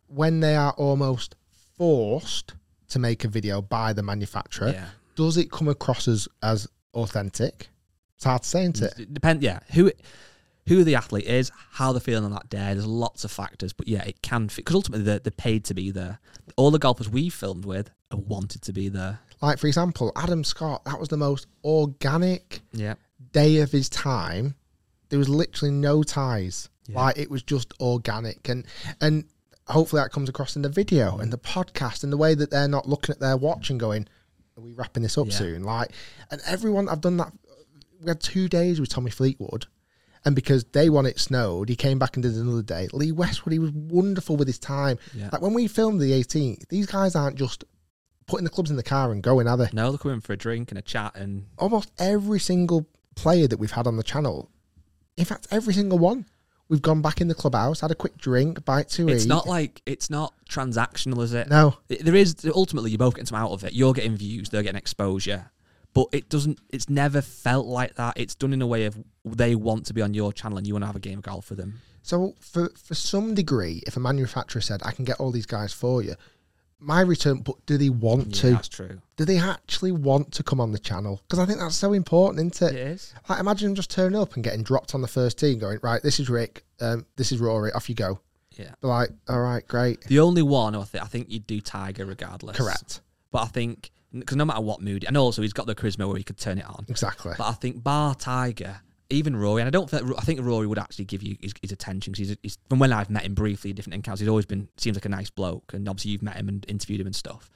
when 0.07 0.41
they 0.41 0.57
are 0.57 0.73
almost 0.73 1.35
forced 1.77 2.55
to 2.89 2.99
make 2.99 3.25
a 3.25 3.29
video 3.29 3.61
by 3.61 3.93
the 3.93 4.03
manufacturer, 4.03 4.71
Yeah. 4.71 4.89
does 5.17 5.37
it 5.37 5.51
come 5.51 5.69
across 5.69 6.09
as 6.09 6.29
as 6.43 6.67
authentic? 6.95 7.69
It's 8.17 8.25
hard 8.25 8.43
to 8.43 8.49
say, 8.49 8.63
isn't 8.63 8.81
it? 8.83 8.99
It 8.99 9.15
depend. 9.15 9.43
Yeah, 9.43 9.59
who 9.73 9.91
who 10.67 10.83
the 10.85 10.95
athlete 10.95 11.27
is, 11.27 11.51
how 11.73 11.93
they're 11.93 12.01
feeling 12.01 12.25
on 12.25 12.31
that 12.33 12.49
day. 12.49 12.73
There's 12.75 12.87
lots 12.87 13.25
of 13.25 13.31
factors, 13.31 13.73
but 13.73 13.87
yeah, 13.89 14.03
it 14.05 14.23
can 14.23 14.49
because 14.55 14.75
ultimately 14.75 15.05
they're, 15.05 15.19
they're 15.19 15.31
paid 15.31 15.65
to 15.67 15.75
be 15.75 15.91
there. 15.91 16.19
All 16.57 16.71
the 16.71 16.79
golfers 16.79 17.09
we 17.09 17.29
filmed 17.29 17.65
with 17.65 17.91
wanted 18.13 18.63
to 18.63 18.73
be 18.73 18.89
there. 18.89 19.19
Like 19.43 19.59
for 19.59 19.67
example, 19.67 20.13
Adam 20.17 20.45
Scott, 20.45 20.85
that 20.85 20.99
was 20.99 21.09
the 21.09 21.17
most 21.17 21.47
organic 21.65 22.61
Yeah, 22.73 22.95
day 23.33 23.59
of 23.59 23.71
his 23.73 23.89
time. 23.89 24.55
There 25.11 25.19
was 25.19 25.29
literally 25.29 25.73
no 25.73 26.03
ties. 26.03 26.69
Like 26.89 27.17
it 27.19 27.31
was 27.31 27.43
just 27.43 27.73
organic 27.81 28.49
and 28.49 28.67
and 29.01 29.25
hopefully 29.69 30.03
that 30.03 30.13
comes 30.13 30.29
across 30.29 30.55
in 30.57 30.61
the 30.63 30.69
video 30.69 31.17
and 31.19 31.33
the 31.33 31.39
podcast 31.39 32.05
and 32.05 32.13
the 32.13 32.17
way 32.19 32.35
that 32.35 32.51
they're 32.51 32.69
not 32.69 32.87
looking 32.89 33.13
at 33.15 33.21
their 33.21 33.37
watch 33.39 33.71
and 33.71 33.81
going, 33.81 34.07
Are 34.59 34.63
we 34.63 34.73
wrapping 34.73 35.03
this 35.03 35.17
up 35.19 35.29
Yeah. 35.29 35.33
soon? 35.33 35.63
Like 35.65 35.93
and 36.31 36.41
everyone 36.47 36.89
I've 36.91 37.01
done 37.01 37.17
that 37.19 37.33
we 38.03 38.09
had 38.09 38.21
two 38.21 38.49
days 38.49 38.81
with 38.81 38.91
Tommy 38.91 39.11
Fleetwood. 39.11 39.67
And 40.25 40.35
because 40.35 40.65
day 40.65 40.89
one 40.89 41.07
it 41.07 41.21
snowed, 41.21 41.69
he 41.69 41.77
came 41.77 41.99
back 41.99 42.17
and 42.17 42.23
did 42.23 42.35
another 42.35 42.63
day. 42.63 42.89
Lee 42.93 43.13
Westwood, 43.13 43.53
he 43.53 43.59
was 43.59 43.73
wonderful 43.73 44.37
with 44.37 44.49
his 44.49 44.59
time. 44.59 44.99
Yeah. 45.15 45.29
Like 45.31 45.43
when 45.43 45.53
we 45.53 45.69
filmed 45.69 46.01
the 46.01 46.13
18th, 46.13 46.69
these 46.69 46.87
guys 46.87 47.15
aren't 47.15 47.37
just 47.37 47.65
putting 48.27 48.45
the 48.45 48.51
clubs 48.51 48.71
in 48.71 48.77
the 48.77 48.83
car 48.83 49.13
and 49.13 49.23
going, 49.23 49.47
are 49.47 49.57
they? 49.57 49.69
no, 49.73 49.91
they're 49.91 49.99
coming 49.99 50.21
for 50.21 50.33
a 50.33 50.37
drink 50.37 50.71
and 50.71 50.79
a 50.79 50.83
chat, 50.83 51.15
and 51.15 51.47
almost 51.59 51.93
every 51.99 52.41
single 52.41 52.89
player 53.15 53.47
that 53.47 53.59
we've 53.59 53.73
had 53.73 53.87
on 53.87 53.97
the 53.97 54.03
channel, 54.03 54.51
in 55.17 55.25
fact, 55.25 55.47
every 55.51 55.75
single 55.75 55.99
one, 55.99 56.27
we've 56.69 56.83
gone 56.83 57.03
back 57.03 57.21
in 57.21 57.29
the 57.29 57.35
clubhouse, 57.35 57.81
had 57.81 57.91
a 57.91 57.95
quick 57.95 58.17
drink, 58.17 58.65
bite 58.65 58.89
to 58.91 59.03
it's 59.03 59.11
eat. 59.11 59.17
It's 59.17 59.27
not 59.27 59.47
like 59.47 59.83
it's 59.87 60.11
not 60.11 60.33
transactional, 60.49 61.23
is 61.23 61.35
it? 61.35 61.49
No. 61.49 61.77
There 61.89 62.15
is 62.15 62.37
ultimately 62.55 62.91
you're 62.91 62.99
both 62.99 63.15
getting 63.15 63.27
some 63.27 63.39
out 63.39 63.51
of 63.51 63.65
it. 63.65 63.75
You're 63.75 63.93
getting 63.93 64.17
views, 64.17 64.49
they're 64.49 64.63
getting 64.63 64.79
exposure, 64.79 65.51
but 65.95 66.09
it 66.13 66.29
doesn't. 66.29 66.59
It's 66.71 66.89
never 66.91 67.23
felt 67.23 67.67
like 67.67 67.95
that. 67.95 68.19
It's 68.19 68.35
done 68.35 68.53
in 68.53 68.61
a 68.61 68.67
way 68.67 68.85
of 68.85 68.99
they 69.25 69.55
want 69.55 69.87
to 69.87 69.95
be 69.95 70.03
on 70.03 70.13
your 70.13 70.33
channel 70.33 70.59
and 70.59 70.67
you 70.67 70.75
want 70.75 70.83
to 70.83 70.87
have 70.89 70.97
a 70.97 71.01
game 71.01 71.19
of 71.19 71.25
golf 71.25 71.49
with 71.51 71.59
them. 71.59 71.81
So 72.03 72.35
for 72.41 72.71
for 72.77 72.95
some 72.95 73.35
degree, 73.35 73.83
if 73.87 73.97
a 73.97 74.01
manufacturer 74.01 74.61
said, 74.61 74.83
"I 74.85 74.93
can 74.93 75.05
get 75.07 75.19
all 75.21 75.31
these 75.31 75.47
guys 75.47 75.73
for 75.73 76.03
you," 76.03 76.17
my 76.79 77.01
return, 77.01 77.39
but 77.39 77.65
do 77.65 77.79
they 77.79 77.89
want 77.89 78.27
Yeah, 78.37 78.41
to? 78.43 78.51
that's 78.51 78.69
true. 78.69 79.01
Do 79.17 79.25
they 79.25 79.39
actually 79.39 79.93
want 79.93 80.33
to 80.33 80.43
come 80.43 80.61
on 80.61 80.73
the 80.73 80.79
channel? 80.79 81.21
Because 81.27 81.39
I 81.39 81.47
think 81.47 81.61
that's 81.61 81.77
so 81.77 81.93
important, 81.95 82.53
isn't 82.55 82.75
It 82.75 82.77
it? 82.79 82.87
is. 82.89 83.15
Like 83.29 83.41
imagine 83.41 83.69
them 83.69 83.75
just 83.75 83.89
turning 83.91 84.19
up 84.19 84.35
and 84.35 84.45
getting 84.45 84.63
dropped 84.63 84.95
on 84.95 85.01
the 85.01 85.09
first 85.09 85.39
tee, 85.39 85.53
and 85.53 85.61
going, 85.61 85.79
"Right, 85.83 86.03
this 86.03 86.21
is 86.21 86.29
Rick, 86.29 86.65
um, 86.81 87.07
this 87.17 87.33
is 87.33 87.39
Rory, 87.41 87.73
off 87.73 87.89
you 87.89 87.95
go." 87.95 88.21
Yeah. 88.53 88.75
They're 88.83 88.91
like, 88.91 89.11
"All 89.29 89.41
right, 89.41 89.67
great, 89.67 90.03
The 90.03 90.19
only 90.21 90.43
one, 90.43 90.75
I 90.77 90.85
think, 90.85 91.03
I 91.03 91.07
think 91.07 91.31
you'd 91.31 91.47
do 91.47 91.61
Tiger 91.61 92.05
regardless. 92.05 92.57
correct, 92.57 93.01
But 93.31 93.43
I 93.45 93.47
think 93.47 93.91
because 94.21 94.37
no 94.37 94.45
matter 94.45 94.61
what 94.61 94.81
mood, 94.81 95.05
and 95.07 95.17
also 95.17 95.43
he's 95.43 95.53
got 95.53 95.67
the 95.67 95.75
charisma 95.75 96.07
where 96.07 96.17
he 96.17 96.25
could 96.25 96.39
turn 96.39 96.59
it 96.59 96.67
on. 96.67 96.85
exactly." 96.89 97.35
But 97.37 97.49
I 97.49 97.53
think 97.53 97.83
bar 97.83 98.15
Tiger, 98.15 98.81
even 99.11 99.37
Rory, 99.37 99.63
and 99.63 99.67
I 99.67 99.71
don't 99.71 99.89
think 99.89 100.03
I 100.17 100.23
think 100.23 100.41
Rory 100.41 100.67
would 100.67 100.79
actually 100.79 101.05
give 101.07 101.23
you 101.23 101.37
his, 101.41 101.53
his 101.61 101.73
attention 101.73 102.13
because 102.13 102.29
he's, 102.29 102.37
he's 102.43 102.59
from 102.69 102.79
when 102.79 102.93
I've 102.93 103.11
met 103.11 103.25
him 103.25 103.35
briefly, 103.35 103.71
in 103.71 103.77
different 103.77 103.95
encounters. 103.95 104.21
He's 104.21 104.29
always 104.29 104.47
been 104.47 104.69
seems 104.77 104.97
like 104.97 105.05
a 105.05 105.11
nice 105.11 105.31
bloke, 105.31 105.73
and 105.75 105.89
obviously 105.89 106.13
you've 106.13 106.23
met 106.23 106.37
him 106.37 106.49
and 106.49 106.65
interviewed 106.69 107.01
him 107.01 107.07
and 107.07 107.17
stuff. 107.17 107.51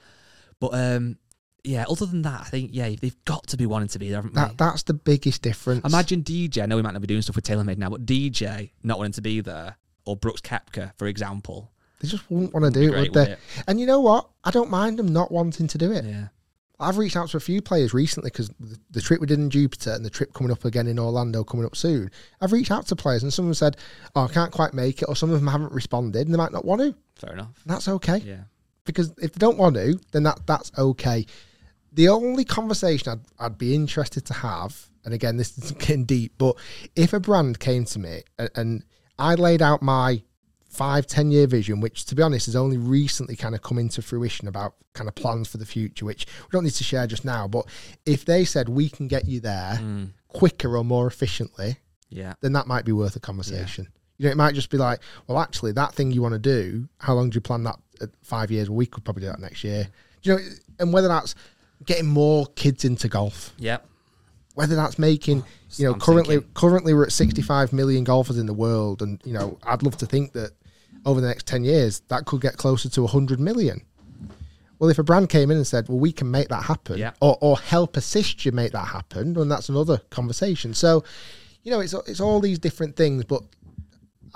But 0.61 0.75
um, 0.75 1.19
yeah, 1.65 1.85
other 1.89 2.07
than 2.07 2.23
that, 2.23 2.41
I 2.41 2.45
think 2.45 2.71
yeah, 2.73 2.91
they've 3.01 3.25
got 3.25 3.47
to 3.49 3.57
be 3.57 3.67
wanting 3.67 3.89
to 3.89 3.99
be 3.99 4.09
there, 4.09 4.19
haven't 4.19 4.35
they? 4.35 4.41
That 4.41 4.59
that's 4.59 4.85
the 4.85 4.95
biggest 4.95 5.43
difference. 5.43 5.85
Imagine 5.85 6.23
DJ. 6.23 6.63
I 6.63 6.67
know 6.67 6.77
we 6.77 6.83
might 6.83 6.93
not 6.93 7.03
be 7.03 7.07
doing 7.07 7.23
stuff 7.23 7.37
with 7.37 7.45
TaylorMade 7.45 7.79
now, 7.79 7.91
but 7.91 8.07
DJ 8.07 8.71
not 8.83 8.99
wanting 8.99 9.13
to 9.13 9.23
be 9.23 9.41
there, 9.41 9.77
or 10.05 10.17
Brooks 10.17 10.41
Koepka, 10.41 10.93
for 10.97 11.07
example. 11.07 11.73
They 12.01 12.09
just 12.09 12.31
wouldn't 12.31 12.55
want 12.55 12.73
to 12.73 12.81
do 12.81 12.95
it, 12.95 13.01
would 13.01 13.13
they? 13.13 13.21
wouldn't 13.21 13.41
And 13.67 13.81
you 13.81 13.87
know 13.87 14.01
what? 14.01 14.29
I 14.45 14.53
don't 14.53 14.71
mind 14.71 14.99
them 14.99 15.09
not 15.09 15.33
wanting 15.33 15.67
to 15.67 15.79
do 15.79 15.91
it. 15.91 16.05
Yeah, 16.05 16.29
I've 16.81 16.99
reached 16.99 17.17
out 17.17 17.29
to 17.31 17.37
a 17.37 17.41
few 17.41 17.61
players 17.61 17.93
recently 17.93 18.31
because 18.31 18.51
the, 18.61 18.79
the 18.91 19.01
trip 19.01 19.21
we 19.21 19.27
did 19.27 19.39
in 19.39 19.51
Jupiter 19.51 19.93
and 19.93 20.05
the 20.05 20.11
trip 20.11 20.33
coming 20.33 20.53
up 20.53 20.65
again 20.65 20.87
in 20.87 20.99
Orlando 20.99 21.43
coming 21.43 21.67
up 21.67 21.75
soon. 21.75 22.11
I've 22.41 22.53
reached 22.53 22.71
out 22.71 22.87
to 22.87 22.97
players 22.97 23.23
and 23.23 23.33
some 23.33 23.47
of 23.47 23.49
them 23.49 23.55
said, 23.55 23.77
"Oh, 24.15 24.25
I 24.25 24.29
can't 24.29 24.53
quite 24.53 24.75
make 24.75 25.03
it," 25.03 25.07
or 25.07 25.17
some 25.17 25.31
of 25.31 25.41
them 25.41 25.49
haven't 25.49 25.73
responded 25.73 26.27
and 26.27 26.33
they 26.33 26.39
might 26.39 26.53
not 26.53 26.65
want 26.65 26.81
to. 26.83 26.95
fair 27.17 27.33
enough. 27.33 27.63
That's 27.67 27.89
okay 27.89 28.19
Yeah, 28.19 28.43
because 28.85 29.13
if 29.19 29.33
they 29.33 29.39
don't 29.39 29.59
want 29.59 29.75
to, 29.77 29.99
then 30.13 30.23
that 30.23 30.47
that's 30.47 30.71
okay. 30.79 31.27
The 31.93 32.09
only 32.09 32.45
conversation 32.45 33.13
I'd, 33.13 33.45
I'd 33.45 33.59
be 33.59 33.75
interested 33.75 34.25
to 34.27 34.35
have, 34.35 34.89
and 35.05 35.13
again, 35.13 35.37
this 35.37 35.59
is 35.59 35.73
getting 35.79 36.05
deep, 36.05 36.35
but 36.39 36.57
if 36.95 37.13
a 37.13 37.19
brand 37.19 37.59
came 37.59 37.87
to 37.87 37.99
me 37.99 38.23
and, 38.39 38.51
and 38.55 38.85
I 39.19 39.35
laid 39.35 39.63
out 39.63 39.83
my 39.83 40.23
five, 40.69 41.07
ten 41.07 41.31
year 41.31 41.47
vision, 41.47 41.81
which 41.81 42.05
to 42.07 42.15
be 42.15 42.23
honest 42.23 42.47
has 42.47 42.57
only 42.57 42.77
recently 42.77 43.37
kind 43.37 43.55
of 43.55 43.63
come 43.63 43.79
into 43.79 44.03
fruition 44.03 44.49
about 44.49 44.75
kind 44.95 45.09
of 45.09 45.15
plans 45.15 45.49
for 45.49 45.59
the 45.59 45.67
future, 45.67 46.05
which 46.05 46.27
we 46.27 46.51
don't 46.53 46.65
need 46.65 46.71
to 46.71 46.85
share 46.85 47.07
just 47.07 47.25
now, 47.25 47.49
but 47.49 47.67
if 48.05 48.25
they 48.25 48.45
said 48.45 48.69
we 48.69 48.89
can 48.89 49.09
get 49.09 49.27
you 49.27 49.41
there 49.41 49.77
hmm. 49.77 50.05
quicker 50.29 50.77
or 50.77 50.85
more 50.85 51.07
efficiently, 51.07 51.79
yeah. 52.11 52.35
then 52.41 52.53
that 52.53 52.67
might 52.67 52.85
be 52.85 52.93
worth 52.93 53.17
a 53.17 53.21
conversation. 53.21 53.89
You 54.19 54.27
know, 54.27 54.33
it 54.33 54.37
might 54.37 54.55
just 54.55 54.71
be 54.71 54.79
like, 54.79 55.01
well, 55.27 55.39
actually, 55.39 55.73
that 55.73 55.95
thing 55.95 56.11
you 56.11 56.23
want 56.23 56.33
to 56.33 56.41
do, 56.41 56.89
how 56.99 57.15
long 57.15 57.31
do 57.31 57.37
you 57.37 57.41
plan 57.41 57.63
that? 57.65 57.77
At 58.01 58.11
five 58.23 58.51
years? 58.51 58.69
Well, 58.71 58.77
we 58.77 58.87
could 58.87 59.05
probably 59.05 59.23
do 59.23 59.27
that 59.29 59.41
next 59.41 59.65
year. 59.65 59.89
Do 60.23 60.31
you 60.31 60.37
know, 60.37 60.43
and 60.79 60.93
whether 60.93 61.09
that's 61.09 61.35
getting 61.85 62.07
more 62.07 62.47
kids 62.55 62.85
into 62.85 63.09
golf, 63.09 63.53
Yep. 63.59 63.87
whether 64.55 64.77
that's 64.77 64.99
making, 64.99 65.43
oh, 65.43 65.51
you 65.77 65.85
know, 65.87 65.95
I'm 65.95 66.01
currently 66.01 66.37
thinking. 66.37 66.53
currently 66.55 66.95
we're 66.95 67.05
at 67.05 67.13
65 67.13 67.73
million 67.73 68.05
golfers 68.05 68.39
in 68.39 68.47
the 68.47 68.55
world, 68.55 69.03
and 69.03 69.21
you 69.25 69.33
know, 69.33 69.59
I'd 69.63 69.83
love 69.83 69.97
to 69.99 70.07
think 70.07 70.33
that 70.33 70.53
over 71.09 71.21
the 71.21 71.27
next 71.27 71.47
10 71.47 71.65
years 71.65 72.03
that 72.09 72.25
could 72.27 72.41
get 72.41 72.57
closer 72.57 72.89
to 72.91 73.03
100 73.03 73.41
million. 73.41 73.81
Well, 74.79 74.91
if 74.91 74.99
a 74.99 75.03
brand 75.03 75.29
came 75.29 75.51
in 75.51 75.57
and 75.57 75.67
said, 75.67 75.89
"Well, 75.89 75.99
we 75.99 76.13
can 76.13 76.31
make 76.31 76.49
that 76.51 76.63
happen," 76.63 76.99
Yeah. 76.99 77.13
or 77.21 77.37
or 77.41 77.59
help 77.59 77.97
assist 77.97 78.45
you 78.45 78.53
make 78.53 78.71
that 78.73 78.87
happen, 78.87 79.35
then 79.35 79.49
that's 79.49 79.69
another 79.69 79.99
conversation. 80.11 80.73
So, 80.73 81.03
you 81.65 81.73
know, 81.73 81.81
it's 81.81 81.95
it's 82.07 82.21
all 82.21 82.39
these 82.41 82.61
different 82.61 82.95
things, 82.95 83.25
but 83.25 83.43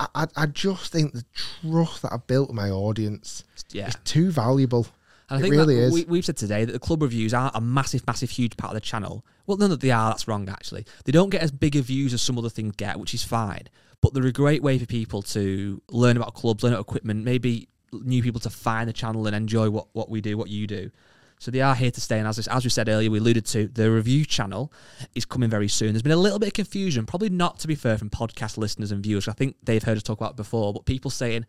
I 0.01 0.07
I, 0.17 0.27
I 0.37 0.47
just 0.47 0.91
think 0.91 1.13
the 1.13 1.25
trust 1.33 2.03
that 2.03 2.13
I've 2.13 2.27
built 2.27 2.49
with 2.49 2.57
my 2.57 2.71
audience 2.71 3.45
Yeah. 3.71 3.87
is 3.87 3.97
too 4.05 4.33
valuable. 4.33 4.89
And 5.31 5.37
I 5.37 5.39
it 5.39 5.43
think 5.43 5.55
really 5.55 5.79
is. 5.79 5.93
We, 5.93 6.05
we've 6.07 6.25
said 6.25 6.37
today 6.37 6.65
that 6.65 6.73
the 6.73 6.81
club 6.81 7.03
reviews 7.03 7.33
are 7.33 7.53
a 7.55 7.61
massive, 7.61 8.05
massive, 8.09 8.31
huge 8.31 8.57
part 8.57 8.73
of 8.73 8.75
the 8.75 8.81
channel. 8.81 9.25
Well, 9.47 9.57
none 9.57 9.71
that 9.71 9.81
they 9.81 9.91
are. 9.91 10.11
That's 10.11 10.29
wrong, 10.29 10.49
actually. 10.49 10.87
They 11.05 11.13
don't 11.13 11.31
get 11.31 11.43
as 11.43 11.51
big 11.51 11.77
of 11.77 11.87
views 11.87 12.15
as 12.15 12.23
some 12.23 12.39
other 12.39 12.49
things 12.49 12.75
get, 12.77 12.99
which 12.99 13.15
is 13.15 13.25
fine. 13.25 13.69
But 14.01 14.15
they're 14.15 14.27
a 14.27 14.33
great 14.33 14.63
way 14.63 14.79
for 14.79 14.87
people 14.87 15.23
to 15.23 15.81
learn 15.91 16.17
about 16.17 16.35
clubs, 16.35 16.63
learn 16.63 16.73
about 16.73 16.83
equipment, 16.83 17.25
maybe 17.25 17.69
new 17.93 18.23
people 18.23 18.41
to 18.41 18.51
find 18.51 18.89
the 18.89 18.93
channel 18.93 19.27
and 19.27 19.37
enjoy 19.37 19.71
what, 19.71 19.89
what 19.93 20.09
we 20.09 20.21
do, 20.21 20.37
what 20.37 20.49
you 20.49 20.67
do. 20.67 20.91
So 21.39 21.51
they 21.51 21.61
are 21.61 21.75
here 21.75 21.91
to 21.91 22.01
stay. 22.01 22.19
And 22.19 22.29
as, 22.29 22.47
as 22.47 22.65
we 22.65 22.71
said 22.71 22.89
earlier, 22.89 23.11
we 23.11 23.19
alluded 23.19 23.45
to, 23.47 23.67
the 23.67 23.91
review 23.91 24.25
channel 24.25 24.73
is 25.15 25.25
coming 25.25 25.51
very 25.51 25.67
soon. 25.67 25.93
There's 25.93 26.03
been 26.03 26.13
a 26.13 26.17
little 26.17 26.39
bit 26.39 26.49
of 26.49 26.53
confusion, 26.53 27.05
probably 27.05 27.31
not 27.31 27.59
to 27.61 27.69
be 27.69 27.75
fair 27.75 27.99
from 27.99 28.11
podcast 28.11 28.57
listeners 28.57 28.93
and 28.93 29.03
viewers. 29.03 29.27
I 29.27 29.33
think 29.33 29.57
they've 29.63 29.83
heard 29.83 29.97
us 29.97 30.05
talk 30.05 30.21
about 30.21 30.37
before, 30.37 30.73
but 30.73 30.85
people 30.85 31.11
saying, 31.11 31.47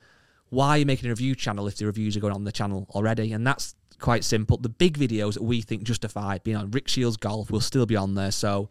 why 0.49 0.69
are 0.69 0.77
you 0.79 0.85
making 0.85 1.07
a 1.07 1.11
review 1.11 1.35
channel 1.35 1.67
if 1.67 1.77
the 1.77 1.85
reviews 1.85 2.17
are 2.17 2.19
going 2.19 2.33
on 2.33 2.43
the 2.43 2.51
channel 2.51 2.87
already? 2.89 3.33
And 3.33 3.45
that's 3.45 3.75
quite 4.03 4.25
simple. 4.25 4.57
The 4.57 4.69
big 4.69 4.97
videos 4.97 5.35
that 5.35 5.43
we 5.43 5.61
think 5.61 5.83
justify 5.83 6.37
being 6.37 6.57
on 6.57 6.71
Rick 6.71 6.89
Shields 6.89 7.15
Golf 7.15 7.49
will 7.49 7.61
still 7.61 7.85
be 7.85 7.95
on 7.95 8.15
there. 8.15 8.31
So 8.31 8.69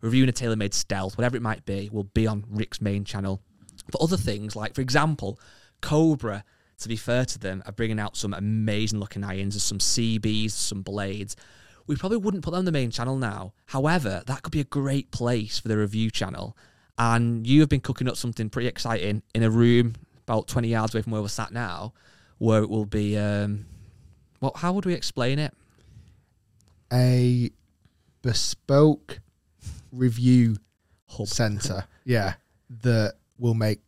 reviewing 0.00 0.30
a 0.30 0.32
TaylorMade 0.32 0.72
Stealth, 0.72 1.18
whatever 1.18 1.36
it 1.36 1.42
might 1.42 1.66
be, 1.66 1.90
will 1.92 2.04
be 2.04 2.26
on 2.26 2.44
Rick's 2.48 2.80
main 2.80 3.04
channel. 3.04 3.42
But 3.92 4.00
other 4.00 4.16
things, 4.16 4.56
like 4.56 4.74
for 4.74 4.80
example, 4.80 5.38
Cobra, 5.82 6.44
to 6.78 6.88
be 6.88 6.96
fair 6.96 7.26
to 7.26 7.38
them, 7.38 7.62
are 7.66 7.72
bringing 7.72 8.00
out 8.00 8.16
some 8.16 8.32
amazing 8.32 9.00
looking 9.00 9.22
irons, 9.22 9.62
some 9.62 9.78
CBs, 9.78 10.52
some 10.52 10.80
blades. 10.80 11.36
We 11.86 11.96
probably 11.96 12.18
wouldn't 12.18 12.42
put 12.42 12.52
them 12.52 12.60
on 12.60 12.64
the 12.64 12.72
main 12.72 12.90
channel 12.90 13.16
now. 13.16 13.52
However, 13.66 14.22
that 14.26 14.42
could 14.42 14.52
be 14.52 14.60
a 14.60 14.64
great 14.64 15.10
place 15.10 15.58
for 15.58 15.68
the 15.68 15.76
review 15.76 16.10
channel. 16.10 16.56
And 16.96 17.46
you 17.46 17.60
have 17.60 17.68
been 17.68 17.80
cooking 17.80 18.08
up 18.08 18.16
something 18.16 18.48
pretty 18.48 18.68
exciting 18.68 19.22
in 19.34 19.42
a 19.42 19.50
room 19.50 19.94
about 20.26 20.48
20 20.48 20.68
yards 20.68 20.94
away 20.94 21.02
from 21.02 21.12
where 21.12 21.20
we're 21.20 21.28
sat 21.28 21.52
now, 21.52 21.92
where 22.38 22.62
it 22.62 22.70
will 22.70 22.86
be. 22.86 23.18
Um, 23.18 23.66
well, 24.40 24.52
how 24.56 24.72
would 24.72 24.86
we 24.86 24.94
explain 24.94 25.38
it? 25.38 25.52
A 26.92 27.50
bespoke 28.22 29.20
review 29.92 30.56
Hub. 31.08 31.28
center, 31.28 31.84
yeah, 32.04 32.34
that 32.82 33.14
will 33.38 33.54
make 33.54 33.80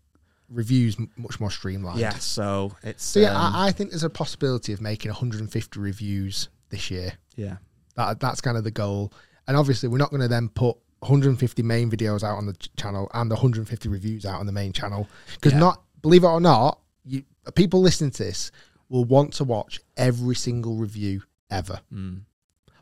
reviews 0.49 0.97
m- 0.99 1.11
much 1.17 1.41
more 1.41 1.51
streamlined. 1.51 1.99
Yeah, 1.99 2.11
so 2.11 2.77
it's. 2.83 3.05
So 3.05 3.21
yeah, 3.21 3.31
um, 3.31 3.55
I, 3.55 3.69
I 3.69 3.73
think 3.73 3.91
there's 3.91 4.05
a 4.05 4.11
possibility 4.11 4.73
of 4.73 4.81
making 4.81 5.11
150 5.11 5.81
reviews 5.81 6.49
this 6.71 6.91
year. 6.91 7.13
yeah. 7.37 7.57
That 7.95 8.21
that's 8.21 8.41
kind 8.41 8.57
of 8.57 8.65
the 8.65 8.71
goal. 8.71 9.13
And 9.47 9.55
obviously, 9.57 9.89
we're 9.91 9.99
not 9.99 10.09
going 10.11 10.23
to 10.23 10.29
then 10.29 10.49
put 10.49 10.79
150 11.01 11.63
main 11.63 11.91
videos 11.91 12.23
out 12.23 12.39
on 12.39 12.47
the 12.47 12.55
ch- 12.55 12.71
channel 12.77 13.11
and 13.13 13.29
150 13.29 13.89
reviews 13.91 14.25
out 14.25 14.41
on 14.41 14.47
the 14.47 14.53
main 14.53 14.73
channel 14.73 15.09
because 15.35 15.53
Yeah. 15.53 15.59
not 15.59 15.83
believe 16.01 16.25
it 16.25 16.29
or 16.29 16.41
not, 16.41 16.79
you 17.05 17.25
people 17.55 17.81
listening 17.83 18.13
to 18.13 18.23
this 18.25 18.51
will 18.93 19.05
want 19.05 19.33
to 19.35 19.45
watch 19.45 19.81
every 19.97 20.35
single 20.37 20.77
review 20.77 21.23
ever, 21.51 21.81
Mm, 21.93 22.21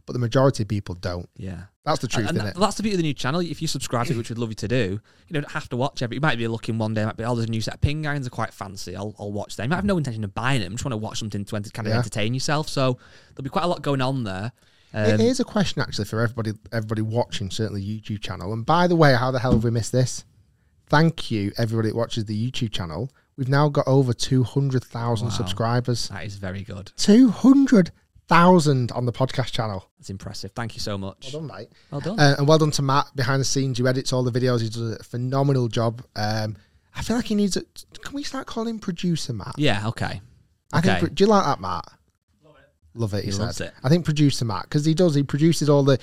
but 0.07 0.13
the 0.13 0.19
majority 0.19 0.65
of 0.65 0.69
people 0.69 0.95
don't. 0.95 1.29
yeah. 1.37 1.65
That's 1.85 2.01
the 2.01 2.09
truth, 2.09 2.29
And 2.29 2.37
isn't 2.37 2.49
it? 2.51 2.57
that's 2.61 2.77
the 2.77 2.83
beauty 2.83 2.95
of 2.97 2.99
the 2.99 3.03
new 3.05 3.15
channel. 3.15 3.41
If 3.41 3.63
you 3.63 3.67
subscribe 3.67 4.07
to 4.07 4.13
it, 4.13 4.17
which 4.17 4.29
we'd 4.29 4.39
love 4.39 4.51
you 4.51 4.55
to 4.57 4.69
do, 4.69 5.01
you 5.29 5.35
don't 5.35 5.51
have 5.51 5.69
to 5.71 5.77
watch 5.77 6.03
every. 6.03 6.17
You 6.17 6.21
might 6.21 6.37
be 6.37 6.47
looking 6.47 6.77
one 6.79 6.93
day, 6.95 7.05
might 7.05 7.17
be, 7.17 7.25
oh, 7.25 7.35
there's 7.35 7.49
a 7.49 7.51
new 7.51 7.63
set 7.63 7.75
of 7.75 7.81
ping 7.81 8.07
irons 8.07 8.27
are 8.27 8.31
quite 8.31 8.53
fancy. 8.53 8.95
I'll, 8.95 9.15
I'll 9.19 9.33
watch 9.33 9.57
them. 9.57 9.65
You 9.65 9.71
might 9.71 9.77
have 9.77 9.85
no 9.87 9.97
intention 9.97 10.23
of 10.23 10.35
buying 10.35 10.61
them. 10.61 10.73
Just 10.73 10.85
want 10.85 10.93
to 10.93 10.99
watch 10.99 11.19
something 11.21 11.45
to 11.45 11.57
ent- 11.57 11.73
kind 11.73 11.89
of 11.89 11.93
Yeah. 11.93 11.99
entertain 11.99 12.35
yourself. 12.35 12.69
So 12.69 12.99
there'll 13.35 13.45
be 13.45 13.51
quite 13.51 13.65
a 13.65 13.69
lot 13.69 13.81
going 13.83 14.03
on 14.03 14.25
there. 14.25 14.53
It 14.93 15.15
Um, 15.15 15.21
is 15.21 15.41
a 15.41 15.45
question 15.45 15.81
actually 15.81 16.05
for 16.05 16.21
everybody 16.21 16.53
everybody 16.71 17.03
watching, 17.03 17.51
certainly 17.51 17.83
YouTube 17.83 18.21
channel. 18.21 18.53
And 18.53 18.67
by 18.67 18.87
the 18.89 18.97
way, 18.97 19.15
how 19.15 19.31
the 19.31 19.39
hell 19.39 19.53
have 19.53 19.65
we 19.65 19.71
missed 19.71 19.93
this? 19.93 20.25
Thank 20.89 21.31
you, 21.31 21.53
everybody 21.57 21.89
that 21.91 21.97
watches 21.97 22.25
the 22.27 22.51
YouTube 22.51 22.73
channel. 22.73 23.11
We've 23.41 23.49
now 23.49 23.70
got 23.70 23.88
over 23.88 24.12
two 24.12 24.43
hundred 24.45 24.84
thousand 24.84 25.28
Wow. 25.28 25.34
subscribers. 25.34 26.09
that 26.09 26.26
is 26.26 26.36
very 26.36 26.62
good. 26.62 26.93
Two 26.99 27.30
hundred 27.30 27.91
thousand 28.28 28.93
on 28.93 29.07
the 29.07 29.12
podcast 29.12 29.51
channel. 29.53 29.88
That's 29.99 30.11
impressive. 30.11 30.53
Thank 30.55 30.74
you 30.74 30.80
so 30.80 30.99
much. 30.99 31.30
Well 31.32 31.41
done, 31.43 31.57
mate. 31.57 31.68
Well 31.91 32.01
done. 32.03 32.20
Uh, 32.20 32.34
and 32.38 32.47
well 32.47 32.59
done 32.59 32.70
to 32.72 32.82
Matt 32.82 33.07
behind 33.16 33.41
the 33.41 33.45
scenes 33.47 33.78
who 33.78 33.86
edits 33.88 34.12
all 34.12 34.22
the 34.22 34.30
videos. 34.30 34.61
He 34.61 34.68
does 34.68 34.93
a 35.01 35.03
phenomenal 35.03 35.68
job. 35.68 36.03
Um, 36.16 36.57
I 36.95 37.01
feel 37.03 37.16
like 37.16 37.24
he 37.24 37.34
needs 37.34 37.57
a. 37.57 37.62
Can 38.03 38.14
we 38.14 38.22
start 38.22 38.47
calling 38.47 38.68
him 38.74 38.78
producer 38.78 39.32
Matt? 39.32 39.55
yeah. 39.57 39.88
Okay. 39.88 40.20
I. 40.74 40.78
Okay. 40.80 40.97
pro- 40.99 41.09
Do 41.09 41.24
you 41.24 41.28
like 41.30 41.47
that, 41.47 41.61
Matt? 41.62 41.86
Love 42.45 42.57
it. 42.59 42.68
Love 42.95 43.14
it. 43.14 43.20
He, 43.20 43.26
He 43.26 43.32
said. 43.32 43.41
loves 43.43 43.61
it. 43.62 43.72
I 43.82 43.88
think 43.88 44.05
producer 44.05 44.45
Matt 44.45 44.64
because 44.64 44.84
he 44.84 44.93
does. 44.93 45.14
He 45.14 45.22
produces 45.22 45.70
all 45.70 45.82
the. 45.82 45.99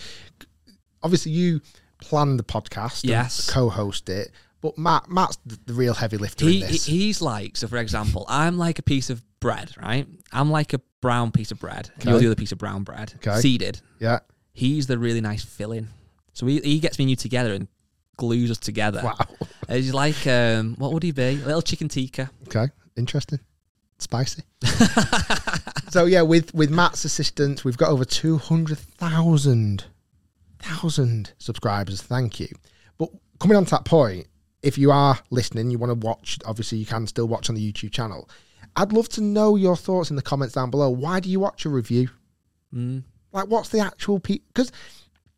Obviously, 1.04 1.34
you 1.34 1.62
plan 2.02 2.36
the 2.38 2.44
podcast. 2.44 3.02
Yes. 3.04 3.48
Co-host 3.50 4.10
it, 4.10 4.32
but 4.62 4.78
Matt, 4.78 5.10
Matt's 5.10 5.38
the, 5.46 5.74
real 5.74 5.94
heavy 5.94 6.18
lifter 6.18 6.46
He, 6.46 6.62
in 6.64 6.68
this. 6.72 6.86
he's 6.86 7.22
like 7.22 7.56
so. 7.58 7.68
For 7.68 7.78
example, 7.78 8.26
I'm 8.28 8.58
like 8.58 8.80
a 8.80 8.84
piece 8.84 9.10
of 9.10 9.24
bread, 9.40 9.72
right? 9.82 10.08
I'm 10.32 10.50
like 10.52 10.74
a 10.74 10.82
brown 11.02 11.32
piece 11.32 11.52
of 11.52 11.60
bread. 11.60 11.90
You're 12.04 12.20
the 12.20 12.26
other 12.28 12.36
piece 12.36 12.52
of 12.52 12.58
brown 12.58 12.84
bread, 12.84 13.14
Okay. 13.18 13.40
seeded. 13.40 13.82
yeah. 14.00 14.20
He's 14.54 14.88
the 14.88 14.98
really 14.98 15.22
nice 15.22 15.44
filling. 15.46 15.88
So 16.34 16.48
he, 16.48 16.60
he 16.62 16.80
gets 16.80 16.98
me 16.98 17.04
and 17.04 17.10
you 17.12 17.16
together 17.16 17.54
and 17.54 17.68
glues 18.18 18.50
us 18.50 18.58
together. 18.58 19.02
Wow. 19.04 19.16
He's 19.70 19.94
like, 19.94 20.26
um, 20.26 20.74
what 20.80 20.92
would 20.94 21.04
he 21.04 21.12
be? 21.12 21.22
A 21.22 21.46
little 21.46 21.62
chicken 21.62 21.88
tikka. 21.90 22.32
Okay. 22.48 22.66
Interesting. 22.96 23.40
Spicy. 24.00 24.42
so 25.90 26.06
yeah, 26.06 26.22
with 26.24 26.54
with 26.54 26.70
Matt's 26.72 27.06
assistance, 27.06 27.64
we've 27.64 27.78
got 27.78 27.90
over 27.90 28.06
two 28.06 28.38
hundred 28.38 28.78
thousand 28.80 29.86
thousand 30.60 31.34
subscribers. 31.38 32.02
Thank 32.02 32.40
you. 32.40 32.48
But 32.98 33.10
coming 33.40 33.58
on 33.58 33.66
to 33.66 33.72
that 33.72 33.86
point, 33.86 34.28
if 34.68 34.78
you 34.78 34.92
are 34.92 35.18
listening, 35.30 35.72
you 35.72 35.78
want 35.78 35.90
to 35.90 36.08
watch. 36.08 36.38
Obviously, 36.46 36.78
you 36.78 36.86
can 36.86 37.08
still 37.08 37.28
watch 37.28 37.50
on 37.50 37.56
the 37.56 37.72
YouTube 37.72 37.92
channel. 37.92 38.30
I'd 38.76 38.92
love 38.92 39.08
to 39.10 39.22
know 39.22 39.56
your 39.56 39.78
thoughts 39.78 40.10
in 40.10 40.18
the 40.18 40.22
comments 40.22 40.54
down 40.54 40.70
below. 40.70 40.90
Why 40.90 41.22
do 41.22 41.30
you 41.30 41.40
watch 41.40 41.66
a 41.66 41.70
review? 41.70 42.10
Mm. 42.74 43.04
Like, 43.32 43.48
what's 43.48 43.70
the 43.70 43.80
actual 43.80 44.20
Because 44.20 44.72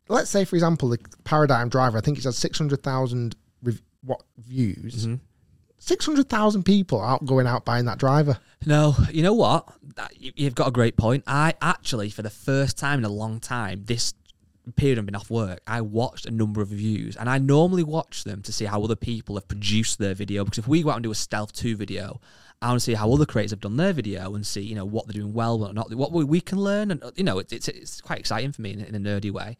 let's 0.08 0.30
say, 0.30 0.44
for 0.44 0.56
example, 0.56 0.88
the 0.88 0.98
Paradigm 1.22 1.68
Driver. 1.68 1.96
I 1.96 2.00
think 2.00 2.18
it's 2.18 2.24
had 2.24 2.34
six 2.34 2.58
hundred 2.58 2.82
thousand 2.82 3.36
rev- 3.62 3.82
what 4.02 4.22
views. 4.36 5.06
Mhm. 5.06 5.20
Six 5.78 6.04
hundred 6.04 6.28
thousand 6.28 6.64
people 6.64 7.00
out 7.00 7.24
going 7.24 7.46
out 7.46 7.64
buying 7.64 7.84
that 7.86 7.98
driver. 7.98 8.36
No, 8.66 8.94
you 9.12 9.22
know 9.22 9.32
what? 9.32 9.72
That, 9.94 10.12
you've 10.18 10.54
got 10.54 10.68
a 10.68 10.72
great 10.72 10.96
point. 10.96 11.24
I 11.26 11.54
actually, 11.62 12.10
for 12.10 12.22
the 12.22 12.30
first 12.30 12.76
time 12.76 12.98
in 12.98 13.04
a 13.04 13.10
long 13.10 13.40
time, 13.40 13.84
this 13.84 14.12
period 14.72 14.98
I've 14.98 15.06
been 15.06 15.14
off 15.14 15.30
work, 15.30 15.60
I 15.66 15.80
watched 15.80 16.26
a 16.26 16.30
number 16.30 16.60
of 16.60 16.70
reviews, 16.70 17.16
and 17.16 17.28
I 17.28 17.38
normally 17.38 17.82
watch 17.82 18.24
them 18.24 18.42
to 18.42 18.52
see 18.52 18.64
how 18.64 18.82
other 18.82 18.96
people 18.96 19.36
have 19.36 19.48
produced 19.48 19.98
their 19.98 20.14
video. 20.14 20.44
Because 20.44 20.58
if 20.58 20.68
we 20.68 20.82
go 20.82 20.90
out 20.90 20.96
and 20.96 21.02
do 21.02 21.10
a 21.10 21.14
Stealth 21.14 21.52
Two 21.52 21.76
video, 21.76 22.20
I 22.62 22.68
want 22.68 22.80
to 22.80 22.84
see 22.84 22.94
how 22.94 23.10
other 23.12 23.26
creators 23.26 23.52
have 23.52 23.60
done 23.60 23.76
their 23.76 23.92
video 23.92 24.34
and 24.34 24.46
see, 24.46 24.60
you 24.60 24.74
know, 24.74 24.84
what 24.84 25.06
they're 25.06 25.20
doing 25.20 25.32
well, 25.32 25.58
what 25.58 25.74
not, 25.74 25.94
what 25.94 26.12
we, 26.12 26.24
we 26.24 26.40
can 26.40 26.58
learn, 26.58 26.90
and 26.90 27.02
you 27.16 27.24
know, 27.24 27.38
it's 27.38 27.52
it's, 27.52 27.68
it's 27.68 28.00
quite 28.00 28.18
exciting 28.18 28.52
for 28.52 28.62
me 28.62 28.72
in, 28.72 28.80
in 28.80 28.94
a 28.94 29.00
nerdy 29.00 29.30
way. 29.30 29.56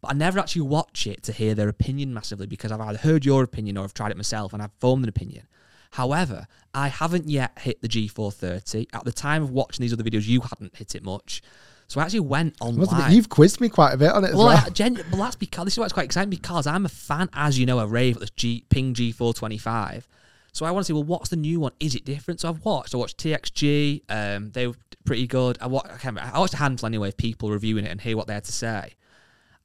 But 0.00 0.10
I 0.10 0.14
never 0.14 0.38
actually 0.38 0.62
watch 0.62 1.06
it 1.06 1.22
to 1.24 1.32
hear 1.32 1.54
their 1.54 1.68
opinion 1.68 2.12
massively 2.12 2.46
because 2.46 2.70
I've 2.70 2.80
either 2.80 2.98
heard 2.98 3.24
your 3.24 3.42
opinion 3.42 3.78
or 3.78 3.84
I've 3.84 3.94
tried 3.94 4.10
it 4.10 4.16
myself 4.16 4.52
and 4.52 4.62
I've 4.62 4.72
formed 4.78 5.04
an 5.04 5.08
opinion. 5.08 5.46
However, 5.92 6.46
I 6.74 6.88
haven't 6.88 7.28
yet 7.28 7.58
hit 7.58 7.80
the 7.80 7.88
G430. 7.88 8.88
At 8.92 9.04
the 9.04 9.12
time 9.12 9.42
of 9.42 9.50
watching 9.50 9.82
these 9.82 9.92
other 9.92 10.04
videos, 10.04 10.26
you 10.26 10.42
hadn't 10.42 10.76
hit 10.76 10.94
it 10.94 11.02
much. 11.02 11.42
So 11.88 12.00
I 12.00 12.04
actually 12.04 12.20
went 12.20 12.56
online. 12.60 13.12
You've 13.12 13.28
quizzed 13.28 13.60
me 13.60 13.68
quite 13.68 13.92
a 13.92 13.96
bit 13.96 14.10
on 14.10 14.24
it 14.24 14.30
as 14.30 14.36
Well, 14.36 14.46
well. 14.46 14.64
I, 14.66 14.70
gen- 14.70 15.00
well, 15.12 15.22
that's 15.22 15.36
because 15.36 15.64
this 15.64 15.74
is 15.74 15.78
why 15.78 15.84
it's 15.84 15.92
quite 15.92 16.06
exciting 16.06 16.30
because 16.30 16.66
I'm 16.66 16.84
a 16.84 16.88
fan, 16.88 17.28
as 17.32 17.58
you 17.58 17.66
know, 17.66 17.78
of 17.78 17.92
Rave 17.92 18.16
at 18.16 18.20
this 18.20 18.30
G 18.30 18.64
Ping 18.68 18.92
G425. 18.94 20.04
So 20.52 20.64
I 20.64 20.70
want 20.70 20.84
to 20.84 20.88
see, 20.88 20.92
well, 20.94 21.04
what's 21.04 21.28
the 21.28 21.36
new 21.36 21.60
one? 21.60 21.72
Is 21.78 21.94
it 21.94 22.04
different? 22.04 22.40
So 22.40 22.48
I've 22.48 22.64
watched. 22.64 22.94
I 22.94 22.98
watched 22.98 23.18
TXG. 23.18 24.02
Um, 24.08 24.50
they 24.50 24.66
were 24.66 24.74
pretty 25.04 25.26
good. 25.26 25.58
I, 25.60 25.66
wa- 25.66 25.82
I, 25.84 25.88
can't 25.90 26.16
remember, 26.16 26.30
I 26.34 26.38
watched 26.38 26.54
a 26.54 26.58
handful 26.58 26.86
anyway 26.86 27.08
of 27.08 27.16
people 27.16 27.50
reviewing 27.50 27.84
it 27.84 27.90
and 27.90 28.00
hear 28.00 28.16
what 28.16 28.26
they 28.26 28.34
had 28.34 28.44
to 28.44 28.52
say. 28.52 28.94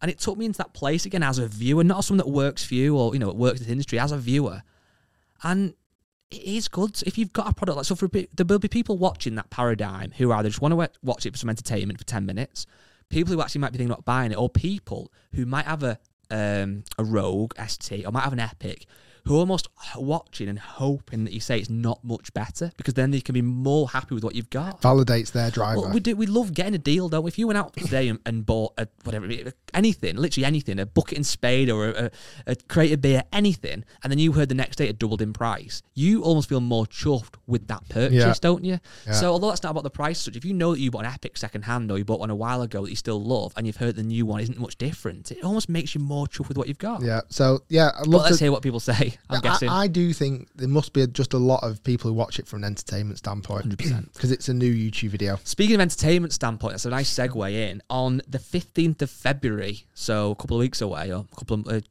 And 0.01 0.11
it 0.11 0.19
took 0.19 0.37
me 0.37 0.45
into 0.45 0.57
that 0.57 0.73
place 0.73 1.05
again 1.05 1.23
as 1.23 1.37
a 1.39 1.47
viewer, 1.47 1.83
not 1.83 1.99
as 1.99 2.07
someone 2.07 2.25
that 2.25 2.31
works 2.31 2.63
for 2.65 2.73
you 2.73 2.97
or 2.97 3.13
you 3.13 3.19
know 3.19 3.29
it 3.29 3.35
works 3.35 3.61
in 3.61 3.67
the 3.67 3.71
industry 3.71 3.99
as 3.99 4.11
a 4.11 4.17
viewer. 4.17 4.63
And 5.43 5.73
it 6.31 6.41
is 6.41 6.67
good 6.67 7.01
if 7.05 7.17
you've 7.17 7.33
got 7.33 7.49
a 7.49 7.53
product 7.53 7.77
like 7.77 7.85
so. 7.85 7.95
For 7.95 8.07
there 8.07 8.45
will 8.45 8.59
be 8.59 8.67
people 8.67 8.97
watching 8.97 9.35
that 9.35 9.49
paradigm 9.49 10.11
who 10.17 10.31
either 10.31 10.49
just 10.49 10.61
want 10.61 10.71
to 10.71 10.89
watch 11.03 11.25
it 11.25 11.31
for 11.31 11.37
some 11.37 11.49
entertainment 11.49 11.99
for 11.99 12.05
ten 12.05 12.25
minutes, 12.25 12.65
people 13.09 13.33
who 13.33 13.41
actually 13.41 13.59
might 13.61 13.71
be 13.71 13.77
thinking 13.77 13.91
about 13.91 14.05
buying 14.05 14.31
it, 14.31 14.37
or 14.37 14.49
people 14.49 15.11
who 15.33 15.45
might 15.45 15.65
have 15.65 15.83
a 15.83 15.99
um, 16.31 16.83
a 16.97 17.03
Rogue 17.03 17.53
ST 17.67 18.05
or 18.05 18.11
might 18.11 18.23
have 18.23 18.33
an 18.33 18.39
Epic 18.39 18.85
who 19.25 19.35
are 19.35 19.39
almost 19.39 19.67
watching 19.95 20.47
and 20.49 20.57
hoping 20.59 21.23
that 21.25 21.33
you 21.33 21.39
say 21.39 21.59
it's 21.59 21.69
not 21.69 22.03
much 22.03 22.33
better 22.33 22.71
because 22.77 22.93
then 22.95 23.11
they 23.11 23.21
can 23.21 23.33
be 23.33 23.41
more 23.41 23.87
happy 23.89 24.15
with 24.15 24.23
what 24.23 24.35
you've 24.35 24.49
got. 24.49 24.81
Validates 24.81 25.31
their 25.31 25.51
driver. 25.51 25.81
Well, 25.81 25.91
we 25.93 25.99
do. 25.99 26.15
We 26.15 26.25
love 26.25 26.53
getting 26.53 26.73
a 26.75 26.79
deal, 26.79 27.07
don't? 27.09 27.27
If 27.27 27.37
you 27.37 27.47
went 27.47 27.57
out 27.57 27.73
today 27.75 28.07
and, 28.07 28.19
and 28.25 28.45
bought 28.45 28.73
a 28.77 28.87
whatever, 29.03 29.27
anything, 29.73 30.15
literally 30.17 30.45
anything, 30.45 30.79
a 30.79 30.85
bucket 30.85 31.17
and 31.17 31.25
spade 31.25 31.69
or 31.69 31.89
a, 31.89 32.03
a, 32.05 32.11
a 32.47 32.55
crate 32.55 32.91
of 32.91 33.01
beer, 33.01 33.23
anything, 33.31 33.83
and 34.03 34.11
then 34.11 34.17
you 34.19 34.31
heard 34.33 34.49
the 34.49 34.55
next 34.55 34.77
day 34.77 34.87
it 34.87 34.97
doubled 34.99 35.21
in 35.21 35.33
price, 35.33 35.81
you 35.93 36.23
almost 36.23 36.49
feel 36.49 36.59
more 36.61 36.85
chuffed 36.85 37.35
with 37.47 37.67
that 37.67 37.87
purchase, 37.89 38.13
Yeah. 38.13 38.33
don't 38.41 38.63
you? 38.63 38.79
Yeah. 39.05 39.13
So 39.13 39.31
although 39.31 39.49
that's 39.49 39.63
not 39.63 39.71
about 39.71 39.83
the 39.83 39.89
price, 39.91 40.19
such 40.19 40.35
if 40.35 40.45
you 40.45 40.53
know 40.53 40.73
that 40.73 40.79
you 40.79 40.91
bought 40.91 41.05
an 41.05 41.11
Epic 41.13 41.37
second 41.37 41.63
hand 41.63 41.91
or 41.91 41.97
you 41.97 42.05
bought 42.05 42.19
one 42.19 42.29
a 42.29 42.35
while 42.35 42.61
ago 42.61 42.83
that 42.83 42.89
you 42.89 42.95
still 42.95 43.21
love, 43.23 43.53
and 43.55 43.67
you've 43.67 43.77
heard 43.77 43.95
the 43.95 44.03
new 44.03 44.25
one 44.25 44.41
isn't 44.41 44.59
much 44.59 44.77
different, 44.77 45.31
it 45.31 45.43
almost 45.43 45.69
makes 45.69 45.93
you 45.95 46.01
more 46.01 46.25
chuffed 46.27 46.47
with 46.47 46.57
what 46.57 46.67
you've 46.67 46.77
got. 46.79 47.01
yeah. 47.03 47.21
So 47.29 47.59
yeah, 47.69 47.91
But 47.99 48.07
love 48.07 48.21
let's 48.23 48.37
to. 48.39 48.43
hear 48.45 48.51
what 48.51 48.61
people 48.63 48.79
say. 48.79 49.10
I'm 49.29 49.37
I- 49.37 49.41
guessing. 49.41 49.69
I, 49.69 49.87
do 49.87 50.13
think 50.13 50.49
there 50.55 50.67
must 50.67 50.93
be 50.93 51.05
just 51.07 51.33
a 51.33 51.37
lot 51.37 51.63
of 51.63 51.83
people 51.83 52.09
who 52.09 52.15
watch 52.15 52.39
it 52.39 52.47
from 52.47 52.63
an 52.63 52.65
entertainment 52.67 53.17
standpoint 53.19 53.69
100%. 53.69 54.13
because 54.13 54.31
it's 54.35 54.49
a 54.49 54.53
new 54.53 54.73
YouTube 54.73 55.09
video. 55.09 55.39
Speaking 55.43 55.75
of 55.75 55.81
entertainment 55.81 56.33
standpoint, 56.33 56.73
that's 56.73 56.85
a 56.85 56.89
nice 56.89 57.13
segue 57.13 57.51
in. 57.51 57.81
On 57.89 58.21
the 58.27 58.39
15th 58.39 59.01
of 59.01 59.09
February, 59.09 59.85
so 59.93 60.31
a 60.31 60.35
couple 60.35 60.57
of 60.57 60.61
weeks 60.61 60.81
away, 60.81 61.11
or 61.11 61.25
a 61.31 61.35
couple 61.35 61.59
of 61.59 61.67
uh, 61.67 61.81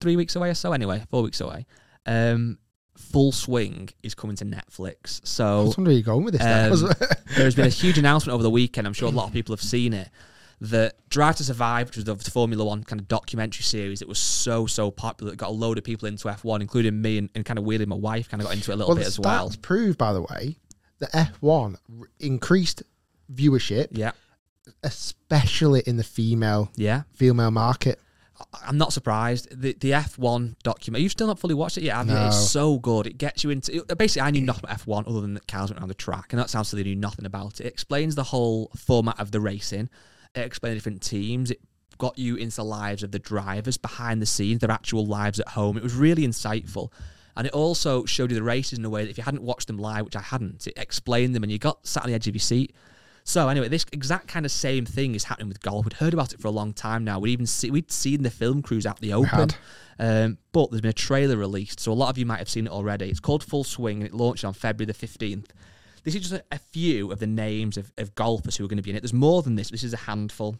three 0.00 0.16
weeks 0.16 0.36
away 0.36 0.50
or 0.50 0.54
so, 0.54 0.72
anyway, 0.72 1.02
four 1.10 1.22
weeks 1.22 1.40
away, 1.40 1.66
um, 2.06 2.58
Full 2.96 3.32
Swing 3.32 3.88
is 4.04 4.14
coming 4.14 4.36
to 4.36 4.44
Netflix. 4.44 5.20
I 5.20 5.24
So 5.24 5.62
was 5.64 5.76
wondering 5.76 5.84
where 5.86 5.92
you're 5.94 6.02
going 6.02 6.24
with 6.24 6.34
this. 6.38 6.42
um, 6.82 6.92
there's 7.36 7.54
been 7.56 7.66
a 7.66 7.68
huge 7.68 7.98
announcement 8.04 8.34
over 8.34 8.42
the 8.42 8.50
weekend. 8.50 8.86
I'm 8.86 8.92
sure 8.92 9.08
a 9.08 9.12
lot 9.12 9.26
of 9.26 9.32
people 9.32 9.52
have 9.52 9.62
seen 9.62 9.92
it. 9.92 10.08
That 10.60 10.94
Drive 11.10 11.36
to 11.36 11.44
Survive, 11.44 11.88
which 11.88 11.96
was 11.96 12.04
the 12.04 12.16
Formula 12.30 12.64
One 12.64 12.84
kind 12.84 13.00
of 13.00 13.08
documentary 13.08 13.64
series, 13.64 14.00
it 14.00 14.08
was 14.08 14.18
so 14.18 14.66
so 14.66 14.90
popular. 14.90 15.32
It 15.32 15.36
got 15.36 15.48
a 15.50 15.52
load 15.52 15.78
of 15.78 15.84
people 15.84 16.08
into 16.08 16.28
F1, 16.28 16.60
including 16.60 17.02
me, 17.02 17.18
and, 17.18 17.28
and 17.34 17.44
kind 17.44 17.58
of 17.58 17.64
weirdly 17.64 17.86
my 17.86 17.96
wife 17.96 18.28
kind 18.28 18.40
of 18.40 18.46
got 18.46 18.54
into 18.54 18.70
it 18.70 18.74
a 18.74 18.76
little 18.76 18.90
well, 18.94 18.98
bit 18.98 19.06
as 19.06 19.18
well. 19.20 19.48
stats 19.50 19.60
proved, 19.60 19.98
by 19.98 20.12
the 20.12 20.22
way, 20.22 20.56
that 21.00 21.10
F1 21.12 21.76
r- 22.00 22.06
increased 22.20 22.82
viewership, 23.32 23.88
Yeah, 23.90 24.12
especially 24.82 25.82
in 25.86 25.96
the 25.96 26.04
female 26.04 26.70
yeah. 26.76 27.02
female 27.12 27.50
market. 27.50 27.98
I'm 28.66 28.76
not 28.78 28.92
surprised. 28.92 29.48
The 29.50 29.74
the 29.80 29.90
F1 29.92 30.56
document. 30.62 31.02
You've 31.02 31.12
still 31.12 31.28
not 31.28 31.38
fully 31.38 31.54
watched 31.54 31.78
it 31.78 31.84
yet, 31.84 31.96
have 31.96 32.08
you? 32.08 32.14
No. 32.14 32.26
It's 32.26 32.50
so 32.50 32.78
good. 32.78 33.06
It 33.06 33.16
gets 33.18 33.44
you 33.44 33.50
into. 33.50 33.76
it- 33.76 33.90
uh, 33.90 33.94
basically, 33.94 34.22
I 34.26 34.30
knew 34.32 34.40
nothing 34.42 34.64
about 34.64 34.78
F1 34.78 35.08
other 35.08 35.20
than 35.20 35.34
that 35.34 35.46
cars 35.46 35.70
went 35.70 35.80
around 35.80 35.88
the 35.88 35.94
track, 35.94 36.32
and 36.32 36.40
that 36.40 36.50
sounds 36.50 36.68
silly. 36.68 36.82
I 36.82 36.84
knew 36.84 36.96
nothing 36.96 37.26
about 37.26 37.60
it. 37.60 37.66
It 37.66 37.68
explains 37.68 38.14
the 38.16 38.24
whole 38.24 38.70
format 38.76 39.18
of 39.20 39.30
the 39.30 39.40
racing. 39.40 39.88
It 40.34 40.40
explains 40.40 40.76
different 40.76 41.02
teams. 41.02 41.50
It 41.50 41.60
got 41.98 42.18
you 42.18 42.36
into 42.36 42.56
the 42.56 42.64
lives 42.64 43.02
of 43.02 43.12
the 43.12 43.18
drivers 43.18 43.76
behind 43.76 44.20
the 44.20 44.26
scenes, 44.26 44.60
their 44.60 44.70
actual 44.70 45.06
lives 45.06 45.40
at 45.40 45.48
home. 45.48 45.76
It 45.76 45.82
was 45.82 45.94
really 45.94 46.26
insightful. 46.26 46.90
And 47.36 47.46
it 47.46 47.52
also 47.52 48.04
showed 48.04 48.30
you 48.30 48.36
the 48.36 48.42
races 48.42 48.78
in 48.78 48.84
a 48.84 48.90
way 48.90 49.04
that 49.04 49.10
if 49.10 49.18
you 49.18 49.24
hadn't 49.24 49.42
watched 49.42 49.66
them 49.66 49.78
live, 49.78 50.04
which 50.04 50.16
I 50.16 50.20
hadn't, 50.20 50.66
it 50.66 50.74
explained 50.76 51.34
them 51.34 51.42
and 51.42 51.50
you 51.50 51.58
got 51.58 51.86
sat 51.86 52.04
on 52.04 52.08
the 52.08 52.14
edge 52.14 52.28
of 52.28 52.34
your 52.34 52.40
seat. 52.40 52.74
So 53.24 53.48
anyway, 53.48 53.68
this 53.68 53.86
exact 53.90 54.28
kind 54.28 54.44
of 54.44 54.52
same 54.52 54.84
thing 54.84 55.14
is 55.14 55.24
happening 55.24 55.48
with 55.48 55.62
golf. 55.62 55.86
We'd 55.86 55.94
heard 55.94 56.12
about 56.12 56.34
it 56.34 56.40
for 56.40 56.48
a 56.48 56.52
long 56.52 56.74
time 56.74 57.04
now. 57.04 57.18
We'd 57.18 57.30
even 57.30 57.46
see, 57.46 57.70
we'd 57.70 57.90
seen 57.90 58.22
the 58.22 58.30
film 58.30 58.60
crews 58.60 58.86
out 58.86 59.00
the 59.00 59.14
open. 59.14 59.50
Um, 59.98 60.38
but 60.52 60.70
there's 60.70 60.82
been 60.82 60.90
a 60.90 60.92
trailer 60.92 61.36
released, 61.36 61.80
so 61.80 61.90
a 61.90 61.94
lot 61.94 62.10
of 62.10 62.18
you 62.18 62.26
might 62.26 62.38
have 62.38 62.48
seen 62.48 62.66
it 62.66 62.72
already. 62.72 63.08
It's 63.08 63.20
called 63.20 63.42
Full 63.42 63.64
Swing, 63.64 63.98
and 63.98 64.06
it 64.06 64.12
launched 64.12 64.44
on 64.44 64.52
February 64.52 64.92
the 64.92 65.06
15th. 65.06 65.50
This 66.04 66.14
is 66.14 66.28
just 66.28 66.34
a, 66.34 66.44
a 66.52 66.58
few 66.58 67.10
of 67.10 67.18
the 67.18 67.26
names 67.26 67.76
of, 67.76 67.92
of 67.96 68.14
golfers 68.14 68.56
who 68.56 68.64
are 68.64 68.68
going 68.68 68.76
to 68.76 68.82
be 68.82 68.90
in 68.90 68.96
it. 68.96 69.00
There's 69.00 69.14
more 69.14 69.42
than 69.42 69.56
this. 69.56 69.70
This 69.70 69.82
is 69.82 69.94
a 69.94 69.98
handful. 69.98 70.56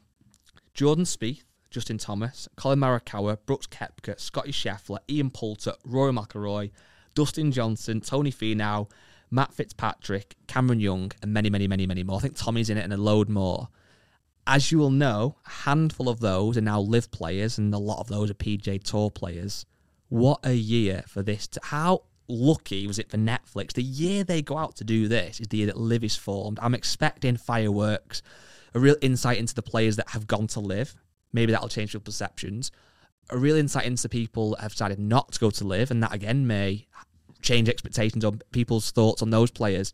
Jordan 0.72 1.04
Spieth, 1.04 1.44
Justin 1.70 1.98
Thomas, 1.98 2.48
Collin 2.56 2.80
Morikawa, 2.80 3.38
Brooks 3.44 3.66
Koepka, 3.66 4.18
Scotty 4.18 4.52
Scheffler, 4.52 4.98
Ian 5.08 5.30
Poulter, 5.30 5.74
Rory 5.84 6.12
McIlroy, 6.12 6.70
Dustin 7.14 7.52
Johnson, 7.52 8.00
Tony 8.00 8.32
Finau, 8.32 8.90
Matt 9.30 9.52
Fitzpatrick, 9.52 10.34
Cameron 10.46 10.80
Young, 10.80 11.12
and 11.22 11.32
many, 11.32 11.50
many, 11.50 11.68
many, 11.68 11.86
many 11.86 12.02
more. 12.02 12.16
I 12.16 12.20
think 12.20 12.36
Tommy's 12.36 12.70
in 12.70 12.78
it 12.78 12.84
and 12.84 12.92
a 12.92 12.96
load 12.96 13.28
more. 13.28 13.68
As 14.46 14.72
you 14.72 14.78
will 14.78 14.90
know, 14.90 15.36
a 15.46 15.50
handful 15.50 16.08
of 16.08 16.20
those 16.20 16.56
are 16.56 16.62
now 16.62 16.80
live 16.80 17.10
players, 17.10 17.58
and 17.58 17.72
a 17.74 17.78
lot 17.78 18.00
of 18.00 18.08
those 18.08 18.30
are 18.30 18.34
PGA 18.34 18.82
Tour 18.82 19.10
players. 19.10 19.66
What 20.08 20.40
a 20.44 20.54
year 20.54 21.04
for 21.06 21.22
this! 21.22 21.46
To, 21.48 21.60
how 21.64 22.02
lucky 22.28 22.86
was 22.86 22.98
it 22.98 23.10
for 23.10 23.16
Netflix? 23.16 23.72
The 23.72 23.82
year 23.82 24.24
they 24.24 24.42
go 24.42 24.58
out 24.58 24.76
to 24.76 24.84
do 24.84 25.08
this 25.08 25.40
is 25.40 25.48
the 25.48 25.58
year 25.58 25.66
that 25.66 25.76
Live 25.76 26.04
is 26.04 26.16
formed. 26.16 26.58
I'm 26.62 26.74
expecting 26.74 27.36
fireworks, 27.36 28.22
a 28.74 28.80
real 28.80 28.96
insight 29.00 29.38
into 29.38 29.54
the 29.54 29.62
players 29.62 29.96
that 29.96 30.10
have 30.10 30.26
gone 30.26 30.46
to 30.48 30.60
Live. 30.60 30.94
Maybe 31.32 31.52
that'll 31.52 31.68
change 31.68 31.92
your 31.92 32.00
perceptions. 32.00 32.70
A 33.30 33.38
real 33.38 33.56
insight 33.56 33.86
into 33.86 34.08
people 34.08 34.50
that 34.50 34.60
have 34.60 34.72
decided 34.72 34.98
not 34.98 35.32
to 35.32 35.40
go 35.40 35.50
to 35.50 35.64
Live, 35.64 35.90
and 35.90 36.02
that 36.02 36.12
again 36.12 36.46
may 36.46 36.86
change 37.42 37.68
expectations 37.68 38.24
on 38.24 38.40
people's 38.52 38.90
thoughts 38.90 39.22
on 39.22 39.30
those 39.30 39.50
players. 39.50 39.92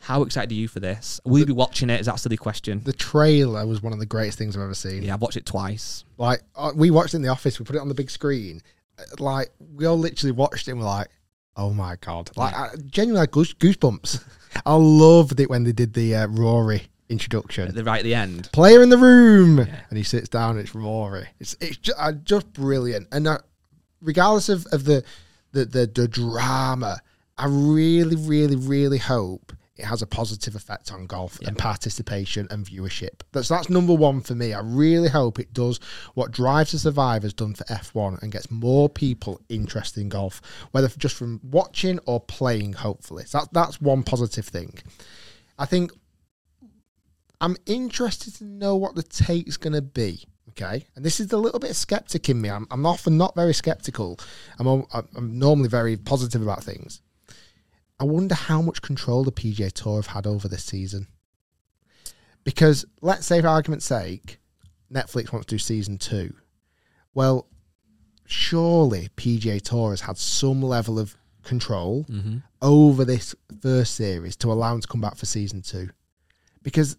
How 0.00 0.22
excited 0.22 0.52
are 0.52 0.54
you 0.54 0.68
for 0.68 0.78
this? 0.80 1.20
Will 1.24 1.40
you 1.40 1.46
be 1.46 1.52
watching 1.52 1.90
it? 1.90 2.00
Is 2.00 2.06
that 2.06 2.14
a 2.14 2.18
silly 2.18 2.36
question? 2.36 2.82
The 2.84 2.92
trailer 2.92 3.66
was 3.66 3.82
one 3.82 3.92
of 3.92 3.98
the 3.98 4.06
greatest 4.06 4.38
things 4.38 4.56
I've 4.56 4.62
ever 4.62 4.74
seen. 4.74 5.02
Yeah, 5.02 5.14
I've 5.14 5.20
watched 5.20 5.36
it 5.36 5.46
twice. 5.46 6.04
Like 6.18 6.42
uh, 6.54 6.72
we 6.74 6.90
watched 6.90 7.14
it 7.14 7.16
in 7.16 7.22
the 7.22 7.28
office, 7.28 7.58
we 7.58 7.64
put 7.64 7.74
it 7.76 7.80
on 7.80 7.88
the 7.88 7.94
big 7.94 8.10
screen. 8.10 8.62
Uh, 8.98 9.02
Like 9.18 9.50
we 9.74 9.86
all 9.86 9.98
literally 9.98 10.32
watched 10.32 10.68
it 10.68 10.72
and 10.72 10.80
we're 10.80 10.86
like, 10.86 11.08
"Oh 11.58 11.74
my 11.74 11.96
god!" 11.96 12.30
Like 12.36 12.54
I, 12.54 12.70
genuinely 12.86 13.20
like 13.20 13.32
goose, 13.32 13.52
goosebumps. 13.52 14.24
I 14.66 14.74
loved 14.74 15.40
it 15.40 15.50
when 15.50 15.64
they 15.64 15.72
did 15.72 15.92
the 15.92 16.14
uh, 16.14 16.26
Rory 16.28 16.88
introduction. 17.08 17.68
At 17.68 17.74
the 17.74 17.84
right 17.84 17.98
at 17.98 18.04
the 18.04 18.14
end. 18.14 18.50
Player 18.52 18.82
in 18.82 18.88
the 18.88 18.98
room, 18.98 19.58
and 19.58 19.98
he 19.98 20.02
sits 20.02 20.28
down. 20.28 20.58
It's 20.58 20.74
Rory. 20.74 21.28
It's 21.38 21.56
it's 21.60 21.76
just, 21.76 21.98
uh, 21.98 22.12
just 22.12 22.52
brilliant. 22.52 23.08
And 23.12 23.26
uh, 23.26 23.38
regardless 24.00 24.48
of, 24.48 24.66
of 24.72 24.84
the, 24.84 25.04
the 25.52 25.64
the 25.66 25.86
the 25.86 26.08
drama, 26.08 27.00
I 27.36 27.46
really, 27.46 28.16
really, 28.16 28.56
really 28.56 28.98
hope 28.98 29.52
it 29.78 29.84
has 29.84 30.02
a 30.02 30.06
positive 30.06 30.56
effect 30.56 30.92
on 30.92 31.06
golf 31.06 31.38
and 31.46 31.56
participation 31.56 32.48
and 32.50 32.66
viewership. 32.66 33.20
That's 33.32 33.48
that's 33.48 33.70
number 33.70 33.94
one 33.94 34.20
for 34.20 34.34
me. 34.34 34.52
I 34.52 34.60
really 34.60 35.08
hope 35.08 35.38
it 35.38 35.52
does 35.52 35.78
what 36.14 36.32
Drive 36.32 36.70
to 36.70 36.78
Survive 36.78 37.22
has 37.22 37.32
done 37.32 37.54
for 37.54 37.64
F1 37.64 38.20
and 38.22 38.32
gets 38.32 38.50
more 38.50 38.88
people 38.88 39.40
interested 39.48 40.00
in 40.00 40.08
golf, 40.08 40.42
whether 40.72 40.88
just 40.88 41.14
from 41.14 41.40
watching 41.44 42.00
or 42.06 42.20
playing. 42.20 42.72
Hopefully, 42.74 43.24
so 43.24 43.38
that, 43.38 43.52
that's 43.52 43.80
one 43.80 44.02
positive 44.02 44.46
thing. 44.46 44.78
I 45.58 45.66
think 45.66 45.92
I'm 47.40 47.56
interested 47.66 48.34
to 48.36 48.44
know 48.44 48.74
what 48.74 48.96
the 48.96 49.02
take's 49.02 49.56
going 49.56 49.74
to 49.74 49.82
be. 49.82 50.24
Okay, 50.50 50.86
and 50.96 51.04
this 51.04 51.20
is 51.20 51.28
the 51.28 51.36
little 51.36 51.60
bit 51.60 51.70
of 51.70 51.76
skeptic 51.76 52.28
in 52.28 52.40
me. 52.40 52.50
I'm, 52.50 52.66
I'm 52.72 52.84
often 52.84 53.16
not 53.16 53.36
very 53.36 53.54
skeptical. 53.54 54.18
I'm, 54.58 54.66
I'm 54.92 55.38
normally 55.38 55.68
very 55.68 55.96
positive 55.96 56.42
about 56.42 56.64
things. 56.64 57.00
I 58.00 58.04
wonder 58.04 58.34
how 58.34 58.62
much 58.62 58.82
control 58.82 59.24
the 59.24 59.32
PGA 59.32 59.72
Tour 59.72 59.96
have 59.96 60.08
had 60.08 60.26
over 60.26 60.48
this 60.48 60.64
season. 60.64 61.08
Because 62.44 62.84
let's 63.02 63.26
say, 63.26 63.40
for 63.40 63.48
argument's 63.48 63.84
sake, 63.84 64.38
Netflix 64.92 65.32
wants 65.32 65.46
to 65.46 65.54
do 65.54 65.58
season 65.58 65.98
two. 65.98 66.34
Well, 67.12 67.48
surely 68.26 69.08
PGA 69.16 69.60
Tour 69.60 69.90
has 69.90 70.02
had 70.02 70.16
some 70.18 70.62
level 70.62 70.98
of 70.98 71.16
control 71.42 72.04
mm-hmm. 72.08 72.38
over 72.62 73.04
this 73.04 73.34
first 73.60 73.94
series 73.94 74.36
to 74.36 74.52
allow 74.52 74.72
them 74.72 74.80
to 74.80 74.88
come 74.88 75.00
back 75.00 75.16
for 75.16 75.26
season 75.26 75.62
two. 75.62 75.90
Because 76.62 76.96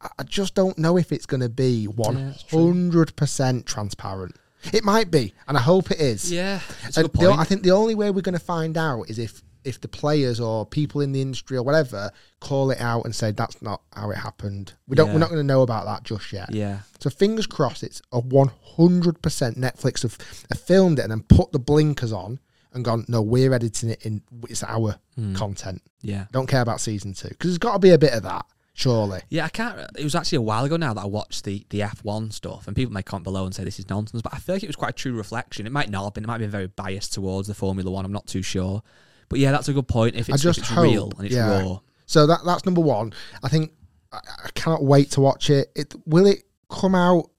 I 0.00 0.22
just 0.22 0.54
don't 0.54 0.78
know 0.78 0.96
if 0.96 1.12
it's 1.12 1.26
going 1.26 1.40
to 1.40 1.48
be 1.48 1.88
100% 1.90 3.64
transparent. 3.64 4.36
It 4.72 4.84
might 4.84 5.10
be, 5.10 5.34
and 5.46 5.56
I 5.56 5.60
hope 5.60 5.90
it 5.90 6.00
is. 6.00 6.32
Yeah, 6.32 6.60
it's 6.84 6.96
a 6.96 7.00
And 7.00 7.12
good 7.12 7.20
the- 7.20 7.28
point. 7.28 7.40
I 7.40 7.44
think 7.44 7.62
the 7.62 7.70
only 7.70 7.94
way 7.94 8.10
we're 8.10 8.22
going 8.22 8.32
to 8.32 8.44
find 8.44 8.76
out 8.76 9.08
is 9.08 9.18
if 9.18 9.42
if 9.64 9.80
the 9.80 9.88
players 9.88 10.40
or 10.40 10.64
people 10.66 11.00
in 11.00 11.12
the 11.12 11.20
industry 11.20 11.56
or 11.56 11.62
whatever 11.62 12.10
call 12.40 12.70
it 12.70 12.80
out 12.80 13.04
and 13.04 13.14
say 13.14 13.30
that's 13.32 13.60
not 13.62 13.82
how 13.92 14.10
it 14.10 14.16
happened. 14.16 14.72
We 14.86 14.96
don't. 14.96 15.08
Yeah. 15.08 15.12
We're 15.14 15.18
not 15.20 15.28
going 15.30 15.40
to 15.40 15.46
know 15.46 15.62
about 15.62 15.84
that 15.86 16.04
just 16.04 16.32
yet. 16.32 16.52
yeah. 16.52 16.80
So 17.00 17.10
fingers 17.10 17.46
crossed, 17.46 17.82
it's 17.82 18.00
a 18.12 18.20
one 18.20 18.50
hundred 18.62 19.20
percent 19.22 19.56
Netflix 19.58 20.02
have, 20.02 20.16
have 20.50 20.60
filmed 20.60 20.98
it 20.98 21.02
and 21.02 21.10
then 21.10 21.22
put 21.22 21.52
the 21.52 21.58
blinkers 21.58 22.12
on 22.12 22.38
and 22.72 22.84
gone. 22.84 23.04
No, 23.08 23.22
we're 23.22 23.52
editing 23.52 23.90
it 23.90 24.04
in. 24.04 24.22
It's 24.48 24.62
our 24.64 24.96
Hmm. 25.16 25.34
content. 25.34 25.82
Yeah. 26.02 26.26
Don't 26.32 26.46
care 26.46 26.62
about 26.62 26.80
season 26.80 27.12
two 27.14 27.28
because 27.28 27.50
there's 27.50 27.58
got 27.58 27.72
to 27.74 27.78
be 27.78 27.90
a 27.90 27.98
bit 27.98 28.12
of 28.12 28.22
that. 28.24 28.46
Surely. 28.74 29.20
Yeah, 29.28 29.44
I 29.44 29.48
can't. 29.48 29.76
It 29.98 30.04
was 30.04 30.14
actually 30.14 30.36
a 30.36 30.42
while 30.42 30.64
ago 30.64 30.76
now 30.76 30.94
that 30.94 31.00
I 31.00 31.06
watched 31.06 31.42
the 31.42 31.66
the 31.70 31.80
F1 31.80 32.32
stuff, 32.32 32.68
and 32.68 32.76
people 32.76 32.92
may 32.92 33.02
comment 33.02 33.24
below 33.24 33.44
and 33.44 33.52
say 33.52 33.64
this 33.64 33.80
is 33.80 33.88
nonsense, 33.90 34.22
but 34.22 34.32
I 34.32 34.38
feel 34.38 34.54
like 34.54 34.62
it 34.62 34.68
was 34.68 34.76
quite 34.76 34.90
a 34.90 34.92
true 34.92 35.14
reflection. 35.14 35.66
It 35.66 35.72
might 35.72 35.90
not 35.90 36.04
have 36.04 36.14
been. 36.14 36.22
It 36.22 36.28
might 36.28 36.38
be 36.38 36.46
very 36.46 36.68
biased 36.68 37.12
towards 37.12 37.48
the 37.48 37.54
Formula 37.54 37.90
One. 37.90 38.04
I'm 38.04 38.12
not 38.12 38.28
too 38.28 38.40
sure, 38.42 38.84
but 39.28 39.38
yeah, 39.38 39.50
that's 39.52 39.68
a 39.68 39.72
good 39.72 39.88
point. 39.88 40.14
If 40.16 40.30
I 40.30 40.34
it's, 40.34 40.42
just 40.42 40.58
if 40.58 40.64
it's 40.64 40.72
hope, 40.72 40.84
real 40.84 41.12
and 41.16 41.26
it's 41.26 41.34
yeah. 41.34 41.62
raw, 41.62 41.80
So 42.06 42.26
that 42.26 42.40
that's 42.44 42.64
number 42.64 42.80
one. 42.80 43.12
I 43.42 43.48
think 43.48 43.72
I, 44.12 44.18
I 44.44 44.48
cannot 44.54 44.82
wait 44.84 45.10
to 45.12 45.20
watch 45.20 45.50
it. 45.50 45.70
It 45.74 45.94
will 46.06 46.26
it 46.26 46.44
come 46.70 46.94
out 46.94 47.30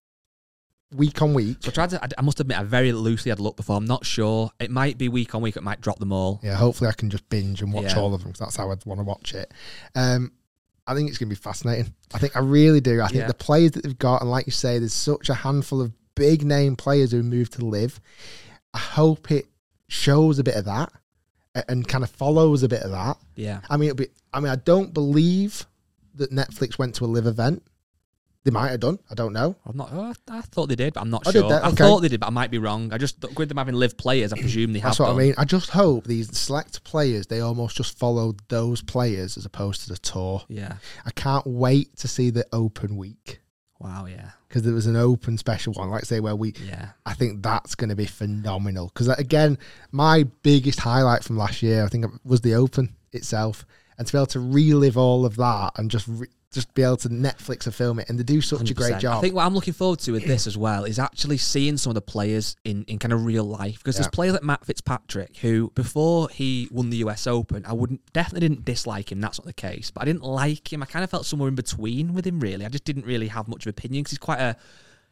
week 0.95 1.21
on 1.21 1.33
week. 1.33 1.57
so 1.61 1.69
I 1.69 1.71
tried 1.73 1.89
to. 1.91 2.03
I, 2.03 2.07
I 2.17 2.21
must 2.21 2.39
admit, 2.39 2.57
I 2.59 2.63
very 2.63 2.91
loosely 2.91 3.29
had 3.29 3.39
looked 3.39 3.57
before. 3.57 3.77
I'm 3.77 3.85
not 3.85 4.05
sure. 4.05 4.51
It 4.59 4.71
might 4.71 4.97
be 4.97 5.09
week 5.09 5.35
on 5.35 5.41
week. 5.41 5.55
It 5.55 5.63
might 5.63 5.81
drop 5.81 5.99
them 5.99 6.11
all. 6.11 6.39
Yeah, 6.43 6.55
hopefully 6.55 6.89
I 6.89 6.93
can 6.93 7.09
just 7.09 7.27
binge 7.29 7.61
and 7.61 7.71
watch 7.73 7.85
Yeah. 7.93 7.99
all 7.99 8.13
of 8.13 8.21
them 8.21 8.31
because 8.31 8.39
that's 8.39 8.55
how 8.55 8.71
I'd 8.71 8.85
want 8.85 8.99
to 8.99 9.03
watch 9.03 9.33
it. 9.33 9.53
Um, 9.95 10.31
I 10.87 10.95
think 10.95 11.09
it's 11.09 11.19
going 11.19 11.29
to 11.29 11.35
be 11.35 11.39
fascinating. 11.39 11.93
I 12.13 12.17
think 12.17 12.35
I 12.35 12.39
really 12.39 12.81
do. 12.81 13.01
I 13.01 13.07
think 13.07 13.19
Yeah. 13.21 13.27
the 13.27 13.33
players 13.35 13.71
that 13.73 13.83
they've 13.83 13.97
got, 13.99 14.21
and 14.21 14.31
like 14.31 14.47
you 14.47 14.51
say, 14.51 14.79
there's 14.79 14.93
such 14.93 15.29
a 15.29 15.35
handful 15.35 15.81
of 15.81 15.91
big 16.15 16.43
name 16.43 16.75
players 16.75 17.11
who 17.11 17.21
moved 17.21 17.53
to 17.53 17.65
live. 17.65 17.99
I 18.73 18.79
hope 18.79 19.29
it 19.31 19.45
shows 19.87 20.39
a 20.39 20.43
bit 20.43 20.55
of 20.55 20.65
that 20.65 20.91
and 21.67 21.87
kind 21.87 22.03
of 22.03 22.09
follows 22.09 22.63
a 22.63 22.69
bit 22.69 22.81
of 22.83 22.91
that. 22.91 23.17
Yeah. 23.35 23.61
I 23.69 23.77
mean, 23.77 23.89
it'll 23.89 23.97
be. 23.97 24.07
I 24.33 24.39
mean, 24.39 24.51
I 24.51 24.55
don't 24.55 24.93
believe 24.93 25.65
that 26.15 26.31
Netflix 26.31 26.77
went 26.77 26.95
to 26.95 27.05
a 27.05 27.07
live 27.07 27.25
event. 27.25 27.63
They 28.45 28.51
might 28.51 28.69
have 28.69 28.79
done. 28.79 28.99
I 29.11 29.15
don't 29.15 29.33
know. 29.33 29.55
I'm 29.65 29.75
not. 29.75 29.89
Oh, 29.91 30.13
I, 30.29 30.37
I 30.37 30.41
thought 30.41 30.69
they 30.69 30.75
did, 30.75 30.93
but 30.93 31.01
I'm 31.01 31.09
not 31.09 31.25
did 31.25 31.33
sure. 31.33 31.49
they? 31.49 31.55
I 31.55 31.71
thought 31.71 31.99
they 31.99 32.07
did, 32.07 32.21
but 32.21 32.27
I 32.27 32.29
might 32.29 32.49
be 32.49 32.57
wrong. 32.57 32.93
I 32.93 32.97
just 32.97 33.17
with 33.37 33.49
them 33.49 33.57
having 33.57 33.75
live 33.75 33.97
players, 33.97 34.31
I 34.31 34.39
presume 34.39 34.71
they 34.71 34.79
have. 34.79 34.91
That's 34.91 34.99
what 34.99 35.07
done. 35.07 35.15
I 35.15 35.19
mean. 35.19 35.35
I 35.37 35.43
just 35.43 35.71
hope 35.71 36.05
these 36.05 36.35
select 36.37 36.83
players 36.85 37.27
they 37.27 37.41
almost 37.41 37.75
just 37.75 37.99
followed 37.99 38.39
those 38.47 38.81
players 38.81 39.35
as 39.35 39.45
opposed 39.45 39.81
to 39.83 39.89
the 39.89 39.97
tour. 39.97 40.43
Yeah. 40.47 40.77
I 41.05 41.11
can't 41.11 41.45
wait 41.45 41.97
to 41.97 42.07
see 42.07 42.29
the 42.29 42.45
open 42.53 42.95
week 42.95 43.41
Wow. 43.79 44.05
Yeah. 44.05 44.31
because 44.47 44.63
there 44.63 44.73
was 44.73 44.87
an 44.87 44.95
open 44.97 45.37
special 45.37 45.73
one, 45.73 45.89
like 45.89 46.05
say 46.05 46.19
where 46.19 46.35
we. 46.35 46.53
Yeah. 46.65 46.89
I 47.05 47.13
think 47.13 47.41
that's 47.41 47.75
going 47.75 47.89
to 47.89 47.95
be 47.95 48.05
phenomenal 48.05 48.91
because 48.93 49.07
again, 49.07 49.57
my 49.91 50.23
biggest 50.43 50.81
highlight 50.81 51.23
from 51.23 51.37
last 51.37 51.63
year, 51.63 51.85
I 51.85 51.87
think, 51.87 52.05
was 52.23 52.41
the 52.41 52.55
open 52.55 52.95
itself, 53.13 53.65
and 53.97 54.05
to 54.05 54.13
be 54.13 54.17
able 54.17 54.25
to 54.27 54.39
relive 54.39 54.97
all 54.97 55.25
of 55.25 55.35
that 55.37 55.71
and 55.77 55.89
just 55.89 56.07
re- 56.07 56.27
just 56.51 56.73
be 56.73 56.81
able 56.81 56.97
to 56.97 57.09
Netflix 57.09 57.65
and 57.67 57.75
film 57.75 57.99
it, 57.99 58.09
and 58.09 58.17
they 58.17 58.23
do 58.23 58.41
such 58.41 58.71
a 58.71 58.73
great 58.73 58.97
job. 58.99 59.17
I 59.19 59.21
think 59.21 59.35
what 59.35 59.45
I'm 59.45 59.53
looking 59.53 59.73
forward 59.73 59.99
to 59.99 60.11
with 60.13 60.25
this 60.25 60.47
as 60.47 60.57
well 60.57 60.83
is 60.83 60.97
actually 60.97 61.37
seeing 61.37 61.77
some 61.77 61.91
of 61.91 61.95
the 61.95 62.01
players 62.01 62.55
in, 62.65 62.83
in 62.85 62.97
kind 62.97 63.13
of 63.13 63.23
real 63.23 63.43
life 63.43 63.77
because 63.77 63.95
Yeah. 63.95 64.01
there's 64.01 64.11
players 64.11 64.33
like 64.33 64.43
Matt 64.43 64.65
Fitzpatrick 64.65 65.37
who 65.37 65.71
before 65.75 66.27
he 66.29 66.67
won 66.71 66.89
the 66.89 66.97
US 66.97 67.27
Open 67.27 67.65
I 67.67 67.73
wouldn't 67.73 68.01
definitely 68.13 68.47
didn't 68.47 68.65
dislike 68.65 69.11
him 69.11 69.21
that's 69.21 69.37
not 69.39 69.45
the 69.45 69.53
case 69.53 69.91
but 69.91 70.01
I 70.01 70.05
didn't 70.05 70.23
like 70.23 70.73
him 70.73 70.81
I 70.81 70.87
kind 70.87 71.03
of 71.03 71.11
felt 71.11 71.25
somewhere 71.27 71.49
in 71.49 71.55
between 71.55 72.13
with 72.15 72.25
him 72.25 72.39
really 72.39 72.65
I 72.65 72.69
just 72.69 72.83
didn't 72.85 73.05
really 73.05 73.27
have 73.27 73.47
much 73.47 73.65
of 73.67 73.69
opinion 73.69 74.01
because 74.01 74.11
he's 74.13 74.17
quite 74.17 74.39
a 74.39 74.55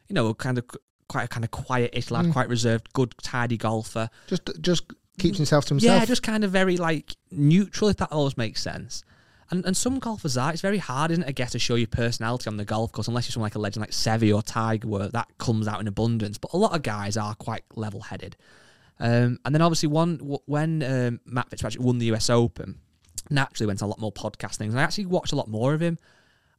you 0.08 0.14
know 0.14 0.34
kind 0.34 0.58
of 0.58 0.64
quite 1.08 1.22
a 1.24 1.28
kind 1.28 1.44
of 1.44 1.50
quiet-ish 1.52 2.06
Mm. 2.08 2.10
lad 2.10 2.32
quite 2.32 2.48
reserved 2.48 2.92
good 2.94 3.14
tidy 3.22 3.56
golfer 3.56 4.10
just 4.26 4.42
just 4.60 4.84
keeps 5.18 5.36
himself 5.36 5.64
to 5.66 5.74
himself. 5.74 6.00
yeah, 6.00 6.04
just 6.04 6.22
kind 6.22 6.42
of 6.44 6.50
very 6.52 6.76
like 6.76 7.14
neutral, 7.32 7.90
if 7.90 7.96
that 7.96 8.12
always 8.12 8.36
makes 8.36 8.62
sense. 8.62 9.02
And 9.50 9.64
and 9.64 9.76
some 9.76 9.98
golfers 9.98 10.36
are. 10.36 10.52
It's 10.52 10.60
very 10.60 10.78
hard, 10.78 11.10
isn't 11.10 11.24
it, 11.24 11.28
I 11.28 11.32
guess, 11.32 11.52
to 11.52 11.58
show 11.58 11.74
your 11.74 11.86
personality 11.86 12.48
on 12.48 12.56
the 12.56 12.64
golf 12.64 12.92
course, 12.92 13.08
unless 13.08 13.26
you're 13.26 13.32
someone 13.32 13.46
like 13.46 13.54
a 13.54 13.58
legend 13.58 13.80
like 13.80 13.90
Seve 13.90 14.34
or 14.34 14.42
Tiger, 14.42 14.88
where 14.88 15.08
that 15.08 15.28
comes 15.38 15.66
out 15.66 15.80
in 15.80 15.88
abundance. 15.88 16.38
But 16.38 16.52
a 16.52 16.56
lot 16.56 16.74
of 16.74 16.82
guys 16.82 17.16
are 17.16 17.34
quite 17.34 17.64
level 17.74 18.00
headed. 18.00 18.36
Um, 19.00 19.38
and 19.44 19.54
then 19.54 19.62
obviously 19.62 19.88
one 19.88 20.18
when 20.46 20.82
um, 20.82 21.20
Matt 21.24 21.50
Fitzpatrick 21.50 21.82
won 21.82 21.98
the 21.98 22.06
US 22.12 22.28
Open, 22.28 22.80
naturally 23.30 23.66
went 23.66 23.78
to 23.80 23.84
a 23.84 23.86
lot 23.86 24.00
more 24.00 24.12
podcast 24.12 24.56
things. 24.56 24.74
And 24.74 24.80
I 24.80 24.84
actually 24.84 25.06
watched 25.06 25.32
a 25.32 25.36
lot 25.36 25.48
more 25.48 25.74
of 25.74 25.80
him. 25.80 25.98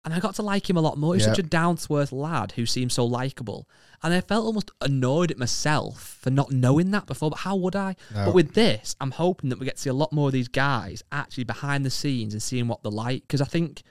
And 0.06 0.14
I 0.14 0.20
got 0.20 0.36
to 0.36 0.41
like 0.41 0.70
him 0.70 0.78
a 0.78 0.82
lot 0.82 0.97
more. 0.97 1.14
He's 1.14 1.24
Yeah. 1.24 1.32
such 1.34 1.39
a 1.39 1.43
down 1.43 1.76
to 1.76 1.97
earth 1.97 2.12
lad 2.14 2.54
who 2.54 2.66
seems 2.66 2.93
so 2.93 3.06
likable. 3.06 3.68
And 4.02 4.14
I 4.14 4.22
felt 4.22 4.45
almost 4.45 4.72
annoyed 4.82 5.30
at 5.30 5.38
myself 5.38 6.18
for 6.22 6.30
not 6.30 6.52
knowing 6.52 6.91
that 6.91 7.06
before. 7.06 7.30
But 7.30 7.39
how 7.39 7.56
would 7.58 7.76
I? 7.76 7.95
No. 8.16 8.26
But 8.26 8.34
with 8.34 8.54
this, 8.54 8.95
I'm 9.02 9.12
hoping 9.12 9.50
that 9.50 9.60
we 9.60 9.66
get 9.66 9.76
to 9.76 9.82
see 9.82 9.89
a 9.89 9.93
lot 9.93 10.14
more 10.14 10.28
of 10.30 10.34
these 10.34 10.47
guys 10.47 11.04
actually 11.12 11.43
behind 11.43 11.86
the 11.86 11.89
scenes 11.89 12.34
and 12.34 12.41
seeing 12.41 12.68
what 12.70 12.82
they're 12.82 12.91
like. 12.91 13.24
Because 13.24 13.41
I 13.41 13.45
think 13.45 13.84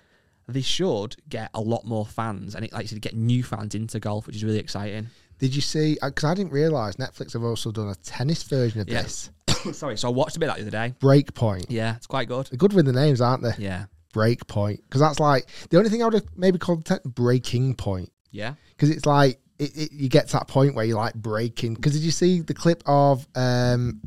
they 0.49 0.63
should 0.63 1.17
get 1.29 1.51
a 1.53 1.61
lot 1.61 1.85
more 1.85 2.07
fans 2.07 2.55
and 2.55 2.65
it 2.65 2.73
like 2.73 2.85
you 2.85 2.89
said, 2.89 3.03
get 3.03 3.15
new 3.15 3.43
fans 3.45 3.75
into 3.75 4.01
golf, 4.01 4.27
which 4.27 4.35
is 4.37 4.43
really 4.45 4.59
exciting. 4.59 5.09
Did 5.39 5.55
you 5.55 5.61
see? 5.61 5.99
Uh, 6.01 6.09
because 6.09 6.25
I 6.25 6.35
didn't 6.35 6.53
realize 6.53 6.97
Netflix 6.97 7.35
have 7.35 7.45
also 7.45 7.71
done 7.71 7.89
a 7.91 7.95
tennis 7.97 8.43
version 8.45 8.81
of 8.81 8.89
Yeah. 8.89 9.03
this. 9.03 9.31
Sorry, 9.73 9.99
so 9.99 10.09
I 10.09 10.11
watched 10.11 10.37
a 10.37 10.41
bit 10.41 10.49
of 10.49 10.57
that 10.57 10.63
the 10.65 10.69
other 10.79 10.89
day. 10.89 10.95
Breakpoint. 11.01 11.67
Yeah, 11.69 11.97
it's 11.97 12.07
quite 12.07 12.29
good. 12.29 12.47
They're 12.47 12.57
good 12.57 12.73
with 12.73 12.87
the 12.87 12.93
names, 12.95 13.21
aren't 13.21 13.43
they? 13.43 13.53
Yeah. 13.59 13.85
Breakpoint. 14.15 14.83
Because 14.83 15.01
that's 15.01 15.21
like 15.21 15.47
the 15.71 15.79
only 15.79 15.91
thing 15.91 16.03
I 16.03 16.07
would 16.07 16.15
have 16.15 16.27
maybe 16.37 16.59
called 16.59 16.85
te- 16.85 16.97
breaking 17.05 17.75
point. 17.75 18.13
Yeah. 18.31 18.55
Because 18.71 18.91
it's 18.91 19.07
like 19.07 19.41
it, 19.59 19.77
it, 19.77 19.93
you 19.93 20.09
get 20.09 20.29
to 20.29 20.33
that 20.35 20.49
point 20.49 20.75
where 20.75 20.85
you're 20.85 20.97
like 20.97 21.15
breaking. 21.15 21.75
Because 21.75 21.93
did 21.93 22.03
you 22.03 22.11
see 22.11 22.41
the 22.41 22.55
clip 22.55 22.83
of 22.87 23.27
um, 23.35 24.01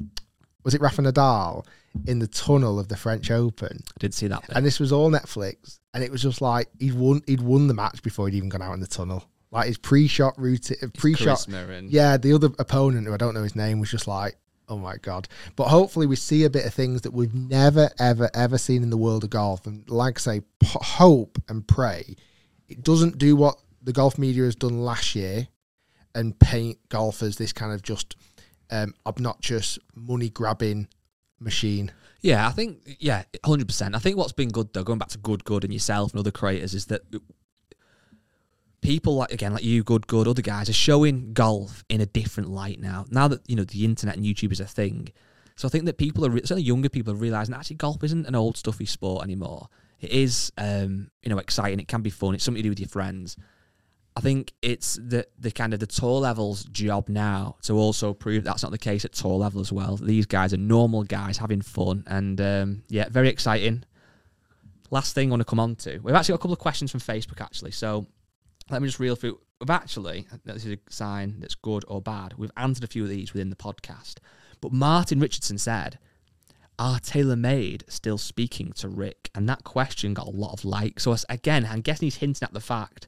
was 0.64 0.74
it 0.74 0.82
Rafa 0.82 1.02
Nadal 1.02 1.66
in 2.08 2.20
the 2.20 2.28
tunnel 2.28 2.80
of 2.80 2.88
the 2.88 2.97
French 2.97 3.32
Open? 3.32 3.84
I 3.88 3.99
didn't 3.99 4.14
see 4.14 4.28
that. 4.28 4.41
Bit. 4.47 4.56
And 4.56 4.66
this 4.66 4.80
was 4.80 4.91
all 4.91 5.12
Netflix, 5.12 5.80
and 5.93 6.04
it 6.04 6.12
was 6.12 6.22
just 6.22 6.41
like 6.41 6.70
he'd 6.80 6.93
won. 6.93 7.22
He'd 7.28 7.41
won 7.41 7.68
the 7.68 7.74
match 7.74 8.02
before 8.02 8.28
he'd 8.28 8.38
even 8.38 8.49
gone 8.49 8.62
out 8.62 8.74
in 8.74 8.80
the 8.80 8.88
tunnel. 8.88 9.24
Like 9.52 9.68
his 9.68 9.78
pre-shot 9.78 10.39
routine, 10.39 10.78
pre-shot. 10.97 11.45
Yeah, 11.91 12.16
the 12.16 12.32
other 12.32 12.52
opponent 12.58 13.06
who 13.06 13.14
I 13.14 13.18
don't 13.18 13.34
know 13.34 13.43
his 13.43 13.56
name 13.56 13.82
was 13.82 13.91
just 13.91 14.08
like, 14.08 14.38
oh 14.72 14.78
my 14.78 14.95
god. 14.97 15.28
But 15.55 15.67
hopefully 15.67 16.07
we 16.07 16.15
see 16.15 16.45
a 16.45 16.49
bit 16.49 16.65
of 16.65 16.74
things 16.74 17.01
that 17.01 17.13
we've 17.13 17.36
never, 17.36 17.91
ever, 17.99 18.30
ever 18.34 18.57
seen 18.57 18.82
in 18.82 18.89
the 18.89 18.97
world 18.97 19.24
of 19.24 19.30
golf. 19.30 19.67
And 19.67 19.88
like 19.89 20.17
I 20.17 20.22
say, 20.22 20.41
hope 20.63 21.38
and 21.47 21.67
pray 21.67 22.15
it 22.72 22.84
doesn't 22.84 23.17
do 23.17 23.36
what 23.36 23.59
the 23.84 23.91
golf 23.91 24.17
media 24.17 24.45
has 24.45 24.55
done 24.55 24.80
last 24.80 25.13
year 25.13 25.49
and 26.15 26.39
paint 26.39 26.78
golf 26.88 27.22
as 27.22 27.36
this 27.36 27.51
kind 27.51 27.74
of 27.74 27.82
just 27.82 28.15
um, 28.69 28.93
obnoxious 29.05 29.78
money 29.93 30.30
grabbing 30.30 30.88
machine. 31.39 31.91
Yeah, 32.22 32.47
I 32.47 32.51
think 32.51 32.95
yeah, 32.99 33.24
hundred 33.43 33.67
percent. 33.67 33.95
I 33.95 33.99
think 33.99 34.15
what's 34.15 34.32
been 34.32 34.49
good 34.49 34.74
though, 34.74 34.84
going 34.84 34.99
back 34.99 35.09
to 35.09 35.17
good, 35.17 35.43
good, 35.43 35.65
and 35.65 35.74
yourself 35.74 36.11
and 36.11 36.19
other 36.19 36.32
creators, 36.32 36.74
is 36.74 36.86
that 36.86 37.01
people 38.82 39.15
like 39.15 39.32
again, 39.32 39.53
like 39.53 39.63
you, 39.63 39.84
good, 39.84 40.07
good, 40.07 40.27
other 40.27 40.41
guys 40.41 40.69
are 40.69 40.73
showing 40.73 41.34
golf 41.34 41.84
in 41.89 42.01
a 42.01 42.05
different 42.05 42.49
light 42.49 42.79
now. 42.79 43.05
Now 43.09 43.27
that 43.27 43.41
you 43.47 43.55
know 43.55 43.63
the 43.63 43.86
internet 43.86 44.17
and 44.17 44.25
YouTube 44.25 44.51
is 44.51 44.59
a 44.59 44.65
thing, 44.65 45.09
so 45.55 45.67
I 45.67 45.71
think 45.71 45.86
that 45.86 45.97
people 45.97 46.25
are 46.25 46.29
re- 46.29 46.41
certainly 46.41 46.63
younger 46.63 46.89
people 46.89 47.13
are 47.13 47.17
realizing 47.17 47.55
actually 47.55 47.77
golf 47.77 48.03
isn't 48.03 48.25
an 48.25 48.36
old 48.36 48.57
stuffy 48.57 48.86
sport 48.86 49.23
anymore. 49.23 49.67
It 49.99 50.09
is, 50.09 50.51
um, 50.57 51.11
you 51.21 51.29
know, 51.29 51.38
exciting. 51.38 51.79
It 51.79 51.88
can 51.88 52.01
be 52.01 52.09
fun. 52.09 52.34
It's 52.34 52.43
something 52.43 52.61
to 52.61 52.63
do 52.63 52.69
with 52.69 52.79
your 52.79 52.89
friends. 52.89 53.38
I 54.15 54.19
think 54.19 54.53
it's 54.61 54.95
the 54.95 55.25
the 55.39 55.51
kind 55.51 55.73
of 55.73 55.79
the 55.79 55.88
tour 55.88 56.19
levels 56.19 56.65
job 56.65 57.07
now 57.07 57.55
to 57.61 57.73
also 57.77 58.13
prove 58.13 58.43
that's 58.43 58.63
not 58.63 58.71
the 58.71 58.77
case 58.77 59.05
at 59.05 59.13
tour 59.13 59.38
level 59.38 59.61
as 59.61 59.71
well. 59.71 59.95
These 59.95 60.25
guys 60.25 60.53
are 60.53 60.57
normal 60.57 61.03
guys 61.03 61.38
having 61.38 61.61
fun, 61.61 62.03
and 62.07 62.41
um, 62.41 62.84
yeah, 62.89 63.07
very 63.09 63.29
exciting. 63.29 63.84
Last 64.89 65.15
thing 65.15 65.29
I 65.29 65.32
want 65.32 65.41
to 65.41 65.45
come 65.45 65.61
on 65.61 65.75
to, 65.77 65.99
we've 65.99 66.13
actually 66.13 66.34
got 66.34 66.39
a 66.39 66.39
couple 66.39 66.53
of 66.53 66.59
questions 66.59 66.91
from 66.91 66.99
Facebook 66.99 67.39
actually. 67.39 67.71
So 67.71 68.07
let 68.72 68.82
me 68.82 68.88
just 68.88 68.99
reel 68.99 69.15
through. 69.15 69.39
We've 69.59 69.69
actually 69.69 70.26
this 70.45 70.65
is 70.65 70.74
a 70.74 70.80
sign 70.89 71.36
that's 71.39 71.55
good 71.55 71.84
or 71.88 72.01
bad. 72.01 72.34
We've 72.38 72.51
answered 72.57 72.84
a 72.84 72.88
few 72.88 73.03
of 73.03 73.09
these 73.09 73.34
within 73.34 73.49
the 73.49 73.55
podcast, 73.55 74.15
but 74.59 74.72
Martin 74.72 75.19
Richardson 75.19 75.57
said, 75.57 75.99
"Are 76.80 76.99
TaylorMade 76.99 77.89
still 77.91 78.17
speaking 78.17 78.72
to 78.74 78.89
Rick?" 78.89 79.30
And 79.36 79.47
that 79.47 79.63
question 79.63 80.13
got 80.13 80.28
a 80.28 80.32
lot 80.32 80.53
of 80.53 80.65
likes. 80.65 81.03
So 81.03 81.15
again, 81.30 81.67
I'm 81.69 81.82
guessing 81.82 82.07
he's 82.07 82.17
hinting 82.17 82.45
at 82.45 82.53
the 82.53 82.59
fact 82.59 83.07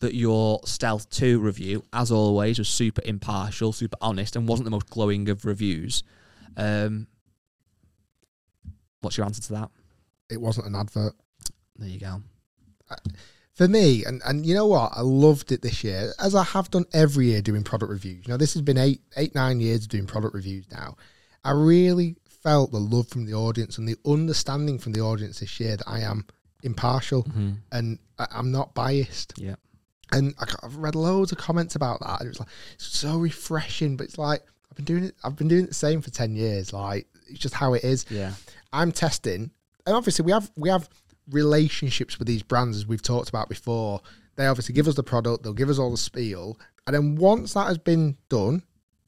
that 0.00 0.14
your 0.14 0.60
Stealth 0.64 1.08
2 1.10 1.40
review, 1.40 1.82
as 1.92 2.12
always, 2.12 2.58
was 2.58 2.68
super 2.68 3.00
impartial, 3.04 3.72
super 3.72 3.96
honest, 4.00 4.36
and 4.36 4.46
wasn't 4.46 4.64
the 4.64 4.70
most 4.70 4.90
glowing 4.90 5.28
of 5.28 5.44
reviews. 5.44 6.02
Um, 6.56 7.06
what's 9.00 9.16
your 9.16 9.24
answer 9.24 9.42
to 9.42 9.52
that? 9.54 9.70
It 10.28 10.40
wasn't 10.40 10.66
an 10.66 10.74
advert. 10.74 11.14
There 11.76 11.88
you 11.88 12.00
go. 12.00 12.22
For 13.56 13.66
me, 13.66 14.04
and, 14.04 14.20
and 14.26 14.44
you 14.44 14.54
know 14.54 14.66
what? 14.66 14.92
I 14.94 15.00
loved 15.00 15.50
it 15.50 15.62
this 15.62 15.82
year, 15.82 16.12
as 16.20 16.34
I 16.34 16.44
have 16.44 16.70
done 16.70 16.84
every 16.92 17.28
year 17.28 17.40
doing 17.40 17.64
product 17.64 17.90
reviews. 17.90 18.26
You 18.26 18.34
know, 18.34 18.36
this 18.36 18.52
has 18.52 18.60
been 18.60 18.76
eight, 18.76 19.00
eight, 19.16 19.34
nine 19.34 19.60
years 19.60 19.84
of 19.84 19.88
doing 19.88 20.06
product 20.06 20.34
reviews 20.34 20.70
now. 20.70 20.96
I 21.42 21.52
really 21.52 22.16
felt 22.42 22.70
the 22.70 22.78
love 22.78 23.08
from 23.08 23.24
the 23.24 23.32
audience 23.32 23.78
and 23.78 23.88
the 23.88 23.96
understanding 24.04 24.78
from 24.78 24.92
the 24.92 25.00
audience 25.00 25.40
this 25.40 25.58
year 25.58 25.78
that 25.78 25.88
I 25.88 26.00
am 26.00 26.26
impartial 26.62 27.22
mm-hmm. 27.24 27.52
and 27.72 27.98
I, 28.18 28.26
I'm 28.30 28.52
not 28.52 28.74
biased. 28.74 29.32
Yeah. 29.38 29.54
and 30.12 30.34
I, 30.38 30.46
I've 30.62 30.76
read 30.76 30.94
loads 30.94 31.32
of 31.32 31.38
comments 31.38 31.74
about 31.76 32.00
that. 32.00 32.20
And 32.20 32.26
it 32.26 32.28
was 32.28 32.40
like 32.40 32.48
it's 32.74 32.86
so 32.86 33.18
refreshing, 33.18 33.96
but 33.96 34.04
it's 34.04 34.18
like 34.18 34.42
I've 34.70 34.76
been 34.76 34.84
doing 34.84 35.04
it. 35.04 35.14
I've 35.24 35.36
been 35.36 35.48
doing 35.48 35.64
it 35.64 35.68
the 35.68 35.74
same 35.74 36.02
for 36.02 36.10
ten 36.10 36.34
years. 36.34 36.72
Like 36.72 37.06
it's 37.28 37.38
just 37.38 37.54
how 37.54 37.74
it 37.74 37.84
is. 37.84 38.04
Yeah. 38.10 38.32
I'm 38.72 38.92
testing, 38.92 39.50
and 39.86 39.96
obviously 39.96 40.24
we 40.24 40.32
have 40.32 40.50
we 40.56 40.68
have 40.68 40.88
relationships 41.30 42.18
with 42.18 42.28
these 42.28 42.42
brands 42.42 42.76
as 42.76 42.86
we've 42.86 43.02
talked 43.02 43.28
about 43.28 43.48
before. 43.48 44.00
They 44.36 44.46
obviously 44.46 44.74
give 44.74 44.88
us 44.88 44.94
the 44.94 45.02
product, 45.02 45.42
they'll 45.42 45.52
give 45.52 45.70
us 45.70 45.78
all 45.78 45.90
the 45.90 45.96
spiel, 45.96 46.58
and 46.86 46.94
then 46.94 47.16
once 47.16 47.54
that 47.54 47.68
has 47.68 47.78
been 47.78 48.16
done, 48.28 48.62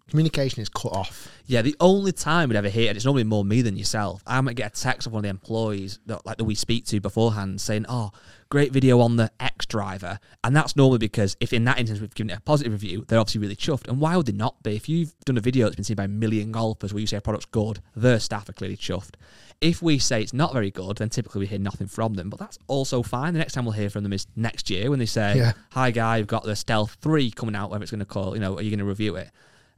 communication 0.09 0.63
is 0.63 0.69
cut 0.69 0.93
off. 0.93 1.29
Yeah, 1.47 1.63
the 1.63 1.77
only 1.81 2.13
time 2.13 2.49
we'd 2.49 2.57
ever 2.57 2.69
hear, 2.69 2.89
and 2.89 2.97
it's 2.97 3.05
normally 3.05 3.25
more 3.25 3.45
me 3.45 3.63
than 3.63 3.77
yourself, 3.77 4.23
I 4.27 4.41
might 4.41 4.57
get 4.57 4.77
a 4.77 4.81
text 4.81 5.07
of 5.07 5.13
one 5.13 5.21
of 5.21 5.23
the 5.25 5.31
employees 5.31 5.99
that 6.07 6.25
like 6.27 6.39
that 6.39 6.45
we 6.45 6.55
speak 6.55 6.85
to 6.87 7.01
beforehand 7.01 7.61
saying, 7.61 7.87
Oh, 7.89 8.11
great 8.51 8.73
video 8.73 9.01
on 9.01 9.17
the 9.17 9.31
X 9.41 9.67
driver. 9.67 10.19
And 10.45 10.55
that's 10.55 10.77
normally 10.77 10.99
because 10.99 11.37
if 11.41 11.53
in 11.53 11.65
that 11.65 11.79
instance 11.79 12.01
we've 12.01 12.15
given 12.15 12.31
it 12.31 12.39
a 12.39 12.41
positive 12.41 12.73
review, 12.73 13.05
they're 13.09 13.19
obviously 13.19 13.41
really 13.41 13.57
chuffed. 13.57 13.89
And 13.89 14.01
why 14.01 14.17
would 14.17 14.27
they 14.27 14.33
not 14.33 14.63
be? 14.63 14.77
If 14.77 14.89
you've 14.89 15.15
done 15.25 15.39
a 15.39 15.41
video 15.43 15.67
that's 15.67 15.77
been 15.77 15.85
seen 15.85 15.97
by 15.97 16.05
a 16.05 16.09
million 16.09 16.53
golfers 16.53 16.93
where 16.93 17.01
you 17.01 17.07
say 17.07 17.17
a 17.17 17.21
product's 17.21 17.47
good, 17.47 17.81
their 17.95 18.21
staff 18.21 18.49
are 18.49 18.53
clearly 18.53 18.77
chuffed. 18.77 19.15
If 19.61 19.83
we 19.83 19.99
say 19.99 20.23
it's 20.23 20.33
not 20.33 20.53
very 20.53 20.71
good, 20.71 20.99
then 20.99 21.09
typically 21.09 21.41
we 21.41 21.47
hear 21.47 21.59
nothing 21.59 21.89
from 21.89 22.15
them. 22.15 22.31
But 22.31 22.39
that's 22.39 22.59
also 22.69 23.03
fine. 23.03 23.33
The 23.33 23.41
next 23.41 23.55
time 23.55 23.65
we'll 23.65 23.73
hear 23.73 23.91
from 23.91 24.05
them 24.05 24.13
is 24.13 24.27
next 24.37 24.71
year 24.71 24.91
when 24.91 24.99
they 24.99 25.07
say, 25.07 25.37
Yeah. 25.37 25.53
Hi 25.73 25.91
guy, 25.91 26.19
we've 26.19 26.27
got 26.27 26.45
the 26.45 26.55
Stealth 26.55 26.97
3 27.01 27.31
coming 27.33 27.57
out, 27.57 27.71
whatever 27.71 27.83
it's 27.83 27.91
gonna 27.91 28.05
call, 28.05 28.35
you 28.35 28.41
know, 28.41 28.57
are 28.57 28.63
you 28.63 28.71
gonna 28.71 28.85
review 28.85 29.17
it? 29.17 29.31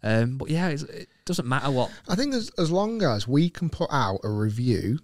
Um, 0.02 0.38
but 0.38 0.50
yeah, 0.50 0.68
it's, 0.68 0.82
it 0.84 1.08
doesn't 1.24 1.46
matter 1.46 1.70
what. 1.70 1.90
I 2.08 2.14
think 2.14 2.34
as 2.34 2.50
as 2.58 2.70
long 2.70 3.02
as 3.02 3.28
we 3.28 3.50
can 3.50 3.68
put 3.68 3.90
out 3.90 4.20
a 4.24 4.30
review 4.30 4.98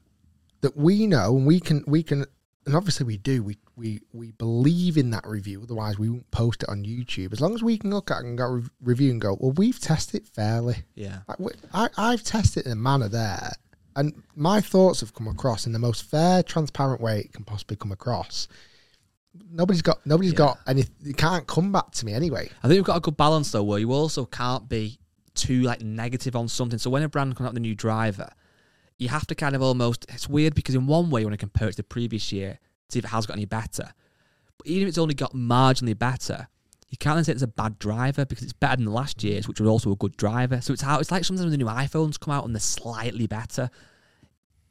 that 0.62 0.76
we 0.76 1.06
know 1.06 1.36
and 1.36 1.46
we 1.46 1.60
can 1.60 1.84
we 1.86 2.02
can 2.02 2.24
and 2.64 2.74
obviously 2.74 3.04
we 3.04 3.16
do 3.16 3.42
we 3.42 3.58
we 3.76 4.00
we 4.12 4.32
believe 4.32 4.96
in 4.96 5.10
that 5.10 5.26
review 5.26 5.60
otherwise 5.62 5.98
we 5.98 6.08
won't 6.08 6.30
post 6.30 6.62
it 6.62 6.68
on 6.68 6.84
YouTube. 6.84 7.32
As 7.32 7.40
long 7.40 7.54
as 7.54 7.62
we 7.62 7.78
can 7.78 7.90
look 7.90 8.10
at 8.10 8.18
it 8.18 8.24
and 8.24 8.38
go 8.38 8.46
re- 8.46 8.68
review 8.82 9.10
and 9.10 9.20
go 9.20 9.36
well 9.38 9.52
we've 9.52 9.78
tested 9.78 10.22
it 10.22 10.28
fairly. 10.28 10.76
Yeah. 10.94 11.18
Like, 11.28 11.54
I, 11.72 11.88
I've 11.96 12.22
tested 12.22 12.64
it 12.64 12.66
in 12.66 12.72
a 12.72 12.76
manner 12.76 13.08
there 13.08 13.52
and 13.94 14.22
my 14.34 14.60
thoughts 14.60 15.00
have 15.00 15.14
come 15.14 15.28
across 15.28 15.66
in 15.66 15.72
the 15.72 15.78
most 15.78 16.02
fair 16.02 16.42
transparent 16.42 17.00
way 17.00 17.20
it 17.20 17.32
can 17.32 17.44
possibly 17.44 17.76
come 17.76 17.92
across 17.92 18.48
nobody's 19.50 19.82
got 19.82 20.04
nobody's 20.06 20.32
Yeah. 20.32 20.38
got 20.38 20.58
any 20.66 20.84
you 21.02 21.14
can't 21.14 21.46
come 21.46 21.72
back 21.72 21.90
to 21.92 22.06
me 22.06 22.12
anyway 22.12 22.48
I 22.62 22.68
think 22.68 22.78
we've 22.78 22.84
got 22.84 22.96
a 22.96 23.00
good 23.00 23.16
balance 23.16 23.50
though, 23.50 23.62
where 23.62 23.78
you 23.78 23.92
also 23.92 24.24
can't 24.24 24.68
be 24.68 24.98
too 25.34 25.62
like 25.62 25.82
negative 25.82 26.34
on 26.34 26.48
something. 26.48 26.78
So 26.78 26.88
when 26.90 27.02
a 27.02 27.08
brand 27.08 27.36
comes 27.36 27.46
out 27.46 27.52
with 27.52 27.58
a 27.58 27.60
new 27.60 27.74
driver, 27.74 28.30
you 28.98 29.08
have 29.08 29.26
to 29.26 29.34
kind 29.34 29.54
of 29.54 29.60
almost. 29.62 30.06
It's 30.08 30.28
weird 30.28 30.54
because 30.54 30.74
in 30.74 30.86
one 30.86 31.10
way 31.10 31.20
you 31.20 31.26
want 31.26 31.34
to 31.38 31.46
compare 31.46 31.68
it 31.68 31.72
to 31.72 31.76
the 31.78 31.82
previous 31.82 32.32
year, 32.32 32.52
to 32.88 32.92
see 32.92 32.98
if 33.00 33.04
it 33.04 33.08
has 33.08 33.26
got 33.26 33.36
any 33.36 33.44
better. 33.44 33.92
But 34.56 34.66
even 34.66 34.84
if 34.84 34.88
it's 34.88 34.98
only 34.98 35.12
got 35.14 35.34
marginally 35.34 35.98
better, 35.98 36.48
you 36.88 36.96
can't 36.96 37.26
say 37.26 37.32
it's 37.32 37.42
a 37.42 37.46
bad 37.46 37.78
driver 37.78 38.24
because 38.24 38.44
it's 38.44 38.54
better 38.54 38.76
than 38.76 38.86
the 38.86 38.90
last 38.92 39.22
year's, 39.22 39.46
which 39.46 39.60
was 39.60 39.68
also 39.68 39.92
a 39.92 39.96
good 39.96 40.16
driver. 40.16 40.62
So 40.62 40.72
it's 40.72 40.80
how 40.80 40.98
it's 41.00 41.10
like 41.10 41.24
sometimes 41.24 41.44
when 41.44 41.50
the 41.50 41.58
new 41.62 41.70
iPhones 41.70 42.18
come 42.18 42.32
out 42.32 42.46
and 42.46 42.54
they're 42.54 42.60
slightly 42.60 43.26
better. 43.26 43.68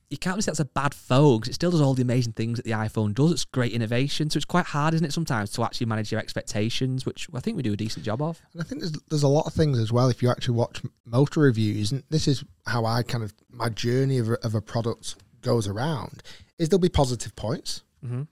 You 0.10 0.18
can't 0.18 0.44
say 0.44 0.52
that's 0.52 0.60
a 0.60 0.66
bad 0.66 0.94
phone 0.94 1.40
because 1.40 1.50
it 1.50 1.56
still 1.56 1.72
does 1.72 1.82
all 1.82 1.96
the 1.96 2.04
amazing 2.04 2.34
things 2.34 2.58
that 2.58 2.66
the 2.66 2.72
iPhone 2.72 3.14
does. 3.14 3.32
It's 3.32 3.46
great 3.46 3.74
innovation. 3.74 4.30
So 4.30 4.38
it's 4.38 4.46
quite 4.46 4.68
hard, 4.68 4.94
isn't 4.94 5.06
it, 5.06 5.14
sometimes 5.14 5.50
to 5.52 5.64
actually 5.64 5.88
manage 5.88 6.12
your 6.12 6.22
expectations, 6.22 7.06
which 7.06 7.28
I 7.34 7.40
think 7.40 7.58
we 7.58 7.64
do 7.64 7.74
a 7.74 7.78
decent 7.78 8.06
job 8.06 8.22
of. 8.22 8.40
And 8.54 8.62
I 8.62 8.66
think 8.66 8.82
there's 8.82 8.94
there's 9.10 9.24
a 9.24 9.28
lot 9.28 9.48
of 9.48 9.54
things 9.54 9.80
as 9.80 9.92
well. 9.92 10.08
If 10.10 10.22
you 10.22 10.30
actually 10.30 10.56
watch 10.56 10.82
motor 11.06 11.40
reviews, 11.42 11.92
and 11.92 12.04
this 12.10 12.28
is 12.28 12.44
how 12.68 12.86
I 12.86 13.02
kind 13.04 13.24
of 13.24 13.34
my 13.50 13.70
journey 13.70 14.20
of 14.20 14.30
a, 14.30 14.46
of 14.46 14.54
a 14.54 14.62
product 14.62 15.16
goes 15.42 15.68
around, 15.68 16.22
is 16.60 16.70
there'll 16.70 16.80
be 16.80 16.90
positive 16.90 17.36
points. 17.36 17.84
Mm-hmm. 18.04 18.24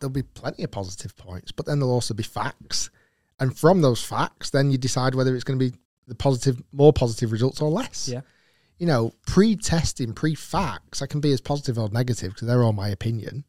There'll 0.00 0.12
be 0.12 0.22
plenty 0.22 0.64
of 0.64 0.70
positive 0.70 1.16
points, 1.16 1.52
but 1.52 1.64
then 1.64 1.78
there'll 1.78 1.94
also 1.94 2.12
be 2.12 2.22
facts, 2.22 2.90
and 3.40 3.56
from 3.56 3.80
those 3.80 4.04
facts, 4.04 4.50
then 4.50 4.70
you 4.70 4.76
decide 4.76 5.14
whether 5.14 5.34
it's 5.34 5.44
going 5.44 5.58
to 5.58 5.70
be 5.70 5.76
the 6.06 6.14
positive, 6.14 6.60
more 6.72 6.92
positive 6.92 7.32
results 7.32 7.60
or 7.60 7.70
less. 7.70 8.08
Yeah. 8.08 8.20
You 8.78 8.86
know, 8.86 9.12
pre-testing, 9.26 10.12
pre-facts, 10.12 11.02
I 11.02 11.06
can 11.06 11.20
be 11.20 11.32
as 11.32 11.40
positive 11.40 11.78
or 11.78 11.88
negative 11.90 12.32
because 12.34 12.46
they're 12.46 12.62
all 12.62 12.72
my 12.72 12.88
opinion. 12.88 13.44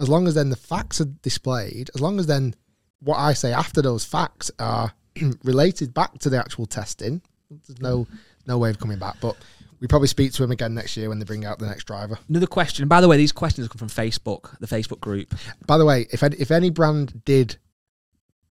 As 0.00 0.08
long 0.08 0.26
as 0.26 0.34
then 0.34 0.50
the 0.50 0.56
facts 0.56 1.00
are 1.00 1.04
displayed, 1.04 1.90
as 1.94 2.00
long 2.00 2.18
as 2.18 2.26
then 2.26 2.54
what 3.00 3.18
I 3.18 3.34
say 3.34 3.52
after 3.52 3.82
those 3.82 4.04
facts 4.04 4.50
are 4.58 4.92
related 5.44 5.94
back 5.94 6.18
to 6.20 6.30
the 6.30 6.38
actual 6.38 6.66
testing, 6.66 7.22
there's 7.50 7.80
no 7.80 8.06
no 8.46 8.58
way 8.58 8.70
of 8.70 8.78
coming 8.78 8.98
back. 8.98 9.16
But 9.20 9.36
we 9.80 9.86
probably 9.86 10.08
speak 10.08 10.32
to 10.32 10.44
him 10.44 10.50
again 10.50 10.74
next 10.74 10.96
year 10.96 11.08
when 11.08 11.18
they 11.18 11.24
bring 11.24 11.44
out 11.44 11.58
the 11.58 11.66
next 11.66 11.84
driver. 11.84 12.18
Another 12.28 12.46
question. 12.46 12.88
By 12.88 13.00
the 13.00 13.08
way, 13.08 13.16
these 13.16 13.32
questions 13.32 13.68
come 13.68 13.78
from 13.78 13.88
Facebook, 13.88 14.58
the 14.58 14.66
Facebook 14.66 15.00
group. 15.00 15.34
By 15.66 15.78
the 15.78 15.84
way, 15.84 16.06
if 16.10 16.22
any, 16.22 16.36
if 16.36 16.50
any 16.50 16.70
brand 16.70 17.22
did 17.24 17.56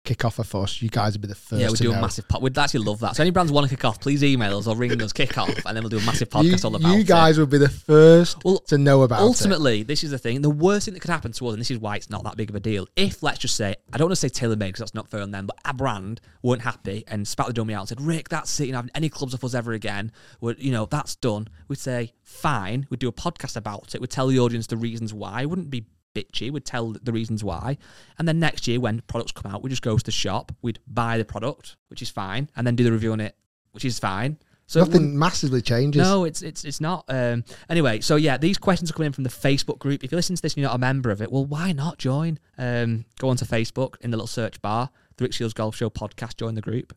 kick 0.03 0.25
off 0.25 0.39
a 0.39 0.43
fuss, 0.43 0.81
you 0.81 0.89
guys 0.89 1.13
would 1.13 1.21
be 1.21 1.27
the 1.27 1.35
first. 1.35 1.61
yeah, 1.61 1.67
we'd 1.67 1.77
to 1.77 1.83
do 1.83 1.91
know. 1.91 1.99
a 1.99 2.01
massive 2.01 2.27
pod. 2.27 2.41
We'd 2.41 2.57
actually 2.57 2.83
love 2.83 2.99
that. 3.01 3.15
So 3.15 3.21
any 3.21 3.29
brands 3.29 3.51
want 3.51 3.69
to 3.69 3.75
kick 3.75 3.85
off, 3.85 3.99
please 4.01 4.23
email 4.23 4.57
us 4.57 4.65
or 4.65 4.75
ring 4.75 4.99
us, 5.01 5.13
kick 5.13 5.37
off, 5.37 5.49
and 5.65 5.75
then 5.77 5.83
we'll 5.83 5.89
do 5.89 5.99
a 5.99 6.05
massive 6.05 6.27
You, 6.33 6.51
podcast 6.53 6.65
all 6.65 6.75
about 6.75 6.91
you 6.93 7.01
it. 7.01 7.07
guys 7.07 7.37
would 7.37 7.51
be 7.51 7.59
the 7.59 7.69
first 7.69 8.43
Well, 8.43 8.57
to 8.67 8.77
know 8.79 9.03
about 9.03 9.19
it. 9.19 9.23
Ultimately, 9.23 9.83
this 9.83 10.03
is 10.03 10.09
the 10.11 10.17
thing. 10.17 10.41
The 10.41 10.49
worst 10.49 10.85
thing 10.85 10.95
that 10.95 11.01
could 11.01 11.11
happen 11.11 11.31
to 11.33 11.47
us, 11.47 11.53
and 11.53 11.61
this 11.61 11.69
is 11.69 11.77
why 11.77 11.97
it's 11.97 12.09
not 12.09 12.23
that 12.23 12.35
big 12.35 12.49
of 12.49 12.55
a 12.55 12.59
deal, 12.59 12.87
if, 12.95 13.21
let's 13.21 13.39
just 13.39 13.55
say, 13.55 13.75
I 13.93 13.97
don't 13.97 14.07
want 14.07 14.17
to 14.19 14.27
say 14.27 14.29
TaylorMade 14.29 14.59
because 14.59 14.79
that's 14.79 14.95
not 14.95 15.07
fair 15.07 15.21
on 15.21 15.29
them, 15.31 15.45
but 15.45 15.57
a 15.65 15.73
brand 15.73 16.19
weren't 16.41 16.63
happy 16.63 17.03
and 17.07 17.27
spat 17.27 17.47
the 17.47 17.53
dummy 17.53 17.75
out 17.75 17.81
and 17.81 17.89
said, 17.89 18.01
Rick, 18.01 18.29
that's 18.29 18.59
it, 18.59 18.65
you're 18.65 18.73
not 18.73 18.79
having 18.79 18.91
any 18.95 19.09
clubs 19.09 19.35
off 19.35 19.43
us 19.43 19.53
ever 19.53 19.73
again. 19.73 20.11
We're, 20.39 20.55
you 20.57 20.71
know, 20.71 20.87
that's 20.87 21.15
done. 21.15 21.47
We'd 21.67 21.77
say, 21.79 22.13
fine. 22.23 22.87
We'd 22.89 22.99
do 22.99 23.07
a 23.07 23.13
podcast 23.13 23.55
about 23.55 23.93
it. 23.93 24.01
We'd 24.01 24.09
tell 24.09 24.27
the 24.27 24.39
audience 24.39 24.65
the 24.67 24.77
reasons 24.77 25.13
why. 25.13 25.43
It 25.43 25.45
wouldn't 25.49 25.69
be 25.69 25.85
bitchy. 26.13 26.51
We'd 26.51 26.65
tell 26.65 26.91
the 27.01 27.11
reasons 27.11 27.43
why, 27.43 27.77
and 28.17 28.27
then 28.27 28.39
next 28.39 28.67
year 28.67 28.79
when 28.79 29.01
products 29.07 29.31
come 29.31 29.51
out, 29.51 29.63
we 29.63 29.69
just 29.69 29.81
go 29.81 29.97
to 29.97 30.03
the 30.03 30.11
shop. 30.11 30.51
We'd 30.61 30.79
buy 30.87 31.17
the 31.17 31.25
product, 31.25 31.75
which 31.89 32.01
is 32.01 32.09
fine, 32.09 32.49
and 32.55 32.65
then 32.65 32.75
do 32.75 32.83
the 32.83 32.91
review 32.91 33.11
on 33.11 33.19
it, 33.19 33.35
which 33.71 33.85
is 33.85 33.99
fine. 33.99 34.37
So 34.67 34.79
Nothing 34.79 35.19
massively 35.19 35.61
changes. 35.61 36.01
no, 36.01 36.23
it's 36.23 36.41
it's 36.41 36.63
it's 36.63 36.79
not. 36.79 37.03
Um, 37.09 37.43
anyway, 37.69 37.99
so 37.99 38.15
yeah, 38.15 38.37
these 38.37 38.57
questions 38.57 38.89
are 38.89 38.93
coming 38.93 39.07
in 39.07 39.11
from 39.13 39.25
the 39.25 39.29
Facebook 39.29 39.79
group. 39.79 40.01
If 40.01 40.13
you 40.13 40.15
listen 40.15 40.33
to 40.37 40.41
this 40.41 40.53
and 40.53 40.61
you're 40.61 40.69
not 40.69 40.75
a 40.75 40.79
member 40.79 41.11
of 41.11 41.21
it, 41.21 41.29
well, 41.29 41.45
why 41.45 41.73
not 41.73 41.97
join? 41.97 42.39
Um, 42.57 43.03
go 43.19 43.27
onto 43.27 43.43
Facebook 43.43 43.95
in 43.99 44.11
the 44.11 44.17
little 44.17 44.27
search 44.27 44.61
bar, 44.61 44.89
the 45.17 45.25
Rick 45.25 45.33
Shields 45.33 45.53
Golf 45.53 45.75
Show 45.75 45.89
podcast. 45.89 46.37
Join 46.37 46.55
the 46.55 46.61
group. 46.61 46.95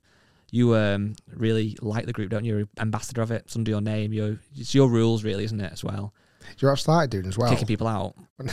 You 0.52 0.76
um, 0.76 1.16
really 1.34 1.76
like 1.80 2.06
the 2.06 2.12
group, 2.12 2.30
don't 2.30 2.44
you? 2.44 2.58
You're 2.58 2.68
ambassador 2.78 3.22
of 3.22 3.32
it. 3.32 3.42
It's 3.46 3.56
under 3.56 3.72
your 3.72 3.80
name. 3.80 4.12
You 4.12 4.38
it's 4.54 4.72
your 4.72 4.88
rules, 4.88 5.24
really, 5.24 5.42
isn't 5.42 5.60
it? 5.60 5.72
As 5.72 5.82
well, 5.82 6.14
Do 6.44 6.54
you 6.58 6.68
know 6.68 6.72
I've 6.72 6.80
started 6.80 7.10
doing 7.10 7.26
as 7.26 7.36
well? 7.38 7.50
kicking 7.50 7.66
people 7.66 7.86
out. 7.86 8.14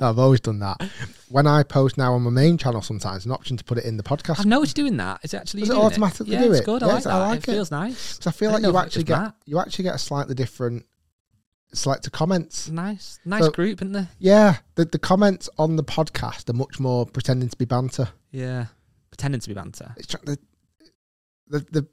I've 0.00 0.18
always 0.18 0.40
done 0.40 0.58
that. 0.60 0.80
When 1.28 1.46
I 1.46 1.62
post 1.62 1.96
now 1.98 2.14
on 2.14 2.22
my 2.22 2.30
main 2.30 2.58
channel, 2.58 2.82
sometimes 2.82 3.24
an 3.26 3.32
option 3.32 3.56
to 3.56 3.64
put 3.64 3.78
it 3.78 3.84
in 3.84 3.96
the 3.96 4.02
podcast. 4.02 4.40
I've 4.40 4.46
noticed 4.46 4.76
doing 4.76 4.96
that. 4.98 5.20
Is 5.22 5.34
it 5.34 5.38
actually 5.38 5.60
Does 5.62 5.70
it 5.70 5.74
doing 5.74 5.84
automatically 5.86 6.32
yeah, 6.34 6.42
do 6.42 6.50
it's 6.52 6.60
it? 6.60 6.64
good. 6.66 6.82
I 6.82 6.86
like 6.86 7.04
that. 7.04 7.12
I 7.12 7.28
like 7.28 7.38
it, 7.38 7.48
it. 7.48 7.52
feels 7.52 7.70
nice. 7.70 8.16
Because 8.18 8.26
I 8.26 8.36
feel 8.36 8.50
I 8.50 8.52
like 8.54 8.62
you 8.62 8.76
it 8.76 8.76
actually 8.80 9.04
get 9.04 9.18
that. 9.18 9.34
you 9.46 9.58
actually 9.58 9.84
get 9.84 9.94
a 9.94 9.98
slightly 9.98 10.34
different 10.34 10.84
selector 11.74 12.10
comments. 12.10 12.68
Nice, 12.68 13.18
nice 13.24 13.44
So- 13.44 13.50
group, 13.50 13.80
isn't 13.82 13.92
there? 13.92 14.08
Yeah, 14.18 14.56
the 14.74 14.84
the 14.84 14.98
comments 14.98 15.48
on 15.58 15.76
the 15.76 15.84
podcast 15.84 16.48
are 16.50 16.54
much 16.54 16.78
more 16.78 17.06
pretending 17.06 17.48
to 17.48 17.56
be 17.56 17.64
banter. 17.64 18.08
Yeah, 18.30 18.66
pretending 19.10 19.40
to 19.40 19.48
be 19.48 19.54
banter. 19.54 19.94
It's 19.96 20.14
the 20.24 20.38
the, 21.48 21.58
the 21.70 21.86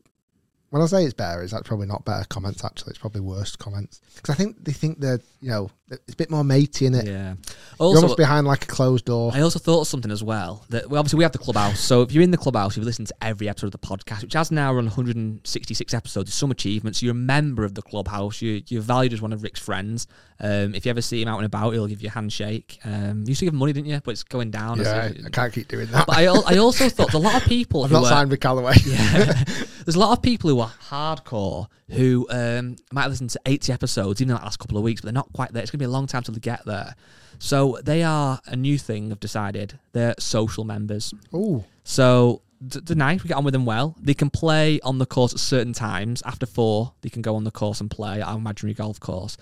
when 0.69 0.81
I 0.81 0.85
say 0.85 1.03
it's 1.03 1.13
better, 1.13 1.41
it's 1.41 1.53
probably 1.65 1.87
not 1.87 2.05
better 2.05 2.25
comments? 2.29 2.63
Actually, 2.63 2.91
it's 2.91 2.99
probably 2.99 3.21
worse 3.21 3.55
comments 3.55 4.01
because 4.15 4.33
I 4.33 4.37
think 4.37 4.63
they 4.63 4.71
think 4.71 4.99
they're 4.99 5.21
you 5.41 5.49
know 5.49 5.71
it's 5.91 6.13
a 6.13 6.15
bit 6.15 6.29
more 6.29 6.43
matey 6.43 6.85
in 6.85 6.93
it. 6.93 7.07
Yeah. 7.07 7.35
You're 7.79 7.95
almost 7.95 8.17
behind 8.17 8.45
like 8.45 8.63
a 8.63 8.67
closed 8.67 9.05
door. 9.05 9.31
I 9.33 9.41
also 9.41 9.59
thought 9.59 9.81
of 9.81 9.87
something 9.87 10.11
as 10.11 10.23
well. 10.23 10.65
That 10.69 10.89
well, 10.89 10.99
obviously 10.99 11.17
we 11.17 11.23
have 11.23 11.31
the 11.31 11.39
clubhouse. 11.39 11.79
So 11.79 12.01
if 12.01 12.11
you're 12.11 12.23
in 12.23 12.31
the 12.31 12.37
clubhouse, 12.37 12.75
you've 12.77 12.85
listened 12.85 13.07
to 13.07 13.15
every 13.21 13.49
episode 13.49 13.67
of 13.67 13.71
the 13.71 13.79
podcast, 13.79 14.21
which 14.23 14.33
has 14.33 14.51
now 14.51 14.73
run 14.73 14.85
166 14.85 15.93
episodes. 15.93 16.33
Some 16.33 16.51
achievements. 16.51 17.01
You're 17.01 17.11
a 17.11 17.15
member 17.15 17.63
of 17.63 17.75
the 17.75 17.81
clubhouse. 17.81 18.41
You, 18.41 18.61
you're 18.67 18.81
valued 18.81 19.13
as 19.13 19.21
one 19.21 19.33
of 19.33 19.43
Rick's 19.43 19.59
friends. 19.59 20.07
Um, 20.41 20.73
if 20.73 20.85
you 20.85 20.89
ever 20.89 21.01
see 21.01 21.21
him 21.21 21.27
out 21.27 21.37
and 21.37 21.45
about, 21.45 21.71
he'll 21.71 21.87
give 21.87 22.01
you 22.01 22.07
a 22.07 22.11
handshake. 22.11 22.79
Um, 22.85 23.21
you 23.21 23.29
used 23.29 23.39
to 23.39 23.45
give 23.45 23.53
him 23.53 23.59
money, 23.59 23.73
didn't 23.73 23.87
you? 23.87 23.99
But 24.03 24.11
it's 24.11 24.23
going 24.23 24.51
down. 24.51 24.79
yeah, 24.79 25.11
I 25.25 25.29
can't 25.29 25.53
keep 25.53 25.67
doing 25.67 25.87
that. 25.87 26.07
But 26.07 26.17
I, 26.17 26.23
I 26.25 26.57
also 26.57 26.87
thought 26.87 27.11
there's 27.11 27.23
a 27.23 27.27
lot 27.27 27.41
of 27.41 27.47
people 27.47 27.83
I've 27.85 27.91
not 27.91 28.03
are, 28.03 28.09
signed 28.09 28.29
with 28.29 28.39
Callaway. 28.39 28.75
yeah. 28.85 29.43
There's 29.85 29.95
a 29.95 29.99
lot 29.99 30.17
of 30.17 30.21
people 30.21 30.49
who 30.49 30.59
are 30.59 30.71
hardcore 30.89 31.67
who 31.89 32.27
um, 32.29 32.75
might 32.91 33.07
listen 33.07 33.27
to 33.27 33.39
80 33.45 33.73
episodes, 33.73 34.21
even 34.21 34.31
in 34.31 34.37
the 34.37 34.43
last 34.43 34.59
couple 34.59 34.77
of 34.77 34.83
weeks, 34.83 35.01
but 35.01 35.07
they're 35.07 35.13
not 35.13 35.31
quite 35.33 35.51
there. 35.51 35.63
It's 35.63 35.71
be 35.79 35.85
a 35.85 35.89
long 35.89 36.07
time 36.07 36.23
till 36.23 36.33
they 36.33 36.39
get 36.39 36.65
there. 36.65 36.95
So 37.39 37.79
they 37.83 38.03
are 38.03 38.39
a 38.45 38.55
new 38.55 38.77
thing, 38.77 39.11
I've 39.11 39.19
decided. 39.19 39.79
They're 39.93 40.15
social 40.19 40.63
members. 40.65 41.13
Oh, 41.33 41.63
So 41.83 42.41
th- 42.69 42.83
they're 42.85 42.97
nice. 42.97 43.23
We 43.23 43.29
get 43.29 43.37
on 43.37 43.43
with 43.45 43.53
them 43.53 43.65
well. 43.65 43.95
They 44.01 44.13
can 44.13 44.29
play 44.29 44.79
on 44.81 44.97
the 44.97 45.05
course 45.05 45.33
at 45.33 45.39
certain 45.39 45.73
times. 45.73 46.21
After 46.25 46.45
four, 46.45 46.93
they 47.01 47.09
can 47.09 47.21
go 47.21 47.35
on 47.35 47.45
the 47.45 47.51
course 47.51 47.79
and 47.79 47.89
play 47.89 48.21
at 48.21 48.27
our 48.27 48.37
imaginary 48.37 48.73
golf 48.73 48.99
course. 48.99 49.37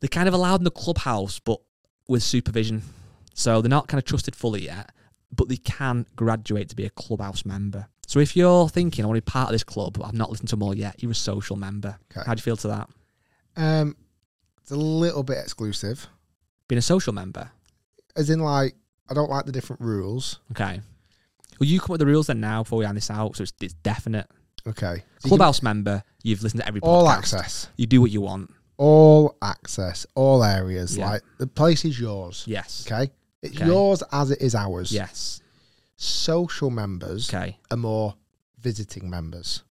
They're 0.00 0.08
kind 0.08 0.26
of 0.26 0.34
allowed 0.34 0.60
in 0.60 0.64
the 0.64 0.70
clubhouse, 0.72 1.38
but 1.38 1.60
with 2.08 2.22
supervision. 2.24 2.82
So 3.34 3.62
they're 3.62 3.68
not 3.70 3.86
kind 3.86 3.98
of 4.00 4.04
trusted 4.04 4.34
fully 4.34 4.62
yet, 4.64 4.90
but 5.30 5.48
they 5.48 5.56
can 5.56 6.06
graduate 6.16 6.68
to 6.70 6.76
be 6.76 6.84
a 6.86 6.90
clubhouse 6.90 7.44
member. 7.44 7.86
So 8.08 8.18
if 8.18 8.36
you're 8.36 8.68
thinking, 8.68 9.04
I 9.04 9.08
want 9.08 9.16
to 9.16 9.22
be 9.22 9.30
part 9.30 9.48
of 9.48 9.52
this 9.52 9.62
club, 9.64 9.96
but 9.96 10.06
I've 10.06 10.12
not 10.12 10.28
listened 10.28 10.48
to 10.48 10.56
them 10.56 10.64
all 10.64 10.76
yet, 10.76 11.00
you're 11.00 11.12
a 11.12 11.14
social 11.14 11.54
member. 11.56 11.96
Okay. 12.10 12.26
How 12.26 12.34
do 12.34 12.40
you 12.40 12.42
feel 12.42 12.56
to 12.58 12.68
that? 12.68 12.88
um, 13.56 13.96
it's 14.62 14.70
a 14.70 14.76
little 14.76 15.22
bit 15.22 15.38
exclusive, 15.38 16.06
Being 16.68 16.78
a 16.78 16.82
social 16.82 17.12
member? 17.12 17.50
as 18.16 18.30
in 18.30 18.40
like 18.40 18.74
I 19.10 19.14
don't 19.14 19.30
like 19.30 19.44
the 19.46 19.52
different 19.52 19.82
rules. 19.82 20.38
Okay. 20.52 20.80
Well, 21.60 21.68
you 21.68 21.78
come 21.80 21.84
up 21.86 21.90
with 21.90 22.00
the 22.00 22.06
rules 22.06 22.26
then 22.28 22.40
now 22.40 22.62
before 22.62 22.78
we 22.78 22.84
hand 22.84 22.96
this 22.96 23.10
out, 23.10 23.36
so 23.36 23.42
it's, 23.42 23.52
it's 23.60 23.74
definite. 23.74 24.26
Okay, 24.66 24.80
So 24.86 24.92
you 24.94 25.02
can- 25.22 25.28
Clubhouse 25.30 25.62
member, 25.62 26.02
you've 26.22 26.42
listened 26.42 26.60
to 26.62 26.68
every 26.68 26.80
podcast. 26.80 26.86
all 26.88 27.08
access, 27.08 27.68
You 27.76 27.86
do 27.86 28.00
what 28.00 28.10
you 28.10 28.20
want. 28.20 28.50
all 28.76 29.36
access, 29.42 30.06
all 30.14 30.42
areas. 30.44 30.96
Yeah. 30.96 31.06
Like 31.10 31.22
the 31.38 31.46
place 31.46 31.84
is 31.84 31.98
yours. 31.98 32.44
Yes. 32.46 32.84
Okay, 32.86 33.10
it's 33.42 33.56
Okay. 33.56 33.66
yours 33.66 34.02
as 34.12 34.30
it 34.30 34.40
is 34.40 34.54
ours. 34.54 34.92
Yes. 34.92 35.40
Social 35.96 36.70
members 36.70 37.28
Okay. 37.28 37.58
are 37.70 37.76
more 37.76 38.14
visiting 38.60 39.10
members. 39.10 39.62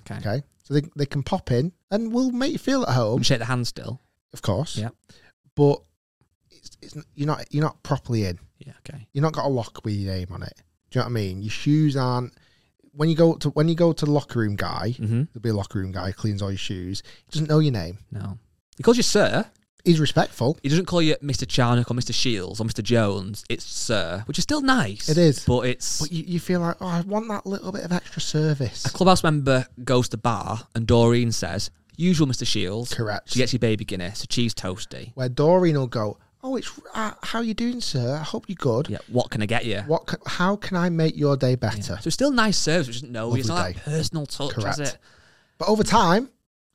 Okay. 0.00 0.16
Okay, 0.16 0.42
so 0.64 0.74
they 0.74 0.82
they 0.96 1.06
can 1.06 1.22
pop 1.22 1.50
in 1.50 1.72
and 1.90 2.12
we'll 2.12 2.30
make 2.32 2.52
you 2.52 2.58
feel 2.58 2.82
at 2.82 2.94
home, 2.94 3.18
And 3.18 3.26
shake 3.26 3.38
the 3.38 3.44
hand 3.46 3.66
still. 3.66 4.00
Of 4.32 4.42
course. 4.42 4.76
Yeah. 4.76 4.90
but 5.54 5.82
it's, 6.50 6.76
it's 6.82 6.96
you're 7.14 7.26
not 7.26 7.44
you're 7.50 7.64
not 7.64 7.82
properly 7.82 8.24
in. 8.26 8.38
Yeah. 8.58 8.72
Okay. 8.88 9.06
You're 9.12 9.22
not 9.22 9.32
got 9.32 9.44
a 9.46 9.48
lock 9.48 9.80
with 9.84 9.94
your 9.94 10.12
name 10.14 10.28
on 10.30 10.42
it. 10.42 10.54
Do 10.90 10.98
you 10.98 11.00
know 11.00 11.06
what 11.06 11.10
I 11.10 11.14
mean? 11.14 11.42
Your 11.42 11.50
shoes 11.50 11.96
aren't. 11.96 12.32
When 12.94 13.08
you 13.08 13.16
go 13.16 13.34
to 13.36 13.48
when 13.50 13.68
you 13.68 13.74
go 13.74 13.92
to 13.92 14.04
the 14.04 14.10
locker 14.10 14.38
room 14.38 14.54
guy, 14.56 14.94
Mm-hmm. 14.98 15.22
there'll 15.32 15.40
be 15.40 15.48
a 15.48 15.54
locker 15.54 15.78
room 15.78 15.92
guy 15.92 16.08
who 16.08 16.12
cleans 16.12 16.42
all 16.42 16.50
your 16.50 16.58
shoes. 16.58 17.02
He 17.26 17.30
doesn't 17.32 17.48
know 17.48 17.58
your 17.58 17.72
name. 17.72 17.98
No. 18.10 18.38
He 18.76 18.82
calls 18.82 18.96
you 18.98 19.02
sir. 19.02 19.46
He's 19.84 19.98
respectful. 19.98 20.56
He 20.62 20.68
doesn't 20.68 20.84
call 20.86 21.02
you 21.02 21.16
Mr. 21.16 21.44
Charnock 21.48 21.90
or 21.90 21.94
Mr. 21.94 22.14
Shields 22.14 22.60
or 22.60 22.64
Mr. 22.64 22.84
Jones. 22.84 23.44
It's 23.48 23.64
sir, 23.64 24.22
which 24.26 24.38
is 24.38 24.44
still 24.44 24.60
nice. 24.60 25.08
It 25.08 25.18
is. 25.18 25.44
But 25.44 25.62
it's 25.66 26.00
But 26.02 26.12
you, 26.12 26.22
you 26.24 26.38
feel 26.38 26.60
like, 26.60 26.76
oh, 26.80 26.86
I 26.86 27.00
want 27.00 27.26
that 27.28 27.46
little 27.46 27.72
bit 27.72 27.82
of 27.84 27.90
extra 27.90 28.20
service. 28.22 28.84
a 28.84 28.90
clubhouse 28.90 29.24
member 29.24 29.66
goes 29.82 30.08
to 30.10 30.16
bar 30.18 30.68
and 30.76 30.86
Doreen 30.86 31.32
says, 31.32 31.72
"Usual 32.02 32.26
Mr. 32.26 32.46
Shields." 32.46 32.92
Correct. 32.92 33.30
She 33.30 33.38
gets 33.38 33.52
you 33.52 33.58
baby 33.58 33.84
Guinness, 33.84 34.24
a 34.24 34.26
cheese 34.26 34.54
toasty. 34.54 35.12
Where 35.14 35.28
Doreen 35.28 35.76
will 35.76 35.86
go, 35.86 36.18
oh, 36.42 36.56
it's 36.56 36.70
uh, 36.94 37.12
how 37.22 37.40
you 37.40 37.54
doing, 37.54 37.80
sir? 37.80 38.16
I 38.16 38.22
hope 38.22 38.46
you're 38.48 38.56
good. 38.56 38.88
Yeah. 38.88 38.98
What 39.08 39.30
can 39.30 39.42
I 39.42 39.46
get 39.46 39.64
you? 39.64 39.80
What? 39.80 40.14
How 40.26 40.56
can 40.56 40.76
I 40.76 40.88
make 40.88 41.16
your 41.16 41.36
day 41.36 41.54
better? 41.54 41.82
So 41.82 41.94
it's 41.94 42.14
still 42.14 42.32
nice 42.32 42.58
service, 42.58 42.88
which 42.88 43.02
know 43.10 43.30
you. 43.34 43.40
It's 43.40 43.48
not 43.48 43.74
that 43.74 43.84
personal 43.84 44.26
touch, 44.26 44.52
Correct. 44.52 44.80
is 44.80 44.90
it? 44.90 44.98
But 45.58 45.68
over 45.68 45.84
time, 45.84 46.30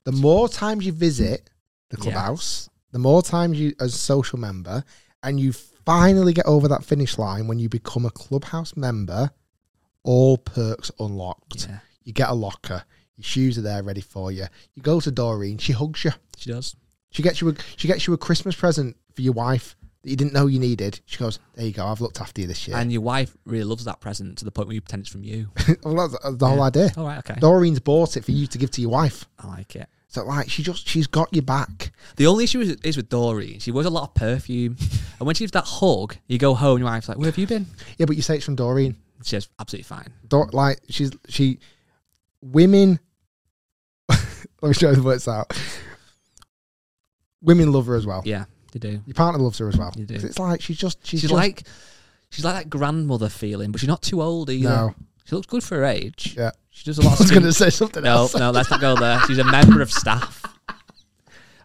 the 0.06 0.12
more 0.12 0.48
times 0.48 0.86
you 0.86 0.94
visit 0.94 1.50
the 1.90 1.98
clubhouse, 1.98 2.70
the 2.92 3.00
more 3.00 3.22
times 3.22 3.60
you, 3.60 3.74
as 3.80 3.94
a 3.94 3.98
social 3.98 4.40
member, 4.40 4.84
and 5.24 5.40
you 5.40 5.52
finally 5.52 6.34
get 6.34 6.46
over 6.46 6.68
that 6.68 6.84
finish 6.84 7.18
line 7.18 7.48
when 7.48 7.60
you 7.60 7.70
become 7.70 8.06
a 8.06 8.12
clubhouse 8.12 8.76
member, 8.78 9.32
all 10.04 10.38
perks 10.38 10.92
unlocked. 11.00 11.68
Yeah. 11.68 11.80
You 12.04 12.14
get 12.14 12.30
a 12.30 12.34
locker. 12.34 12.84
Your 13.18 13.24
shoes 13.24 13.58
are 13.58 13.62
there 13.62 13.84
ready 13.84 14.02
for 14.02 14.32
you. 14.32 14.46
You 14.76 14.84
go 14.84 15.00
to 15.00 15.12
Doreen. 15.12 15.58
She 15.58 15.74
hugs 15.74 16.04
you. 16.04 16.12
She 16.38 16.52
does. 16.52 16.76
She 17.10 17.24
gets 17.24 17.42
you. 17.42 17.50
A, 17.50 17.56
she 17.76 17.88
gets 17.88 18.06
you 18.08 18.14
a 18.14 18.18
Christmas 18.18 18.56
present 18.56 18.96
for 19.14 19.22
your 19.22 19.34
wife 19.34 19.76
that 20.04 20.10
you 20.10 20.16
didn't 20.16 20.34
know 20.34 20.46
you 20.46 20.60
needed. 20.60 21.00
She 21.06 21.18
goes, 21.18 21.40
"There 21.56 21.66
you 21.66 21.72
go. 21.74 21.86
I've 21.86 22.02
looked 22.02 22.22
after 22.22 22.42
you 22.42 22.48
this 22.48 22.68
year." 22.68 22.78
And 22.78 22.92
your 22.92 23.02
wife 23.02 23.36
really 23.46 23.64
loves 23.64 23.86
that 23.86 24.00
present 24.00 24.38
to 24.38 24.46
the 24.46 24.52
point 24.52 24.68
where 24.68 24.76
you 24.76 24.82
pretend 24.82 25.02
it's 25.02 25.10
from 25.10 25.24
you. 25.24 25.50
well, 25.84 25.96
that's, 25.96 26.24
that's 26.24 26.38
the 26.38 26.48
whole 26.48 26.62
idea. 26.62 26.92
All 26.96 27.06
right, 27.06 27.18
okay. 27.20 27.40
Doreen's 27.40 27.80
bought 27.80 28.18
it 28.18 28.26
for 28.26 28.32
you 28.32 28.46
to 28.48 28.58
give 28.58 28.70
to 28.72 28.82
your 28.82 28.92
wife. 28.92 29.26
I 29.40 29.48
like 29.48 29.76
it. 29.76 29.90
So 30.10 30.24
like, 30.24 30.50
she 30.50 30.64
just 30.64 30.88
she's 30.88 31.08
got 31.08 31.34
your 31.34 31.44
back. 31.44 31.92
The 32.16 32.28
only 32.28 32.44
issue 32.44 32.60
is, 32.62 32.78
is 32.84 32.98
with 32.98 33.10
Doreen. 33.10 33.60
She 33.60 33.72
wears 33.72 33.86
a 33.86 33.90
lot 33.90 34.04
of 34.04 34.14
perfume, 34.14 34.78
and 35.20 35.26
when 35.26 35.36
she 35.36 35.44
gives 35.44 35.52
that 35.54 35.66
hug, 35.66 36.16
you 36.28 36.38
go 36.38 36.54
home. 36.54 36.78
and 36.78 36.80
Your 36.82 36.90
wife's 36.90 37.10
like, 37.10 37.18
"Where 37.18 37.28
have 37.28 37.38
you 37.38 37.48
been?" 37.48 37.66
Yeah, 37.98 38.06
but 38.06 38.16
you 38.16 38.22
say 38.22 38.36
it's 38.36 38.46
from 38.46 38.56
Doreen. 38.56 38.96
She's 39.24 39.50
"Absolutely 39.60 39.84
fine." 39.84 40.14
Dor- 40.28 40.50
like 40.54 40.80
she's 40.90 41.12
she 41.30 41.60
women. 42.42 43.00
let 44.62 44.70
me 44.70 44.74
show 44.74 44.90
you 44.90 44.96
the 44.96 45.04
words 45.04 45.28
out. 45.28 45.52
Women 47.42 47.72
love 47.72 47.86
her 47.88 47.96
as 47.96 48.06
well. 48.06 48.22
Yeah, 48.26 48.46
they 48.72 48.80
do. 48.80 49.02
Your 49.06 49.14
partner 49.14 49.42
loves 49.42 49.58
her 49.60 49.68
as 49.68 49.78
well. 49.78 49.94
You 49.96 50.06
do. 50.06 50.16
It's 50.16 50.40
like 50.40 50.62
she's 50.62 50.78
just 50.78 51.00
she's, 51.06 51.22
She's, 51.22 51.30
just, 51.30 51.34
like, 51.34 51.64
she's 52.30 52.44
like 52.44 52.56
that 52.56 52.70
grandmother 52.70 53.30
feeling, 53.30 53.72
but 53.72 53.80
she's 53.80 53.88
not 53.90 54.02
too 54.02 54.22
old 54.22 54.50
either. 54.50 54.70
no. 54.70 54.96
She 55.26 55.36
looks 55.36 55.48
good 55.48 55.62
for 55.64 55.76
her 55.76 55.84
age. 55.84 56.36
Yeah, 56.38 56.52
She 56.70 56.86
does 56.86 57.00
a 57.00 57.02
lot 57.02 57.16
I 57.20 57.24
was 57.24 57.32
going 57.32 57.44
to 57.44 57.52
say 57.52 57.70
something 57.70 58.02
no, 58.04 58.10
else. 58.12 58.34
no, 58.34 58.40
no, 58.40 58.52
let's 58.52 58.72
not 58.72 58.80
go 58.80 58.96
there. 58.96 59.20
She's 59.28 59.40
a 59.40 59.44
member 59.44 59.82
of 59.82 59.92
staff. 59.92 60.42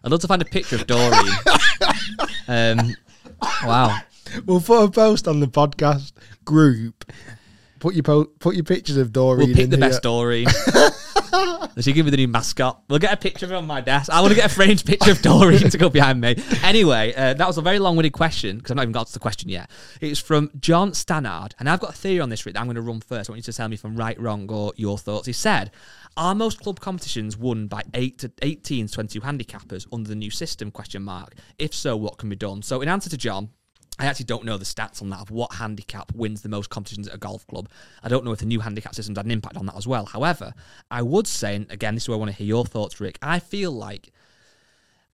I'd 0.03 0.11
love 0.11 0.19
to 0.19 0.27
find 0.27 0.41
a 0.41 0.45
picture 0.45 0.75
of 0.75 0.85
Doreen. 0.85 1.31
um, 2.49 2.93
wow. 3.63 3.97
We'll 4.45 4.59
put 4.59 4.83
a 4.83 4.91
post 4.91 5.29
on 5.29 5.39
the 5.39 5.47
podcast 5.47 6.11
group. 6.43 7.09
Put 7.79 7.93
your 7.95 8.03
po- 8.03 8.25
put 8.39 8.55
your 8.55 8.65
pictures 8.65 8.97
of 8.97 9.13
Doreen. 9.13 9.47
We'll 9.47 9.55
pick 9.55 9.69
the 9.69 9.77
here. 9.77 9.87
best 9.89 10.01
Doreen. 10.03 10.47
She 11.79 11.91
give 11.93 12.05
me 12.05 12.11
the 12.11 12.17
new 12.17 12.27
mascot. 12.27 12.83
We'll 12.87 12.99
get 12.99 13.13
a 13.13 13.17
picture 13.17 13.45
of 13.45 13.51
her 13.51 13.57
on 13.57 13.67
my 13.67 13.81
desk. 13.81 14.11
I 14.11 14.21
want 14.21 14.31
to 14.31 14.35
get 14.35 14.51
a 14.51 14.53
framed 14.53 14.85
picture 14.85 15.11
of 15.11 15.21
Doreen 15.21 15.69
to 15.69 15.77
go 15.77 15.89
behind 15.89 16.21
me. 16.21 16.35
Anyway, 16.63 17.13
uh, 17.15 17.33
that 17.33 17.47
was 17.47 17.57
a 17.57 17.61
very 17.61 17.79
long-winded 17.79 18.13
question 18.13 18.57
because 18.57 18.71
I've 18.71 18.77
not 18.77 18.83
even 18.83 18.91
got 18.91 19.07
to 19.07 19.13
the 19.13 19.19
question 19.19 19.49
yet. 19.49 19.69
It's 20.01 20.19
from 20.19 20.51
John 20.59 20.91
Stannard, 20.91 21.55
and 21.59 21.69
I've 21.69 21.79
got 21.79 21.89
a 21.91 21.97
theory 21.97 22.19
on 22.19 22.29
this, 22.29 22.45
Rick. 22.45 22.57
I'm 22.57 22.65
going 22.65 22.75
to 22.75 22.81
run 22.81 23.01
first. 23.01 23.29
I 23.29 23.33
want 23.33 23.37
you 23.37 23.51
to 23.51 23.53
tell 23.53 23.67
me 23.67 23.73
if 23.75 23.83
I'm 23.83 23.95
right, 23.95 24.19
wrong, 24.19 24.49
or 24.51 24.73
your 24.75 24.97
thoughts. 24.97 25.25
He 25.25 25.33
said, 25.33 25.71
"Are 26.15 26.35
most 26.35 26.61
club 26.61 26.79
competitions 26.79 27.37
won 27.37 27.67
by 27.67 27.83
eight 27.93 28.19
to 28.19 28.31
18 28.41 28.87
to 28.87 28.93
22 28.93 29.21
handicappers 29.21 29.87
under 29.91 30.09
the 30.09 30.15
new 30.15 30.31
system? 30.31 30.71
Question 30.71 31.03
mark. 31.03 31.33
If 31.57 31.73
so, 31.73 31.97
what 31.97 32.17
can 32.17 32.29
be 32.29 32.35
done?" 32.35 32.61
So, 32.61 32.81
in 32.81 32.89
answer 32.89 33.09
to 33.09 33.17
John. 33.17 33.49
I 33.99 34.05
actually 34.05 34.25
don't 34.25 34.45
know 34.45 34.57
the 34.57 34.65
stats 34.65 35.01
on 35.01 35.09
that 35.11 35.21
of 35.21 35.29
what 35.29 35.53
handicap 35.53 36.11
wins 36.15 36.41
the 36.41 36.49
most 36.49 36.69
competitions 36.69 37.07
at 37.07 37.13
a 37.13 37.19
golf 37.19 37.45
club. 37.47 37.69
I 38.01 38.09
don't 38.09 38.25
know 38.25 38.31
if 38.31 38.39
the 38.39 38.45
new 38.45 38.59
handicap 38.59 38.95
system's 38.95 39.17
had 39.17 39.25
an 39.25 39.31
impact 39.31 39.55
on 39.55 39.67
that 39.67 39.75
as 39.75 39.85
well. 39.85 40.05
However, 40.05 40.53
I 40.89 41.03
would 41.03 41.27
say, 41.27 41.55
and 41.55 41.71
again, 41.71 41.93
this 41.93 42.03
is 42.03 42.09
where 42.09 42.15
I 42.15 42.19
want 42.19 42.31
to 42.31 42.37
hear 42.37 42.47
your 42.47 42.65
thoughts, 42.65 42.99
Rick. 42.99 43.19
I 43.21 43.39
feel 43.39 43.71
like 43.71 44.11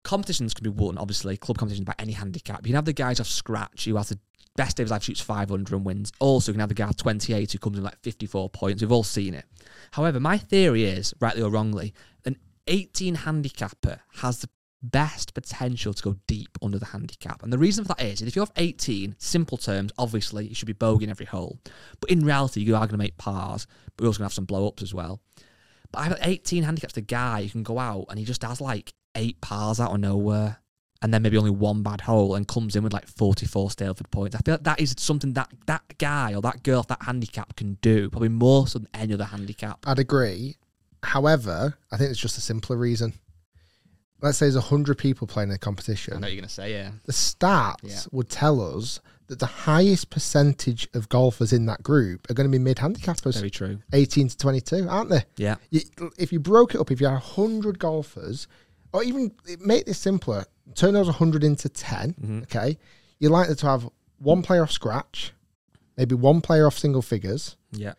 competitions 0.04 0.54
can 0.54 0.62
be 0.62 0.70
won, 0.70 0.96
obviously, 0.96 1.36
club 1.36 1.58
competitions 1.58 1.86
by 1.86 1.94
any 1.98 2.12
handicap. 2.12 2.60
You 2.60 2.70
can 2.70 2.76
have 2.76 2.84
the 2.84 2.92
guys 2.92 3.18
off 3.18 3.26
scratch 3.26 3.84
who 3.84 3.96
has 3.96 4.10
the 4.10 4.18
best 4.56 4.76
day 4.76 4.82
of 4.82 4.86
his 4.86 4.90
life, 4.92 5.02
shoots 5.02 5.20
500 5.20 5.74
and 5.74 5.84
wins. 5.84 6.12
Also, 6.20 6.50
you 6.50 6.54
can 6.54 6.60
have 6.60 6.68
the 6.68 6.74
guy 6.74 6.90
28 6.92 7.52
who 7.52 7.58
comes 7.58 7.78
in 7.78 7.84
like 7.84 7.98
54 8.02 8.48
points. 8.50 8.82
We've 8.82 8.92
all 8.92 9.04
seen 9.04 9.34
it. 9.34 9.44
However, 9.92 10.20
my 10.20 10.38
theory 10.38 10.84
is, 10.84 11.14
rightly 11.20 11.42
or 11.42 11.50
wrongly, 11.50 11.94
an 12.24 12.36
18 12.68 13.16
handicapper 13.16 14.00
has 14.20 14.40
the 14.40 14.48
best 14.82 15.34
potential 15.34 15.92
to 15.92 16.02
go 16.02 16.16
deep 16.26 16.56
under 16.62 16.78
the 16.78 16.86
handicap. 16.86 17.42
And 17.42 17.52
the 17.52 17.58
reason 17.58 17.84
for 17.84 17.94
that 17.94 18.02
is, 18.04 18.22
if 18.22 18.36
you 18.36 18.42
have 18.42 18.52
18, 18.56 19.16
simple 19.18 19.58
terms, 19.58 19.92
obviously, 19.98 20.46
you 20.46 20.54
should 20.54 20.66
be 20.66 20.74
bogeying 20.74 21.10
every 21.10 21.26
hole. 21.26 21.58
But 22.00 22.10
in 22.10 22.24
reality, 22.24 22.60
you 22.60 22.74
are 22.74 22.80
going 22.80 22.90
to 22.90 22.96
make 22.98 23.18
pars, 23.18 23.66
but 23.96 24.02
you're 24.02 24.08
also 24.08 24.18
going 24.18 24.28
to 24.28 24.30
have 24.30 24.34
some 24.34 24.44
blow 24.44 24.68
ups 24.68 24.82
as 24.82 24.94
well. 24.94 25.20
But 25.90 26.00
I've 26.00 26.18
18 26.22 26.62
handicaps, 26.62 26.94
the 26.94 27.00
guy 27.00 27.42
who 27.42 27.48
can 27.48 27.62
go 27.62 27.78
out 27.78 28.06
and 28.10 28.18
he 28.18 28.24
just 28.24 28.42
has 28.42 28.60
like 28.60 28.92
eight 29.14 29.40
pars 29.40 29.80
out 29.80 29.92
of 29.92 30.00
nowhere 30.00 30.58
and 31.00 31.14
then 31.14 31.22
maybe 31.22 31.38
only 31.38 31.50
one 31.50 31.82
bad 31.82 32.00
hole 32.00 32.34
and 32.34 32.46
comes 32.46 32.74
in 32.74 32.82
with 32.82 32.92
like 32.92 33.06
44 33.06 33.68
Stableford 33.68 34.10
points. 34.10 34.34
I 34.34 34.40
feel 34.40 34.54
like 34.54 34.64
that 34.64 34.80
is 34.80 34.94
something 34.98 35.32
that 35.34 35.48
that 35.66 35.96
guy 35.98 36.34
or 36.34 36.42
that 36.42 36.62
girl, 36.62 36.82
that 36.88 37.02
handicap 37.02 37.56
can 37.56 37.74
do, 37.80 38.10
probably 38.10 38.28
more 38.28 38.66
so 38.66 38.80
than 38.80 38.88
any 38.94 39.14
other 39.14 39.24
handicap. 39.24 39.78
I'd 39.86 39.98
agree. 39.98 40.56
However, 41.02 41.78
I 41.92 41.96
think 41.96 42.10
it's 42.10 42.20
just 42.20 42.38
a 42.38 42.40
simpler 42.40 42.76
reason. 42.76 43.14
Let's 44.20 44.38
say 44.38 44.46
there's 44.46 44.56
100 44.56 44.98
people 44.98 45.26
playing 45.26 45.50
in 45.50 45.54
a 45.54 45.58
competition. 45.58 46.14
I 46.14 46.18
know 46.20 46.26
you're 46.26 46.36
going 46.36 46.48
to 46.48 46.52
say, 46.54 46.72
yeah. 46.72 46.90
The 47.06 47.12
stats 47.12 47.76
Yeah. 47.82 48.00
would 48.10 48.28
tell 48.28 48.60
us 48.76 49.00
that 49.28 49.38
the 49.38 49.46
highest 49.46 50.10
percentage 50.10 50.88
of 50.94 51.08
golfers 51.08 51.52
in 51.52 51.66
that 51.66 51.82
group 51.82 52.28
are 52.30 52.34
going 52.34 52.50
to 52.50 52.50
be 52.50 52.62
mid 52.62 52.78
handicappers, 52.78 53.34
Very 53.34 53.50
true. 53.50 53.78
18 53.92 54.28
to 54.30 54.36
22, 54.36 54.88
aren't 54.88 55.10
they? 55.10 55.24
Yeah. 55.36 55.56
You, 55.70 55.82
if 56.18 56.32
you 56.32 56.40
broke 56.40 56.74
it 56.74 56.80
up, 56.80 56.90
if 56.90 57.00
you 57.00 57.06
had 57.06 57.12
100 57.14 57.78
golfers, 57.78 58.48
or 58.92 59.04
even 59.04 59.30
make 59.60 59.84
this 59.86 59.98
simpler, 59.98 60.46
turn 60.74 60.94
those 60.94 61.06
100 61.06 61.44
into 61.44 61.68
10, 61.68 62.14
Mm-hmm. 62.14 62.38
okay? 62.44 62.78
You're 63.20 63.30
likely 63.30 63.54
to 63.54 63.66
have 63.66 63.88
one 64.18 64.42
player 64.42 64.62
off 64.62 64.72
scratch, 64.72 65.32
maybe 65.96 66.14
one 66.14 66.40
player 66.40 66.66
off 66.66 66.76
single 66.78 67.02
figures. 67.02 67.56
Yeah. 67.70 67.92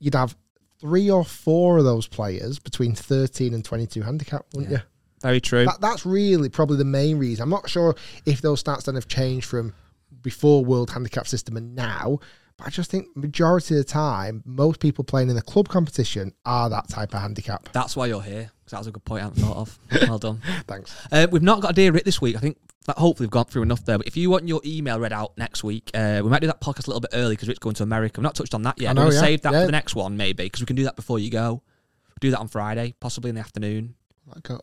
You'd 0.00 0.14
have 0.14 0.36
three 0.80 1.10
or 1.10 1.24
four 1.24 1.78
of 1.78 1.84
those 1.84 2.06
players 2.08 2.58
between 2.58 2.94
13 2.94 3.52
and 3.54 3.64
22 3.64 4.02
handicap, 4.02 4.46
wouldn't 4.54 4.72
Yeah. 4.72 4.78
you? 4.78 4.84
Very 5.22 5.40
true. 5.40 5.64
That, 5.66 5.80
that's 5.80 6.06
really 6.06 6.48
probably 6.48 6.76
the 6.78 6.84
main 6.84 7.18
reason. 7.18 7.42
I'm 7.42 7.50
not 7.50 7.68
sure 7.68 7.94
if 8.26 8.40
those 8.40 8.62
stats 8.62 8.84
then 8.84 8.94
have 8.94 9.08
changed 9.08 9.46
from 9.46 9.74
before 10.22 10.64
World 10.64 10.90
Handicap 10.90 11.26
System 11.26 11.56
and 11.56 11.74
now, 11.74 12.18
but 12.56 12.66
I 12.66 12.70
just 12.70 12.90
think 12.90 13.14
majority 13.16 13.74
of 13.74 13.78
the 13.78 13.84
time, 13.90 14.42
most 14.44 14.80
people 14.80 15.04
playing 15.04 15.28
in 15.30 15.36
the 15.36 15.42
club 15.42 15.68
competition 15.68 16.32
are 16.44 16.68
that 16.70 16.88
type 16.88 17.14
of 17.14 17.20
handicap. 17.20 17.68
That's 17.72 17.96
why 17.96 18.06
you're 18.06 18.22
here. 18.22 18.50
'cause 18.64 18.70
that 18.72 18.78
was 18.78 18.86
a 18.86 18.92
good 18.92 19.04
point 19.04 19.22
I 19.22 19.24
hadn't 19.26 19.42
thought 19.42 19.56
of. 19.56 19.78
Well 20.08 20.18
done. 20.18 20.40
Thanks. 20.68 20.94
Uh, 21.10 21.26
we've 21.30 21.42
not 21.42 21.60
got 21.60 21.72
a 21.72 21.74
dear 21.74 21.90
Rick 21.92 22.04
this 22.04 22.20
week. 22.20 22.36
I 22.36 22.38
think 22.38 22.56
that 22.86 22.96
hopefully 22.98 23.26
we've 23.26 23.30
gone 23.32 23.46
through 23.46 23.62
enough 23.62 23.84
there. 23.84 23.98
But 23.98 24.06
if 24.06 24.16
you 24.16 24.30
want 24.30 24.46
your 24.48 24.60
email 24.64 24.98
read 25.00 25.12
out 25.12 25.36
next 25.36 25.64
week, 25.64 25.90
uh, 25.92 26.20
we 26.22 26.30
might 26.30 26.40
do 26.40 26.46
that 26.46 26.60
podcast 26.60 26.86
a 26.86 26.90
little 26.90 27.00
bit 27.00 27.10
early 27.14 27.34
because 27.34 27.48
Rick's 27.48 27.58
going 27.58 27.74
to 27.74 27.82
America. 27.82 28.20
We've 28.20 28.24
not 28.24 28.34
touched 28.36 28.54
on 28.54 28.62
that 28.62 28.80
yet. 28.80 28.90
I 28.90 28.92
know, 28.92 29.00
We're 29.02 29.10
going 29.10 29.10
to 29.12 29.16
yeah. 29.16 29.20
save 29.32 29.42
that 29.42 29.52
Yeah. 29.52 29.60
for 29.62 29.66
the 29.66 29.72
next 29.72 29.94
one, 29.96 30.16
maybe, 30.16 30.44
because 30.44 30.60
we 30.60 30.66
can 30.66 30.76
do 30.76 30.84
that 30.84 30.96
before 30.96 31.18
you 31.18 31.30
go. 31.30 31.62
Do 32.20 32.30
that 32.30 32.38
on 32.38 32.48
Friday, 32.48 32.94
possibly 33.00 33.28
in 33.30 33.34
the 33.34 33.40
afternoon. 33.40 33.94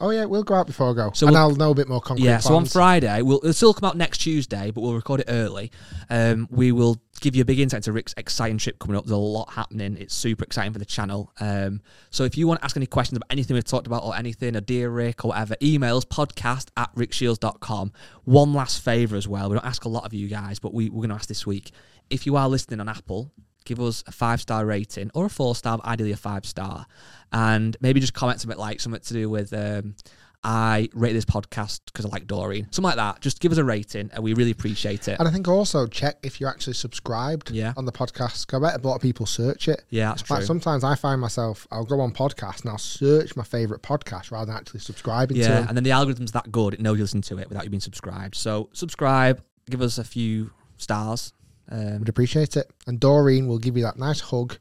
Oh 0.02 0.10
yeah, 0.10 0.26
we'll 0.26 0.44
go 0.44 0.56
out 0.56 0.68
before 0.68 0.92
I 0.92 0.94
go, 0.94 1.12
So 1.14 1.28
and 1.28 1.34
we'll- 1.34 1.42
I'll 1.44 1.56
know 1.56 1.72
a 1.72 1.76
bit 1.76 1.88
more 1.88 2.02
concrete. 2.02 2.26
Yeah, 2.26 2.40
so 2.40 2.56
on. 2.56 2.66
Friday, 2.66 3.22
we'll, 3.22 3.38
it'll 3.40 3.54
still 3.54 3.74
come 3.74 3.88
out 3.90 3.98
next 3.98 4.20
Tuesday, 4.20 4.72
but 4.72 4.82
we'll 4.82 4.94
record 4.96 5.22
it 5.22 5.26
early. 5.30 5.72
Um, 6.10 6.48
we 6.52 6.72
will 6.72 7.02
give 7.20 7.36
you 7.36 7.42
a 7.42 7.46
big 7.46 7.60
insight 7.60 7.80
into 7.80 7.92
Rick's 7.92 8.14
exciting 8.18 8.58
trip 8.60 8.78
coming 8.80 8.96
up. 8.98 9.06
There's 9.06 9.12
a 9.12 9.18
lot 9.18 9.52
happening. 9.52 9.98
It's 9.98 10.14
super 10.14 10.44
exciting 10.44 10.74
for 10.74 10.80
the 10.80 10.86
channel. 10.86 11.32
Um, 11.40 11.82
so 12.12 12.24
if 12.24 12.38
you 12.38 12.48
want 12.48 12.60
to 12.60 12.66
ask 12.66 12.78
any 12.78 12.86
questions 12.86 13.18
about 13.18 13.32
anything 13.32 13.56
we've 13.56 13.64
talked 13.64 13.88
about 13.88 14.04
or 14.04 14.16
anything, 14.16 14.56
a 14.56 14.62
dear 14.62 14.90
Rick 14.90 15.26
or 15.26 15.30
whatever, 15.30 15.56
emails 15.56 16.06
podcast 16.06 16.68
at 16.78 16.94
rickshields.com. 16.96 17.92
One 18.26 18.54
last 18.54 18.84
favour 18.84 19.16
as 19.16 19.28
well. 19.28 19.50
We 19.50 19.56
don't 19.56 19.66
ask 19.66 19.86
a 19.86 19.90
lot 19.90 20.06
of 20.06 20.14
you 20.14 20.28
guys, 20.28 20.60
but 20.60 20.74
we, 20.74 20.90
we're 20.90 21.02
going 21.02 21.10
to 21.10 21.16
ask 21.16 21.28
this 21.28 21.46
week. 21.46 21.72
If 22.10 22.26
you 22.26 22.36
are 22.36 22.48
listening 22.48 22.80
on 22.80 22.88
Apple, 22.88 23.32
give 23.68 23.80
us 23.80 24.04
a 24.08 24.12
five 24.12 24.42
star 24.42 24.66
rating 24.66 25.12
or 25.14 25.26
a 25.26 25.30
four 25.30 25.54
star, 25.56 25.80
ideally 25.86 26.14
a 26.14 26.18
five 26.18 26.46
star. 26.46 26.86
And 27.32 27.76
maybe 27.82 28.00
just 28.00 28.14
comment 28.14 28.40
something 28.42 28.58
like 28.58 28.80
something 28.80 29.02
to 29.02 29.14
do 29.14 29.30
with 29.30 29.54
um, 29.54 29.96
I 30.44 30.88
rate 30.94 31.12
this 31.14 31.26
podcast 31.26 31.82
because 31.88 32.06
I 32.06 32.10
like 32.10 32.26
Doreen. 32.26 32.68
Something 32.72 32.84
like 32.88 32.96
that. 32.96 33.20
Just 33.22 33.42
give 33.42 33.52
us 33.52 33.58
a 33.58 33.66
rating 33.66 34.10
and 34.14 34.24
we 34.24 34.34
really 34.34 34.52
appreciate 34.52 35.08
it. 35.10 35.18
And 35.20 35.28
I 35.28 35.32
think 35.32 35.48
also 35.48 35.88
check 35.88 36.18
if 36.24 36.40
you're 36.40 36.50
actually 36.50 36.74
subscribed 36.76 37.52
Yeah. 37.52 37.74
on 37.76 37.84
the 37.86 37.92
podcast. 37.92 38.54
I 38.56 38.60
bet 38.60 38.82
a 38.82 38.88
lot 38.88 38.96
of 38.96 39.02
people 39.02 39.26
search 39.26 39.68
it. 39.68 39.84
Yeah, 39.90 40.10
that's 40.10 40.22
true. 40.22 40.42
sometimes 40.44 40.84
I 40.86 40.96
find 40.96 41.20
myself, 41.20 41.68
I'll 41.70 41.84
go 41.86 42.00
on 42.00 42.14
podcast 42.14 42.62
and 42.62 42.70
I'll 42.70 42.78
search 42.78 43.36
my 43.36 43.44
favourite 43.44 43.82
podcast 43.84 44.32
rather 44.32 44.46
than 44.46 44.56
actually 44.56 44.80
subscribing 44.80 45.36
to 45.36 45.44
Yeah, 45.44 45.68
and 45.68 45.76
then 45.76 45.84
the 45.84 45.92
algorithm's 45.92 46.32
that 46.32 46.50
good, 46.52 46.74
it 46.76 46.80
knows 46.80 46.98
you 46.98 47.04
listen 47.04 47.22
to 47.24 47.40
it 47.40 47.50
without 47.50 47.66
you 47.66 47.70
being 47.70 47.82
subscribed. 47.82 48.36
So 48.36 48.70
subscribe, 48.74 49.42
give 49.70 49.82
us 49.82 49.98
a 49.98 50.04
few 50.06 50.52
stars. 50.78 51.34
Um, 51.70 52.00
Would 52.00 52.10
appreciate 52.10 52.56
it. 52.56 52.70
And 52.88 53.00
Doreen 53.00 53.48
will 53.48 53.60
give 53.60 53.76
you 53.78 53.84
that 53.84 53.98
nice 53.98 54.20
hug 54.20 54.58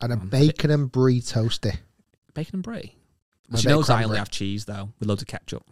and 0.00 0.12
a 0.12 0.16
bacon 0.16 0.70
and 0.70 0.90
brie 0.90 1.20
toasty. 1.20 1.76
bacon 2.34 2.56
and 2.56 2.62
brie. 2.62 2.96
A 3.52 3.58
She 3.58 3.68
knows 3.68 3.90
I 3.90 4.04
only 4.04 4.18
have 4.18 4.30
cheese 4.30 4.64
though, 4.64 4.90
with 4.98 5.08
loads 5.08 5.22
of 5.22 5.28
ketchup. 5.28 5.64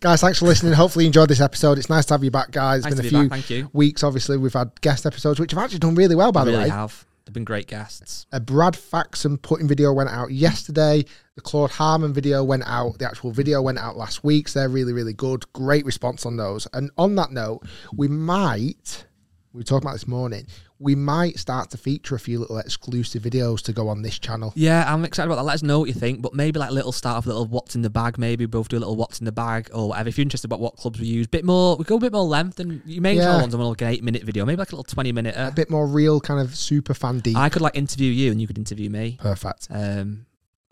Guys, 0.00 0.20
thanks 0.20 0.38
for 0.40 0.46
listening. 0.46 0.72
Hopefully 0.72 1.04
you 1.04 1.08
enjoyed 1.08 1.28
this 1.28 1.40
episode. 1.40 1.78
It's 1.78 1.88
nice 1.88 2.04
to 2.06 2.14
have 2.14 2.24
you 2.24 2.30
back, 2.30 2.50
guys. 2.50 2.84
It's 2.84 2.86
Nice 2.86 2.94
been 2.94 3.00
a 3.00 3.02
be 3.02 3.08
few 3.08 3.22
back, 3.22 3.30
thank 3.30 3.50
you. 3.50 3.70
weeks. 3.72 4.02
Obviously, 4.02 4.36
we've 4.36 4.52
had 4.52 4.78
guest 4.80 5.06
episodes, 5.06 5.38
which 5.38 5.52
have 5.52 5.62
actually 5.62 5.78
done 5.78 5.94
really 5.94 6.16
well, 6.16 6.32
by 6.32 6.42
I 6.42 6.44
the 6.44 6.50
really 6.50 6.64
way. 6.64 6.70
have. 6.70 7.06
They've 7.24 7.32
been 7.34 7.44
great 7.44 7.68
guests. 7.68 8.26
A 8.32 8.40
Brad 8.40 8.74
Faxon 8.74 9.38
putting 9.38 9.68
video 9.68 9.92
went 9.92 10.10
out 10.10 10.32
yesterday. 10.32 11.04
The 11.36 11.40
Claude 11.40 11.70
Harmon 11.70 12.12
video 12.12 12.42
went 12.42 12.64
out. 12.66 12.98
The 12.98 13.06
actual 13.06 13.30
video 13.30 13.62
went 13.62 13.78
out 13.78 13.96
last 13.96 14.24
week. 14.24 14.48
So 14.48 14.58
they're 14.58 14.68
really, 14.68 14.92
really 14.92 15.12
good. 15.12 15.44
Great 15.52 15.84
response 15.84 16.26
on 16.26 16.36
those. 16.36 16.66
And 16.72 16.90
on 16.98 17.14
that 17.14 17.30
note, 17.30 17.60
we 17.94 18.08
might, 18.08 19.06
we 19.52 19.58
were 19.58 19.64
talking 19.64 19.84
about 19.86 19.94
this 19.94 20.06
morning, 20.06 20.46
we 20.78 20.94
might 20.94 21.38
start 21.38 21.70
to 21.70 21.76
feature 21.76 22.14
a 22.14 22.20
few 22.20 22.38
little 22.38 22.58
exclusive 22.58 23.22
videos 23.22 23.60
to 23.62 23.72
go 23.72 23.88
on 23.88 24.02
this 24.02 24.18
channel. 24.18 24.52
Yeah, 24.54 24.84
I'm 24.92 25.04
excited 25.04 25.26
about 25.26 25.36
that. 25.42 25.44
Let 25.46 25.54
us 25.54 25.62
know 25.62 25.80
what 25.80 25.88
you 25.88 25.94
think, 25.94 26.22
but 26.22 26.34
maybe 26.34 26.58
like 26.60 26.70
little 26.70 26.92
start 26.92 27.16
off 27.16 27.26
little 27.26 27.46
what's 27.46 27.74
in 27.74 27.82
the 27.82 27.90
bag. 27.90 28.16
Maybe 28.16 28.46
both 28.46 28.68
do 28.68 28.76
a 28.76 28.80
little 28.80 28.96
what's 28.96 29.18
in 29.18 29.24
the 29.24 29.32
bag 29.32 29.68
or 29.74 29.88
whatever. 29.88 30.08
If 30.08 30.18
you're 30.18 30.22
interested 30.22 30.46
about 30.48 30.60
what 30.60 30.76
clubs 30.76 31.00
we 31.00 31.06
use, 31.06 31.26
bit 31.26 31.44
more. 31.44 31.76
We 31.76 31.84
go 31.84 31.96
a 31.96 32.00
bit 32.00 32.12
more 32.12 32.22
length 32.24 32.56
than 32.56 32.80
you 32.86 33.00
main 33.00 33.16
Yeah. 33.16 33.40
ones. 33.40 33.52
I'm 33.52 33.60
like 33.60 33.80
an 33.82 33.88
eight 33.88 34.04
minute 34.04 34.22
video, 34.22 34.44
maybe 34.44 34.58
like 34.58 34.70
a 34.72 34.76
little 34.76 34.84
twenty 34.84 35.10
minute. 35.12 35.34
A 35.36 35.50
bit 35.50 35.68
more 35.68 35.86
real, 35.86 36.20
kind 36.20 36.40
of 36.40 36.54
super 36.56 36.94
fan 36.94 37.18
deep. 37.18 37.36
I 37.36 37.48
could 37.48 37.62
like 37.62 37.76
interview 37.76 38.10
you 38.12 38.30
and 38.30 38.40
you 38.40 38.46
could 38.46 38.58
interview 38.58 38.88
me. 38.88 39.18
Perfect. 39.20 39.66
Um, 39.70 40.26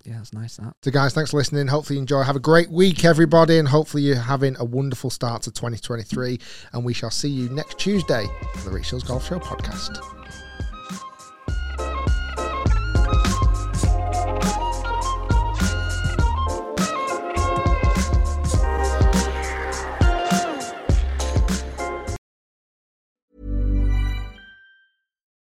yeah, 0.08 0.16
that's 0.16 0.32
nice. 0.32 0.56
That. 0.56 0.74
So, 0.82 0.90
guys, 0.90 1.12
thanks 1.12 1.30
for 1.32 1.36
listening. 1.36 1.66
Hopefully, 1.66 1.96
you 1.96 2.00
enjoy. 2.00 2.22
Have 2.22 2.36
a 2.36 2.40
great 2.40 2.70
week, 2.70 3.04
everybody, 3.04 3.58
and 3.58 3.68
hopefully, 3.68 4.04
you're 4.04 4.16
having 4.16 4.56
a 4.58 4.64
wonderful 4.64 5.10
start 5.10 5.42
to 5.42 5.50
2023. 5.50 6.40
And 6.72 6.82
we 6.82 6.94
shall 6.94 7.10
see 7.10 7.28
you 7.28 7.50
next 7.50 7.78
Tuesday 7.78 8.26
for 8.54 8.64
the 8.64 8.70
Rick 8.70 8.84
Shields 8.84 9.04
Golf 9.04 9.26
Show 9.28 9.38
podcast. 9.38 10.02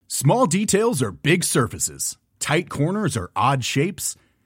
Small 0.07 0.45
details 0.45 1.01
are 1.01 1.11
big 1.11 1.43
surfaces. 1.43 2.15
Tight 2.37 2.69
corners 2.69 3.17
are 3.17 3.31
odd 3.35 3.65
shapes. 3.65 4.15